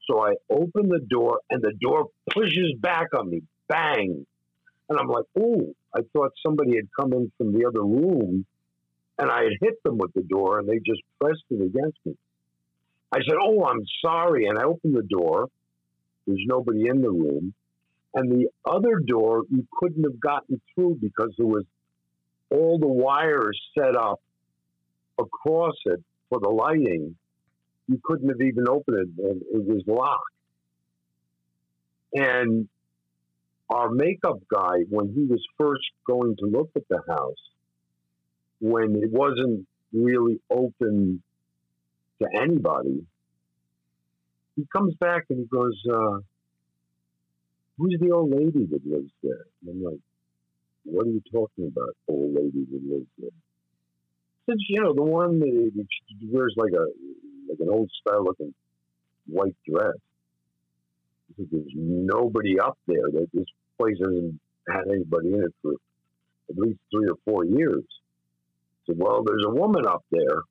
So 0.10 0.23
I 0.23 0.35
open 0.49 0.89
the 0.89 1.06
door 1.10 1.39
and 1.49 1.61
the 1.61 1.73
door 1.81 2.10
pushes 2.31 2.73
back 2.80 3.07
on 3.18 3.30
me. 3.30 3.41
Bang. 3.68 4.26
And 4.88 4.99
I'm 4.99 5.07
like, 5.07 5.26
oh, 5.39 5.73
I 5.95 6.02
thought 6.14 6.31
somebody 6.45 6.76
had 6.76 6.88
come 6.99 7.14
in 7.14 7.31
from 7.38 7.53
the 7.53 7.65
other 7.65 7.81
room 7.81 8.45
and 9.18 9.31
I 9.31 9.43
had 9.43 9.53
hit 9.61 9.81
them 9.84 9.97
with 9.97 10.14
the 10.14 10.22
door 10.22 10.60
and 10.60 10.68
they 10.68 10.77
just 10.85 11.02
pressed 11.19 11.43
it 11.49 11.61
against 11.61 11.97
me. 12.06 12.15
I 13.11 13.19
said, 13.19 13.38
oh, 13.41 13.65
I'm 13.65 13.81
sorry. 14.03 14.45
And 14.47 14.60
I 14.60 14.64
opened 14.64 14.95
the 14.95 15.07
door. 15.10 15.47
There's 16.27 16.43
nobody 16.45 16.88
in 16.88 17.02
the 17.02 17.10
room. 17.10 17.53
And 18.14 18.31
the 18.31 18.47
other 18.65 18.99
door, 19.06 19.43
you 19.49 19.65
couldn't 19.77 20.03
have 20.03 20.19
gotten 20.19 20.61
through 20.73 20.99
because 21.02 21.34
there 21.38 21.47
was 21.47 21.64
all 22.49 22.77
the 22.80 22.88
wires 22.88 23.60
set 23.77 23.95
up 23.95 24.22
across 25.19 25.76
it 25.85 26.03
for 26.35 26.41
the 26.41 26.53
lighting. 26.53 27.15
You 27.87 27.99
couldn't 28.03 28.29
have 28.29 28.41
even 28.41 28.67
opened 28.67 28.97
it, 28.97 29.23
and 29.23 29.41
it 29.41 29.65
was 29.65 29.83
locked. 29.87 30.21
And 32.13 32.67
our 33.69 33.89
makeup 33.89 34.39
guy, 34.51 34.79
when 34.89 35.13
he 35.13 35.25
was 35.25 35.43
first 35.57 35.85
going 36.07 36.35
to 36.37 36.45
look 36.45 36.69
at 36.75 36.83
the 36.89 37.01
house, 37.07 37.35
when 38.59 38.95
it 38.95 39.11
wasn't 39.11 39.67
really 39.93 40.39
open 40.49 41.21
to 42.21 42.27
anybody, 42.41 43.05
he 44.55 44.65
comes 44.75 44.95
back 44.99 45.25
and 45.29 45.39
he 45.39 45.45
goes, 45.45 45.79
uh, 45.91 46.19
Who's 47.77 47.97
the 47.99 48.11
old 48.11 48.31
lady 48.31 48.65
that 48.71 48.85
lives 48.85 49.11
there? 49.21 49.45
And 49.61 49.69
I'm 49.69 49.83
like, 49.83 49.99
What 50.85 51.05
are 51.07 51.09
you 51.09 51.21
talking 51.31 51.67
about, 51.67 51.95
old 52.07 52.33
lady 52.33 52.65
that 52.71 52.81
lives 52.89 53.07
there? 53.19 53.44
Since, 54.47 54.61
you 54.69 54.81
know, 54.81 54.93
the 54.93 55.03
one 55.03 55.39
that 55.39 55.88
wears 56.30 56.53
like 56.57 56.72
a 56.73 56.85
like 57.49 57.59
an 57.59 57.69
old 57.69 57.89
style 58.01 58.23
looking 58.23 58.53
white 59.27 59.55
dress. 59.67 59.95
There's 61.38 61.65
nobody 61.73 62.59
up 62.59 62.77
there. 62.88 63.09
That 63.11 63.27
this 63.34 63.45
place 63.77 63.97
hasn't 63.99 64.39
had 64.67 64.88
anybody 64.89 65.34
in 65.34 65.43
it 65.43 65.53
for 65.61 65.73
at 66.49 66.57
least 66.57 66.80
three 66.91 67.07
or 67.07 67.17
four 67.26 67.45
years. 67.45 67.84
I 67.84 68.91
said, 68.91 68.95
well, 68.99 69.23
there's 69.26 69.43
a 69.45 69.49
woman 69.49 69.85
up 69.88 70.03
there. 70.11 70.41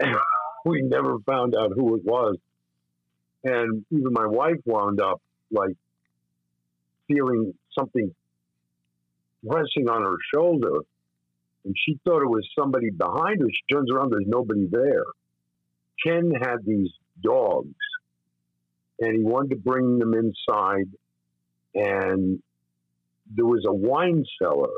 And 0.00 0.16
we 0.64 0.82
never 0.82 1.18
found 1.26 1.54
out 1.56 1.72
who 1.74 1.96
it 1.96 2.04
was. 2.04 2.36
And 3.42 3.84
even 3.90 4.12
my 4.12 4.26
wife 4.26 4.60
wound 4.64 5.00
up 5.00 5.20
like 5.50 5.76
feeling 7.06 7.54
something 7.78 8.14
pressing 9.46 9.88
on 9.88 10.02
her 10.02 10.16
shoulder. 10.34 10.80
And 11.64 11.74
she 11.78 11.98
thought 12.04 12.22
it 12.22 12.28
was 12.28 12.46
somebody 12.58 12.90
behind 12.90 13.40
her. 13.40 13.48
She 13.48 13.74
turns 13.74 13.90
around, 13.90 14.10
there's 14.10 14.26
nobody 14.26 14.66
there. 14.70 15.04
Ken 16.04 16.32
had 16.40 16.64
these 16.66 16.90
dogs 17.22 17.74
and 19.00 19.16
he 19.16 19.22
wanted 19.22 19.50
to 19.50 19.56
bring 19.56 19.98
them 19.98 20.14
inside. 20.14 20.88
And 21.74 22.42
there 23.34 23.46
was 23.46 23.64
a 23.66 23.72
wine 23.72 24.24
cellar 24.40 24.72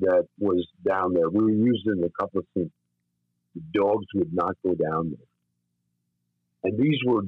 that 0.00 0.26
was 0.38 0.66
down 0.86 1.14
there. 1.14 1.30
We 1.30 1.52
used 1.52 1.86
it 1.86 1.98
in 1.98 2.04
a 2.04 2.10
couple 2.10 2.40
of 2.40 2.46
things. 2.54 2.70
The 3.54 3.62
dogs 3.72 4.06
would 4.14 4.34
not 4.34 4.56
go 4.64 4.74
down 4.74 5.10
there. 5.16 6.70
And 6.70 6.78
these 6.78 6.98
were 7.06 7.22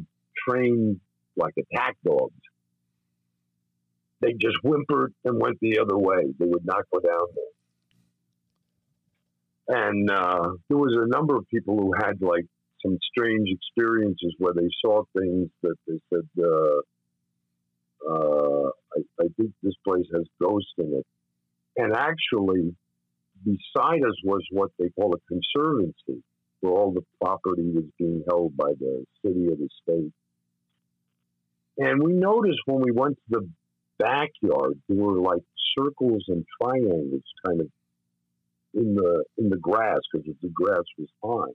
trained 0.49 1.01
like 1.37 1.55
attack 1.57 1.97
dogs. 2.05 2.33
They 4.21 4.33
just 4.33 4.57
whimpered 4.63 5.13
and 5.25 5.41
went 5.41 5.59
the 5.61 5.79
other 5.79 5.97
way. 5.97 6.25
They 6.39 6.47
would 6.47 6.65
not 6.65 6.85
go 6.93 7.01
down 7.01 7.27
there. 7.35 7.56
And 9.69 10.11
uh, 10.11 10.51
there 10.69 10.79
was 10.79 10.97
a 10.97 11.09
number 11.09 11.37
of 11.37 11.47
people 11.49 11.77
who 11.77 11.93
had 11.97 12.21
like 12.21 12.47
some 12.85 12.99
strange 13.11 13.49
experiences 13.51 14.35
where 14.39 14.55
they 14.55 14.69
saw 14.85 15.03
things 15.19 15.49
that 15.63 15.75
they 15.89 15.99
said, 16.11 16.29
uh, 16.39 16.81
uh, 18.09 18.71
I, 18.97 19.25
I 19.25 19.27
think 19.37 19.53
this 19.63 19.75
place 19.85 20.07
has 20.15 20.25
ghosts 20.41 20.73
in 20.79 20.95
it. 20.95 21.07
And 21.77 21.95
actually, 21.95 22.75
beside 23.45 24.03
us 24.05 24.17
was 24.25 24.43
what 24.51 24.71
they 24.79 24.89
call 24.91 25.15
a 25.15 25.21
conservancy, 25.29 26.23
where 26.61 26.73
all 26.73 26.93
the 26.93 27.05
property 27.21 27.71
was 27.75 27.85
being 27.99 28.23
held 28.29 28.57
by 28.57 28.73
the 28.79 29.05
city 29.25 29.49
or 29.49 29.57
the 29.57 29.69
state. 29.83 30.13
And 31.79 32.03
we 32.03 32.13
noticed 32.13 32.61
when 32.67 32.81
we 32.81 32.93
went 32.93 33.17
to 33.17 33.41
the 33.41 33.49
backyard, 33.99 34.81
there 34.89 34.97
were 34.97 35.21
like 35.21 35.43
circles 35.77 36.25
and 36.29 36.45
triangles 36.61 37.23
kind 37.47 37.61
of 37.61 37.69
in 38.77 38.95
the 38.95 39.25
in 39.39 39.49
the 39.49 39.57
grass 39.57 39.99
because 40.13 40.35
the 40.43 40.49
grass 40.49 40.85
was 40.99 41.09
fine. 41.23 41.55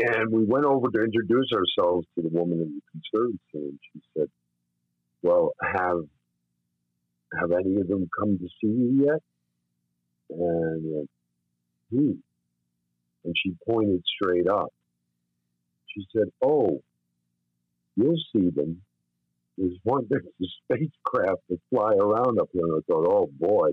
And 0.00 0.30
we 0.32 0.44
went 0.44 0.64
over 0.64 0.90
to 0.90 1.02
introduce 1.02 1.50
ourselves 1.52 2.06
to 2.14 2.22
the 2.22 2.28
woman 2.28 2.60
in 2.60 2.74
the 2.74 2.82
conservancy, 2.92 3.40
and 3.54 3.78
she 3.92 4.00
said, 4.16 4.28
"Well, 5.22 5.52
have 5.62 6.02
have 7.40 7.52
any 7.52 7.80
of 7.80 7.88
them 7.88 8.08
come 8.18 8.38
to 8.38 8.48
see 8.60 8.68
you 8.68 9.06
yet?" 9.06 9.22
And 10.30 11.08
who? 11.90 12.18
And 13.24 13.34
she 13.36 13.54
pointed 13.66 14.04
straight 14.06 14.48
up. 14.48 14.72
She 15.86 16.06
said, 16.16 16.28
"Oh, 16.42 16.82
you'll 17.96 18.22
see 18.32 18.50
them. 18.50 18.82
There's 19.56 19.78
one. 19.84 20.06
There's 20.10 20.24
a 20.24 20.46
spacecraft 20.64 21.42
that 21.48 21.60
fly 21.70 21.94
around 21.94 22.40
up 22.40 22.50
here." 22.52 22.64
And 22.64 22.74
I 22.74 22.80
thought, 22.86 23.06
"Oh 23.08 23.28
boy, 23.38 23.70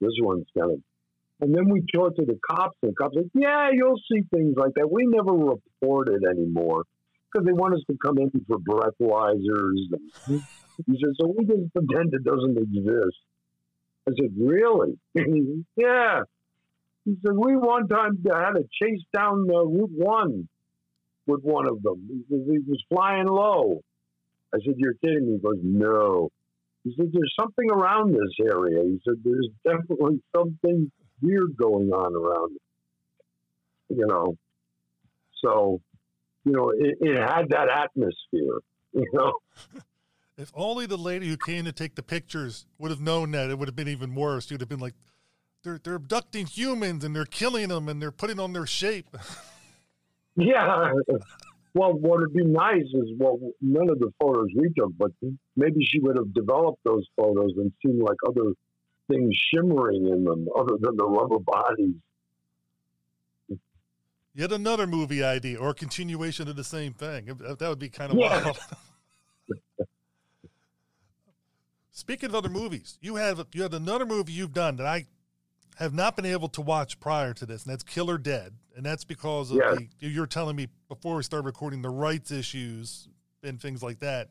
this 0.00 0.12
one's 0.20 0.46
gonna." 0.56 0.76
And 1.40 1.54
then 1.54 1.68
we 1.70 1.84
talked 1.94 2.16
to 2.16 2.24
the 2.24 2.38
cops, 2.50 2.76
and 2.82 2.92
the 2.92 2.96
cops 2.96 3.16
like, 3.16 3.26
"Yeah, 3.34 3.70
you'll 3.72 4.00
see 4.10 4.22
things 4.34 4.56
like 4.56 4.74
that. 4.74 4.90
We 4.90 5.06
never 5.06 5.32
report 5.32 6.08
it 6.08 6.22
anymore 6.24 6.84
because 7.30 7.46
they 7.46 7.52
want 7.52 7.74
us 7.74 7.82
to 7.90 7.96
come 8.04 8.18
in 8.18 8.30
for 8.46 8.58
breathalyzers." 8.58 9.98
He 10.86 10.96
said, 11.02 11.10
"So 11.20 11.34
we 11.36 11.44
just 11.44 11.72
pretend 11.72 12.14
it 12.14 12.22
doesn't 12.22 12.56
exist." 12.56 13.18
I 14.08 14.12
said, 14.12 14.32
"Really?" 14.38 14.96
yeah. 15.76 16.22
He 17.04 17.16
said, 17.24 17.36
"We 17.36 17.56
one 17.56 17.88
time 17.88 18.22
had 18.24 18.52
to 18.52 18.64
chase 18.80 19.02
down 19.12 19.48
uh, 19.50 19.64
Route 19.64 19.90
One 19.90 20.48
with 21.26 21.42
one 21.42 21.68
of 21.68 21.82
them. 21.82 22.24
He, 22.28 22.36
he 22.36 22.58
was 22.60 22.82
flying 22.88 23.26
low." 23.26 23.80
I 24.54 24.58
said, 24.64 24.74
"You're 24.76 24.94
kidding 24.94 25.26
me?" 25.26 25.32
He 25.32 25.38
goes, 25.38 25.58
"No." 25.62 26.30
He 26.88 26.94
said, 26.96 27.12
"There's 27.12 27.34
something 27.38 27.70
around 27.70 28.12
this 28.12 28.46
area." 28.46 28.82
He 28.84 29.00
said, 29.04 29.22
"There's 29.24 29.48
definitely 29.64 30.22
something 30.34 30.90
weird 31.20 31.56
going 31.56 31.90
on 31.90 32.14
around 32.14 32.56
it." 32.56 33.96
You 33.96 34.06
know, 34.06 34.36
so 35.44 35.80
you 36.44 36.52
know, 36.52 36.70
it, 36.70 36.98
it 37.00 37.18
had 37.18 37.50
that 37.50 37.68
atmosphere. 37.68 38.60
You 38.92 39.06
know. 39.12 39.32
If 40.40 40.52
only 40.54 40.86
the 40.86 40.96
lady 40.96 41.26
who 41.26 41.36
came 41.36 41.64
to 41.64 41.72
take 41.72 41.96
the 41.96 42.02
pictures 42.02 42.64
would 42.78 42.92
have 42.92 43.00
known 43.00 43.32
that, 43.32 43.50
it 43.50 43.58
would 43.58 43.66
have 43.66 43.74
been 43.74 43.88
even 43.88 44.14
worse. 44.14 44.48
You'd 44.48 44.60
have 44.60 44.68
been 44.68 44.78
like, 44.78 44.94
they're 45.64 45.80
they're 45.82 45.96
abducting 45.96 46.46
humans 46.46 47.02
and 47.02 47.14
they're 47.14 47.24
killing 47.24 47.70
them 47.70 47.88
and 47.88 48.00
they're 48.00 48.12
putting 48.12 48.38
on 48.38 48.52
their 48.52 48.66
shape. 48.66 49.16
Yeah. 50.40 50.92
Well, 51.78 51.92
what 51.92 52.18
would 52.18 52.32
be 52.32 52.44
nice 52.44 52.82
is 52.92 53.10
well, 53.18 53.38
none 53.60 53.88
of 53.88 54.00
the 54.00 54.12
photos 54.20 54.48
we 54.56 54.68
took, 54.76 54.90
but 54.98 55.12
maybe 55.54 55.84
she 55.84 56.00
would 56.00 56.16
have 56.16 56.34
developed 56.34 56.80
those 56.84 57.06
photos 57.16 57.52
and 57.56 57.72
seen 57.86 58.00
like 58.00 58.16
other 58.26 58.52
things 59.08 59.32
shimmering 59.54 60.08
in 60.08 60.24
them 60.24 60.48
other 60.58 60.74
than 60.80 60.96
the 60.96 61.06
rubber 61.06 61.38
bodies. 61.38 61.94
Yet 64.34 64.50
another 64.50 64.88
movie 64.88 65.22
idea 65.22 65.58
or 65.58 65.72
continuation 65.72 66.48
of 66.48 66.56
the 66.56 66.64
same 66.64 66.94
thing. 66.94 67.26
That 67.26 67.60
would 67.60 67.78
be 67.78 67.90
kind 67.90 68.10
of 68.10 68.18
Yeah. 68.18 68.42
wild. 68.44 68.58
Speaking 71.92 72.30
of 72.30 72.34
other 72.34 72.48
movies, 72.48 72.98
you 73.00 73.16
have 73.16 73.46
you 73.54 73.62
have 73.62 73.74
another 73.74 74.04
movie 74.04 74.32
you've 74.32 74.52
done 74.52 74.74
that 74.76 74.86
I 74.86 75.06
have 75.78 75.94
not 75.94 76.16
been 76.16 76.26
able 76.26 76.48
to 76.48 76.60
watch 76.60 76.98
prior 76.98 77.32
to 77.32 77.46
this, 77.46 77.62
and 77.62 77.72
that's 77.72 77.84
Killer 77.84 78.18
Dead, 78.18 78.52
and 78.76 78.84
that's 78.84 79.04
because 79.04 79.52
of 79.52 79.58
Yeah. 79.58 79.76
the 79.76 80.08
you're 80.08 80.26
telling 80.26 80.56
me 80.56 80.66
before 80.88 81.16
we 81.16 81.22
start 81.22 81.44
recording 81.44 81.82
the 81.82 81.88
rights 81.88 82.32
issues 82.32 83.08
and 83.44 83.60
things 83.60 83.80
like 83.82 84.00
that. 84.00 84.30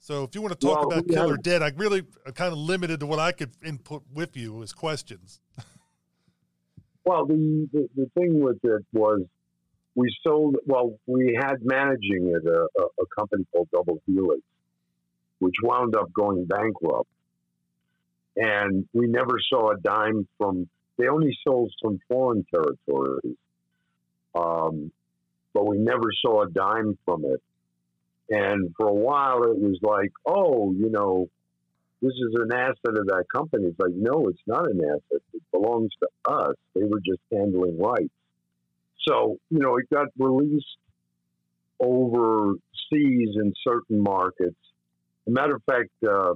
So 0.00 0.24
if 0.24 0.34
you 0.34 0.42
want 0.42 0.58
to 0.58 0.66
talk 0.66 0.78
Well, 0.80 0.98
about 0.98 1.06
we 1.06 1.14
Killer 1.14 1.36
Dead, 1.36 1.62
I 1.62 1.70
really 1.76 2.02
am 2.26 2.32
kind 2.32 2.52
of 2.52 2.58
limited 2.58 3.00
to 3.00 3.06
what 3.06 3.20
I 3.20 3.30
could 3.30 3.52
input 3.64 4.02
with 4.12 4.36
you 4.36 4.62
as 4.62 4.72
questions. 4.72 5.40
Well, 7.04 7.24
the, 7.24 7.68
the, 7.72 7.88
the 7.94 8.10
thing 8.14 8.40
with 8.40 8.58
it 8.64 8.84
was 8.92 9.22
we 9.94 10.12
sold, 10.26 10.56
well, 10.66 10.98
we 11.06 11.38
had 11.40 11.56
managing 11.62 12.32
it 12.34 12.46
a, 12.46 12.66
a, 12.78 12.84
a 12.84 13.06
company 13.16 13.46
called 13.52 13.68
Double 13.72 14.02
Helix, 14.06 14.42
which 15.38 15.54
wound 15.62 15.94
up 15.94 16.12
going 16.12 16.46
bankrupt. 16.46 17.08
And 18.36 18.88
we 18.92 19.06
never 19.06 19.38
saw 19.48 19.72
a 19.72 19.78
dime 19.78 20.26
from, 20.38 20.68
they 21.00 21.08
only 21.08 21.36
sold 21.46 21.72
some 21.82 21.98
foreign 22.08 22.44
territories. 22.52 23.36
Um, 24.34 24.92
but 25.52 25.66
we 25.66 25.78
never 25.78 26.08
saw 26.24 26.42
a 26.42 26.50
dime 26.50 26.96
from 27.04 27.24
it. 27.24 27.42
And 28.28 28.72
for 28.76 28.86
a 28.86 28.94
while, 28.94 29.42
it 29.42 29.58
was 29.58 29.78
like, 29.82 30.12
oh, 30.24 30.72
you 30.72 30.90
know, 30.90 31.28
this 32.00 32.12
is 32.12 32.34
an 32.34 32.52
asset 32.52 32.96
of 32.96 33.06
that 33.08 33.24
company. 33.34 33.66
It's 33.66 33.78
like, 33.78 33.92
no, 33.94 34.28
it's 34.28 34.42
not 34.46 34.70
an 34.70 34.80
asset. 34.84 35.22
It 35.34 35.42
belongs 35.52 35.90
to 36.00 36.32
us. 36.32 36.54
They 36.74 36.84
were 36.84 37.00
just 37.04 37.20
handling 37.32 37.78
rights. 37.78 38.14
So, 39.08 39.38
you 39.50 39.58
know, 39.58 39.76
it 39.78 39.90
got 39.92 40.08
released 40.18 40.66
overseas 41.80 42.60
in 42.92 43.52
certain 43.66 44.00
markets. 44.00 44.56
As 45.26 45.28
a 45.28 45.30
matter 45.30 45.56
of 45.56 45.62
fact, 45.64 45.90
uh, 46.06 46.32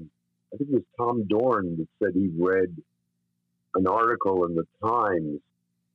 I 0.53 0.57
think 0.57 0.70
it 0.70 0.74
was 0.74 0.82
Tom 0.99 1.24
Doran 1.28 1.77
that 1.77 1.89
said 2.03 2.15
he 2.15 2.31
read 2.36 2.74
an 3.75 3.87
article 3.87 4.45
in 4.47 4.55
the 4.55 4.67
Times 4.83 5.41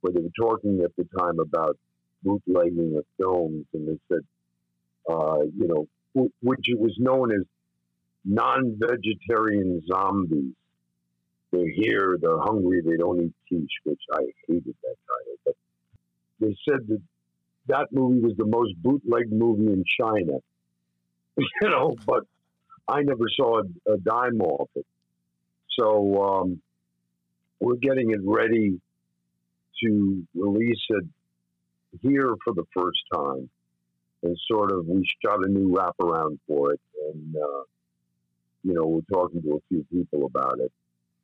where 0.02 0.14
they 0.14 0.22
were 0.22 0.30
talking 0.40 0.82
at 0.84 0.96
the 0.96 1.08
time 1.18 1.40
about 1.40 1.78
bootlegging 2.24 2.96
of 2.98 3.06
films, 3.18 3.66
and 3.74 3.88
they 3.88 4.00
said, 4.08 4.22
uh, 5.10 5.40
you 5.58 5.68
know, 5.68 5.88
which 6.42 6.66
it 6.68 6.80
was 6.80 6.96
known 6.98 7.32
as 7.32 7.42
non-vegetarian 8.26 9.82
zombies. 9.92 10.54
They're 11.52 11.70
here, 11.70 12.18
they're 12.22 12.40
hungry, 12.40 12.82
they 12.86 12.98
don't 12.98 13.22
eat 13.22 13.34
quiche, 13.48 13.80
which 13.84 14.02
I 14.14 14.22
hated 14.48 14.76
that 14.84 14.96
title. 15.08 15.38
But 15.46 15.56
they 16.40 16.56
said 16.70 16.88
that 16.88 17.02
that 17.68 17.88
movie 17.92 18.20
was 18.20 18.34
the 18.38 18.46
most 18.46 18.76
bootleg 18.82 19.32
movie 19.32 19.72
in 19.72 19.84
China. 20.00 20.40
you 21.38 21.70
know, 21.70 21.96
but 22.06 22.24
I 22.88 23.02
never 23.02 23.26
saw 23.36 23.62
a, 23.62 23.94
a 23.94 23.98
dime 23.98 24.42
off 24.42 24.70
it. 24.76 24.86
So 25.80 26.24
um, 26.24 26.62
we're 27.60 27.76
getting 27.76 28.12
it 28.12 28.20
ready 28.24 28.80
to 29.84 30.28
release 30.36 30.84
it 30.90 31.06
here 32.02 32.36
for 32.44 32.54
the 32.54 32.66
first 32.76 33.00
time. 33.14 33.50
And 34.22 34.38
sort 34.52 34.72
of, 34.72 34.86
we 34.86 35.08
shot 35.24 35.46
a 35.46 35.50
new 35.50 35.74
wraparound 35.74 36.40
for 36.48 36.74
it. 36.74 36.82
And, 37.14 37.36
uh, 37.36 37.64
you 38.64 38.74
know, 38.74 38.86
we're 38.86 39.18
talking 39.18 39.42
to 39.42 39.56
a 39.56 39.60
few 39.70 39.86
people 39.92 40.26
about 40.26 40.60
it. 40.60 40.72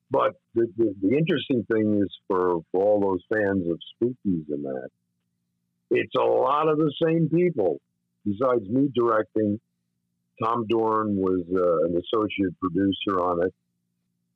But 0.10 0.36
the, 0.54 0.72
the, 0.78 0.96
the 1.02 1.18
interesting 1.18 1.66
thing 1.72 2.02
is 2.02 2.10
for, 2.28 2.62
for 2.72 2.84
all 2.84 3.02
those 3.02 3.24
fans 3.34 3.68
of 3.70 3.80
Spookies 3.94 4.46
and 4.50 4.64
that, 4.64 4.90
it's 5.92 6.16
a 6.16 6.24
lot 6.24 6.70
of 6.70 6.78
the 6.78 6.94
same 7.04 7.30
people. 7.30 7.80
Besides 8.26 8.68
me 8.70 8.90
directing, 8.96 9.60
Tom 10.42 10.66
Doran 10.68 11.16
was 11.18 11.44
uh, 11.54 11.88
an 11.88 12.02
associate 12.02 12.60
producer 12.60 13.20
on 13.20 13.46
it. 13.46 13.54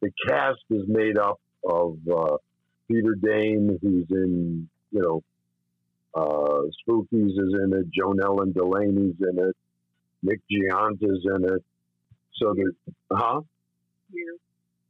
The 0.01 0.11
cast 0.27 0.59
is 0.69 0.83
made 0.87 1.17
up 1.17 1.39
of 1.67 1.97
uh, 2.11 2.37
Peter 2.89 3.15
Dain, 3.15 3.77
who's 3.81 4.05
in, 4.11 4.69
you 4.91 5.01
know, 5.01 5.23
uh, 6.15 6.61
Spookies 6.87 7.31
is 7.31 7.55
in 7.63 7.73
it. 7.73 7.87
Joan 7.91 8.21
Ellen 8.23 8.51
Delaney's 8.53 9.15
in 9.21 9.39
it. 9.39 9.55
Nick 10.23 10.39
Gionta's 10.51 11.25
in 11.35 11.45
it. 11.45 11.63
So 12.35 12.53
there's, 12.55 12.73
huh? 13.11 13.41
Yeah, 14.11 14.23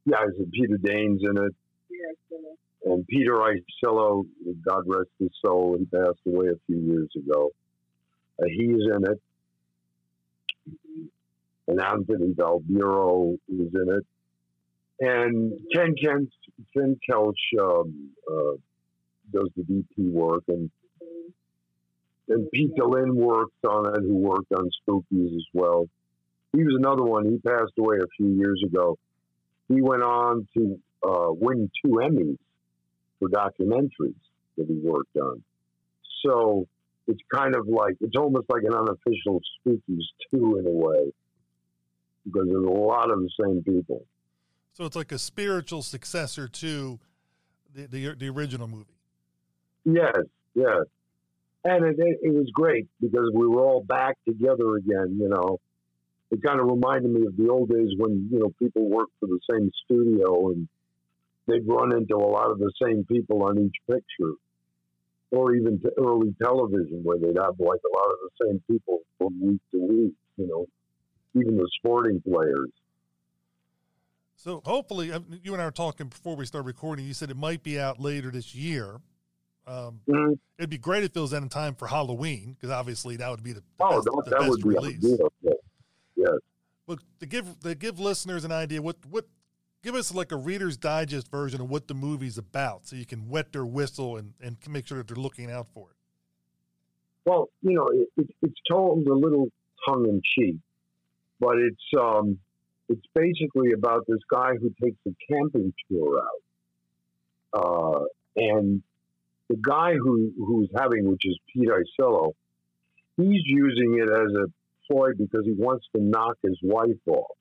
Yeah, 0.06 0.18
I 0.18 0.26
said 0.38 0.52
Peter 0.52 0.78
Dain's 0.78 1.22
in 1.24 1.38
it. 1.38 1.56
Yeah, 1.90 2.94
And 2.94 3.06
Peter 3.08 3.34
Iasillo, 3.34 4.26
God 4.68 4.84
rest 4.88 5.10
his 5.20 5.30
soul, 5.44 5.78
he 5.78 5.86
passed 5.86 6.20
away 6.28 6.48
a 6.48 6.60
few 6.68 6.78
years 6.78 7.10
ago. 7.18 7.52
Uh, 8.42 8.46
he's 8.48 8.70
in 8.96 9.04
it. 9.06 9.22
And 11.68 11.80
Anthony 11.82 12.34
Valbiro 12.34 13.36
is 13.48 13.74
in 13.74 13.90
it. 13.90 14.06
And 15.02 15.54
Ken 15.74 15.96
Ken, 16.02 16.30
Ken 16.76 17.00
Kelsch 17.10 17.34
um, 17.60 18.10
uh, 18.30 18.54
does 19.32 19.50
the 19.56 19.64
DP 19.64 20.12
work. 20.12 20.44
And 20.48 20.70
and 22.30 22.50
Pete 22.52 22.78
Lynn 22.78 23.16
works 23.16 23.56
on 23.68 23.88
it, 23.96 24.02
who 24.02 24.16
worked 24.16 24.52
on 24.52 24.70
Spookies 24.88 25.36
as 25.36 25.46
well. 25.54 25.90
He 26.54 26.64
was 26.64 26.76
another 26.78 27.04
one. 27.04 27.26
He 27.26 27.38
passed 27.40 27.74
away 27.78 27.98
a 27.98 28.08
few 28.18 28.28
years 28.28 28.62
ago. 28.66 28.98
He 29.68 29.82
went 29.82 30.04
on 30.04 30.48
to 30.56 30.80
uh, 31.04 31.32
win 31.32 31.72
two 31.84 31.94
Emmys 31.94 32.38
for 33.20 33.30
documentaries 33.30 34.16
that 34.58 34.68
he 34.68 34.80
worked 34.84 35.16
on. 35.18 35.44
So 36.26 36.68
it's 37.08 37.22
kind 37.34 37.56
of 37.56 37.68
like 37.68 37.96
it's 38.02 38.16
almost 38.16 38.46
like 38.50 38.64
an 38.64 38.74
unofficial 38.74 39.42
Spookies 39.66 40.06
too, 40.32 40.58
in 40.58 40.68
a 40.68 40.72
way, 40.72 41.12
because 42.26 42.48
there's 42.48 42.66
a 42.66 42.70
lot 42.70 43.12
of 43.12 43.20
the 43.20 43.30
same 43.44 43.64
people. 43.64 44.06
So 44.80 44.86
it's 44.86 44.96
like 44.96 45.12
a 45.12 45.20
spiritual 45.20 45.82
successor 45.82 46.48
to 46.48 47.00
the 47.76 47.86
the, 47.88 48.16
the 48.16 48.30
original 48.30 48.66
movie. 48.66 48.96
Yes, 49.84 50.16
yes. 50.56 50.84
And 51.66 51.86
it, 51.86 51.98
it, 52.00 52.20
it 52.22 52.34
was 52.34 52.50
great 52.54 52.88
because 53.02 53.30
we 53.34 53.46
were 53.46 53.62
all 53.66 53.84
back 53.84 54.16
together 54.26 54.78
again, 54.78 55.18
you 55.20 55.28
know. 55.28 55.60
It 56.32 56.42
kind 56.42 56.62
of 56.62 56.68
reminded 56.68 57.12
me 57.12 57.26
of 57.28 57.36
the 57.36 57.50
old 57.50 57.70
days 57.70 57.90
when, 57.98 58.30
you 58.32 58.40
know, 58.40 58.54
people 58.58 58.88
worked 58.88 59.12
for 59.20 59.26
the 59.28 59.40
same 59.52 59.70
studio 59.84 60.52
and 60.52 60.70
they'd 61.48 61.68
run 61.68 61.94
into 61.94 62.16
a 62.16 62.30
lot 62.30 62.50
of 62.50 62.60
the 62.60 62.72
same 62.82 63.04
people 63.04 63.44
on 63.44 63.60
each 63.60 63.76
picture. 63.86 64.36
Or 65.32 65.56
even 65.56 65.82
to 65.82 65.92
early 65.98 66.34
television 66.42 67.02
where 67.04 67.18
they'd 67.18 67.36
have 67.36 67.60
like 67.60 67.82
a 67.84 67.98
lot 67.98 68.12
of 68.12 68.20
the 68.24 68.46
same 68.46 68.64
people 68.70 69.00
from 69.18 69.42
week 69.42 69.62
to 69.72 69.78
week, 69.78 70.14
you 70.38 70.48
know, 70.48 70.68
even 71.36 71.58
the 71.58 71.70
sporting 71.80 72.22
players. 72.22 72.70
So 74.40 74.62
hopefully, 74.64 75.12
uh, 75.12 75.20
you 75.44 75.52
and 75.52 75.62
I 75.62 75.66
were 75.66 75.72
talking 75.72 76.08
before 76.08 76.38
we 76.38 76.46
start 76.46 76.64
recording. 76.64 77.06
You 77.06 77.14
said 77.14 77.30
it 77.30 77.36
might 77.36 77.62
be 77.62 77.78
out 77.78 78.00
later 78.00 78.32
this 78.32 78.56
year. 78.56 79.02
Um, 79.68 80.00
Mhm. 80.08 80.40
it'd 80.58 80.70
be 80.70 80.78
great 80.78 81.04
if 81.04 81.14
it 81.14 81.20
was 81.20 81.34
in 81.34 81.50
time 81.50 81.76
for 81.76 81.88
Halloween, 81.88 82.54
because 82.54 82.70
obviously 82.70 83.18
that 83.18 83.30
would 83.30 83.44
be 83.44 83.52
the, 83.52 83.60
the 83.60 83.66
Oh, 83.82 83.96
best, 83.96 84.06
that, 84.06 84.22
the 84.24 84.30
that 84.32 84.50
would 84.50 84.62
be 84.62 84.70
release. 84.70 84.98
ideal. 85.04 85.34
Yes. 85.42 85.56
yes. 86.16 86.38
But 86.88 87.00
to 87.20 87.26
give 87.26 87.60
to 87.60 87.76
give 87.76 88.00
listeners 88.00 88.46
an 88.46 88.54
idea, 88.54 88.82
what 88.82 89.06
what 89.08 89.28
give 89.84 89.94
us 89.94 90.14
like 90.14 90.32
a 90.32 90.38
Reader's 90.38 90.78
Digest 90.78 91.28
version 91.30 91.60
of 91.60 91.70
what 91.70 91.90
the 91.90 91.94
movie's 91.94 92.38
about, 92.38 92.88
so 92.88 92.96
you 92.96 93.06
can 93.06 93.28
wet 93.28 93.52
their 93.52 93.66
whistle 93.66 94.16
and 94.16 94.36
and 94.40 94.56
make 94.70 94.88
sure 94.88 95.00
that 95.00 95.08
they're 95.10 95.22
looking 95.22 95.52
out 95.52 95.68
for 95.68 95.90
it. 95.90 95.98
Well, 97.26 97.50
you 97.62 97.74
know, 97.74 97.88
it, 97.90 98.08
it, 98.16 98.36
it's 98.42 98.60
told 98.72 99.06
a 99.06 99.14
little 99.14 99.50
tongue 99.86 100.06
in 100.08 100.22
cheek, 100.24 100.56
but 101.42 101.58
it's 101.58 101.84
um, 102.00 102.40
it's 102.90 103.06
basically 103.14 103.72
about 103.74 104.06
this 104.08 104.20
guy 104.30 104.54
who 104.60 104.74
takes 104.84 104.98
a 105.08 105.12
camping 105.32 105.74
tour 105.90 106.20
out, 106.20 107.62
uh, 107.64 108.04
and 108.36 108.82
the 109.48 109.58
guy 109.58 109.94
who 109.94 110.34
who's 110.38 110.70
having, 110.76 111.10
which 111.10 111.22
is 111.24 111.38
Pete 111.54 111.70
Iasillo, 111.70 112.34
he's 113.18 113.42
using 113.46 114.00
it 114.00 114.10
as 114.10 114.34
a 114.34 114.48
ploy 114.88 115.12
because 115.16 115.46
he 115.46 115.54
wants 115.54 115.86
to 115.96 116.02
knock 116.02 116.38
his 116.44 116.58
wife 116.64 116.98
off, 117.08 117.38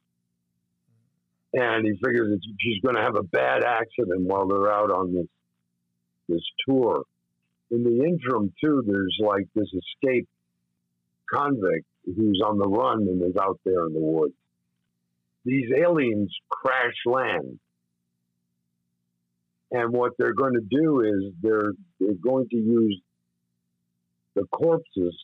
and 1.54 1.86
he 1.86 1.92
figures 2.04 2.30
that 2.30 2.40
she's 2.60 2.82
going 2.82 2.96
to 2.96 3.02
have 3.02 3.16
a 3.16 3.22
bad 3.22 3.64
accident 3.64 4.26
while 4.26 4.46
they're 4.46 4.70
out 4.70 4.90
on 4.90 5.14
this 5.14 5.26
this 6.28 6.44
tour. 6.68 7.04
In 7.70 7.84
the 7.84 8.04
interim 8.04 8.52
too 8.62 8.82
there's 8.86 9.16
like 9.20 9.46
this 9.54 9.68
escaped 9.68 10.28
convict 11.32 11.86
who's 12.04 12.40
on 12.44 12.58
the 12.58 12.68
run 12.68 13.00
and 13.00 13.22
is 13.22 13.36
out 13.40 13.60
there 13.64 13.86
in 13.86 13.92
the 13.92 14.00
woods 14.00 14.34
these 15.48 15.70
aliens 15.76 16.34
crash 16.50 16.96
land 17.06 17.58
And 19.70 19.92
what 19.92 20.12
they're 20.18 20.34
going 20.34 20.54
to 20.54 20.62
do 20.62 21.02
is 21.02 21.32
they're 21.42 21.72
they're 22.00 22.14
going 22.14 22.48
to 22.50 22.56
use 22.56 23.00
the 24.34 24.44
corpses 24.46 25.16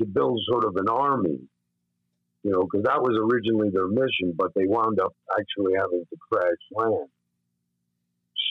to 0.00 0.06
build 0.06 0.40
sort 0.48 0.64
of 0.64 0.76
an 0.76 0.88
army, 0.88 1.38
you 2.42 2.50
know, 2.50 2.62
because 2.62 2.84
that 2.84 3.02
was 3.02 3.18
originally 3.18 3.70
their 3.70 3.88
mission, 3.88 4.34
but 4.36 4.52
they 4.54 4.66
wound 4.66 5.00
up 5.00 5.14
actually 5.38 5.74
having 5.76 6.04
to 6.10 6.16
crash 6.30 6.58
land. 6.72 7.08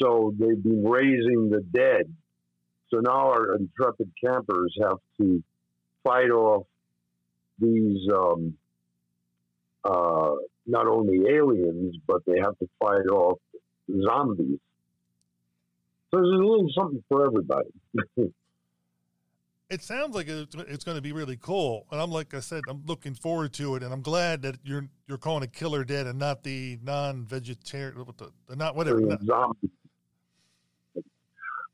So 0.02 0.34
they've 0.40 0.64
been 0.64 0.84
raising 0.86 1.50
the 1.50 1.62
dead. 1.74 2.14
So 2.92 3.00
now 3.00 3.32
our 3.32 3.56
intrepid 3.56 4.12
campers 4.24 4.76
have 4.82 4.98
to 5.20 5.44
fight 6.04 6.32
off 6.32 6.66
these 7.60 8.00
um, 8.14 8.56
uh, 9.84 10.32
not 10.66 10.88
only 10.88 11.20
aliens, 11.30 11.96
but 12.08 12.22
they 12.26 12.40
have 12.40 12.58
to 12.60 12.70
fight 12.80 13.08
off 13.12 13.40
zombies. 14.06 14.60
So 16.12 16.18
there's 16.18 16.28
a 16.28 16.44
little 16.44 16.70
something 16.76 17.04
for 17.08 17.26
everybody. 17.26 17.70
it 19.70 19.84
sounds 19.84 20.16
like 20.16 20.28
it's, 20.28 20.56
it's 20.56 20.84
going 20.84 20.98
to 20.98 21.02
be 21.02 21.12
really 21.12 21.38
cool, 21.38 21.86
and 21.92 22.02
I'm 22.02 22.12
like 22.12 22.34
I 22.34 22.40
said, 22.40 22.64
I'm 22.68 22.84
looking 22.86 23.14
forward 23.14 23.54
to 23.54 23.76
it, 23.76 23.84
and 23.84 23.94
I'm 23.94 24.02
glad 24.02 24.42
that 24.42 24.58
you're 24.64 24.88
you're 25.08 25.20
calling 25.20 25.44
it 25.44 25.54
Killer 25.54 25.84
Dead 25.84 26.08
and 26.08 26.18
not 26.18 26.44
the 26.44 26.80
non-vegetarian, 26.84 28.06
the, 28.18 28.32
the 28.48 28.56
not 28.56 28.76
whatever. 28.76 29.00
Not, 29.02 29.24
zombies. 29.24 29.70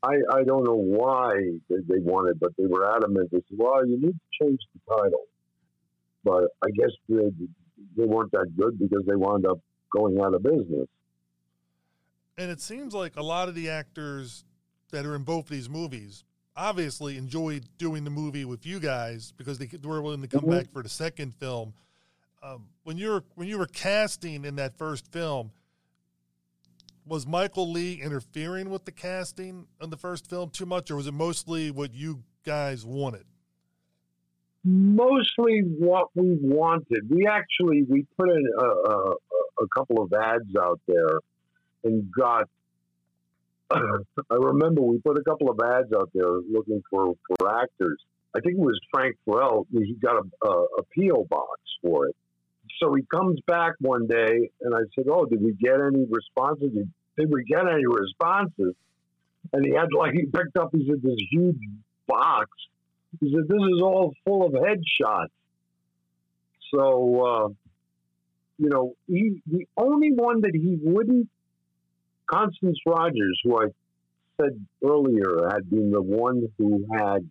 I, 0.02 0.14
I 0.30 0.44
don't 0.44 0.62
know 0.62 0.76
why 0.76 1.32
they 1.68 1.98
wanted, 1.98 2.38
but 2.38 2.50
they 2.58 2.66
were 2.66 2.94
adamant. 2.94 3.30
They 3.32 3.38
said, 3.48 3.58
"Well, 3.58 3.86
you 3.86 3.98
need 3.98 4.12
to 4.12 4.44
change 4.44 4.60
the 4.74 4.94
title." 4.94 5.24
But 6.22 6.44
I 6.62 6.70
guess 6.76 6.90
they 7.08 7.30
they 7.96 8.04
weren't 8.04 8.30
that 8.32 8.56
good 8.56 8.78
because 8.78 9.04
they 9.06 9.16
wound 9.16 9.46
up 9.46 9.58
going 9.92 10.18
out 10.20 10.34
of 10.34 10.42
business. 10.42 10.88
And 12.38 12.50
it 12.50 12.60
seems 12.60 12.94
like 12.94 13.16
a 13.16 13.22
lot 13.22 13.48
of 13.48 13.54
the 13.54 13.70
actors 13.70 14.44
that 14.90 15.06
are 15.06 15.14
in 15.14 15.22
both 15.22 15.48
these 15.48 15.68
movies 15.68 16.24
obviously 16.56 17.16
enjoyed 17.16 17.66
doing 17.78 18.04
the 18.04 18.10
movie 18.10 18.44
with 18.44 18.64
you 18.64 18.80
guys 18.80 19.32
because 19.36 19.58
they 19.58 19.68
were 19.82 20.00
willing 20.00 20.22
to 20.22 20.28
come 20.28 20.42
mm-hmm. 20.42 20.58
back 20.58 20.72
for 20.72 20.82
the 20.82 20.88
second 20.88 21.34
film. 21.34 21.74
Um, 22.42 22.66
when 22.84 22.96
you 22.96 23.10
were 23.10 23.24
when 23.34 23.48
you 23.48 23.58
were 23.58 23.66
casting 23.66 24.44
in 24.44 24.56
that 24.56 24.76
first 24.76 25.10
film, 25.10 25.50
was 27.06 27.26
Michael 27.26 27.70
Lee 27.70 28.00
interfering 28.02 28.70
with 28.70 28.84
the 28.84 28.92
casting 28.92 29.66
in 29.80 29.90
the 29.90 29.96
first 29.96 30.28
film 30.28 30.50
too 30.50 30.66
much, 30.66 30.90
or 30.90 30.96
was 30.96 31.06
it 31.06 31.14
mostly 31.14 31.70
what 31.70 31.94
you 31.94 32.22
guys 32.44 32.84
wanted? 32.84 33.24
Mostly 34.68 35.60
what 35.60 36.08
we 36.16 36.36
wanted. 36.42 37.08
We 37.08 37.28
actually 37.28 37.84
we 37.88 38.04
put 38.18 38.28
in 38.30 38.44
a, 38.58 38.64
a, 38.64 39.14
a 39.62 39.68
couple 39.76 40.02
of 40.02 40.12
ads 40.12 40.56
out 40.60 40.80
there 40.88 41.20
and 41.84 42.10
got. 42.10 42.48
I 43.70 44.34
remember 44.34 44.82
we 44.82 44.98
put 44.98 45.18
a 45.18 45.22
couple 45.22 45.50
of 45.50 45.60
ads 45.64 45.92
out 45.94 46.10
there 46.12 46.40
looking 46.52 46.82
for, 46.90 47.14
for 47.38 47.62
actors. 47.62 48.00
I 48.36 48.40
think 48.40 48.56
it 48.56 48.60
was 48.60 48.76
Frank 48.92 49.14
Farrell. 49.24 49.68
He 49.72 49.94
got 49.94 50.16
a, 50.16 50.48
a, 50.48 50.64
a 50.78 50.82
PO 50.96 51.26
box 51.30 51.60
for 51.80 52.08
it. 52.08 52.16
So 52.82 52.92
he 52.94 53.02
comes 53.02 53.38
back 53.46 53.74
one 53.80 54.08
day, 54.08 54.50
and 54.62 54.74
I 54.74 54.80
said, 54.96 55.04
"Oh, 55.08 55.26
did 55.26 55.42
we 55.42 55.52
get 55.52 55.80
any 55.80 56.06
responses? 56.10 56.72
Did 57.16 57.32
we 57.32 57.44
get 57.44 57.68
any 57.68 57.86
responses?" 57.86 58.74
And 59.52 59.64
he 59.64 59.74
had 59.74 59.92
like 59.96 60.14
he 60.14 60.26
picked 60.26 60.56
up. 60.56 60.70
He 60.72 60.88
said, 60.90 61.02
"This 61.02 61.18
huge 61.30 61.60
box." 62.08 62.50
He 63.20 63.32
said, 63.32 63.48
"This 63.48 63.62
is 63.62 63.80
all 63.82 64.14
full 64.24 64.46
of 64.46 64.52
headshots." 64.52 65.30
So, 66.74 67.26
uh, 67.26 67.48
you 68.58 68.68
know, 68.68 68.94
he 69.06 69.42
the 69.46 69.66
only 69.76 70.12
one 70.12 70.40
that 70.42 70.54
he 70.54 70.78
wouldn't 70.82 71.28
Constance 72.26 72.78
Rogers, 72.86 73.40
who 73.44 73.62
I 73.62 73.66
said 74.40 74.66
earlier 74.84 75.48
had 75.50 75.68
been 75.70 75.90
the 75.90 76.02
one 76.02 76.48
who 76.58 76.86
had 76.92 77.28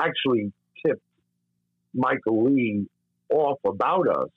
actually 0.00 0.52
tipped 0.84 1.02
Michael 1.94 2.44
Lee 2.44 2.86
off 3.30 3.58
about 3.64 4.08
us 4.08 4.30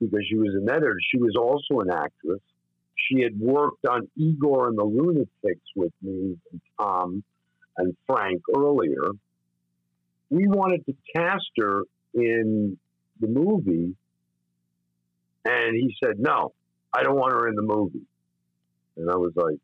because 0.00 0.20
she 0.28 0.36
was 0.36 0.54
an 0.54 0.68
editor. 0.70 0.96
She 1.10 1.18
was 1.18 1.34
also 1.36 1.80
an 1.80 1.90
actress. 1.90 2.40
She 2.96 3.22
had 3.22 3.38
worked 3.38 3.86
on 3.86 4.08
Igor 4.16 4.68
and 4.68 4.78
the 4.78 4.84
Lunatics 4.84 5.66
with 5.74 5.92
me 6.02 6.36
and 6.52 6.60
Tom 6.78 7.24
and 7.76 7.96
Frank 8.06 8.42
earlier. 8.56 9.10
We 10.30 10.46
wanted 10.46 10.86
to 10.86 10.94
cast 11.14 11.50
her 11.58 11.82
in 12.14 12.78
the 13.20 13.26
movie, 13.26 13.94
and 15.44 15.74
he 15.74 15.94
said, 16.02 16.18
No, 16.18 16.52
I 16.92 17.02
don't 17.02 17.16
want 17.16 17.32
her 17.32 17.48
in 17.48 17.56
the 17.56 17.62
movie. 17.62 18.06
And 18.96 19.10
I 19.10 19.16
was 19.16 19.32
like, 19.34 19.58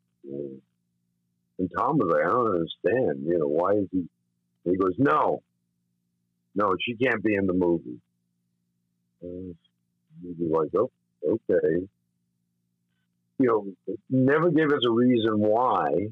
and 1.58 1.70
Tom 1.76 1.98
was 1.98 2.10
like, 2.12 2.26
I 2.26 2.30
don't 2.30 2.54
understand. 2.54 3.26
You 3.26 3.38
know, 3.38 3.48
why 3.48 3.72
is 3.72 3.88
he? 3.90 3.98
And 4.64 4.74
he 4.74 4.76
goes, 4.76 4.94
no, 4.98 5.42
no, 6.54 6.74
she 6.80 6.94
can't 6.96 7.22
be 7.22 7.34
in 7.34 7.46
the 7.46 7.52
movie. 7.52 8.00
And 9.22 9.54
he 10.22 10.34
was 10.38 10.70
like, 10.72 10.82
oh, 10.82 10.90
okay. 11.24 11.86
You 13.38 13.46
know, 13.46 13.96
never 14.08 14.50
gave 14.50 14.72
us 14.72 14.82
a 14.86 14.90
reason 14.90 15.38
why, 15.38 16.08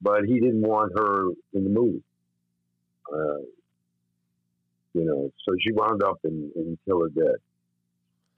but 0.00 0.24
he 0.24 0.40
didn't 0.40 0.62
want 0.62 0.92
her 0.96 1.28
in 1.52 1.64
the 1.64 1.70
movie. 1.70 2.02
Uh, 3.12 3.38
you 4.94 5.04
know, 5.04 5.30
so 5.44 5.54
she 5.60 5.72
wound 5.72 6.02
up 6.02 6.18
in, 6.24 6.50
in 6.54 6.78
Killer 6.84 7.08
Dead. 7.08 7.36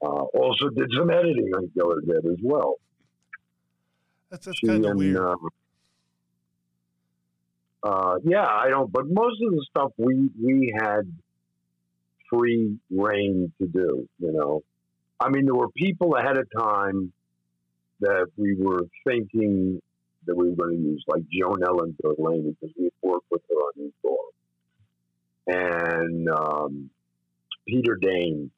Uh, 0.01 0.23
also 0.33 0.69
did 0.69 0.89
some 0.95 1.09
editing 1.09 1.51
on 1.55 1.69
Killer 1.73 2.01
Dead 2.01 2.25
as 2.31 2.37
well. 2.41 2.75
That's, 4.29 4.45
that's 4.45 4.59
kind 4.59 4.85
of 4.85 4.97
weird. 4.97 5.17
Uh, 5.17 5.35
uh, 7.83 8.19
yeah, 8.23 8.45
I 8.45 8.69
don't. 8.69 8.91
But 8.91 9.05
most 9.07 9.41
of 9.41 9.51
the 9.51 9.65
stuff 9.69 9.91
we 9.97 10.29
we 10.41 10.73
had 10.77 11.11
free 12.29 12.77
reign 12.91 13.51
to 13.61 13.67
do. 13.67 14.07
You 14.19 14.33
know, 14.33 14.63
I 15.19 15.29
mean, 15.29 15.45
there 15.45 15.55
were 15.55 15.69
people 15.69 16.15
ahead 16.15 16.37
of 16.37 16.47
time 16.55 17.13
that 18.01 18.27
we 18.35 18.55
were 18.55 18.83
thinking 19.07 19.81
that 20.25 20.35
we 20.35 20.49
were 20.49 20.55
going 20.55 20.77
to 20.77 20.83
use, 20.83 21.03
like 21.07 21.23
Joan 21.31 21.63
Ellen 21.65 21.95
Delaney, 22.01 22.55
because 22.59 22.75
we 22.77 22.91
worked 23.01 23.25
with 23.31 23.41
her 23.49 23.55
on 23.55 23.73
Igor, 23.77 24.19
and 25.47 26.29
um, 26.29 26.89
Peter 27.67 27.97
Dain. 28.01 28.51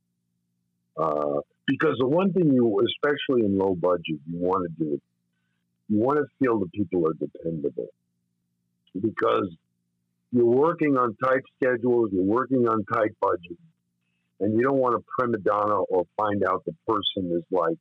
Uh, 0.97 1.39
because 1.67 1.95
the 1.99 2.07
one 2.07 2.33
thing 2.33 2.51
you, 2.51 2.81
especially 2.81 3.45
in 3.45 3.57
low 3.57 3.75
budget, 3.75 4.19
you 4.27 4.37
want 4.39 4.67
to 4.67 4.83
do 4.83 5.01
you 5.89 5.97
want 5.99 6.19
to 6.19 6.25
feel 6.37 6.59
that 6.59 6.71
people 6.71 7.07
are 7.07 7.13
dependable 7.13 7.87
because 8.93 9.49
you're 10.31 10.45
working 10.45 10.97
on 10.97 11.15
tight 11.23 11.41
schedules, 11.57 12.09
you're 12.11 12.23
working 12.23 12.67
on 12.67 12.83
tight 12.85 13.11
budgets, 13.19 13.59
and 14.39 14.55
you 14.55 14.63
don't 14.63 14.77
want 14.77 14.95
a 14.95 15.03
prima 15.17 15.37
donna 15.39 15.75
or 15.75 16.05
find 16.15 16.43
out 16.43 16.63
the 16.65 16.75
person 16.87 17.31
is 17.35 17.43
like, 17.51 17.77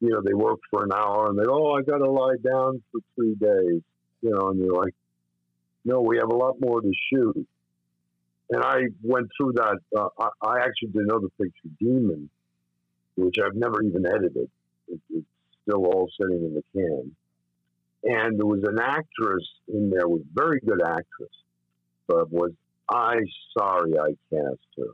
you 0.00 0.08
know, 0.08 0.22
they 0.24 0.34
work 0.34 0.58
for 0.70 0.84
an 0.84 0.90
hour 0.92 1.28
and 1.28 1.38
they, 1.38 1.44
oh, 1.46 1.74
I 1.74 1.82
got 1.82 1.98
to 1.98 2.10
lie 2.10 2.36
down 2.42 2.82
for 2.90 3.00
three 3.14 3.34
days, 3.34 3.82
you 4.22 4.30
know, 4.30 4.48
and 4.48 4.58
you're 4.58 4.74
like, 4.74 4.94
no, 5.84 6.00
we 6.00 6.16
have 6.16 6.30
a 6.30 6.34
lot 6.34 6.56
more 6.60 6.80
to 6.80 6.92
shoot. 7.12 7.46
And 8.52 8.62
I 8.62 8.82
went 9.02 9.28
through 9.34 9.54
that. 9.54 9.78
Uh, 9.96 10.08
I, 10.18 10.28
I, 10.46 10.58
actually 10.58 10.88
did 10.88 11.02
another 11.04 11.28
picture, 11.40 11.70
Demon, 11.80 12.28
which 13.16 13.36
I've 13.42 13.54
never 13.54 13.82
even 13.82 14.04
edited. 14.04 14.50
It, 14.88 15.00
it's 15.08 15.26
still 15.62 15.86
all 15.86 16.10
sitting 16.20 16.44
in 16.44 16.54
the 16.54 16.62
can. 16.74 17.16
And 18.04 18.38
there 18.38 18.44
was 18.44 18.62
an 18.64 18.78
actress 18.78 19.48
in 19.68 19.88
there, 19.88 20.06
was 20.06 20.20
very 20.34 20.60
good 20.60 20.82
actress, 20.82 21.30
but 22.06 22.30
was 22.30 22.50
I 22.90 23.20
sorry 23.56 23.92
I 23.98 24.08
cast 24.28 24.58
her 24.76 24.92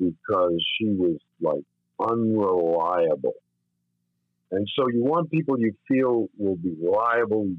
because 0.00 0.64
she 0.76 0.86
was 0.88 1.18
like 1.40 1.62
unreliable. 2.00 3.34
And 4.50 4.66
so 4.76 4.88
you 4.88 5.04
want 5.04 5.30
people 5.30 5.60
you 5.60 5.74
feel 5.86 6.28
will 6.36 6.56
be 6.56 6.74
reliable, 6.82 7.50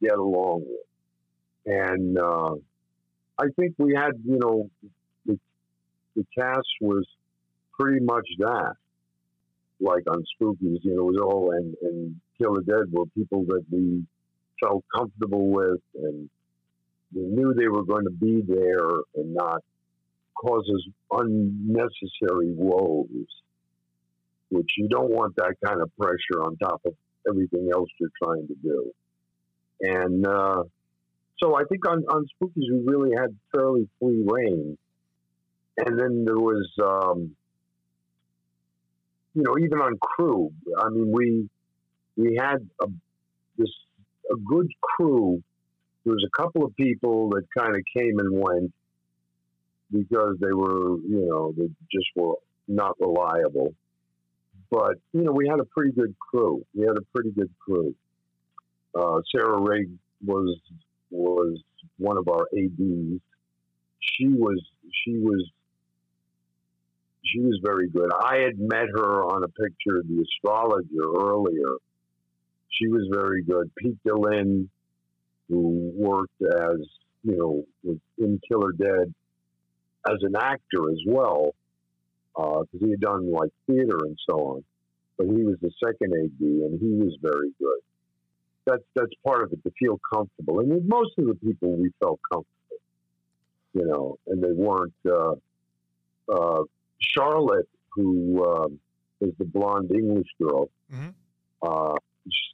get 0.00 0.16
along 0.16 0.64
with. 0.64 1.74
And 1.74 2.18
uh, 2.18 2.54
I 3.38 3.46
think 3.56 3.74
we 3.78 3.94
had, 3.94 4.12
you 4.24 4.38
know, 4.38 4.70
the, 5.26 5.38
the 6.16 6.26
cast 6.36 6.68
was 6.80 7.06
pretty 7.78 8.04
much 8.04 8.26
that 8.38 8.74
like 9.80 10.04
on 10.10 10.24
Spookies, 10.40 10.78
you 10.82 10.96
know, 10.96 11.08
it 11.08 11.12
was 11.12 11.20
all 11.22 11.52
and, 11.52 11.74
and 11.82 12.20
Killer 12.36 12.62
Dead 12.62 12.90
were 12.90 13.06
people 13.16 13.44
that 13.46 13.64
we 13.70 14.04
felt 14.60 14.84
comfortable 14.94 15.48
with 15.48 15.80
and 15.94 16.28
we 17.14 17.22
knew 17.22 17.54
they 17.54 17.68
were 17.68 17.84
going 17.84 18.04
to 18.04 18.10
be 18.10 18.42
there 18.46 18.90
and 19.14 19.34
not 19.34 19.62
cause 20.34 20.68
us 20.74 21.20
unnecessary 21.20 22.52
woes, 22.54 23.06
which 24.50 24.70
you 24.76 24.88
don't 24.88 25.10
want 25.10 25.34
that 25.36 25.54
kind 25.64 25.80
of 25.80 25.90
pressure 25.96 26.42
on 26.42 26.56
top 26.56 26.80
of 26.84 26.94
everything 27.28 27.70
else 27.72 27.88
you're 27.98 28.10
trying 28.22 28.46
to 28.46 28.54
do. 28.62 28.92
And 29.80 30.26
uh, 30.26 30.64
so 31.40 31.56
I 31.56 31.64
think 31.64 31.86
on, 31.88 32.04
on 32.10 32.26
Spookies, 32.34 32.70
we 32.70 32.82
really 32.84 33.14
had 33.16 33.36
fairly 33.54 33.88
free 34.00 34.24
reign. 34.26 34.76
And 35.78 35.98
then 35.98 36.24
there 36.24 36.38
was 36.38 36.68
um, 36.82 37.36
you 39.38 39.44
know, 39.44 39.56
even 39.58 39.78
on 39.78 39.96
crew, 40.00 40.50
I 40.80 40.88
mean, 40.88 41.12
we 41.12 41.48
we 42.16 42.36
had 42.36 42.68
a 42.80 42.86
this 43.56 43.70
a 44.30 44.36
good 44.36 44.68
crew. 44.82 45.42
There 46.04 46.14
was 46.14 46.26
a 46.26 46.42
couple 46.42 46.64
of 46.64 46.74
people 46.74 47.30
that 47.30 47.44
kind 47.56 47.76
of 47.76 47.82
came 47.96 48.18
and 48.18 48.40
went 48.40 48.72
because 49.92 50.36
they 50.40 50.52
were, 50.52 50.96
you 50.98 51.28
know, 51.28 51.52
they 51.56 51.68
just 51.92 52.08
were 52.16 52.34
not 52.66 52.96
reliable. 52.98 53.74
But 54.70 54.96
you 55.12 55.22
know, 55.22 55.32
we 55.32 55.46
had 55.48 55.60
a 55.60 55.64
pretty 55.64 55.92
good 55.92 56.14
crew. 56.18 56.64
We 56.74 56.86
had 56.86 56.96
a 56.96 57.02
pretty 57.14 57.30
good 57.30 57.50
crew. 57.60 57.94
Uh, 58.98 59.20
Sarah 59.32 59.60
Rigg 59.60 59.88
was 60.26 60.58
was 61.10 61.58
one 61.98 62.16
of 62.16 62.28
our 62.28 62.46
ads. 62.56 63.20
She 64.00 64.28
was 64.28 64.60
she 65.04 65.18
was 65.18 65.50
she 67.24 67.40
was 67.40 67.60
very 67.62 67.88
good. 67.88 68.10
I 68.12 68.36
had 68.38 68.58
met 68.58 68.86
her 68.96 69.24
on 69.24 69.42
a 69.44 69.48
picture 69.48 69.98
of 69.98 70.08
the 70.08 70.22
astrologer 70.22 71.12
earlier. 71.18 71.76
She 72.70 72.88
was 72.88 73.08
very 73.12 73.42
good. 73.42 73.70
Pete 73.76 73.98
Dillon, 74.04 74.70
who 75.48 75.92
worked 75.94 76.40
as 76.42 76.78
you 77.24 77.36
know 77.36 77.98
in 78.18 78.40
Killer 78.48 78.72
Dead 78.72 79.12
as 80.08 80.18
an 80.22 80.36
actor 80.36 80.90
as 80.90 81.00
well, 81.06 81.54
because 82.34 82.66
uh, 82.72 82.78
he 82.84 82.90
had 82.90 83.00
done 83.00 83.32
like 83.32 83.50
theater 83.66 83.98
and 84.02 84.16
so 84.28 84.36
on. 84.36 84.64
But 85.16 85.26
he 85.26 85.42
was 85.42 85.56
the 85.60 85.72
second 85.84 86.14
AD, 86.14 86.40
and 86.40 86.80
he 86.80 87.04
was 87.04 87.16
very 87.20 87.50
good. 87.58 87.80
That's 88.68 88.84
that's 88.94 89.12
part 89.24 89.44
of 89.44 89.52
it 89.52 89.62
to 89.64 89.70
feel 89.78 89.98
comfortable. 90.12 90.60
And 90.60 90.86
most 90.88 91.12
of 91.18 91.26
the 91.26 91.34
people 91.34 91.76
we 91.76 91.90
felt 92.00 92.20
comfortable, 92.30 92.80
you 93.72 93.86
know, 93.86 94.18
and 94.26 94.42
they 94.42 94.52
weren't. 94.52 94.92
Uh, 95.08 95.34
uh, 96.32 96.62
Charlotte, 97.00 97.68
who 97.94 98.44
um, 98.44 98.78
is 99.20 99.32
the 99.38 99.44
blonde 99.44 99.90
English 99.92 100.28
girl, 100.40 100.68
mm-hmm. 100.92 101.08
uh, 101.62 101.96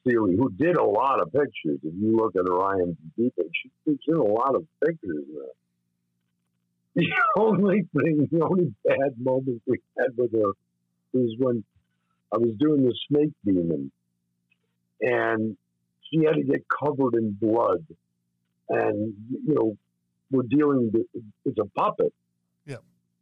Steely, 0.00 0.36
who 0.36 0.50
did 0.50 0.76
a 0.76 0.84
lot 0.84 1.20
of 1.20 1.32
pictures. 1.32 1.80
If 1.82 1.94
you 1.98 2.16
look 2.16 2.36
at 2.36 2.42
her 2.42 2.58
IMDb 2.58 3.34
page, 3.36 3.70
she's 3.84 3.98
in 4.06 4.14
a 4.14 4.22
lot 4.22 4.54
of 4.54 4.66
pictures 4.84 5.24
now. 5.32 5.40
The 6.96 7.10
only 7.36 7.88
thing, 7.92 8.28
the 8.30 8.44
only 8.44 8.72
bad 8.84 9.14
moment 9.18 9.62
we 9.66 9.80
had 9.98 10.16
with 10.16 10.30
her 10.30 10.52
was 11.12 11.34
when 11.38 11.64
I 12.32 12.38
was 12.38 12.52
doing 12.56 12.84
the 12.84 12.94
snake 13.08 13.32
demon, 13.44 13.90
and 15.00 15.56
she 16.14 16.24
had 16.24 16.36
to 16.36 16.42
get 16.42 16.64
covered 16.68 17.14
in 17.14 17.32
blood, 17.32 17.84
and 18.68 19.14
you 19.30 19.54
know, 19.54 19.76
we're 20.30 20.42
dealing 20.42 20.90
with 20.92 21.06
it's 21.44 21.58
a 21.58 21.66
puppet. 21.78 22.12
Yeah, 22.66 22.76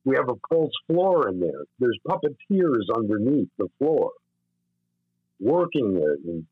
we 0.05 0.17
have 0.17 0.29
a 0.29 0.37
false 0.49 0.73
floor 0.87 1.29
in 1.29 1.41
there. 1.41 1.65
There's 1.79 1.99
puppeteers 2.07 2.85
underneath 2.95 3.49
the 3.59 3.69
floor 3.79 4.13
working 5.41 5.97
it, 5.97 6.19
and, 6.25 6.47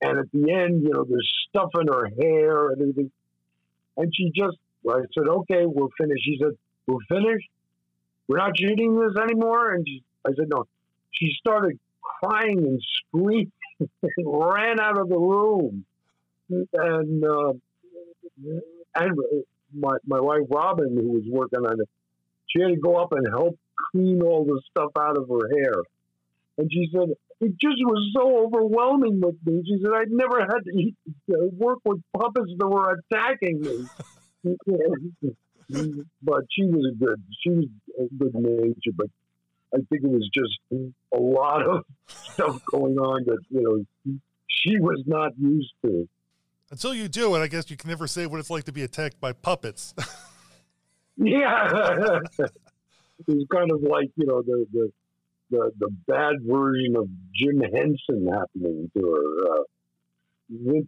and 0.00 0.18
at 0.18 0.30
the 0.32 0.52
end, 0.52 0.82
you 0.82 0.90
know, 0.94 1.04
there's 1.04 1.30
stuff 1.48 1.70
in 1.78 1.88
her 1.88 2.08
hair 2.20 2.70
and 2.70 2.80
everything, 2.80 3.10
and 3.96 4.12
she 4.14 4.30
just 4.34 4.56
I 4.88 5.00
said, 5.14 5.28
okay, 5.28 5.66
we're 5.66 5.88
finished. 5.98 6.24
She 6.24 6.38
said, 6.40 6.52
we're 6.86 7.04
finished. 7.08 7.48
We're 8.28 8.38
not 8.38 8.58
shooting 8.58 8.98
this 8.98 9.22
anymore. 9.22 9.74
And 9.74 9.86
she, 9.86 10.02
I 10.26 10.30
said, 10.36 10.48
no. 10.48 10.66
She 11.12 11.32
started 11.38 11.78
crying 12.00 12.58
and 12.58 12.82
screaming 12.82 13.52
and 13.78 13.88
ran 14.24 14.80
out 14.80 14.98
of 14.98 15.08
the 15.08 15.18
room. 15.18 15.84
And, 16.48 17.24
uh, 17.24 17.52
and 18.94 19.18
my, 19.72 19.96
my 20.06 20.20
wife, 20.20 20.42
Robin, 20.50 20.96
who 20.96 21.12
was 21.12 21.24
working 21.28 21.60
on 21.60 21.80
it, 21.80 21.88
she 22.48 22.62
had 22.62 22.68
to 22.68 22.76
go 22.76 22.96
up 22.96 23.12
and 23.12 23.26
help 23.28 23.58
clean 23.92 24.22
all 24.22 24.44
the 24.44 24.60
stuff 24.70 24.90
out 24.98 25.16
of 25.16 25.28
her 25.28 25.48
hair. 25.56 25.74
And 26.58 26.70
she 26.70 26.88
said, 26.92 27.14
it 27.40 27.52
just 27.58 27.78
was 27.80 28.12
so 28.14 28.44
overwhelming 28.44 29.20
with 29.20 29.36
me. 29.46 29.62
She 29.66 29.78
said, 29.82 29.92
I'd 29.94 30.10
never 30.10 30.40
had 30.40 30.64
to 30.64 30.70
eat, 30.76 30.94
uh, 31.32 31.46
work 31.56 31.78
with 31.84 32.02
puppets 32.16 32.52
that 32.58 32.68
were 32.68 32.98
attacking 33.10 33.60
me. 33.62 33.88
but 36.22 36.44
she 36.50 36.64
was 36.64 36.92
a 36.92 37.04
good. 37.04 37.22
She 37.42 37.50
was 37.50 37.66
a 37.98 38.14
good 38.14 38.34
nature, 38.34 38.92
but 38.94 39.06
I 39.74 39.78
think 39.88 40.04
it 40.04 40.10
was 40.10 40.28
just 40.34 40.58
a 41.14 41.18
lot 41.18 41.66
of 41.66 41.84
stuff 42.08 42.60
going 42.70 42.98
on 42.98 43.24
that 43.26 43.38
you 43.50 43.62
know 43.62 44.16
she 44.46 44.78
was 44.80 45.02
not 45.06 45.32
used 45.38 45.72
to. 45.84 46.08
Until 46.70 46.94
you 46.94 47.08
do 47.08 47.34
it, 47.34 47.40
I 47.40 47.48
guess 47.48 47.70
you 47.70 47.76
can 47.76 47.90
never 47.90 48.06
say 48.06 48.26
what 48.26 48.38
it's 48.38 48.50
like 48.50 48.64
to 48.64 48.72
be 48.72 48.82
attacked 48.82 49.20
by 49.20 49.32
puppets. 49.32 49.94
yeah, 51.16 52.20
it's 52.38 53.50
kind 53.52 53.70
of 53.70 53.82
like 53.82 54.10
you 54.16 54.26
know 54.26 54.42
the 54.42 54.66
the 54.72 54.92
the, 55.50 55.70
the 55.78 55.88
bad 56.06 56.36
version 56.42 56.96
of 56.96 57.08
Jim 57.34 57.60
Henson 57.60 58.28
happening 58.32 58.90
to 58.96 59.02
her. 59.02 59.54
Uh, 59.54 59.62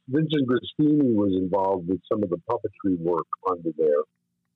Vincent 0.09 0.49
Guastini 0.49 1.15
was 1.15 1.33
involved 1.35 1.89
with 1.89 2.01
some 2.11 2.23
of 2.23 2.31
the 2.31 2.41
puppetry 2.51 2.99
work 2.99 3.27
under 3.49 3.71
there. 3.77 4.03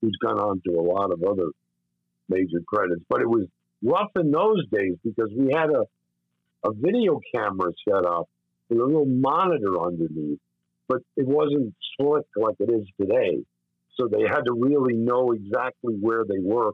He's 0.01 0.16
gone 0.16 0.39
on 0.39 0.61
to 0.66 0.78
a 0.78 0.82
lot 0.82 1.12
of 1.12 1.23
other 1.23 1.51
major 2.28 2.61
credits, 2.66 3.03
but 3.09 3.20
it 3.20 3.28
was 3.28 3.47
rough 3.86 4.10
in 4.16 4.30
those 4.30 4.66
days 4.70 4.96
because 5.04 5.30
we 5.36 5.52
had 5.54 5.70
a 5.70 5.84
a 6.64 6.72
video 6.72 7.20
camera 7.34 7.70
set 7.88 8.04
up 8.04 8.28
with 8.68 8.80
a 8.80 8.84
little 8.84 9.06
monitor 9.06 9.80
underneath, 9.80 10.40
but 10.88 10.98
it 11.16 11.26
wasn't 11.26 11.74
slick 11.96 12.24
like 12.36 12.56
it 12.58 12.70
is 12.70 12.86
today. 13.00 13.38
So 13.96 14.08
they 14.08 14.22
had 14.22 14.42
to 14.42 14.52
really 14.52 14.94
know 14.94 15.32
exactly 15.32 15.94
where 15.94 16.24
they 16.24 16.38
were, 16.40 16.72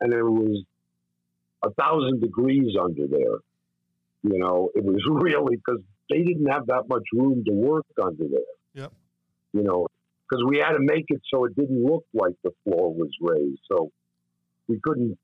and 0.00 0.12
it 0.12 0.22
was 0.22 0.64
a 1.62 1.70
thousand 1.70 2.20
degrees 2.20 2.74
under 2.80 3.06
there. 3.06 3.38
You 4.22 4.38
know, 4.38 4.70
it 4.74 4.84
was 4.84 5.02
really 5.08 5.56
because 5.56 5.82
they 6.10 6.22
didn't 6.22 6.46
have 6.46 6.66
that 6.66 6.88
much 6.88 7.04
room 7.12 7.44
to 7.44 7.52
work 7.52 7.86
under 8.02 8.24
there. 8.28 8.54
Yep. 8.74 8.92
You 9.52 9.62
know, 9.62 9.86
because 10.28 10.44
we 10.48 10.58
had 10.58 10.72
to 10.72 10.80
make 10.80 11.04
it 11.08 11.20
so 11.32 11.44
it 11.44 11.54
didn't 11.54 11.84
look 11.84 12.04
like 12.14 12.34
the 12.42 12.52
floor 12.64 12.92
was 12.92 13.10
raised. 13.20 13.60
So 13.70 13.90
we 14.66 14.80
couldn't 14.82 15.18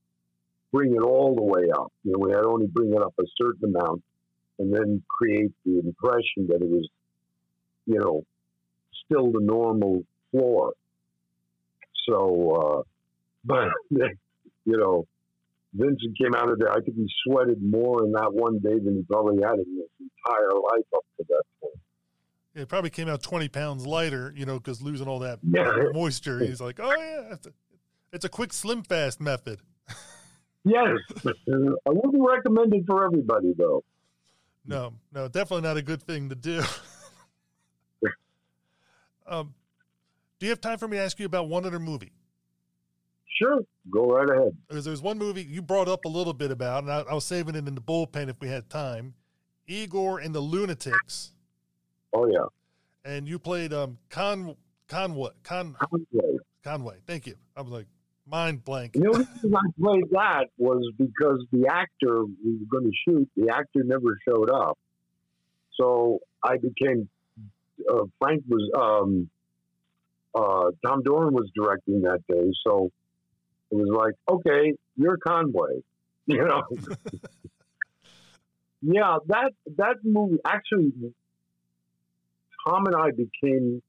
bring 0.72 0.94
it 0.94 1.02
all 1.02 1.34
the 1.34 1.42
way 1.42 1.70
up. 1.70 1.92
You 2.04 2.12
know, 2.12 2.18
we 2.18 2.30
had 2.30 2.42
to 2.42 2.48
only 2.48 2.66
bring 2.66 2.92
it 2.92 3.02
up 3.02 3.14
a 3.18 3.24
certain 3.36 3.74
amount 3.74 4.02
and 4.58 4.72
then 4.72 5.02
create 5.08 5.52
the 5.64 5.78
impression 5.78 6.48
that 6.48 6.60
it 6.60 6.68
was, 6.68 6.88
you 7.86 7.98
know, 7.98 8.24
still 9.04 9.30
the 9.32 9.40
normal 9.40 10.02
floor. 10.30 10.74
So, 12.08 12.50
uh, 12.50 12.82
but, 13.44 13.68
you 13.90 14.76
know, 14.76 15.06
Vincent 15.74 16.18
came 16.18 16.34
out 16.34 16.50
of 16.50 16.58
there. 16.58 16.70
I 16.70 16.80
think 16.80 16.96
he 16.96 17.08
sweated 17.24 17.62
more 17.62 18.04
in 18.04 18.12
that 18.12 18.32
one 18.32 18.58
day 18.58 18.78
than 18.78 18.96
he 18.96 19.02
probably 19.02 19.42
had 19.42 19.54
in 19.54 19.58
his 19.58 20.10
entire 20.26 20.54
life 20.54 20.86
up 20.94 21.04
to 21.18 21.24
that 21.28 21.42
point. 21.60 21.74
It 22.54 22.68
probably 22.68 22.90
came 22.90 23.08
out 23.08 23.22
20 23.22 23.48
pounds 23.48 23.86
lighter, 23.86 24.32
you 24.34 24.44
know, 24.44 24.58
because 24.58 24.82
losing 24.82 25.06
all 25.06 25.20
that 25.20 25.38
yeah. 25.42 25.70
moisture. 25.92 26.40
He's 26.40 26.60
like, 26.60 26.80
oh, 26.80 26.90
yeah, 26.90 27.34
it's 27.34 27.46
a, 27.46 27.52
it's 28.12 28.24
a 28.24 28.28
quick 28.28 28.52
slim 28.52 28.82
fast 28.82 29.20
method. 29.20 29.60
Yes. 30.64 30.98
I 31.26 31.90
wouldn't 31.90 32.26
recommend 32.26 32.74
it 32.74 32.84
for 32.86 33.04
everybody, 33.04 33.54
though. 33.56 33.84
No, 34.66 34.92
no, 35.12 35.28
definitely 35.28 35.62
not 35.62 35.76
a 35.76 35.82
good 35.82 36.02
thing 36.02 36.28
to 36.28 36.34
do. 36.34 36.62
um, 39.26 39.54
do 40.38 40.46
you 40.46 40.50
have 40.50 40.60
time 40.60 40.78
for 40.78 40.86
me 40.86 40.98
to 40.98 41.02
ask 41.02 41.18
you 41.18 41.26
about 41.26 41.48
one 41.48 41.64
other 41.64 41.78
movie? 41.78 42.12
Sure, 43.38 43.60
go 43.90 44.06
right 44.06 44.28
ahead. 44.28 44.56
Because 44.68 44.84
there's 44.84 45.00
one 45.00 45.16
movie 45.16 45.42
you 45.42 45.62
brought 45.62 45.88
up 45.88 46.04
a 46.04 46.08
little 46.08 46.34
bit 46.34 46.50
about, 46.50 46.82
and 46.82 46.92
I, 46.92 47.00
I 47.00 47.14
was 47.14 47.24
saving 47.24 47.54
it 47.54 47.66
in 47.66 47.74
the 47.74 47.80
bullpen 47.80 48.28
if 48.28 48.36
we 48.40 48.48
had 48.48 48.68
time. 48.68 49.14
Igor 49.68 50.18
and 50.18 50.34
the 50.34 50.40
Lunatics. 50.40 51.32
Oh 52.12 52.26
yeah. 52.26 52.46
And 53.04 53.28
you 53.28 53.38
played 53.38 53.72
um 53.72 53.98
Con 54.08 54.56
Conway 54.88 55.30
Con 55.42 55.76
Conway. 55.78 56.38
Conway. 56.64 56.96
Thank 57.06 57.26
you. 57.26 57.36
I 57.56 57.60
was 57.60 57.70
like 57.70 57.86
mind 58.28 58.64
blank. 58.64 58.92
The 58.92 59.06
only 59.06 59.26
reason 59.34 59.54
I 59.54 59.70
played 59.80 60.10
that 60.10 60.46
was 60.58 60.90
because 60.98 61.44
the 61.52 61.68
actor 61.68 62.24
we 62.24 62.58
were 62.58 62.66
going 62.70 62.90
to 62.90 62.96
shoot, 63.06 63.28
the 63.36 63.52
actor 63.54 63.82
never 63.84 64.18
showed 64.28 64.50
up. 64.50 64.78
So 65.74 66.20
I 66.42 66.56
became 66.56 67.08
uh, 67.88 68.04
Frank 68.20 68.44
was 68.48 68.70
um, 68.76 69.30
uh, 70.34 70.70
Tom 70.84 71.02
Doran 71.02 71.32
was 71.32 71.50
directing 71.54 72.02
that 72.02 72.20
day, 72.28 72.52
so 72.66 72.90
it 73.70 73.76
was 73.76 73.88
like, 73.90 74.14
okay, 74.28 74.74
you're 74.96 75.16
Conway, 75.18 75.82
you 76.26 76.44
know. 76.44 76.62
yeah, 78.82 79.18
that 79.26 79.52
that 79.76 79.96
movie 80.04 80.38
actually, 80.44 80.92
Tom 82.66 82.86
and 82.86 82.96
I 82.96 83.10
became 83.10 83.82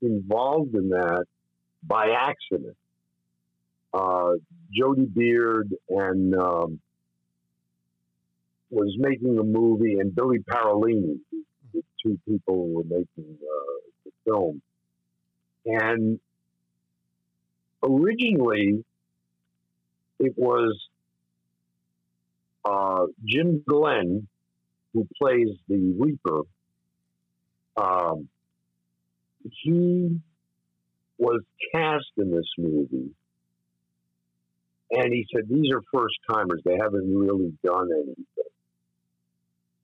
involved 0.00 0.74
in 0.74 0.88
that 0.90 1.24
by 1.82 2.10
accident. 2.10 2.76
Uh, 3.92 4.32
Jody 4.72 5.04
Beard 5.04 5.74
and 5.88 6.34
um, 6.34 6.80
was 8.70 8.94
making 8.98 9.38
a 9.38 9.42
movie, 9.42 9.98
and 9.98 10.14
Billy 10.14 10.38
Parolini, 10.38 11.18
the 11.74 11.82
two 12.02 12.18
people 12.26 12.54
who 12.54 12.74
were 12.74 12.84
making 12.84 13.38
uh, 13.42 13.80
the 14.04 14.10
film. 14.24 14.62
And 15.66 16.18
originally, 17.82 18.84
it 20.18 20.32
was 20.36 20.78
uh, 22.64 23.06
Jim 23.26 23.62
Glenn, 23.68 24.26
who 24.94 25.06
plays 25.20 25.48
the 25.68 25.94
Reaper, 25.98 26.42
um, 27.76 28.28
he 29.50 30.20
was 31.18 31.42
cast 31.74 32.06
in 32.16 32.30
this 32.30 32.48
movie, 32.58 33.10
and 34.92 35.12
he 35.12 35.26
said 35.34 35.48
these 35.48 35.72
are 35.72 35.82
first 35.92 36.14
timers; 36.30 36.60
they 36.64 36.76
haven't 36.80 37.14
really 37.14 37.52
done 37.64 37.88
anything, 37.92 38.24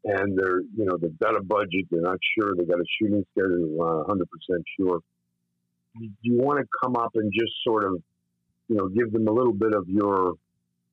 and 0.05 0.39
they're 0.39 0.61
you 0.61 0.85
know 0.85 0.97
they've 1.01 1.19
got 1.19 1.37
a 1.37 1.43
budget, 1.43 1.87
they're 1.91 2.03
not 2.03 2.19
sure, 2.39 2.55
they 2.55 2.65
got 2.65 2.79
a 2.79 2.85
shooting 3.01 3.25
schedule, 3.33 3.69
they're 3.69 3.87
not 3.87 4.09
100 4.09 4.29
percent 4.31 4.65
sure. 4.79 5.01
Do 5.99 6.09
you 6.23 6.39
want 6.39 6.61
to 6.61 6.67
come 6.83 6.95
up 6.97 7.13
and 7.15 7.33
just 7.33 7.53
sort 7.65 7.85
of, 7.85 8.01
you 8.69 8.77
know, 8.77 8.89
give 8.89 9.11
them 9.11 9.27
a 9.27 9.33
little 9.33 9.55
bit 9.55 9.75
of 9.75 9.89
your 9.89 10.35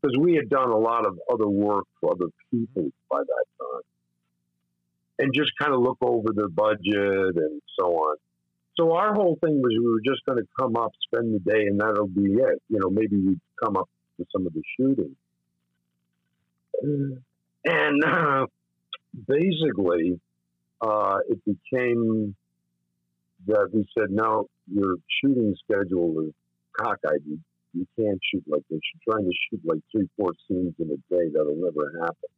because 0.01 0.17
we 0.17 0.35
had 0.35 0.49
done 0.49 0.69
a 0.69 0.77
lot 0.77 1.05
of 1.05 1.19
other 1.31 1.47
work 1.47 1.85
for 1.99 2.11
other 2.11 2.31
people 2.51 2.89
by 3.11 3.19
that 3.19 3.45
time, 3.59 3.81
and 5.19 5.33
just 5.33 5.51
kind 5.59 5.73
of 5.73 5.81
look 5.81 5.97
over 6.01 6.29
their 6.33 6.47
budget 6.47 7.35
and 7.35 7.61
so 7.77 7.85
on. 7.87 8.15
So 8.77 8.93
our 8.93 9.13
whole 9.13 9.37
thing 9.41 9.61
was 9.61 9.71
we 9.77 9.87
were 9.89 10.01
just 10.05 10.25
going 10.25 10.37
to 10.37 10.47
come 10.59 10.75
up, 10.75 10.91
spend 11.07 11.33
the 11.33 11.39
day, 11.39 11.65
and 11.67 11.79
that'll 11.79 12.07
be 12.07 12.33
it. 12.33 12.61
You 12.69 12.79
know, 12.79 12.89
maybe 12.89 13.15
we'd 13.15 13.39
come 13.63 13.77
up 13.77 13.89
to 14.17 14.25
some 14.31 14.47
of 14.47 14.53
the 14.53 14.63
shooting, 14.77 15.15
and 17.65 18.03
uh, 18.03 18.45
basically, 19.27 20.19
uh, 20.81 21.17
it 21.29 21.39
became 21.45 22.35
that 23.47 23.69
we 23.73 23.85
said, 23.97 24.09
no, 24.09 24.47
your 24.71 24.95
shooting 25.21 25.55
schedule 25.63 26.27
is 26.27 26.33
cockeyed. 26.77 27.21
You 27.27 27.39
you 27.75 27.85
can't 27.97 28.19
shoot 28.31 28.43
like 28.47 28.63
this. 28.69 28.79
You're 28.93 29.13
trying 29.13 29.25
to 29.25 29.35
shoot 29.49 29.61
like 29.65 29.81
three, 29.91 30.09
four 30.17 30.31
scenes 30.47 30.73
in 30.79 30.89
a 30.91 31.13
day. 31.13 31.29
That'll 31.33 31.57
never 31.57 31.91
happen. 31.99 32.29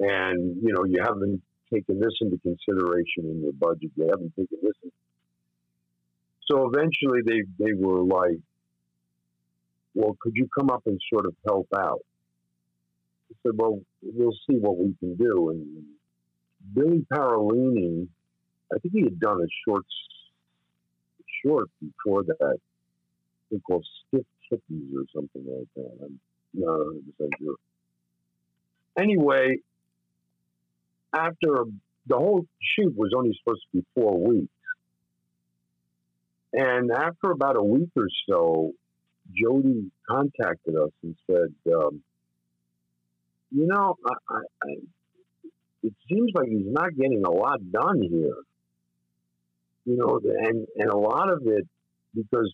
And, 0.00 0.56
you 0.62 0.72
know, 0.72 0.84
you 0.84 1.02
haven't 1.02 1.42
taken 1.72 2.00
this 2.00 2.14
into 2.20 2.38
consideration 2.38 3.28
in 3.28 3.42
your 3.42 3.52
budget. 3.52 3.90
You 3.94 4.08
haven't 4.10 4.34
taken 4.34 4.58
this. 4.62 4.72
In. 4.82 4.90
So 6.50 6.70
eventually 6.72 7.20
they, 7.26 7.42
they 7.62 7.72
were 7.74 8.02
like, 8.02 8.40
well, 9.94 10.16
could 10.20 10.34
you 10.34 10.48
come 10.58 10.70
up 10.70 10.82
and 10.86 11.00
sort 11.12 11.26
of 11.26 11.34
help 11.46 11.68
out? 11.76 12.00
I 13.30 13.34
said, 13.42 13.52
well, 13.56 13.80
we'll 14.02 14.36
see 14.48 14.56
what 14.58 14.78
we 14.78 14.94
can 14.98 15.16
do. 15.16 15.50
And 15.50 15.84
Billy 16.74 17.06
Parolini, 17.12 18.08
I 18.72 18.78
think 18.78 18.94
he 18.94 19.02
had 19.02 19.18
done 19.18 19.40
a 19.40 19.46
short, 19.66 19.84
short 21.44 21.68
before 21.80 22.24
that 22.24 22.58
thing 23.50 23.60
called 23.66 23.86
Stiff 24.08 24.26
Kittens 24.48 24.94
or 24.96 25.04
something 25.14 25.44
like 25.46 25.68
that. 25.76 26.04
I'm 26.04 26.20
not 26.54 26.78
100% 27.20 27.30
sure. 27.38 27.56
Anyway, 28.98 29.58
after 31.12 31.64
the 32.06 32.16
whole 32.16 32.46
shoot 32.60 32.96
was 32.96 33.12
only 33.16 33.36
supposed 33.38 33.62
to 33.62 33.78
be 33.78 33.84
four 33.94 34.18
weeks. 34.18 34.52
And 36.52 36.90
after 36.90 37.30
about 37.30 37.56
a 37.56 37.62
week 37.62 37.90
or 37.96 38.08
so, 38.28 38.72
Jody 39.30 39.90
contacted 40.08 40.76
us 40.76 40.90
and 41.02 41.16
said, 41.26 41.54
um, 41.74 42.02
you 43.50 43.66
know, 43.66 43.96
I, 44.06 44.34
I, 44.34 44.40
I, 44.64 44.70
it 45.82 45.94
seems 46.08 46.30
like 46.34 46.48
he's 46.48 46.66
not 46.66 46.94
getting 46.96 47.24
a 47.24 47.30
lot 47.30 47.58
done 47.70 48.02
here. 48.02 48.36
You 49.84 49.96
know, 49.96 50.20
and, 50.22 50.66
and 50.76 50.90
a 50.90 50.96
lot 50.96 51.30
of 51.30 51.42
it 51.46 51.66
because 52.14 52.52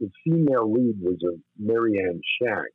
the 0.00 0.10
female 0.24 0.70
lead 0.70 0.96
was 1.00 1.18
a 1.22 1.36
Marianne 1.58 2.20
Shack. 2.40 2.70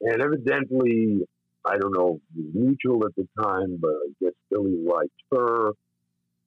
And 0.00 0.22
evidently, 0.22 1.26
I 1.64 1.76
don't 1.76 1.92
know, 1.92 2.20
mutual 2.34 3.04
at 3.06 3.14
the 3.16 3.28
time, 3.42 3.78
but 3.80 3.90
I 3.90 4.08
guess 4.20 4.32
Billy 4.50 4.76
liked 4.84 5.10
her, 5.32 5.68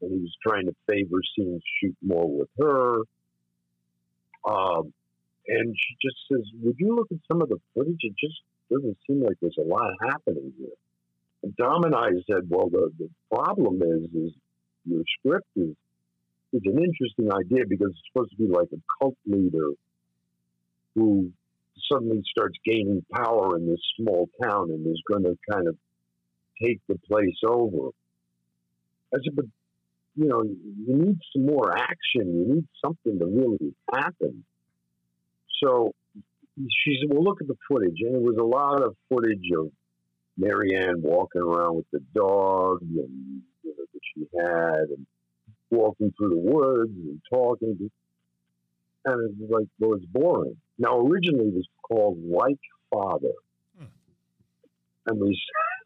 and 0.01 0.11
he 0.11 0.17
was 0.19 0.35
trying 0.45 0.65
to 0.65 0.75
favor 0.89 1.19
scenes 1.35 1.61
shoot 1.79 1.95
more 2.01 2.27
with 2.27 2.49
her. 2.59 3.01
Um, 4.49 4.93
and 5.51 5.75
she 5.77 5.95
just 6.01 6.17
says, 6.31 6.43
"Would 6.63 6.77
you 6.79 6.95
look 6.95 7.11
at 7.11 7.19
some 7.27 7.41
of 7.41 7.49
the 7.49 7.59
footage? 7.73 7.99
It 8.01 8.13
just 8.19 8.41
doesn't 8.69 8.97
seem 9.05 9.23
like 9.23 9.37
there's 9.41 9.57
a 9.59 9.67
lot 9.67 9.91
happening 10.01 10.53
here." 10.57 10.77
And 11.43 11.53
Tom 11.57 11.83
and 11.83 11.95
I 11.95 12.09
said, 12.29 12.49
"Well, 12.49 12.69
the, 12.69 12.91
the 12.97 13.09
problem 13.29 13.81
is, 13.81 14.09
is 14.13 14.33
your 14.85 15.03
script 15.19 15.47
is 15.55 15.75
it's 16.53 16.65
an 16.65 16.83
interesting 16.83 17.31
idea 17.31 17.65
because 17.67 17.89
it's 17.91 18.01
supposed 18.11 18.31
to 18.31 18.37
be 18.37 18.47
like 18.47 18.67
a 18.73 18.81
cult 18.99 19.15
leader 19.25 19.69
who 20.95 21.31
suddenly 21.91 22.21
starts 22.29 22.57
gaining 22.65 23.05
power 23.13 23.57
in 23.57 23.69
this 23.69 23.79
small 23.97 24.29
town 24.43 24.69
and 24.69 24.85
is 24.87 25.01
going 25.09 25.23
to 25.23 25.37
kind 25.49 25.67
of 25.67 25.77
take 26.61 26.79
the 26.87 26.97
place 27.07 27.37
over. 27.47 27.89
I 29.13 29.17
said, 29.23 29.35
but 29.35 29.45
you 30.15 30.27
know, 30.27 30.43
you 30.43 30.95
need 30.95 31.19
some 31.33 31.45
more 31.45 31.75
action. 31.75 31.95
You 32.15 32.55
need 32.55 32.67
something 32.83 33.17
to 33.19 33.25
really 33.25 33.73
happen. 33.93 34.43
So 35.63 35.93
she 36.57 36.97
said, 36.99 37.13
well, 37.13 37.23
look 37.23 37.41
at 37.41 37.47
the 37.47 37.57
footage. 37.67 37.97
And 38.01 38.15
it 38.15 38.21
was 38.21 38.37
a 38.37 38.43
lot 38.43 38.83
of 38.83 38.95
footage 39.09 39.49
of 39.57 39.71
Marianne 40.37 41.01
walking 41.01 41.41
around 41.41 41.75
with 41.75 41.85
the 41.91 42.01
dog 42.13 42.81
and 42.81 43.41
you 43.63 43.75
know, 43.77 43.85
that 43.93 44.01
she 44.13 44.27
had 44.37 44.89
and 44.95 45.05
walking 45.69 46.13
through 46.17 46.29
the 46.29 46.37
woods 46.37 46.91
and 46.91 47.21
talking. 47.31 47.91
And 49.05 49.39
it's 49.41 49.51
like, 49.51 49.67
well, 49.79 49.95
it's 49.95 50.05
boring. 50.05 50.57
Now, 50.77 50.99
originally 50.99 51.47
it 51.47 51.55
was 51.55 51.67
called 51.81 52.17
Like 52.23 52.59
Father. 52.91 53.33
Hmm. 53.77 53.85
And 55.07 55.19
we 55.19 55.39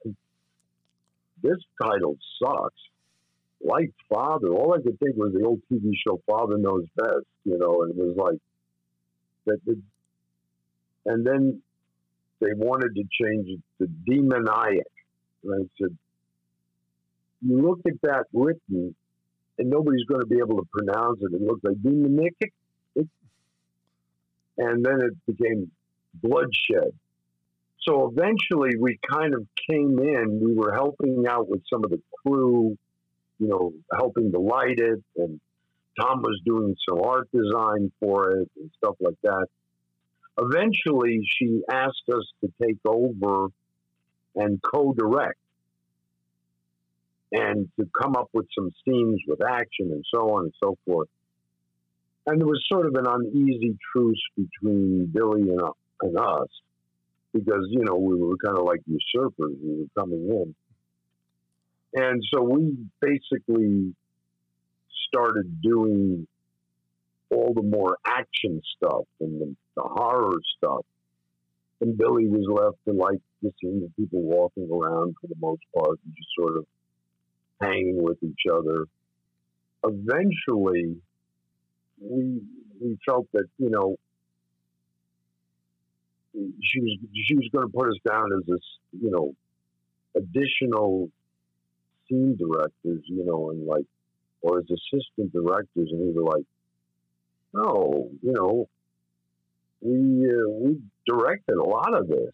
said, 0.04 0.16
this 1.44 1.58
title 1.82 2.18
sucks. 2.42 2.82
Like 3.64 3.92
Father. 4.14 4.50
All 4.50 4.74
I 4.74 4.82
could 4.82 5.00
think 5.00 5.16
was 5.16 5.34
the 5.34 5.46
old 5.46 5.62
TV 5.72 5.92
show 6.06 6.22
Father 6.28 6.58
Knows 6.58 6.86
Best, 6.96 7.26
you 7.46 7.58
know, 7.58 7.84
and 7.84 7.92
it 7.92 7.98
was 7.98 8.16
like, 8.18 8.40
that. 9.46 9.60
It, 9.68 9.78
and 11.06 11.26
then 11.26 11.62
they 12.40 12.54
wanted 12.56 12.96
to 12.96 13.04
change 13.22 13.48
it 13.50 13.62
to 13.80 13.88
demoniac. 14.06 14.86
And 15.44 15.54
I 15.54 15.68
said, 15.80 15.98
you 17.42 17.62
look 17.62 17.80
at 17.86 18.02
that 18.02 18.26
written, 18.34 18.96
and 19.58 19.70
nobody's 19.70 20.06
going 20.06 20.22
to 20.22 20.28
be 20.28 20.38
able 20.38 20.58
to 20.58 20.68
pronounce 20.72 21.20
it. 21.22 21.34
It 21.34 21.42
looks 21.42 21.64
like 21.64 21.82
demonic, 21.82 22.54
and 24.58 24.86
then 24.86 25.02
it 25.02 25.14
became 25.28 25.72
bloodshed. 26.16 26.94
So 27.82 28.12
eventually, 28.12 28.78
we 28.80 28.98
kind 29.08 29.36
of 29.36 29.46
came 29.70 30.00
in. 30.00 30.40
We 30.44 30.56
were 30.56 30.74
helping 30.74 31.26
out 31.30 31.48
with 31.48 31.62
some 31.72 31.84
of 31.84 31.92
the 31.92 32.02
crew, 32.26 32.78
you 33.38 33.48
know, 33.48 33.74
helping 33.94 34.32
to 34.32 34.40
light 34.40 34.80
it, 34.80 35.04
and 35.18 35.40
Tom 36.00 36.22
was 36.22 36.40
doing 36.46 36.76
some 36.88 37.02
art 37.02 37.30
design 37.32 37.92
for 38.00 38.32
it 38.32 38.50
and 38.58 38.72
stuff 38.78 38.96
like 39.00 39.18
that. 39.24 39.48
Eventually, 40.38 41.22
she 41.38 41.62
asked 41.72 42.10
us 42.14 42.26
to 42.42 42.52
take 42.62 42.80
over 42.86 43.48
and 44.36 44.62
co-direct 44.62 45.40
and 47.32 47.70
to 47.80 47.90
come 48.00 48.16
up 48.16 48.30
with 48.34 48.46
some 48.58 48.72
scenes 48.84 49.22
with 49.28 49.40
action 49.44 49.92
and 49.92 50.06
so 50.14 50.36
on 50.36 50.44
and 50.46 50.54
so 50.62 50.78
forth. 50.86 51.10
And 52.28 52.40
there 52.40 52.48
was 52.48 52.64
sort 52.72 52.88
of 52.88 52.96
an 52.96 53.06
uneasy 53.08 53.78
truce 53.92 54.22
between 54.36 55.06
Billy 55.08 55.42
and, 55.42 55.62
uh, 55.62 55.72
and 56.02 56.18
us 56.18 56.50
because, 57.34 57.68
you 57.70 57.84
know, 57.86 57.96
we 57.96 58.20
were 58.20 58.36
kind 58.38 58.58
of 58.58 58.66
like 58.66 58.82
usurpers. 58.88 59.54
We 59.64 59.82
were 59.82 60.02
coming 60.02 60.28
in. 60.30 60.56
And 61.94 62.22
so 62.34 62.42
we 62.42 62.76
basically 63.00 63.94
started 65.08 65.62
doing 65.62 66.28
all 67.32 67.54
the 67.54 67.62
more 67.62 67.98
action 68.06 68.62
stuff 68.78 69.06
and 69.20 69.42
the, 69.42 69.56
the 69.76 69.84
horror 69.84 70.40
stuff. 70.58 70.86
And 71.82 71.98
Billy 71.98 72.28
was 72.28 72.46
left 72.48 72.78
to 72.88 72.94
like 72.94 73.20
the 73.42 73.52
scene 73.62 73.84
of 73.84 73.96
people 73.96 74.22
walking 74.22 74.70
around 74.72 75.16
for 75.20 75.28
the 75.28 75.36
most 75.40 75.62
part 75.76 76.00
and 76.06 76.16
just 76.16 76.30
sort 76.38 76.58
of 76.58 76.66
hanging 77.62 78.02
with 78.02 78.18
each 78.24 78.44
other. 78.52 78.86
Eventually, 79.84 80.98
we 82.02 82.42
we 82.82 82.98
felt 83.06 83.28
that 83.34 83.46
you 83.58 83.70
know 83.70 83.98
she 86.34 86.80
was 86.80 86.98
she 87.28 87.36
was 87.36 87.48
going 87.54 87.68
to 87.68 87.74
put 87.74 87.90
us 87.90 87.98
down 88.08 88.32
as 88.34 88.46
this 88.48 88.64
you 89.00 89.12
know 89.12 89.34
additional 90.16 91.10
scene 92.08 92.38
directors, 92.38 93.04
you 93.06 93.26
know, 93.26 93.52
and 93.52 93.66
like 93.66 93.86
or 94.46 94.60
as 94.60 94.66
assistant 94.66 95.34
directors, 95.34 95.90
and 95.92 96.00
we 96.00 96.14
were 96.14 96.24
like, 96.24 96.46
no, 97.54 98.10
you 98.22 98.34
know, 98.34 98.70
we 99.82 100.28
uh, 100.28 100.50
we 100.50 100.80
directed 101.08 101.56
a 101.56 101.64
lot 101.64 101.94
of 101.94 102.08
this. 102.08 102.34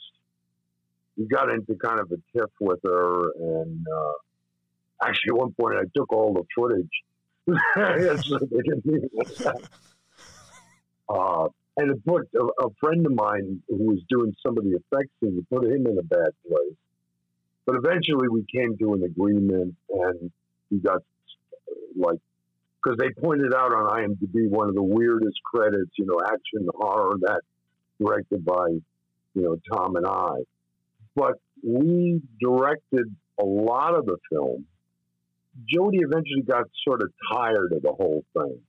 We 1.18 1.28
got 1.28 1.50
into 1.50 1.76
kind 1.76 2.00
of 2.00 2.12
a 2.12 2.18
tiff 2.38 2.52
with 2.60 2.80
her, 2.84 3.32
and 3.40 3.86
uh, 3.88 4.14
Actually, 5.04 5.32
at 5.32 5.38
one 5.38 5.52
point, 5.60 5.78
I 5.78 5.86
took 5.96 6.14
all 6.14 6.32
the 6.34 6.44
footage. 6.56 6.92
uh, 11.10 11.48
and 11.78 11.92
it 11.92 12.06
put 12.06 12.30
a, 12.36 12.44
a, 12.66 12.70
friend 12.80 13.04
of 13.06 13.14
mine 13.14 13.64
who 13.68 13.78
was 13.78 14.00
doing 14.10 14.36
some 14.46 14.58
of 14.58 14.64
the 14.64 14.72
effects 14.72 15.14
and 15.24 15.40
it 15.40 15.50
put 15.50 15.66
him 15.66 15.88
in 15.88 15.98
a 15.98 16.04
bad 16.04 16.30
place. 16.48 16.76
But 17.66 17.78
eventually 17.78 18.28
we 18.30 18.46
came 18.54 18.78
to 18.78 18.94
an 18.94 19.02
agreement 19.04 19.76
and 19.90 20.32
he 20.70 20.78
got 20.78 21.02
like, 21.96 22.20
because 22.84 22.98
they 22.98 23.10
pointed 23.22 23.54
out 23.54 23.74
on 23.74 23.90
IMDb 23.90 24.50
one 24.50 24.68
of 24.70 24.76
the 24.76 24.84
weirdest 24.84 25.40
credits, 25.44 25.92
you 25.98 26.06
know, 26.06 26.20
action 26.26 26.68
horror 26.74 27.16
that 27.22 27.42
directed 28.00 28.44
by, 28.44 28.68
you 29.34 29.42
know, 29.42 29.58
Tom 29.72 29.96
and 29.96 30.06
I. 30.06 30.44
But 31.16 31.36
we 31.64 32.22
directed 32.40 33.16
a 33.40 33.46
lot 33.46 33.96
of 33.96 34.06
the 34.06 34.18
film. 34.32 34.66
Jody 35.68 36.00
eventually 36.00 36.42
got 36.42 36.66
sort 36.88 37.02
of 37.02 37.12
tired 37.32 37.74
of 37.74 37.82
the 37.82 37.92
whole 37.92 38.24
thing. 38.34 38.60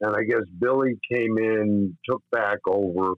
And 0.00 0.14
I 0.14 0.22
guess 0.24 0.42
Billy 0.58 0.98
came 1.10 1.38
in, 1.38 1.96
took 2.08 2.22
back 2.30 2.58
over. 2.68 3.14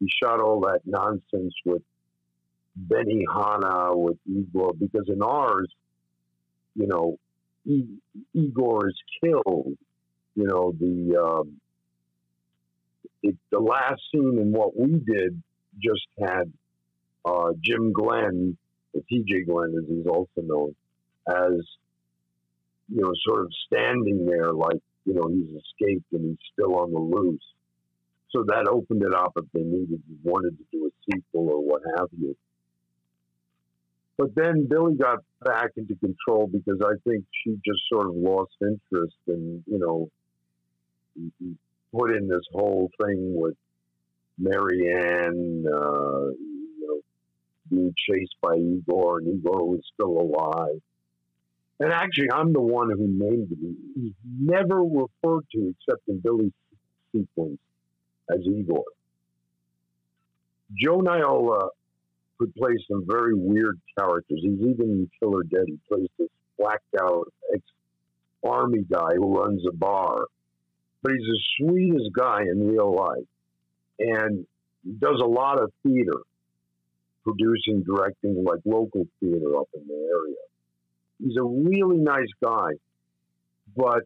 He 0.00 0.08
shot 0.22 0.40
all 0.40 0.60
that 0.62 0.80
nonsense 0.84 1.54
with 1.64 1.82
Benihana, 2.88 3.94
with 3.94 4.16
Igor, 4.26 4.72
because 4.74 5.08
in 5.08 5.22
ours, 5.22 5.68
you 6.74 6.86
know, 6.86 7.18
I- 7.68 8.20
Igor 8.34 8.88
is 8.88 8.98
killed. 9.22 9.76
You 10.36 10.44
know, 10.46 10.72
the 10.78 11.16
um, 11.22 11.60
it, 13.22 13.36
the 13.50 13.60
last 13.60 14.02
scene 14.12 14.38
in 14.40 14.52
what 14.52 14.78
we 14.78 14.98
did 14.98 15.42
just 15.82 16.06
had 16.18 16.52
uh, 17.24 17.52
Jim 17.62 17.92
Glenn, 17.92 18.56
TJ 18.96 19.46
Glenn, 19.46 19.74
as 19.78 19.88
he's 19.88 20.06
also 20.06 20.42
known, 20.42 20.74
as 21.28 21.60
you 22.88 23.02
know, 23.02 23.12
sort 23.26 23.42
of 23.44 23.52
standing 23.66 24.26
there 24.26 24.52
like 24.52 24.80
you 25.04 25.14
know 25.14 25.28
he's 25.28 25.48
escaped 25.62 26.06
and 26.12 26.24
he's 26.30 26.48
still 26.52 26.76
on 26.76 26.92
the 26.92 27.00
loose. 27.00 27.42
So 28.30 28.44
that 28.48 28.68
opened 28.68 29.02
it 29.02 29.14
up 29.14 29.32
if 29.36 29.44
they 29.54 29.62
needed 29.62 30.02
wanted 30.24 30.58
to 30.58 30.64
do 30.72 30.86
a 30.86 30.90
sequel 31.12 31.50
or 31.50 31.64
what 31.64 31.82
have 31.98 32.08
you. 32.18 32.36
But 34.16 34.34
then 34.36 34.68
Billy 34.68 34.94
got 34.94 35.18
back 35.44 35.70
into 35.76 35.96
control 35.96 36.46
because 36.46 36.80
I 36.84 36.94
think 37.08 37.24
she 37.42 37.58
just 37.64 37.80
sort 37.92 38.06
of 38.06 38.14
lost 38.14 38.52
interest 38.60 39.16
and 39.26 39.62
you 39.66 39.78
know 39.78 40.10
put 41.92 42.10
in 42.10 42.28
this 42.28 42.44
whole 42.52 42.90
thing 43.02 43.34
with 43.34 43.54
Marianne, 44.38 45.64
uh, 45.72 46.26
you 46.30 46.86
know, 46.86 47.00
being 47.70 47.94
chased 48.08 48.34
by 48.42 48.56
Igor, 48.56 49.18
and 49.18 49.38
Igor 49.38 49.68
was 49.68 49.80
still 49.92 50.18
alive. 50.18 50.80
And 51.80 51.92
actually, 51.92 52.30
I'm 52.32 52.52
the 52.52 52.60
one 52.60 52.90
who 52.90 53.06
named 53.06 53.50
him. 53.50 53.76
He's 53.94 54.12
never 54.24 54.82
referred 54.82 55.44
to, 55.52 55.74
except 55.74 56.08
in 56.08 56.20
Billy's 56.20 56.52
sequence, 57.12 57.58
as 58.30 58.40
Igor. 58.46 58.84
Joe 60.76 60.98
Niola 60.98 61.68
could 62.38 62.54
play 62.54 62.72
some 62.90 63.04
very 63.08 63.34
weird 63.34 63.80
characters. 63.98 64.40
He's 64.42 64.60
even 64.60 64.90
in 64.90 65.10
Killer 65.20 65.42
Dead. 65.44 65.64
He 65.66 65.78
plays 65.88 66.08
this 66.18 66.28
blacked 66.58 66.94
out 67.00 67.32
ex 67.52 67.62
army 68.44 68.84
guy 68.90 69.14
who 69.16 69.38
runs 69.38 69.62
a 69.68 69.74
bar. 69.74 70.26
But 71.02 71.12
he's 71.12 71.26
the 71.26 71.40
sweetest 71.58 72.10
guy 72.16 72.42
in 72.42 72.66
real 72.66 72.94
life. 72.94 73.26
And 73.98 74.46
does 74.98 75.20
a 75.22 75.26
lot 75.26 75.62
of 75.62 75.72
theater, 75.82 76.20
producing, 77.22 77.82
directing, 77.84 78.44
like 78.44 78.60
local 78.64 79.06
theater 79.20 79.56
up 79.58 79.68
in 79.74 79.86
the 79.86 79.94
area. 79.94 80.36
He's 81.22 81.36
a 81.36 81.42
really 81.42 81.98
nice 81.98 82.28
guy, 82.42 82.72
but 83.76 84.02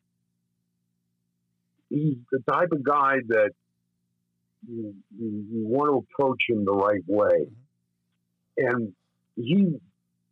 he's 1.88 2.16
the 2.30 2.40
type 2.50 2.70
of 2.72 2.82
guy 2.84 3.16
that 3.28 3.50
you, 4.68 4.94
you, 5.18 5.46
you 5.50 5.66
want 5.66 5.90
to 5.90 6.06
approach 6.12 6.42
him 6.48 6.64
the 6.64 6.72
right 6.72 7.02
way. 7.06 7.46
Mm-hmm. 7.46 7.67
And 8.58 8.92
he 9.36 9.78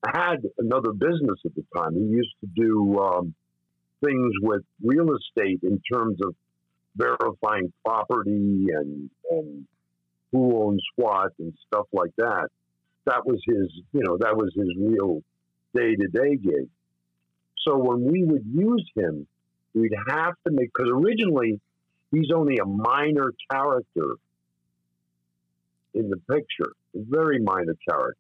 had 0.05 0.37
another 0.59 0.93
business 0.93 1.39
at 1.45 1.55
the 1.55 1.65
time. 1.77 1.95
He 1.95 2.01
used 2.01 2.35
to 2.41 2.47
do 2.55 2.99
um, 2.99 3.35
things 4.05 4.33
with 4.43 4.63
real 4.83 5.09
estate 5.15 5.61
in 5.63 5.81
terms 5.93 6.19
of 6.23 6.35
verifying 6.97 7.73
property 7.85 8.67
and 8.73 9.11
and 9.31 9.67
who 10.33 10.63
owns 10.63 10.83
what 10.97 11.33
and 11.39 11.53
stuff 11.67 11.87
like 11.93 12.11
that. 12.19 12.49
That 13.05 13.25
was 13.25 13.41
his, 13.47 13.71
you 13.93 14.03
know, 14.03 14.19
that 14.19 14.37
was 14.37 14.53
his 14.55 14.69
real 14.77 15.23
day 15.75 15.95
to 15.95 16.09
day 16.09 16.37
gig. 16.37 16.69
So 17.67 17.77
when 17.77 18.05
we 18.05 18.25
would 18.25 18.45
use 18.45 18.89
him, 18.97 19.27
we'd 19.75 19.95
have 20.09 20.35
to 20.47 20.53
make 20.53 20.71
because 20.75 20.91
originally 20.93 21.61
he's 22.13 22.31
only 22.35 22.57
a 22.59 22.65
minor 22.65 23.33
character 23.51 24.17
in 25.95 26.11
the 26.11 26.17
picture, 26.31 26.73
very 27.09 27.41
minor 27.41 27.77
character. 27.89 28.17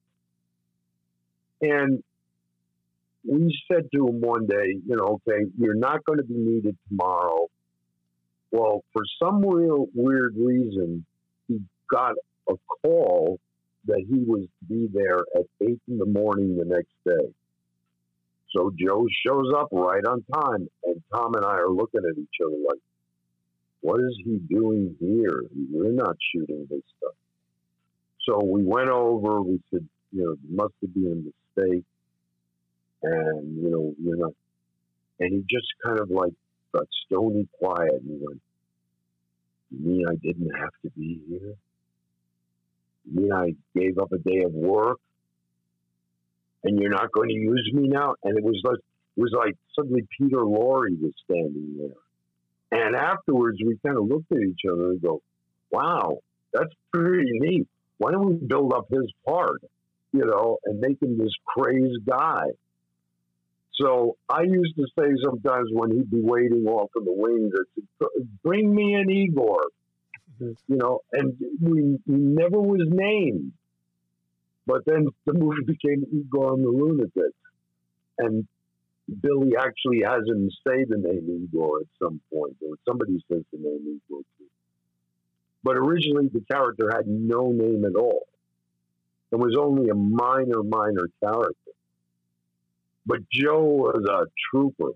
And 1.62 2.02
we 3.28 3.58
said 3.70 3.88
to 3.94 4.08
him 4.08 4.20
one 4.20 4.46
day, 4.46 4.76
you 4.86 4.96
know, 4.96 5.20
okay, 5.28 5.44
you're 5.58 5.74
not 5.74 6.04
going 6.04 6.18
to 6.18 6.24
be 6.24 6.34
needed 6.34 6.76
tomorrow. 6.88 7.48
Well, 8.52 8.84
for 8.92 9.02
some 9.22 9.44
real 9.44 9.86
weird 9.94 10.34
reason, 10.36 11.04
he 11.48 11.60
got 11.90 12.14
a 12.48 12.54
call 12.82 13.38
that 13.86 14.04
he 14.08 14.24
was 14.24 14.42
to 14.42 14.64
be 14.68 14.88
there 14.92 15.20
at 15.34 15.46
eight 15.62 15.80
in 15.88 15.98
the 15.98 16.06
morning 16.06 16.56
the 16.56 16.64
next 16.64 16.92
day. 17.04 17.32
So 18.54 18.72
Joe 18.78 19.06
shows 19.26 19.52
up 19.56 19.68
right 19.72 20.04
on 20.04 20.24
time, 20.32 20.68
and 20.84 21.02
Tom 21.12 21.34
and 21.34 21.44
I 21.44 21.56
are 21.56 21.70
looking 21.70 22.02
at 22.08 22.16
each 22.16 22.40
other 22.44 22.56
like, 22.68 22.80
"What 23.80 24.00
is 24.00 24.16
he 24.24 24.38
doing 24.38 24.96
here? 24.98 25.42
We're 25.70 25.92
not 25.92 26.16
shooting 26.32 26.66
this 26.70 26.82
stuff." 26.96 27.14
So 28.28 28.42
we 28.44 28.64
went 28.64 28.88
over. 28.88 29.40
We 29.42 29.60
said, 29.70 29.86
"You 30.12 30.24
know, 30.24 30.64
must 30.64 30.74
have 30.80 30.94
been 30.94 31.32
a 31.56 31.60
mistake, 31.62 31.84
and 33.02 33.56
you 33.62 33.70
know, 33.70 33.94
you're 34.02 34.16
not." 34.16 34.32
And 35.18 35.32
he 35.32 35.38
just 35.48 35.68
kind 35.84 35.98
of 36.00 36.10
like 36.10 36.32
got 36.76 36.86
stony 37.06 37.48
quiet 37.58 38.02
and 38.02 38.20
went, 38.20 38.40
You 39.70 39.78
mean 39.78 40.04
I 40.08 40.14
didn't 40.16 40.50
have 40.58 40.72
to 40.82 40.90
be 40.90 41.20
here? 41.28 41.54
You 43.04 43.20
mean 43.20 43.32
I 43.32 43.54
gave 43.74 43.98
up 43.98 44.12
a 44.12 44.18
day 44.18 44.42
of 44.44 44.52
work? 44.52 44.98
And 46.64 46.78
you're 46.80 46.90
not 46.90 47.12
going 47.12 47.28
to 47.28 47.34
use 47.34 47.70
me 47.72 47.88
now? 47.88 48.14
And 48.24 48.36
it 48.36 48.42
was 48.42 48.60
like 48.64 48.78
it 49.16 49.20
was 49.20 49.32
like 49.36 49.54
suddenly 49.74 50.06
Peter 50.18 50.38
Lorre 50.38 50.90
was 51.00 51.12
standing 51.24 51.78
there. 51.78 52.84
And 52.84 52.96
afterwards 52.96 53.58
we 53.64 53.78
kind 53.84 53.96
of 53.96 54.06
looked 54.06 54.32
at 54.32 54.38
each 54.38 54.62
other 54.70 54.90
and 54.90 55.00
go, 55.00 55.22
Wow, 55.70 56.18
that's 56.52 56.72
pretty 56.92 57.30
neat. 57.32 57.68
Why 57.98 58.12
don't 58.12 58.26
we 58.26 58.34
build 58.34 58.72
up 58.72 58.86
his 58.90 59.10
part? 59.26 59.62
You 60.12 60.24
know, 60.24 60.58
and 60.64 60.80
make 60.80 61.02
him 61.02 61.18
this 61.18 61.32
crazed 61.46 62.06
guy. 62.06 62.46
So 63.80 64.16
I 64.28 64.42
used 64.42 64.74
to 64.76 64.86
say 64.98 65.06
sometimes 65.22 65.68
when 65.72 65.90
he'd 65.90 66.10
be 66.10 66.22
waiting 66.22 66.64
off 66.66 66.90
in 66.96 67.04
the 67.04 67.12
wings, 67.12 67.52
I 67.54 67.82
said, 67.98 68.28
"Bring 68.42 68.74
me 68.74 68.94
an 68.94 69.10
Igor," 69.10 69.60
mm-hmm. 70.40 70.52
you 70.68 70.76
know, 70.76 71.00
and 71.12 71.36
we, 71.60 71.98
he 72.06 72.12
never 72.12 72.58
was 72.58 72.88
named. 72.88 73.52
But 74.66 74.84
then 74.86 75.08
the 75.26 75.34
movie 75.34 75.62
became 75.66 76.04
Igor 76.10 76.54
and 76.54 76.64
the 76.64 76.70
Lunatic. 76.70 77.34
and 78.18 78.46
Billy 79.20 79.52
actually 79.56 80.02
has 80.04 80.22
him 80.26 80.50
say 80.66 80.84
the 80.84 80.96
name 80.96 81.44
Igor 81.44 81.80
at 81.80 81.86
some 82.02 82.20
point, 82.32 82.56
or 82.66 82.76
somebody 82.88 83.22
says 83.30 83.42
the 83.52 83.58
name 83.58 84.00
Igor 84.08 84.22
too. 84.38 84.46
But 85.66 85.78
originally, 85.78 86.28
the 86.28 86.44
character 86.48 86.92
had 86.94 87.08
no 87.08 87.50
name 87.50 87.84
at 87.84 87.96
all, 87.96 88.28
and 89.32 89.40
was 89.40 89.56
only 89.58 89.88
a 89.88 89.96
minor, 89.96 90.62
minor 90.62 91.08
character. 91.20 91.72
But 93.04 93.28
Joe 93.32 93.64
was 93.64 94.06
a 94.08 94.26
trooper. 94.48 94.92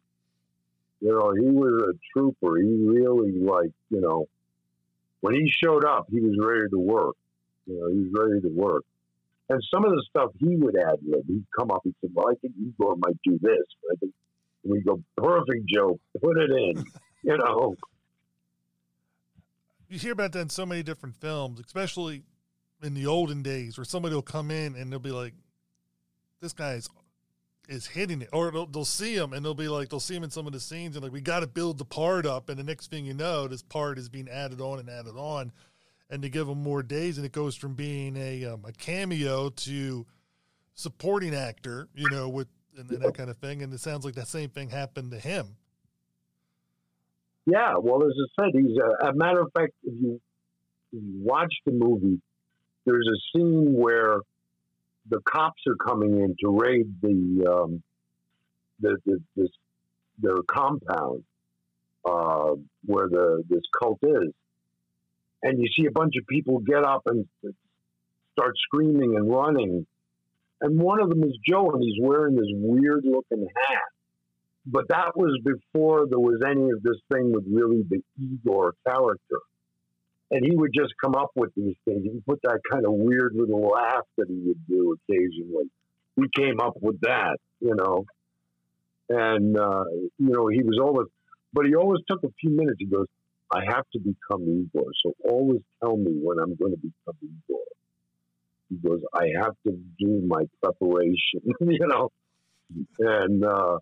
You 1.01 1.09
know, 1.09 1.33
he 1.33 1.51
was 1.51 1.91
a 1.91 1.99
trooper. 2.13 2.59
He 2.59 2.69
really 2.87 3.33
like, 3.33 3.73
you 3.91 4.01
know, 4.01 4.29
when 5.23 5.35
he 5.35 5.51
showed 5.51 5.85
up, 5.85 6.07
he 6.09 6.21
was 6.21 6.39
ready 6.41 6.69
to 6.71 6.79
work. 6.79 7.17
You 7.67 7.81
know, 7.81 7.89
he 7.89 8.09
was 8.09 8.13
ready 8.13 8.41
to 8.41 8.49
work. 8.55 8.85
And 9.49 9.61
some 9.75 9.85
of 9.85 9.91
the 9.91 10.05
stuff 10.09 10.31
he 10.39 10.55
would 10.55 10.77
add 10.77 11.01
lib, 11.05 11.27
he'd 11.27 11.47
come 11.59 11.73
up 11.73 11.85
and 11.85 11.97
say, 12.01 12.11
Well, 12.15 12.29
I 12.29 12.35
think 12.37 12.55
Igor 12.57 12.95
might 12.99 13.19
do 13.25 13.41
this. 13.43 13.67
I 13.91 13.97
think 13.97 14.13
we 14.63 14.83
go, 14.83 15.03
Perfect, 15.17 15.67
Joe, 15.67 15.99
put 16.23 16.39
it 16.39 16.53
in. 16.53 16.85
you 17.25 17.37
know. 17.39 17.75
You 19.91 19.99
hear 19.99 20.13
about 20.13 20.31
that 20.33 20.41
in 20.41 20.49
so 20.49 20.65
many 20.65 20.85
different 20.85 21.17
films, 21.17 21.59
especially 21.59 22.23
in 22.81 22.95
the 22.95 23.07
olden 23.07 23.43
days, 23.43 23.77
where 23.77 23.85
somebody 23.85 24.15
will 24.15 24.23
come 24.23 24.53
in 24.53 24.77
and 24.77 24.91
they'll 24.91 25.01
be 25.01 25.11
like, 25.11 25.35
"This 26.41 26.53
guy 26.53 26.75
is 26.75 26.89
is 27.69 27.89
hitting 27.89 28.23
it," 28.23 28.29
or 28.33 28.53
they'll, 28.53 28.67
they'll 28.67 28.85
see 28.85 29.17
him 29.17 29.33
and 29.33 29.45
they'll 29.45 29.53
be 29.53 29.69
like, 29.69 29.89
they'll 29.89 29.99
see 29.99 30.15
him 30.15 30.23
in 30.23 30.31
some 30.31 30.47
of 30.47 30.53
the 30.53 30.61
scenes 30.61 30.95
and 30.95 31.03
like, 31.03 31.13
"We 31.13 31.21
got 31.21 31.41
to 31.41 31.49
build 31.49 31.79
the 31.79 31.85
part 31.85 32.25
up," 32.25 32.49
and 32.49 32.57
the 32.57 32.63
next 32.63 32.89
thing 32.89 33.05
you 33.05 33.15
know, 33.15 33.49
this 33.49 33.63
part 33.63 33.99
is 33.99 34.09
being 34.09 34.29
added 34.29 34.61
on 34.61 34.79
and 34.79 34.89
added 34.89 35.17
on, 35.17 35.51
and 36.09 36.23
to 36.23 36.29
give 36.29 36.49
him 36.49 36.63
more 36.63 36.85
days, 36.85 37.17
and 37.17 37.27
it 37.27 37.33
goes 37.33 37.57
from 37.57 37.75
being 37.75 38.17
a 38.17 38.45
um, 38.45 38.65
a 38.65 38.71
cameo 38.71 39.49
to 39.51 40.07
supporting 40.75 41.35
actor, 41.35 41.89
you 41.97 42.09
know, 42.11 42.29
with 42.29 42.47
and, 42.79 42.89
and 42.93 43.03
that 43.03 43.15
kind 43.15 43.29
of 43.29 43.39
thing. 43.39 43.61
And 43.61 43.75
it 43.75 43.81
sounds 43.81 44.05
like 44.05 44.15
that 44.15 44.29
same 44.29 44.51
thing 44.51 44.71
happened 44.71 45.11
to 45.11 45.19
him. 45.19 45.57
Yeah, 47.47 47.75
well, 47.79 48.03
as 48.05 48.13
I 48.13 48.45
said, 48.45 48.51
he's 48.55 48.77
a, 48.79 49.09
a 49.09 49.15
matter 49.15 49.41
of 49.41 49.51
fact. 49.53 49.73
If 49.83 49.95
you, 50.01 50.21
watch 50.93 51.55
the 51.67 51.73
movie, 51.73 52.21
there's 52.85 53.07
a 53.07 53.39
scene 53.39 53.75
where 53.75 54.19
the 55.09 55.21
cops 55.21 55.63
are 55.69 55.77
coming 55.77 56.19
in 56.19 56.37
to 56.41 56.51
raid 56.51 56.95
the 57.01 57.47
um, 57.51 57.83
the, 58.81 58.97
the 59.07 59.21
this 59.37 59.49
their 60.19 60.37
compound 60.47 61.25
uh, 62.05 62.55
where 62.85 63.09
the 63.09 63.43
this 63.49 63.63
cult 63.81 63.99
is, 64.03 64.33
and 65.43 65.59
you 65.59 65.69
see 65.77 65.87
a 65.87 65.93
bunch 65.93 66.15
of 66.21 66.27
people 66.27 66.59
get 66.59 66.85
up 66.85 67.03
and 67.07 67.27
start 68.33 68.55
screaming 68.59 69.17
and 69.17 69.31
running, 69.31 69.87
and 70.61 70.81
one 70.81 71.01
of 71.01 71.09
them 71.09 71.23
is 71.25 71.37
Joe, 71.49 71.71
and 71.71 71.83
he's 71.83 71.99
wearing 72.01 72.35
this 72.35 72.51
weird 72.53 73.05
looking 73.05 73.47
hat. 73.57 73.79
But 74.67 74.89
that 74.89 75.17
was 75.17 75.39
before 75.45 76.07
there 76.09 76.19
was 76.19 76.41
any 76.47 76.71
of 76.71 76.83
this 76.83 76.99
thing 77.13 77.33
with 77.33 77.45
really 77.51 77.83
the 77.89 78.03
Igor 78.21 78.75
character. 78.87 79.39
And 80.31 80.45
he 80.45 80.55
would 80.55 80.71
just 80.73 80.93
come 81.03 81.15
up 81.15 81.31
with 81.35 81.51
these 81.57 81.75
things. 81.85 82.05
He 82.05 82.21
put 82.27 82.41
that 82.43 82.61
kind 82.71 82.87
of 82.87 82.93
weird 82.93 83.35
little 83.35 83.63
laugh 83.69 84.05
that 84.17 84.29
he 84.29 84.41
would 84.47 84.67
do 84.69 84.95
occasionally. 85.09 85.71
He 86.17 86.23
came 86.37 86.61
up 86.61 86.75
with 86.81 87.01
that, 87.01 87.39
you 87.61 87.75
know. 87.75 88.05
And, 89.09 89.59
uh, 89.59 89.85
you 90.19 90.31
know, 90.31 90.47
he 90.47 90.63
was 90.63 90.79
always, 90.81 91.09
but 91.53 91.67
he 91.67 91.75
always 91.75 92.01
took 92.07 92.23
a 92.23 92.31
few 92.41 92.51
minutes. 92.51 92.77
He 92.79 92.87
goes, 92.87 93.07
I 93.53 93.65
have 93.67 93.85
to 93.93 93.99
become 93.99 94.43
Igor. 94.43 94.91
So 95.03 95.15
always 95.29 95.63
tell 95.83 95.97
me 95.97 96.13
when 96.23 96.39
I'm 96.39 96.55
going 96.55 96.73
to 96.73 96.79
become 96.79 97.17
Igor. 97.23 97.65
He 98.69 98.77
goes, 98.77 99.01
I 99.13 99.31
have 99.43 99.55
to 99.67 99.73
do 99.99 100.23
my 100.25 100.45
preparation, 100.63 101.41
you 101.61 101.87
know. 101.89 102.11
And 103.01 103.45
uh, 103.45 103.79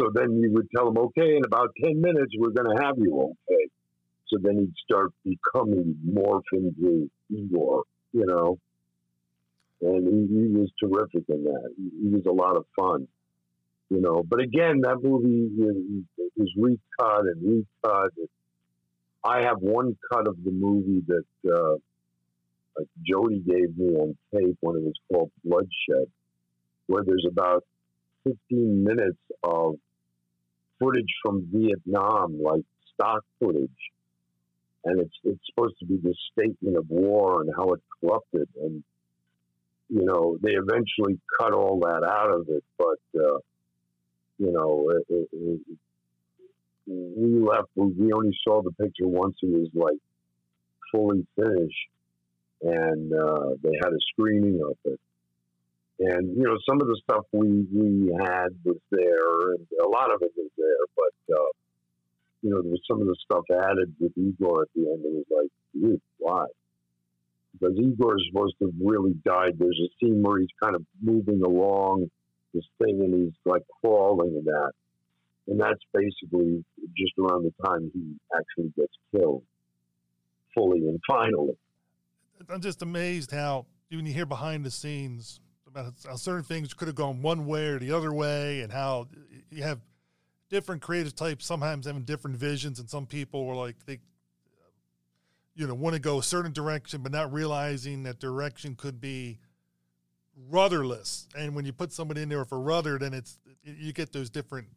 so 0.00 0.10
then 0.14 0.40
you 0.40 0.50
would 0.52 0.68
tell 0.74 0.88
him, 0.88 0.96
okay, 0.96 1.36
in 1.36 1.44
about 1.44 1.70
10 1.84 2.00
minutes, 2.00 2.32
we're 2.38 2.50
going 2.50 2.74
to 2.74 2.82
have 2.82 2.96
you 2.96 3.34
okay. 3.50 3.66
So 4.28 4.38
then 4.40 4.58
he'd 4.58 4.74
start 4.82 5.10
becoming 5.24 5.96
morph 6.08 6.42
into 6.52 7.10
Igor, 7.28 7.82
you 8.12 8.24
know. 8.24 8.58
And 9.82 10.06
he, 10.06 10.34
he 10.34 10.48
was 10.48 10.70
terrific 10.82 11.24
in 11.28 11.44
that. 11.44 11.70
He, 11.76 11.90
he, 12.02 12.08
was 12.08 12.24
a 12.26 12.32
lot 12.32 12.56
of 12.56 12.64
fun, 12.78 13.08
you 13.90 14.00
know. 14.00 14.22
But 14.26 14.40
again, 14.40 14.80
that 14.82 15.02
movie 15.02 15.48
was 16.36 16.50
recut 16.56 17.26
and 17.26 17.64
recut. 17.82 18.12
I 19.24 19.42
have 19.42 19.58
one 19.58 19.96
cut 20.12 20.28
of 20.28 20.36
the 20.44 20.50
movie 20.50 21.02
that 21.08 21.52
uh, 21.52 22.82
Jody 23.02 23.40
gave 23.40 23.76
me 23.76 23.96
on 23.96 24.16
tape 24.34 24.56
when 24.60 24.76
it 24.76 24.82
was 24.82 24.94
called 25.10 25.30
Bloodshed, 25.44 26.08
where 26.86 27.02
there's 27.04 27.26
about 27.28 27.64
15 28.24 28.84
minutes 28.84 29.18
of 29.42 29.76
footage 30.80 31.12
from 31.22 31.46
Vietnam, 31.52 32.42
like 32.42 32.64
stock 32.94 33.22
footage. 33.38 33.70
And 34.84 34.98
it's 34.98 35.14
it's 35.24 35.40
supposed 35.46 35.78
to 35.80 35.84
be 35.84 35.98
this 36.02 36.16
statement 36.32 36.76
of 36.76 36.88
war 36.88 37.42
and 37.42 37.50
how 37.54 37.74
it 37.74 37.80
corrupted. 38.00 38.48
And, 38.62 38.82
you 39.90 40.04
know, 40.04 40.38
they 40.42 40.52
eventually 40.52 41.20
cut 41.38 41.52
all 41.52 41.80
that 41.80 42.02
out 42.02 42.32
of 42.32 42.48
it. 42.48 42.64
But, 42.78 43.20
uh, 43.20 43.38
you 44.38 44.52
know, 44.52 44.90
it, 44.90 45.14
it, 45.14 45.28
it, 45.32 45.60
we 46.86 47.40
left, 47.40 47.68
we 47.76 48.12
only 48.12 48.36
saw 48.42 48.62
the 48.62 48.72
picture 48.72 49.06
once 49.06 49.36
it 49.42 49.50
was 49.50 49.68
like 49.74 50.00
fully 50.90 51.26
finished. 51.36 51.88
And 52.62 53.12
uh, 53.12 53.50
they 53.62 53.72
had 53.82 53.92
a 53.92 54.00
screening 54.12 54.60
of 54.62 54.76
it 54.84 55.00
and 56.00 56.34
you 56.36 56.44
know 56.44 56.56
some 56.66 56.80
of 56.80 56.88
the 56.88 56.98
stuff 57.04 57.26
we 57.32 57.66
we 57.72 58.12
had 58.18 58.48
was 58.64 58.80
there, 58.90 59.52
and 59.52 59.66
a 59.84 59.88
lot 59.88 60.12
of 60.12 60.22
it 60.22 60.32
was 60.34 60.50
there. 60.56 60.84
But 60.96 61.34
uh, 61.36 61.50
you 62.42 62.50
know, 62.50 62.62
there 62.62 62.70
was 62.70 62.80
some 62.90 63.02
of 63.02 63.06
the 63.06 63.16
stuff 63.22 63.44
added 63.50 63.94
with 64.00 64.12
Igor 64.16 64.62
at 64.62 64.68
the 64.74 64.90
end. 64.90 65.04
It 65.04 65.12
was 65.12 65.26
like, 65.30 65.50
dude, 65.74 66.00
why? 66.18 66.46
Because 67.52 67.76
Igor 67.78 68.16
is 68.16 68.24
supposed 68.30 68.54
to 68.60 68.66
have 68.66 68.74
really 68.80 69.14
died. 69.26 69.58
There's 69.58 69.78
a 69.78 69.90
scene 70.00 70.22
where 70.22 70.40
he's 70.40 70.48
kind 70.62 70.74
of 70.74 70.84
moving 71.02 71.42
along 71.42 72.10
this 72.54 72.64
thing, 72.82 73.00
and 73.02 73.14
he's 73.14 73.34
like 73.44 73.62
crawling 73.82 74.36
in 74.36 74.44
that, 74.44 74.72
and 75.48 75.60
that's 75.60 75.82
basically 75.92 76.64
just 76.96 77.12
around 77.18 77.44
the 77.44 77.52
time 77.66 77.90
he 77.92 78.16
actually 78.34 78.72
gets 78.74 78.94
killed, 79.14 79.42
fully 80.54 80.78
and 80.78 80.98
finally. 81.06 81.58
I'm 82.48 82.62
just 82.62 82.80
amazed 82.80 83.32
how 83.32 83.66
when 83.90 84.06
you 84.06 84.14
hear 84.14 84.24
behind 84.24 84.64
the 84.64 84.70
scenes 84.70 85.40
about 85.70 85.94
how 86.06 86.16
certain 86.16 86.42
things 86.42 86.74
could 86.74 86.88
have 86.88 86.94
gone 86.94 87.22
one 87.22 87.46
way 87.46 87.66
or 87.66 87.78
the 87.78 87.92
other 87.92 88.12
way, 88.12 88.60
and 88.60 88.72
how 88.72 89.08
you 89.50 89.62
have 89.62 89.80
different 90.48 90.82
creative 90.82 91.14
types 91.14 91.46
sometimes 91.46 91.86
having 91.86 92.02
different 92.02 92.36
visions, 92.36 92.80
and 92.80 92.90
some 92.90 93.06
people 93.06 93.46
were 93.46 93.54
like 93.54 93.76
they, 93.86 94.00
you 95.54 95.66
know, 95.66 95.74
want 95.74 95.94
to 95.94 96.00
go 96.00 96.18
a 96.18 96.22
certain 96.22 96.52
direction, 96.52 97.02
but 97.02 97.12
not 97.12 97.32
realizing 97.32 98.02
that 98.02 98.18
direction 98.18 98.74
could 98.74 99.00
be 99.00 99.38
rudderless. 100.48 101.28
And 101.36 101.54
when 101.54 101.64
you 101.64 101.72
put 101.72 101.92
somebody 101.92 102.22
in 102.22 102.28
there 102.28 102.40
a 102.52 102.56
rudder, 102.56 102.98
then 102.98 103.14
it's 103.14 103.38
you 103.62 103.92
get 103.92 104.12
those 104.12 104.30
different 104.30 104.68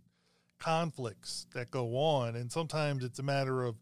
conflicts 0.60 1.48
that 1.53 1.72
go 1.72 1.95
on, 1.98 2.36
and 2.36 2.52
sometimes 2.52 3.03
it's 3.03 3.20
a 3.20 3.24
matter 3.24 3.64
of 3.64 3.76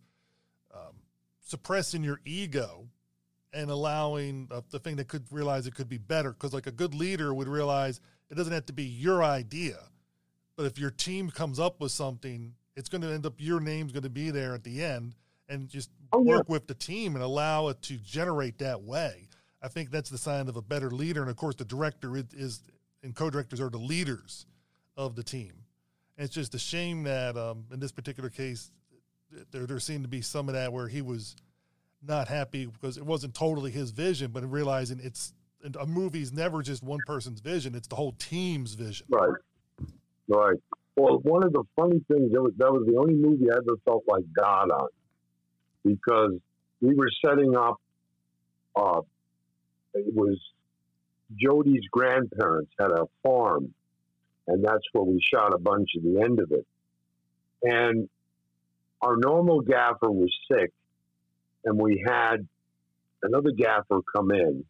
um, 0.74 0.96
suppressing 1.42 2.04
your 2.04 2.22
ego 2.26 2.88
and 3.54 3.70
allowing 3.70 4.48
uh, 4.52 4.62
the 4.70 4.80
thing 4.80 4.96
that 4.96 5.08
could 5.08 5.26
realize 5.32 5.68
it 5.68 5.76
could 5.76 5.90
be 5.90 5.98
better. 5.98 6.32
Because 6.32 6.54
like 6.54 6.68
a 6.68 6.72
good 6.72 6.94
leader 6.94 7.34
would 7.34 7.48
realize 7.48 8.00
it 8.30 8.36
doesn't 8.36 8.54
have 8.54 8.66
to 8.68 8.74
be 8.74 8.84
your 8.84 9.24
idea, 9.24 9.78
but 10.56 10.66
if 10.66 10.80
your 10.80 10.92
team 10.92 11.30
comes 11.30 11.60
up 11.60 11.82
with 11.82 11.92
something, 11.92 12.54
it's 12.76 12.90
going 12.90 13.02
to 13.02 13.12
end 13.12 13.26
up 13.26 13.34
your 13.38 13.60
name's 13.60 13.92
going 13.92 14.04
to 14.04 14.10
be 14.10 14.30
there 14.32 14.54
at 14.54 14.64
the 14.64 14.82
end, 14.84 15.16
and 15.50 15.68
just 15.68 15.90
oh, 16.14 16.22
work 16.22 16.46
yeah. 16.48 16.54
with 16.54 16.68
the 16.68 16.74
team 16.74 17.16
and 17.16 17.24
allow 17.24 17.68
it 17.68 17.82
to 17.84 17.98
generate 17.98 18.58
that 18.60 18.82
way. 18.82 19.28
I 19.62 19.68
think 19.68 19.92
that's 19.92 20.10
the 20.10 20.18
sign 20.18 20.48
of 20.48 20.56
a 20.56 20.62
better 20.62 20.90
leader. 20.90 21.22
And 21.22 21.30
of 21.30 21.36
course, 21.36 21.56
the 21.56 21.66
director 21.66 22.16
is, 22.18 22.26
is 22.34 22.64
and 23.04 23.14
co-directors 23.16 23.60
are 23.60 23.70
the 23.70 23.78
leaders 23.78 24.46
of 24.96 25.16
the 25.16 25.24
team. 25.24 25.54
And 26.18 26.26
it's 26.26 26.34
just 26.34 26.56
a 26.56 26.60
shame 26.60 27.04
that 27.04 27.38
um, 27.38 27.66
in 27.72 27.80
this 27.80 27.92
particular 27.92 28.30
case, 28.30 28.72
there 29.52 29.66
there 29.66 29.80
seemed 29.80 30.04
to 30.04 30.10
be 30.10 30.22
some 30.22 30.50
of 30.50 30.56
that 30.56 30.72
where 30.72 30.88
he 30.88 31.02
was 31.02 31.36
not 32.06 32.28
happy 32.28 32.66
because 32.66 32.98
it 32.98 33.06
wasn't 33.06 33.34
totally 33.34 33.72
his 33.72 33.92
vision, 33.92 34.32
but 34.32 34.50
realizing 34.50 35.00
it's 35.02 35.34
a 35.80 35.86
movie's 35.86 36.34
never 36.34 36.62
just 36.62 36.84
one 36.84 37.00
person's 37.06 37.40
vision; 37.40 37.76
it's 37.76 37.88
the 37.88 37.96
whole 37.96 38.14
team's 38.14 38.74
vision. 38.74 39.08
Right, 39.10 39.34
right. 40.28 40.58
Well, 40.96 41.20
one 41.20 41.44
of 41.44 41.54
the 41.54 41.64
funny 41.76 42.04
things 42.12 42.32
that 42.34 42.42
was 42.42 42.54
that 42.58 42.72
was 42.72 42.86
the 42.88 42.98
only 42.98 43.16
movie 43.16 43.52
I 43.52 43.58
ever 43.58 43.78
felt 43.86 44.04
like 44.08 44.26
God 44.36 44.72
on, 44.72 44.88
because 45.84 46.34
we 46.82 46.94
were 46.96 47.10
setting 47.24 47.56
up. 47.56 47.80
Uh, 48.76 49.02
it 49.94 50.14
was 50.14 50.40
Jody's 51.40 51.84
grandparents 51.92 52.72
had 52.80 52.92
a 52.92 53.06
farm, 53.24 53.74
and 54.48 54.64
that's 54.64 54.84
where 54.94 55.04
we 55.04 55.22
shot 55.34 55.54
a 55.54 55.58
bunch 55.58 55.90
of 55.98 56.04
the 56.04 56.22
end 56.22 56.40
of 56.40 56.52
it. 56.52 56.66
And 57.64 58.10
our 59.02 59.18
normal 59.18 59.62
gaffer 59.62 60.10
was 60.10 60.34
sick, 60.52 60.72
and 61.66 61.78
we 61.78 62.04
had 62.06 62.48
another 63.24 63.52
gaffer 63.52 64.00
come 64.16 64.32
in, 64.32 64.66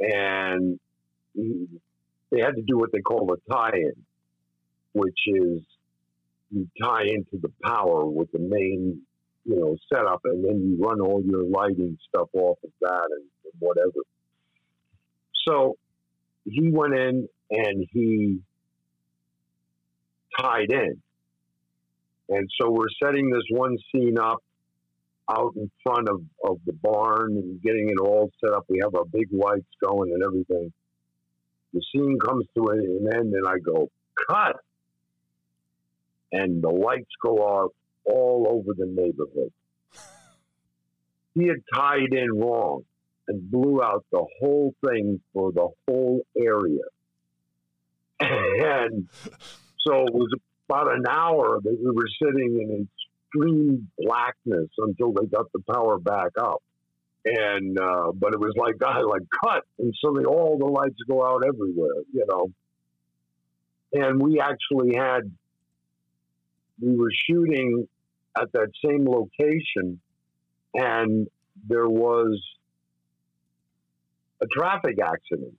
and 0.00 0.78
he, 1.34 1.66
they 2.30 2.40
had 2.40 2.56
to 2.56 2.62
do 2.62 2.78
what 2.78 2.90
they 2.92 3.00
call 3.00 3.32
a 3.32 3.52
tie-in, 3.52 3.92
which 4.92 5.18
is 5.26 5.60
you 6.50 6.68
tie 6.82 7.04
into 7.04 7.38
the 7.40 7.50
power 7.64 8.04
with 8.04 8.30
the 8.32 8.38
main, 8.38 9.00
you 9.44 9.56
know, 9.56 9.76
setup, 9.92 10.20
and 10.24 10.44
then 10.44 10.60
you 10.62 10.84
run 10.84 11.00
all 11.00 11.22
your 11.24 11.44
lighting 11.44 11.98
stuff 12.08 12.28
off 12.34 12.58
of 12.62 12.70
that 12.80 13.08
and, 13.10 13.24
and 13.44 13.54
whatever. 13.58 14.00
So 15.46 15.76
he 16.44 16.70
went 16.70 16.94
in 16.94 17.28
and 17.50 17.86
he 17.90 18.40
tied 20.38 20.70
in. 20.70 21.02
And 22.28 22.48
so 22.60 22.70
we're 22.70 22.86
setting 23.02 23.30
this 23.30 23.42
one 23.50 23.76
scene 23.90 24.18
up 24.18 24.42
out 25.30 25.54
in 25.56 25.70
front 25.82 26.08
of, 26.08 26.22
of 26.44 26.58
the 26.66 26.72
barn 26.72 27.36
and 27.36 27.62
getting 27.62 27.88
it 27.88 28.00
all 28.00 28.30
set 28.40 28.52
up. 28.52 28.64
We 28.68 28.80
have 28.82 28.94
our 28.94 29.04
big 29.04 29.28
lights 29.32 29.68
going 29.82 30.12
and 30.12 30.22
everything. 30.22 30.72
The 31.72 31.82
scene 31.92 32.18
comes 32.18 32.46
to 32.54 32.66
an 32.68 33.08
end, 33.14 33.32
and 33.32 33.48
I 33.48 33.58
go, 33.58 33.90
cut. 34.28 34.56
And 36.32 36.62
the 36.62 36.70
lights 36.70 37.10
go 37.22 37.38
off 37.38 37.72
all 38.04 38.46
over 38.48 38.74
the 38.76 38.86
neighborhood. 38.86 39.52
He 41.34 41.46
had 41.46 41.62
tied 41.74 42.12
in 42.12 42.30
wrong 42.38 42.84
and 43.26 43.50
blew 43.50 43.82
out 43.82 44.04
the 44.12 44.22
whole 44.38 44.74
thing 44.86 45.18
for 45.32 45.50
the 45.50 45.68
whole 45.88 46.20
area. 46.36 46.82
And 48.20 49.08
so 49.86 50.06
it 50.06 50.14
was 50.14 50.30
about 50.68 50.92
an 50.92 51.04
hour 51.08 51.58
that 51.62 51.78
we 51.82 51.90
were 51.90 52.08
sitting 52.22 52.60
in 52.60 52.88
extreme 53.34 53.88
blackness 53.98 54.68
until 54.78 55.12
they 55.12 55.26
got 55.26 55.46
the 55.52 55.60
power 55.72 55.98
back 55.98 56.32
up. 56.38 56.62
And 57.24 57.78
uh, 57.78 58.12
but 58.14 58.32
it 58.34 58.40
was 58.40 58.54
like 58.56 58.78
God, 58.80 59.04
like 59.04 59.22
cut, 59.44 59.64
and 59.78 59.94
suddenly 60.00 60.24
all 60.24 60.58
the 60.58 60.66
lights 60.66 60.98
go 61.08 61.24
out 61.24 61.42
everywhere, 61.46 62.02
you 62.12 62.26
know. 62.28 62.50
And 63.92 64.20
we 64.20 64.40
actually 64.40 64.96
had 64.96 65.30
we 66.80 66.96
were 66.96 67.12
shooting 67.28 67.86
at 68.36 68.50
that 68.52 68.68
same 68.84 69.04
location, 69.06 70.00
and 70.74 71.28
there 71.68 71.88
was 71.88 72.40
a 74.40 74.46
traffic 74.46 74.98
accident. 75.00 75.54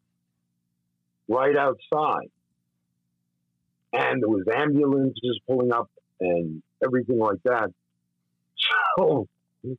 right 1.29 1.55
outside. 1.55 2.29
And 3.93 4.21
there 4.21 4.29
was 4.29 4.43
ambulances 4.53 5.39
pulling 5.47 5.71
up 5.71 5.89
and 6.19 6.63
everything 6.83 7.19
like 7.19 7.41
that. 7.45 7.69
So 8.97 9.27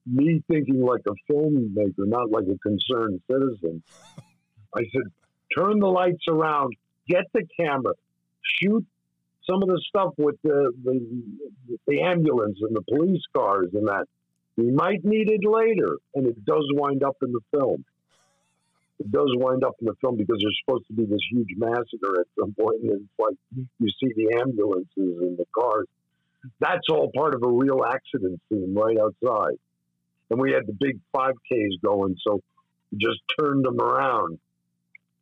me 0.06 0.43
thinking 0.51 0.81
like 0.81 1.02
a 1.06 1.32
filmmaker, 1.32 2.06
not 2.06 2.31
like 2.31 2.44
a 2.44 2.59
concerned 2.59 3.20
citizen, 3.31 3.82
I 4.74 4.81
said, 4.93 5.12
turn 5.56 5.78
the 5.78 5.86
lights 5.86 6.24
around, 6.28 6.74
get 7.09 7.24
the 7.32 7.47
camera, 7.59 7.93
shoot 8.60 8.85
some 9.48 9.62
of 9.62 9.68
the 9.68 9.81
stuff 9.89 10.14
with 10.16 10.36
the, 10.43 10.72
the, 10.82 11.78
the 11.86 12.01
ambulance 12.02 12.59
and 12.62 12.74
the 12.74 12.82
police 12.82 13.22
cars 13.36 13.68
and 13.74 13.86
that. 13.89 14.06
We 14.56 14.70
might 14.70 15.05
need 15.05 15.28
it 15.31 15.44
later, 15.44 15.97
and 16.14 16.26
it 16.26 16.44
does 16.44 16.64
wind 16.72 17.02
up 17.02 17.16
in 17.22 17.32
the 17.32 17.40
film. 17.51 17.85
It 19.01 19.10
does 19.10 19.31
wind 19.35 19.64
up 19.64 19.74
in 19.81 19.86
the 19.86 19.94
film 20.01 20.16
because 20.16 20.39
there's 20.40 20.59
supposed 20.64 20.86
to 20.86 20.94
be 20.94 21.05
this 21.05 21.20
huge 21.31 21.48
massacre 21.56 22.20
at 22.20 22.26
some 22.39 22.55
point, 22.55 22.82
and 22.82 22.93
it's 22.93 23.18
like 23.18 23.35
you 23.52 23.89
see 24.01 24.12
the 24.14 24.39
ambulances 24.40 24.86
and 24.97 25.36
the 25.36 25.44
cars. 25.52 25.86
That's 26.60 26.88
all 26.90 27.10
part 27.14 27.34
of 27.34 27.42
a 27.42 27.48
real 27.48 27.84
accident 27.84 28.40
scene 28.48 28.74
right 28.74 28.96
outside. 28.98 29.58
And 30.30 30.40
we 30.40 30.52
had 30.52 30.66
the 30.66 30.72
big 30.72 30.98
5Ks 31.14 31.80
going, 31.84 32.16
so 32.26 32.40
just 32.96 33.20
turned 33.38 33.64
them 33.64 33.80
around 33.80 34.38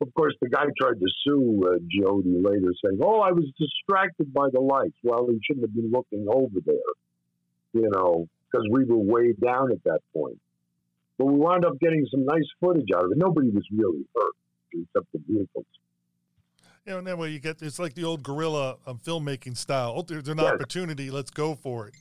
of 0.03 0.13
course, 0.15 0.33
the 0.41 0.49
guy 0.49 0.65
tried 0.79 0.99
to 0.99 1.07
sue 1.23 1.63
uh, 1.65 1.79
Jody 1.87 2.35
later, 2.41 2.73
saying, 2.83 2.99
"Oh, 3.01 3.21
I 3.21 3.31
was 3.31 3.45
distracted 3.57 4.33
by 4.33 4.49
the 4.51 4.59
lights." 4.59 4.97
Well, 5.01 5.27
he 5.29 5.39
shouldn't 5.43 5.65
have 5.65 5.73
been 5.73 5.91
looking 5.91 6.27
over 6.29 6.59
there, 6.65 6.93
you 7.73 7.89
know, 7.89 8.27
because 8.51 8.67
we 8.69 8.83
were 8.83 8.97
way 8.97 9.31
down 9.31 9.71
at 9.71 9.83
that 9.85 10.01
point. 10.13 10.39
But 11.17 11.27
we 11.27 11.35
wound 11.35 11.63
up 11.63 11.79
getting 11.79 12.05
some 12.11 12.25
nice 12.25 12.47
footage 12.59 12.89
out 12.95 13.05
of 13.05 13.11
it. 13.11 13.17
Nobody 13.17 13.49
was 13.49 13.63
really 13.71 14.03
hurt 14.13 14.35
except 14.73 15.11
the 15.13 15.19
vehicles. 15.27 15.65
You 16.85 16.91
know, 16.91 16.97
and 16.97 17.07
that 17.07 17.17
way 17.17 17.29
you 17.29 17.39
get 17.39 17.61
it's 17.61 17.79
like 17.79 17.93
the 17.93 18.03
old 18.03 18.23
guerrilla 18.23 18.75
um, 18.85 18.99
filmmaking 18.99 19.55
style. 19.55 19.93
Oh, 19.95 20.01
there's 20.01 20.27
an 20.27 20.37
yes. 20.37 20.51
opportunity, 20.51 21.09
let's 21.11 21.31
go 21.31 21.55
for 21.55 21.87
it. 21.87 21.93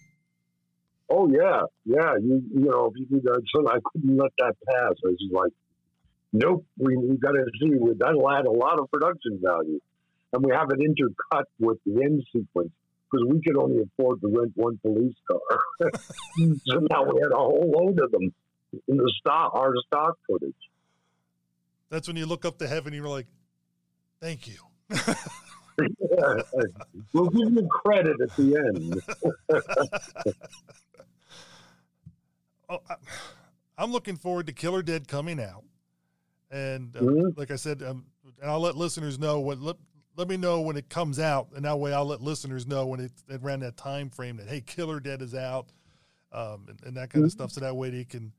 Oh 1.08 1.28
yeah, 1.30 1.62
yeah. 1.84 2.14
You 2.20 2.42
you 2.52 2.64
know, 2.68 2.90
if 2.92 2.98
you 2.98 3.06
did 3.06 3.22
that, 3.24 3.42
so 3.54 3.68
I 3.68 3.78
couldn't 3.84 4.16
let 4.16 4.32
that 4.38 4.54
pass. 4.66 4.94
I 5.04 5.08
was 5.08 5.18
like, 5.30 5.52
nope, 6.32 6.64
we, 6.78 6.96
we 6.96 7.16
got 7.18 7.32
to 7.32 7.44
see 7.60 7.70
that'll 7.98 8.30
add 8.30 8.46
a 8.46 8.50
lot 8.50 8.80
of 8.80 8.90
production 8.90 9.40
value. 9.42 9.80
And 10.32 10.44
we 10.44 10.52
have 10.52 10.68
it 10.70 10.80
intercut 10.80 11.44
with 11.60 11.78
the 11.84 12.02
end 12.02 12.22
sequence 12.32 12.72
because 13.10 13.26
we 13.28 13.40
could 13.42 13.56
only 13.62 13.82
afford 13.82 14.20
to 14.22 14.28
rent 14.28 14.52
one 14.54 14.78
police 14.78 15.14
car. 15.30 15.90
so 16.66 16.78
now 16.90 17.04
we 17.04 17.20
had 17.20 17.32
a 17.32 17.36
whole 17.36 17.70
load 17.76 18.00
of 18.00 18.10
them 18.10 18.32
in 18.88 18.96
the 18.96 19.12
stock, 19.20 19.52
our 19.54 19.74
stock 19.86 20.16
footage. 20.26 20.54
That's 21.90 22.08
when 22.08 22.16
you 22.16 22.24
look 22.24 22.46
up 22.46 22.58
to 22.58 22.68
heaven, 22.68 22.94
you're 22.94 23.08
like, 23.08 23.26
thank 24.18 24.48
you. 24.48 24.56
we'll 27.12 27.30
give 27.30 27.52
you 27.52 27.68
credit 27.70 28.20
at 28.20 28.36
the 28.36 28.56
end. 28.56 29.00
oh, 32.68 32.78
I, 32.88 32.94
I'm 33.78 33.90
looking 33.90 34.16
forward 34.16 34.46
to 34.46 34.52
Killer 34.52 34.82
Dead 34.82 35.08
coming 35.08 35.40
out. 35.40 35.64
And 36.50 36.94
uh, 36.96 37.00
mm-hmm. 37.00 37.38
like 37.38 37.50
I 37.50 37.56
said, 37.56 37.82
um, 37.82 38.04
and 38.40 38.50
I'll 38.50 38.60
let 38.60 38.76
listeners 38.76 39.18
know 39.18 39.40
what 39.40 39.60
let, 39.60 39.76
let 40.16 40.28
me 40.28 40.36
know 40.36 40.60
when 40.60 40.76
it 40.76 40.90
comes 40.90 41.18
out, 41.18 41.48
and 41.56 41.64
that 41.64 41.78
way 41.78 41.94
I'll 41.94 42.04
let 42.04 42.20
listeners 42.20 42.66
know 42.66 42.86
when 42.86 43.00
it, 43.00 43.12
it 43.28 43.40
around 43.42 43.60
that 43.60 43.78
time 43.78 44.10
frame 44.10 44.36
that 44.36 44.48
hey, 44.48 44.60
Killer 44.60 45.00
Dead 45.00 45.22
is 45.22 45.34
out, 45.34 45.72
um, 46.30 46.66
and, 46.68 46.78
and, 46.84 46.96
that 46.96 47.08
kind 47.08 47.22
mm-hmm. 47.22 47.24
of 47.24 47.32
stuff, 47.32 47.52
so 47.52 47.60
that 47.60 47.74
way 47.74 47.88
they 47.88 48.04
can 48.04 48.32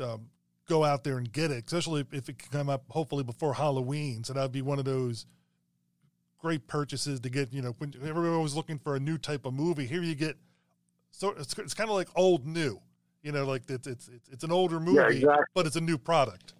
um, 0.00 0.30
go 0.66 0.84
out 0.84 1.04
there 1.04 1.18
and 1.18 1.30
get 1.30 1.50
it, 1.50 1.66
especially 1.66 2.06
if 2.12 2.30
it 2.30 2.38
can 2.38 2.50
come 2.50 2.70
up 2.70 2.84
hopefully 2.88 3.24
before 3.24 3.52
Halloween. 3.52 4.24
So 4.24 4.32
that'd 4.32 4.52
be 4.52 4.62
one 4.62 4.78
of 4.78 4.86
those 4.86 5.26
great 6.40 6.66
purchases 6.66 7.20
to 7.20 7.30
get. 7.30 7.52
You 7.52 7.62
know, 7.62 7.74
when 7.78 7.94
everyone 8.02 8.42
was 8.42 8.56
looking 8.56 8.78
for 8.78 8.96
a 8.96 9.00
new 9.00 9.18
type 9.18 9.46
of 9.46 9.54
movie, 9.54 9.86
here 9.86 10.02
you 10.02 10.14
get. 10.14 10.36
So 11.10 11.30
it's, 11.30 11.56
it's 11.58 11.74
kind 11.74 11.90
of 11.90 11.96
like 11.96 12.08
old 12.14 12.46
new, 12.46 12.80
you 13.22 13.32
know, 13.32 13.44
like 13.44 13.62
it's 13.68 13.86
it's 13.86 14.10
it's 14.30 14.44
an 14.44 14.52
older 14.52 14.80
movie, 14.80 14.98
yeah, 14.98 15.08
exactly. 15.08 15.44
but 15.54 15.66
it's 15.66 15.76
a 15.76 15.80
new 15.80 15.98
product. 15.98 16.54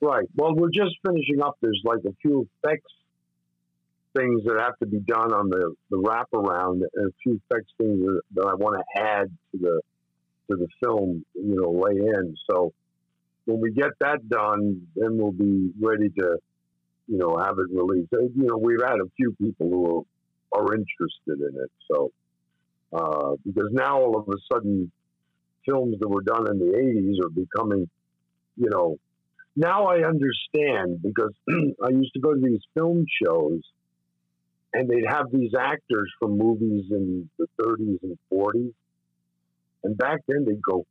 Right. 0.00 0.26
Well, 0.34 0.54
we're 0.56 0.70
just 0.70 0.96
finishing 1.06 1.40
up. 1.42 1.56
There's 1.60 1.80
like 1.84 2.00
a 2.04 2.14
few 2.20 2.48
effects 2.64 2.92
things 4.16 4.42
that 4.44 4.58
have 4.58 4.76
to 4.78 4.86
be 4.86 4.98
done 4.98 5.32
on 5.32 5.48
the 5.48 5.74
the 5.90 5.96
wraparound, 5.96 6.82
and 6.94 7.08
a 7.08 7.12
few 7.22 7.40
effects 7.48 7.72
things 7.78 8.00
that, 8.00 8.20
that 8.34 8.46
I 8.46 8.54
want 8.54 8.80
to 8.80 9.00
add 9.00 9.30
to 9.52 9.58
the 9.58 9.80
to 10.50 10.56
the 10.56 10.68
film. 10.82 11.24
You 11.34 11.60
know, 11.60 11.70
lay 11.70 11.96
in. 11.96 12.36
So 12.50 12.72
when 13.44 13.60
we 13.60 13.72
get 13.72 13.90
that 14.00 14.28
done, 14.28 14.86
then 14.94 15.16
we'll 15.16 15.32
be 15.32 15.72
ready 15.80 16.08
to, 16.10 16.38
you 17.06 17.18
know, 17.18 17.36
have 17.36 17.58
it 17.58 17.66
released. 17.70 18.08
You 18.12 18.46
know, 18.46 18.56
we've 18.56 18.82
had 18.82 19.00
a 19.00 19.10
few 19.16 19.34
people 19.40 19.68
who 19.68 20.06
are, 20.54 20.60
are 20.60 20.74
interested 20.74 21.40
in 21.40 21.62
it. 21.62 21.70
So 21.90 22.12
uh, 22.92 23.36
because 23.44 23.70
now 23.72 24.00
all 24.00 24.18
of 24.18 24.28
a 24.28 24.36
sudden, 24.52 24.90
films 25.66 25.96
that 26.00 26.08
were 26.08 26.22
done 26.22 26.50
in 26.50 26.58
the 26.58 26.72
'80s 26.76 27.24
are 27.24 27.30
becoming, 27.30 27.88
you 28.56 28.70
know, 28.70 28.98
now 29.56 29.86
I 29.86 30.04
understand 30.04 31.02
because 31.02 31.32
I 31.84 31.90
used 31.90 32.12
to 32.14 32.20
go 32.20 32.34
to 32.34 32.40
these 32.40 32.62
film 32.74 33.04
shows 33.22 33.60
and 34.74 34.88
they'd 34.88 35.06
have 35.06 35.30
these 35.30 35.52
actors 35.58 36.10
from 36.18 36.38
movies 36.38 36.84
in 36.90 37.28
the 37.38 37.46
30s 37.60 37.98
and 38.02 38.18
40s. 38.32 38.72
And 39.84 39.98
back 39.98 40.20
then 40.26 40.46
they'd 40.46 40.62
go, 40.62 40.86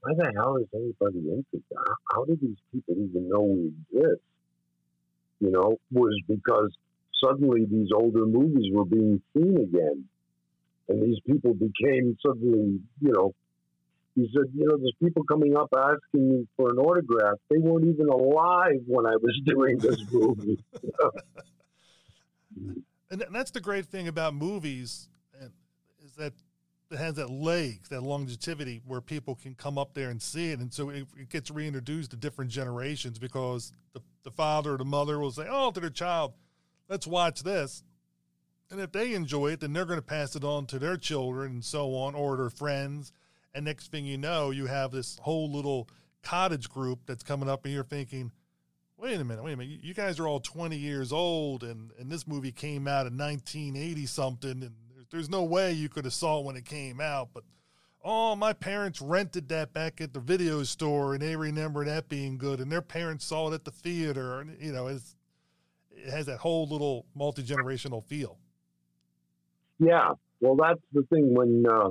why 0.00 0.14
the 0.16 0.32
hell 0.34 0.56
is 0.56 0.66
anybody 0.74 1.44
that? 1.52 1.96
How 2.12 2.24
do 2.24 2.36
these 2.40 2.56
people 2.72 2.94
even 2.94 3.28
know 3.28 3.42
we 3.42 3.72
exist? 3.92 4.22
You 5.40 5.50
know, 5.50 5.76
was 5.92 6.18
because 6.28 6.72
suddenly 7.22 7.66
these 7.66 7.88
older 7.94 8.26
movies 8.26 8.72
were 8.72 8.84
being 8.84 9.22
seen 9.36 9.56
again. 9.56 10.04
And 10.88 11.02
these 11.02 11.18
people 11.26 11.52
became 11.52 12.16
suddenly, 12.24 12.80
you 13.00 13.12
know, 13.12 13.34
he 14.14 14.30
said, 14.32 14.44
you 14.54 14.66
know, 14.66 14.78
there's 14.78 14.94
people 15.02 15.24
coming 15.24 15.56
up 15.56 15.68
asking 15.76 16.30
me 16.30 16.48
for 16.56 16.70
an 16.70 16.78
autograph. 16.78 17.34
They 17.50 17.58
weren't 17.58 17.86
even 17.86 18.08
alive 18.08 18.80
when 18.86 19.04
I 19.04 19.16
was 19.16 19.38
doing 19.44 19.78
this 19.78 20.00
movie. 20.10 20.64
and 23.10 23.24
that's 23.30 23.50
the 23.50 23.60
great 23.60 23.86
thing 23.86 24.08
about 24.08 24.34
movies, 24.34 25.08
is 26.02 26.12
that 26.16 26.32
it 26.90 26.96
has 26.98 27.16
that 27.16 27.30
legs, 27.30 27.88
that 27.90 28.02
longevity, 28.02 28.80
where 28.86 29.02
people 29.02 29.34
can 29.34 29.54
come 29.54 29.76
up 29.76 29.92
there 29.92 30.08
and 30.08 30.22
see 30.22 30.50
it, 30.50 30.60
and 30.60 30.72
so 30.72 30.88
it, 30.90 31.06
it 31.18 31.28
gets 31.28 31.50
reintroduced 31.50 32.12
to 32.12 32.16
different 32.16 32.50
generations 32.50 33.18
because 33.18 33.72
the 33.92 34.00
the 34.26 34.32
father 34.32 34.74
or 34.74 34.76
the 34.76 34.84
mother 34.84 35.20
will 35.20 35.30
say, 35.30 35.46
"Oh, 35.48 35.70
to 35.70 35.78
their 35.80 35.88
child, 35.88 36.34
let's 36.88 37.06
watch 37.06 37.44
this." 37.44 37.84
And 38.70 38.80
if 38.80 38.90
they 38.90 39.14
enjoy 39.14 39.52
it, 39.52 39.60
then 39.60 39.72
they're 39.72 39.84
going 39.84 40.00
to 40.00 40.04
pass 40.04 40.34
it 40.34 40.42
on 40.42 40.66
to 40.66 40.80
their 40.80 40.96
children 40.96 41.52
and 41.52 41.64
so 41.64 41.94
on, 41.94 42.16
or 42.16 42.36
their 42.36 42.50
friends. 42.50 43.12
And 43.54 43.64
next 43.64 43.92
thing 43.92 44.04
you 44.04 44.18
know, 44.18 44.50
you 44.50 44.66
have 44.66 44.90
this 44.90 45.16
whole 45.22 45.50
little 45.50 45.88
cottage 46.22 46.68
group 46.68 46.98
that's 47.06 47.22
coming 47.22 47.48
up, 47.48 47.64
and 47.64 47.72
you're 47.72 47.84
thinking, 47.84 48.32
wait 48.96 49.20
a 49.20 49.24
minute, 49.24 49.44
wait 49.44 49.52
a 49.52 49.56
minute, 49.56 49.84
you 49.84 49.94
guys 49.94 50.18
are 50.18 50.26
all 50.26 50.40
20 50.40 50.76
years 50.76 51.12
old, 51.12 51.62
and, 51.62 51.92
and 51.96 52.10
this 52.10 52.26
movie 52.26 52.50
came 52.50 52.88
out 52.88 53.06
in 53.06 53.16
1980 53.16 54.06
something, 54.06 54.50
and 54.50 54.74
there's 55.10 55.30
no 55.30 55.44
way 55.44 55.72
you 55.72 55.88
could 55.88 56.04
have 56.04 56.12
saw 56.12 56.40
it 56.40 56.44
when 56.44 56.56
it 56.56 56.64
came 56.64 57.00
out, 57.00 57.28
but 57.32 57.44
oh, 58.06 58.36
my 58.36 58.52
parents 58.52 59.02
rented 59.02 59.48
that 59.48 59.74
back 59.74 60.00
at 60.00 60.14
the 60.14 60.20
video 60.20 60.62
store, 60.62 61.14
and 61.14 61.22
they 61.22 61.34
remember 61.34 61.84
that 61.84 62.08
being 62.08 62.38
good, 62.38 62.60
and 62.60 62.70
their 62.70 62.80
parents 62.80 63.24
saw 63.24 63.50
it 63.50 63.54
at 63.54 63.64
the 63.64 63.72
theater, 63.72 64.40
and 64.40 64.56
you 64.60 64.72
know, 64.72 64.86
it's, 64.86 65.16
it 65.90 66.08
has 66.10 66.26
that 66.26 66.38
whole 66.38 66.68
little 66.68 67.04
multi 67.16 67.42
generational 67.42 68.02
feel. 68.04 68.38
Yeah, 69.80 70.12
well, 70.40 70.54
that's 70.54 70.80
the 70.92 71.02
thing 71.12 71.34
when 71.34 71.64
uh, 71.68 71.88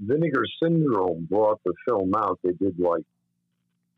Vinegar 0.00 0.44
Syndrome 0.60 1.26
brought 1.30 1.60
the 1.64 1.74
film 1.86 2.14
out. 2.16 2.38
They 2.42 2.52
did 2.52 2.78
like 2.80 3.04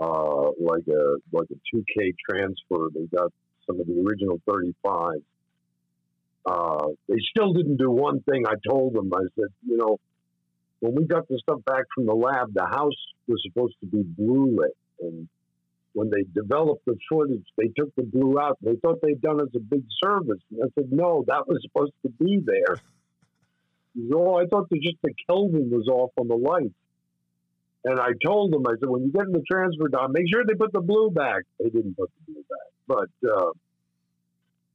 uh, 0.00 0.50
like 0.60 0.86
a 0.88 1.16
like 1.32 1.48
a 1.50 1.76
2K 1.76 2.14
transfer. 2.28 2.88
They 2.92 3.06
got 3.16 3.32
some 3.64 3.80
of 3.80 3.86
the 3.86 4.04
original 4.04 4.40
35s. 4.46 5.22
Uh, 6.46 6.88
they 7.08 7.16
still 7.30 7.52
didn't 7.54 7.76
do 7.76 7.90
one 7.90 8.20
thing. 8.22 8.44
I 8.46 8.54
told 8.68 8.94
them. 8.94 9.10
I 9.14 9.22
said, 9.36 9.48
you 9.66 9.78
know, 9.78 9.98
when 10.84 10.94
we 10.94 11.04
got 11.06 11.26
the 11.28 11.38
stuff 11.38 11.64
back 11.64 11.84
from 11.94 12.06
the 12.06 12.14
lab, 12.14 12.52
the 12.52 12.66
house 12.66 12.92
was 13.26 13.42
supposed 13.42 13.74
to 13.80 13.86
be 13.86 14.02
blue 14.02 14.56
lit, 14.60 14.76
and 15.00 15.28
when 15.94 16.10
they 16.10 16.24
developed 16.34 16.84
the 16.84 16.96
footage, 17.08 17.46
they 17.56 17.68
took 17.78 17.94
the 17.94 18.02
blue 18.02 18.38
out. 18.38 18.58
They 18.60 18.74
thought 18.76 19.00
they'd 19.00 19.22
done 19.22 19.40
us 19.40 19.48
a 19.54 19.60
big 19.60 19.84
service. 20.04 20.40
And 20.50 20.64
I 20.64 20.66
said, 20.74 20.90
no, 20.90 21.24
that 21.28 21.46
was 21.46 21.62
supposed 21.62 21.92
to 22.02 22.08
be 22.22 22.40
there. 22.44 22.76
Oh, 24.12 24.36
I 24.36 24.46
thought 24.46 24.68
that 24.70 24.82
just 24.82 24.96
the 25.02 25.14
Kelvin 25.28 25.70
was 25.70 25.86
off 25.86 26.10
on 26.18 26.26
the 26.26 26.34
lights. 26.34 26.74
And 27.84 28.00
I 28.00 28.08
told 28.24 28.52
them, 28.52 28.66
I 28.66 28.72
said, 28.80 28.88
when 28.88 29.04
you 29.04 29.12
get 29.12 29.26
in 29.26 29.32
the 29.32 29.44
transfer 29.48 29.88
down, 29.88 30.12
make 30.12 30.24
sure 30.32 30.44
they 30.44 30.54
put 30.54 30.72
the 30.72 30.80
blue 30.80 31.10
back. 31.10 31.42
They 31.60 31.70
didn't 31.70 31.96
put 31.96 32.10
the 32.18 32.32
blue 32.32 32.42
back. 32.42 33.08
But, 33.22 33.30
uh, 33.30 33.50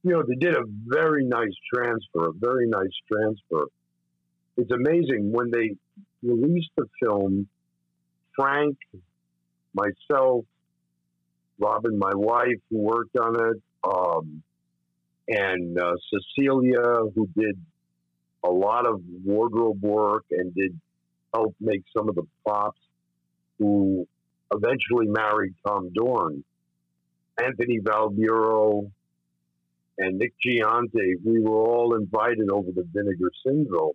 you 0.02 0.12
know, 0.12 0.22
they 0.26 0.36
did 0.36 0.54
a 0.54 0.64
very 0.86 1.24
nice 1.26 1.52
transfer, 1.74 2.28
a 2.28 2.32
very 2.32 2.66
nice 2.66 2.96
transfer. 3.12 3.66
It's 4.56 4.70
amazing 4.70 5.32
when 5.32 5.50
they 5.50 5.76
released 6.22 6.70
the 6.76 6.86
film, 7.02 7.48
Frank, 8.36 8.76
myself, 9.74 10.44
Robin, 11.58 11.98
my 11.98 12.12
wife, 12.14 12.60
who 12.70 12.78
worked 12.78 13.16
on 13.16 13.36
it, 13.50 13.62
um, 13.84 14.42
and 15.28 15.78
uh, 15.78 15.94
Cecilia, 16.10 17.04
who 17.14 17.28
did 17.36 17.58
a 18.44 18.50
lot 18.50 18.86
of 18.86 19.00
wardrobe 19.24 19.82
work 19.82 20.24
and 20.30 20.54
did 20.54 20.78
help 21.34 21.54
make 21.60 21.82
some 21.96 22.08
of 22.08 22.14
the 22.14 22.26
props, 22.44 22.80
who 23.58 24.06
eventually 24.52 25.06
married 25.06 25.54
Tom 25.66 25.90
Doran. 25.92 26.42
Anthony 27.42 27.78
Valbiro 27.80 28.90
and 29.98 30.18
Nick 30.18 30.34
Gionta, 30.44 31.14
we 31.24 31.40
were 31.40 31.56
all 31.56 31.94
invited 31.94 32.50
over 32.50 32.72
to 32.72 32.84
Vinegar 32.92 33.30
Syndrome. 33.46 33.92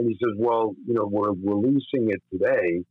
And 0.00 0.08
he 0.08 0.14
says, 0.14 0.34
Well, 0.38 0.74
you 0.86 0.94
know, 0.94 1.06
we're 1.06 1.32
releasing 1.32 2.10
it 2.10 2.22
today. 2.32 2.82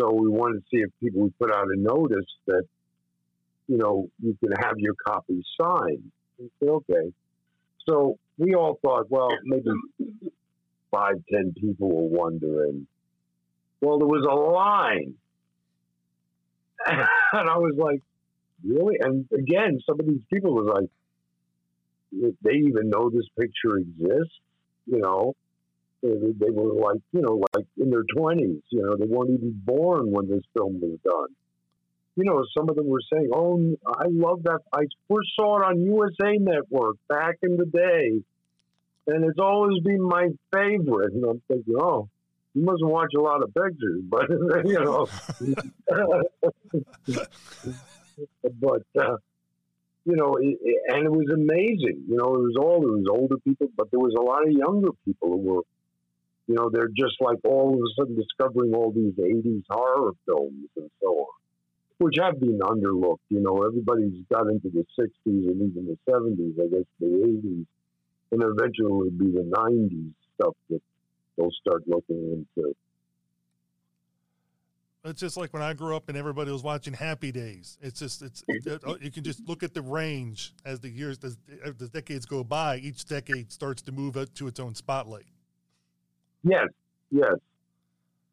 So 0.00 0.12
we 0.12 0.28
wanted 0.28 0.60
to 0.60 0.64
see 0.70 0.82
if 0.82 0.90
people 1.00 1.22
would 1.22 1.36
put 1.36 1.50
out 1.52 1.64
a 1.64 1.76
notice 1.76 2.26
that, 2.46 2.62
you 3.66 3.76
know, 3.76 4.08
you 4.22 4.36
can 4.38 4.52
have 4.52 4.74
your 4.76 4.94
copy 5.04 5.42
signed. 5.60 6.12
I 6.40 6.44
said, 6.60 6.68
Okay. 6.68 7.12
So 7.88 8.18
we 8.36 8.54
all 8.54 8.78
thought, 8.84 9.10
well, 9.10 9.30
maybe 9.42 9.68
five, 10.92 11.16
ten 11.32 11.54
people 11.60 11.88
were 11.88 12.20
wondering. 12.22 12.86
Well, 13.80 13.98
there 13.98 14.06
was 14.06 14.24
a 14.24 14.34
line. 14.34 15.14
and 16.86 17.50
I 17.50 17.58
was 17.58 17.74
like, 17.76 18.00
really? 18.64 18.94
And 19.00 19.26
again, 19.32 19.80
some 19.84 19.98
of 19.98 20.06
these 20.06 20.22
people 20.32 20.54
was 20.54 20.70
like, 20.72 22.32
they 22.42 22.52
even 22.52 22.90
know 22.90 23.10
this 23.10 23.26
picture 23.36 23.78
exists, 23.78 24.38
you 24.86 24.98
know. 24.98 25.34
They, 26.02 26.10
they 26.10 26.50
were 26.50 26.72
like, 26.74 27.00
you 27.12 27.22
know, 27.22 27.42
like 27.54 27.66
in 27.76 27.90
their 27.90 28.04
20s, 28.16 28.62
you 28.70 28.82
know, 28.82 28.96
they 28.96 29.06
weren't 29.06 29.30
even 29.30 29.60
born 29.64 30.10
when 30.10 30.28
this 30.28 30.42
film 30.56 30.80
was 30.80 30.98
done. 31.04 31.34
You 32.16 32.24
know, 32.24 32.44
some 32.56 32.68
of 32.68 32.76
them 32.76 32.86
were 32.86 33.02
saying, 33.12 33.30
oh, 33.32 33.76
I 33.86 34.06
love 34.08 34.42
that. 34.44 34.60
I 34.72 34.82
first 35.08 35.28
saw 35.36 35.60
it 35.60 35.64
on 35.64 35.80
USA 35.80 36.36
Network 36.38 36.96
back 37.08 37.36
in 37.42 37.56
the 37.56 37.66
day, 37.66 38.22
and 39.06 39.24
it's 39.24 39.38
always 39.38 39.80
been 39.82 40.02
my 40.02 40.28
favorite. 40.52 41.12
And 41.12 41.24
I'm 41.24 41.42
thinking, 41.48 41.74
oh, 41.80 42.08
you 42.54 42.64
must 42.64 42.84
watch 42.84 43.12
a 43.16 43.20
lot 43.20 43.42
of 43.42 43.54
pictures, 43.54 44.02
but, 44.08 44.28
you 44.66 44.80
know. 44.80 45.08
but, 48.60 48.82
uh, 49.00 49.16
you 50.08 50.16
know, 50.16 50.36
it, 50.40 50.58
it, 50.62 50.82
and 50.88 51.04
it 51.04 51.12
was 51.12 51.28
amazing. 51.32 52.04
You 52.08 52.16
know, 52.16 52.34
it 52.34 52.40
was 52.40 52.56
all 52.58 52.82
it 52.82 52.90
was 52.90 53.06
older 53.10 53.36
people, 53.44 53.68
but 53.76 53.90
there 53.90 54.00
was 54.00 54.14
a 54.18 54.22
lot 54.22 54.46
of 54.46 54.52
younger 54.52 54.90
people 55.04 55.28
who 55.28 55.36
were, 55.36 55.62
you 56.48 56.54
know, 56.54 56.70
they're 56.72 56.88
just 56.88 57.20
like 57.20 57.38
all 57.44 57.74
of 57.74 57.78
a 57.78 57.92
sudden 57.94 58.16
discovering 58.16 58.74
all 58.74 58.90
these 58.90 59.12
'80s 59.12 59.64
horror 59.68 60.12
films 60.24 60.68
and 60.76 60.90
so 61.00 61.08
on, 61.08 61.26
which 61.98 62.16
have 62.18 62.40
been 62.40 62.58
underlooked. 62.60 63.28
You 63.28 63.40
know, 63.40 63.62
everybody's 63.64 64.24
got 64.32 64.48
into 64.48 64.70
the 64.70 64.84
'60s 64.98 65.10
and 65.26 65.70
even 65.70 65.86
the 65.86 65.98
'70s, 66.10 66.54
I 66.58 66.68
guess 66.68 66.86
the 66.98 67.06
'80s, 67.06 67.66
and 68.32 68.42
eventually 68.42 69.08
it'll 69.08 69.10
be 69.10 69.30
the 69.30 69.44
'90s 69.44 70.14
stuff 70.34 70.54
that 70.70 70.80
they'll 71.36 71.52
start 71.60 71.82
looking 71.86 72.46
into. 72.56 72.74
It's 75.04 75.20
just 75.20 75.36
like 75.36 75.52
when 75.52 75.62
I 75.62 75.74
grew 75.74 75.94
up 75.94 76.08
and 76.08 76.18
everybody 76.18 76.50
was 76.50 76.62
watching 76.62 76.94
Happy 76.94 77.30
Days. 77.30 77.76
It's 77.82 78.00
just 78.00 78.22
it's 78.22 78.42
it, 78.48 78.66
oh, 78.86 78.90
uh, 78.90 78.92
uh, 78.92 78.96
you 79.02 79.10
can 79.10 79.22
just 79.22 79.46
look 79.46 79.62
at 79.62 79.74
the 79.74 79.82
range 79.82 80.54
as 80.64 80.80
the 80.80 80.88
years 80.88 81.18
as, 81.22 81.36
as 81.62 81.76
the 81.76 81.88
decades 81.88 82.24
go 82.24 82.42
by. 82.42 82.78
Each 82.78 83.04
decade 83.04 83.52
starts 83.52 83.82
to 83.82 83.92
move 83.92 84.16
to 84.34 84.46
its 84.46 84.58
own 84.58 84.74
spotlight. 84.74 85.26
Yes, 86.42 86.68
yes, 87.10 87.36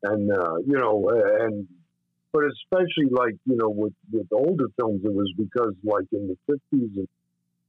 and 0.03 0.31
uh, 0.31 0.57
you 0.65 0.77
know, 0.77 1.09
and 1.39 1.67
but 2.31 2.43
especially 2.45 3.09
like 3.11 3.35
you 3.45 3.57
know 3.57 3.69
with 3.69 3.93
with 4.11 4.27
older 4.31 4.67
films, 4.77 5.01
it 5.03 5.13
was 5.13 5.31
because 5.37 5.73
like 5.83 6.05
in 6.11 6.27
the 6.27 6.37
fifties 6.45 7.07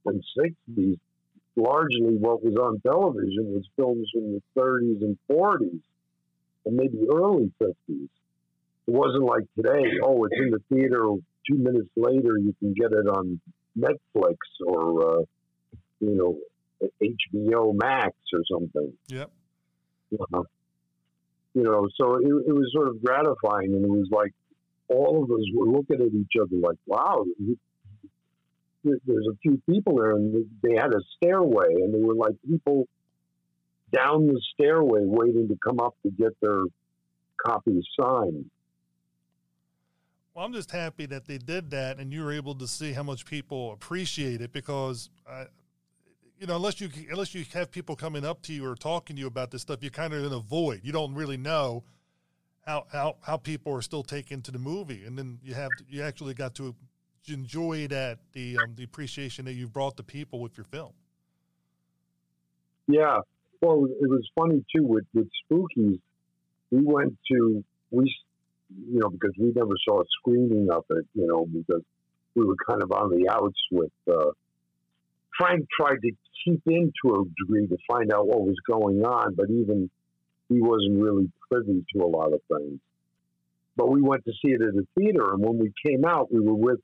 and 0.05 0.23
sixties, 0.37 0.97
largely 1.55 2.15
what 2.17 2.43
was 2.43 2.55
on 2.55 2.79
television 2.81 3.53
was 3.53 3.63
films 3.75 4.09
from 4.13 4.33
the 4.33 4.41
thirties 4.55 5.01
and 5.01 5.17
forties, 5.27 5.81
and 6.65 6.75
maybe 6.75 6.99
early 7.11 7.51
fifties 7.59 8.09
it 8.87 8.93
wasn't 8.93 9.23
like 9.23 9.43
today. 9.55 9.99
Oh, 10.03 10.23
it's 10.25 10.35
in 10.37 10.51
the 10.51 10.61
theater. 10.69 11.03
Two 11.49 11.57
minutes 11.57 11.89
later, 11.95 12.37
you 12.37 12.55
can 12.59 12.73
get 12.73 12.91
it 12.91 13.07
on 13.07 13.39
Netflix 13.77 14.37
or 14.65 15.19
uh, 15.19 15.21
you 15.99 16.15
know 16.15 16.37
HBO 17.01 17.73
Max 17.75 18.15
or 18.33 18.41
something. 18.49 18.93
Yep. 19.09 19.31
Uh, 20.13 20.43
you 21.53 21.63
know, 21.63 21.87
so 21.99 22.15
it, 22.15 22.27
it 22.47 22.53
was 22.53 22.69
sort 22.73 22.87
of 22.87 23.03
gratifying, 23.03 23.73
and 23.73 23.83
it 23.83 23.89
was 23.89 24.07
like 24.11 24.33
all 24.89 25.23
of 25.23 25.31
us 25.31 25.45
were 25.53 25.67
looking 25.67 26.01
at 26.01 26.13
each 26.13 26.33
other 26.41 26.55
like, 26.55 26.77
"Wow." 26.85 27.25
There's 28.83 29.27
a 29.29 29.35
few 29.41 29.61
people 29.69 29.97
there, 29.97 30.11
and 30.11 30.45
they 30.61 30.75
had 30.75 30.93
a 30.93 31.01
stairway, 31.17 31.73
and 31.73 31.93
they 31.93 31.99
were 31.99 32.15
like 32.15 32.35
people 32.47 32.87
down 33.91 34.27
the 34.27 34.41
stairway 34.53 35.01
waiting 35.03 35.47
to 35.49 35.57
come 35.65 35.79
up 35.79 35.95
to 36.03 36.11
get 36.11 36.39
their 36.41 36.61
copy 37.45 37.81
signed. 37.99 38.49
Well, 40.33 40.45
I'm 40.45 40.53
just 40.53 40.71
happy 40.71 41.07
that 41.07 41.25
they 41.25 41.39
did 41.39 41.71
that, 41.71 41.99
and 41.99 42.13
you 42.13 42.23
were 42.23 42.31
able 42.31 42.53
to 42.55 42.67
see 42.67 42.93
how 42.93 43.03
much 43.03 43.25
people 43.25 43.71
appreciate 43.71 44.39
it 44.39 44.53
because, 44.53 45.09
uh, 45.27 45.45
you 46.39 46.47
know, 46.47 46.55
unless 46.55 46.79
you 46.79 46.89
unless 47.11 47.33
you 47.33 47.45
have 47.53 47.71
people 47.71 47.95
coming 47.95 48.25
up 48.25 48.41
to 48.43 48.53
you 48.53 48.65
or 48.65 48.75
talking 48.75 49.15
to 49.15 49.19
you 49.19 49.27
about 49.27 49.51
this 49.51 49.61
stuff, 49.61 49.79
you're 49.81 49.91
kind 49.91 50.13
of 50.13 50.23
in 50.23 50.31
a 50.31 50.39
void. 50.39 50.81
You 50.83 50.91
don't 50.91 51.13
really 51.13 51.37
know 51.37 51.83
how 52.65 52.85
how 52.91 53.15
how 53.21 53.37
people 53.37 53.73
are 53.73 53.81
still 53.81 54.03
taken 54.03 54.41
to 54.43 54.51
the 54.51 54.59
movie, 54.59 55.05
and 55.05 55.17
then 55.17 55.39
you 55.43 55.53
have 55.53 55.69
to, 55.77 55.85
you 55.89 56.03
actually 56.03 56.33
got 56.33 56.55
to 56.55 56.75
enjoy 57.27 57.87
that 57.87 58.19
the 58.33 58.57
um, 58.57 58.75
the 58.75 58.83
appreciation 58.83 59.45
that 59.45 59.53
you've 59.53 59.73
brought 59.73 59.97
to 59.97 60.03
people 60.03 60.39
with 60.39 60.57
your 60.57 60.65
film. 60.65 60.93
Yeah, 62.87 63.19
well, 63.61 63.85
it 63.85 64.09
was 64.09 64.29
funny 64.37 64.63
too 64.75 64.85
with 64.85 65.05
with 65.13 65.29
Spookies. 65.49 65.99
We 66.71 66.83
went 66.83 67.17
to 67.31 67.63
we 67.91 68.13
you 68.69 68.99
know, 68.99 69.09
because 69.09 69.33
we 69.39 69.51
never 69.55 69.73
saw 69.87 70.01
a 70.01 70.05
screening 70.19 70.69
of 70.69 70.83
it, 70.89 71.05
you 71.13 71.25
know, 71.25 71.45
because 71.45 71.83
we 72.35 72.45
were 72.45 72.55
kind 72.67 72.83
of 72.83 72.91
on 72.91 73.09
the 73.09 73.29
outs 73.29 73.59
with. 73.71 73.91
Uh, 74.07 74.31
Frank 75.37 75.67
tried 75.79 76.01
to 76.01 76.11
keep 76.45 76.61
into 76.65 77.15
a 77.15 77.23
degree 77.39 77.67
to 77.67 77.77
find 77.89 78.11
out 78.11 78.27
what 78.27 78.41
was 78.41 78.55
going 78.69 79.03
on, 79.03 79.35
but 79.35 79.49
even 79.49 79.89
he 80.49 80.61
wasn't 80.61 80.99
really 81.01 81.29
privy 81.51 81.85
to 81.93 82.03
a 82.03 82.07
lot 82.07 82.33
of 82.33 82.39
things. 82.47 82.79
But 83.75 83.89
we 83.89 84.01
went 84.01 84.25
to 84.25 84.31
see 84.31 84.51
it 84.53 84.61
at 84.61 84.73
the 84.73 84.87
theater, 84.97 85.33
and 85.33 85.43
when 85.43 85.59
we 85.59 85.71
came 85.85 86.05
out, 86.05 86.31
we 86.31 86.39
were 86.39 86.55
with 86.55 86.79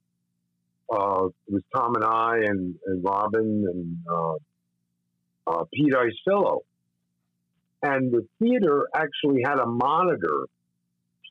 uh, 0.94 1.26
it 1.48 1.54
was 1.54 1.64
Tom 1.76 1.96
and 1.96 2.04
I 2.04 2.36
and, 2.46 2.76
and 2.86 3.04
Robin 3.04 3.66
and 3.72 3.98
uh, 4.08 4.36
uh, 5.48 5.64
Pete 5.74 5.94
Iasillo. 5.94 6.60
And 7.82 8.12
the 8.12 8.28
theater 8.40 8.88
actually 8.96 9.42
had 9.44 9.60
a 9.60 9.66
monitor 9.66 10.46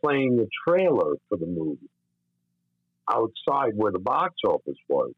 playing 0.02 0.36
the 0.36 0.48
trailer 0.66 1.14
for 1.28 1.38
the 1.38 1.46
movie 1.46 1.88
outside 3.10 3.72
where 3.76 3.92
the 3.92 3.98
box 3.98 4.34
office 4.44 4.78
was. 4.88 5.12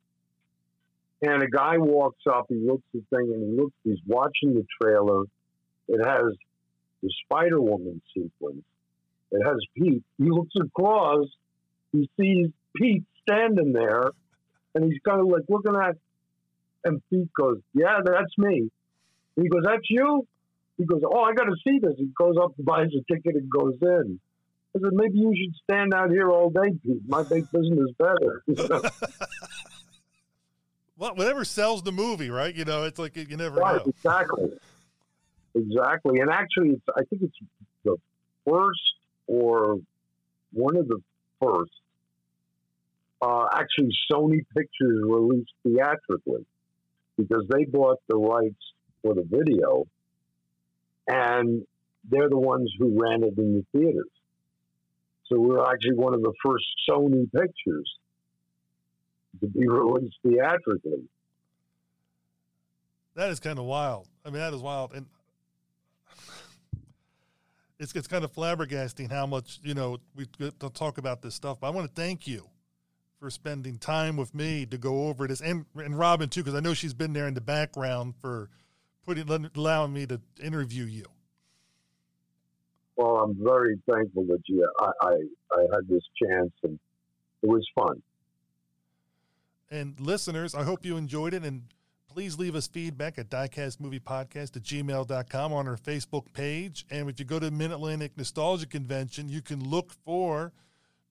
And 1.22 1.42
a 1.42 1.48
guy 1.48 1.78
walks 1.78 2.22
up, 2.30 2.46
he 2.48 2.56
looks 2.56 2.82
at 2.94 3.00
the 3.10 3.16
thing 3.16 3.32
and 3.32 3.50
he 3.50 3.56
looks, 3.56 3.74
he's 3.82 3.98
watching 4.06 4.54
the 4.54 4.66
trailer. 4.80 5.22
It 5.88 6.04
has 6.04 6.34
the 7.02 7.10
Spider 7.24 7.60
Woman 7.60 8.00
sequence. 8.14 8.64
It 9.30 9.42
has 9.44 9.56
Pete. 9.76 10.02
He 10.18 10.30
looks 10.30 10.54
across, 10.60 11.26
he 11.92 12.08
sees 12.20 12.48
Pete 12.76 13.04
standing 13.22 13.72
there, 13.72 14.10
and 14.74 14.84
he's 14.84 15.00
kind 15.06 15.20
of 15.20 15.26
like 15.28 15.42
looking 15.48 15.74
at, 15.76 15.96
and 16.84 17.00
Pete 17.10 17.30
goes, 17.38 17.58
Yeah, 17.72 18.00
that's 18.04 18.36
me. 18.36 18.70
He 19.36 19.48
goes, 19.48 19.62
That's 19.64 19.88
you? 19.88 20.26
He 20.76 20.84
goes, 20.84 21.02
Oh, 21.04 21.22
I 21.22 21.32
got 21.32 21.44
to 21.44 21.56
see 21.66 21.78
this. 21.80 21.94
He 21.96 22.08
goes 22.18 22.36
up, 22.42 22.52
buys 22.58 22.88
a 22.88 23.12
ticket, 23.12 23.36
and 23.36 23.50
goes 23.50 23.74
in. 23.80 24.20
I 24.76 24.80
said, 24.80 24.92
maybe 24.92 25.18
you 25.18 25.32
should 25.36 25.54
stand 25.62 25.94
out 25.94 26.10
here 26.10 26.30
all 26.30 26.50
day, 26.50 26.72
Pete. 26.82 27.02
Might 27.06 27.30
make 27.30 27.44
business 27.52 27.90
better. 27.96 28.42
well, 30.96 31.14
whatever 31.14 31.44
sells 31.44 31.82
the 31.82 31.92
movie, 31.92 32.30
right? 32.30 32.54
You 32.54 32.64
know, 32.64 32.84
it's 32.84 32.98
like 32.98 33.16
you 33.16 33.36
never 33.36 33.60
right, 33.60 33.84
know. 33.84 33.92
Exactly. 33.92 34.50
Exactly. 35.54 36.20
And 36.20 36.30
actually, 36.30 36.70
it's, 36.70 36.82
I 36.96 37.02
think 37.04 37.22
it's 37.22 37.36
the 37.84 37.96
first 38.46 38.80
or 39.26 39.78
one 40.52 40.76
of 40.76 40.88
the 40.88 41.00
first. 41.40 41.72
Uh, 43.22 43.46
actually, 43.52 43.90
Sony 44.10 44.44
Pictures 44.54 45.02
released 45.02 45.52
theatrically 45.62 46.44
because 47.16 47.44
they 47.48 47.64
bought 47.64 48.00
the 48.08 48.16
rights 48.16 48.60
for 49.02 49.14
the 49.14 49.22
video, 49.22 49.86
and 51.06 51.64
they're 52.10 52.28
the 52.28 52.38
ones 52.38 52.70
who 52.78 53.00
ran 53.00 53.22
it 53.22 53.38
in 53.38 53.54
the 53.54 53.64
theaters. 53.72 54.10
So 55.26 55.40
we 55.40 55.48
were 55.48 55.66
actually 55.66 55.94
one 55.94 56.12
of 56.12 56.20
the 56.20 56.34
first 56.44 56.66
Sony 56.88 57.30
pictures 57.32 57.90
to 59.40 59.46
be 59.46 59.66
released 59.66 60.16
theatrically. 60.22 61.08
That 63.14 63.30
is 63.30 63.40
kind 63.40 63.58
of 63.58 63.64
wild. 63.64 64.08
I 64.24 64.30
mean, 64.30 64.40
that 64.40 64.52
is 64.52 64.60
wild, 64.60 64.92
and 64.92 65.06
it's 67.78 67.92
it's 67.94 68.08
kind 68.08 68.24
of 68.24 68.32
flabbergasting 68.32 69.10
how 69.10 69.26
much 69.26 69.60
you 69.62 69.74
know 69.74 69.98
we 70.16 70.26
to 70.40 70.70
talk 70.70 70.98
about 70.98 71.22
this 71.22 71.34
stuff. 71.34 71.60
But 71.60 71.68
I 71.68 71.70
want 71.70 71.86
to 71.86 72.00
thank 72.00 72.26
you 72.26 72.48
for 73.20 73.30
spending 73.30 73.78
time 73.78 74.16
with 74.16 74.34
me 74.34 74.66
to 74.66 74.78
go 74.78 75.06
over 75.08 75.28
this, 75.28 75.40
and 75.40 75.64
and 75.76 75.96
Robin 75.96 76.28
too, 76.28 76.42
because 76.42 76.56
I 76.56 76.60
know 76.60 76.74
she's 76.74 76.94
been 76.94 77.12
there 77.12 77.28
in 77.28 77.34
the 77.34 77.40
background 77.40 78.14
for 78.20 78.50
putting 79.06 79.50
allowing 79.54 79.92
me 79.92 80.06
to 80.06 80.20
interview 80.42 80.84
you. 80.84 81.04
Well, 82.96 83.16
I'm 83.16 83.36
very 83.42 83.80
thankful 83.90 84.24
that 84.26 84.42
you 84.46 84.68
I, 84.80 84.90
I, 85.02 85.12
I 85.52 85.60
had 85.72 85.88
this 85.88 86.02
chance 86.22 86.52
and 86.62 86.78
it 87.42 87.48
was 87.48 87.66
fun. 87.74 88.02
And 89.74 89.98
listeners, 89.98 90.54
I 90.54 90.62
hope 90.62 90.86
you 90.86 90.96
enjoyed 90.96 91.34
it 91.34 91.42
and 91.42 91.64
please 92.08 92.38
leave 92.38 92.54
us 92.54 92.68
feedback 92.68 93.18
at 93.18 93.28
diecastmoviepodcast 93.28 94.56
at 94.56 94.62
gmail.com 94.62 95.52
on 95.52 95.66
our 95.66 95.76
Facebook 95.76 96.32
page. 96.32 96.86
And 96.92 97.10
if 97.10 97.18
you 97.18 97.24
go 97.24 97.40
to 97.40 97.50
Mid 97.50 97.72
Atlantic 97.72 98.16
Nostalgia 98.16 98.66
Convention, 98.66 99.28
you 99.28 99.42
can 99.42 99.68
look 99.68 99.92
for 100.04 100.52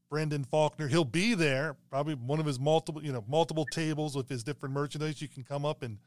Brendan 0.10 0.45
Faulkner. 0.45 0.88
He'll 0.88 1.03
be 1.03 1.34
there, 1.34 1.76
probably 1.90 2.15
one 2.15 2.40
of 2.40 2.45
his 2.45 2.57
multiple, 2.57 3.03
you 3.03 3.11
know, 3.11 3.26
multiple 3.27 3.65
tables 3.65 4.15
with 4.15 4.30
his 4.30 4.45
different 4.45 4.73
merchandise. 4.73 5.22
You 5.22 5.27
can 5.27 5.44
come 5.44 5.65
up 5.65 5.84
and 5.84 5.98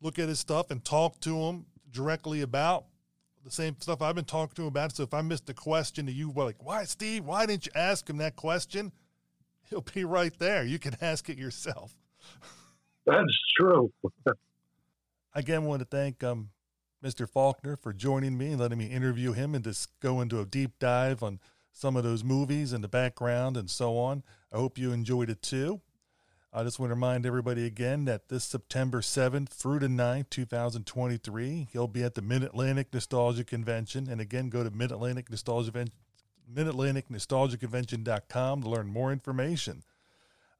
look 0.00 0.18
at 0.18 0.28
his 0.28 0.40
stuff 0.40 0.72
and 0.72 0.84
talk 0.84 1.20
to 1.20 1.36
him 1.36 1.66
directly 1.92 2.40
about 2.40 2.86
the 3.44 3.52
same 3.52 3.76
stuff 3.78 4.02
I've 4.02 4.16
been 4.16 4.24
talking 4.24 4.56
to 4.56 4.62
him 4.62 4.68
about. 4.68 4.96
So 4.96 5.04
if 5.04 5.14
I 5.14 5.22
missed 5.22 5.48
a 5.48 5.54
question 5.54 6.06
to 6.06 6.12
you, 6.12 6.28
were 6.28 6.42
like, 6.42 6.64
why, 6.64 6.82
Steve, 6.86 7.24
why 7.24 7.46
didn't 7.46 7.66
you 7.66 7.72
ask 7.76 8.10
him 8.10 8.16
that 8.16 8.34
question? 8.34 8.90
He'll 9.68 9.80
be 9.80 10.04
right 10.04 10.36
there. 10.40 10.64
You 10.64 10.80
can 10.80 10.96
ask 11.00 11.30
it 11.30 11.38
yourself. 11.38 11.94
That's 13.06 13.38
true. 13.56 13.92
Again, 15.34 15.64
want 15.64 15.80
to 15.80 15.86
thank 15.86 16.22
um, 16.22 16.50
Mr. 17.04 17.28
Faulkner 17.28 17.76
for 17.76 17.92
joining 17.92 18.36
me 18.36 18.52
and 18.52 18.60
letting 18.60 18.78
me 18.78 18.86
interview 18.86 19.32
him 19.32 19.54
and 19.54 19.64
just 19.64 19.88
go 20.00 20.20
into 20.20 20.40
a 20.40 20.44
deep 20.44 20.78
dive 20.78 21.22
on 21.22 21.40
some 21.72 21.96
of 21.96 22.04
those 22.04 22.24
movies 22.24 22.72
and 22.72 22.82
the 22.84 22.88
background 22.88 23.56
and 23.56 23.70
so 23.70 23.96
on. 23.96 24.22
I 24.52 24.56
hope 24.56 24.76
you 24.76 24.92
enjoyed 24.92 25.30
it 25.30 25.40
too. 25.40 25.80
I 26.52 26.64
just 26.64 26.80
want 26.80 26.90
to 26.90 26.94
remind 26.94 27.26
everybody 27.26 27.64
again 27.64 28.06
that 28.06 28.28
this 28.28 28.42
September 28.42 29.00
7th 29.00 29.50
through 29.50 29.78
the 29.78 29.86
9th, 29.86 30.30
2023, 30.30 31.68
he'll 31.72 31.86
be 31.86 32.02
at 32.02 32.14
the 32.16 32.22
Mid 32.22 32.42
Atlantic 32.42 32.92
Nostalgia 32.92 33.44
Convention. 33.44 34.08
And 34.10 34.20
again, 34.20 34.48
go 34.48 34.64
to 34.64 34.70
Mid 34.70 34.90
Atlantic 34.90 35.30
Nostalgia 35.30 35.86
Mid 36.52 36.66
Atlantic 36.66 37.08
Nostalgia 37.08 37.56
to 37.56 38.68
learn 38.68 38.88
more 38.88 39.12
information. 39.12 39.84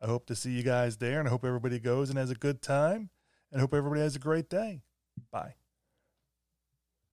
I 0.01 0.07
hope 0.07 0.27
to 0.27 0.35
see 0.35 0.51
you 0.53 0.63
guys 0.63 0.97
there, 0.97 1.19
and 1.19 1.29
I 1.29 1.31
hope 1.31 1.45
everybody 1.45 1.79
goes 1.79 2.09
and 2.09 2.19
has 2.19 2.31
a 2.31 2.35
good 2.35 2.63
time, 2.63 3.11
and 3.53 3.61
hope 3.61 3.75
everybody 3.75 4.01
has 4.01 4.17
a 4.17 4.21
great 4.21 4.49
day. 4.49 4.83
Bye. 5.31 5.55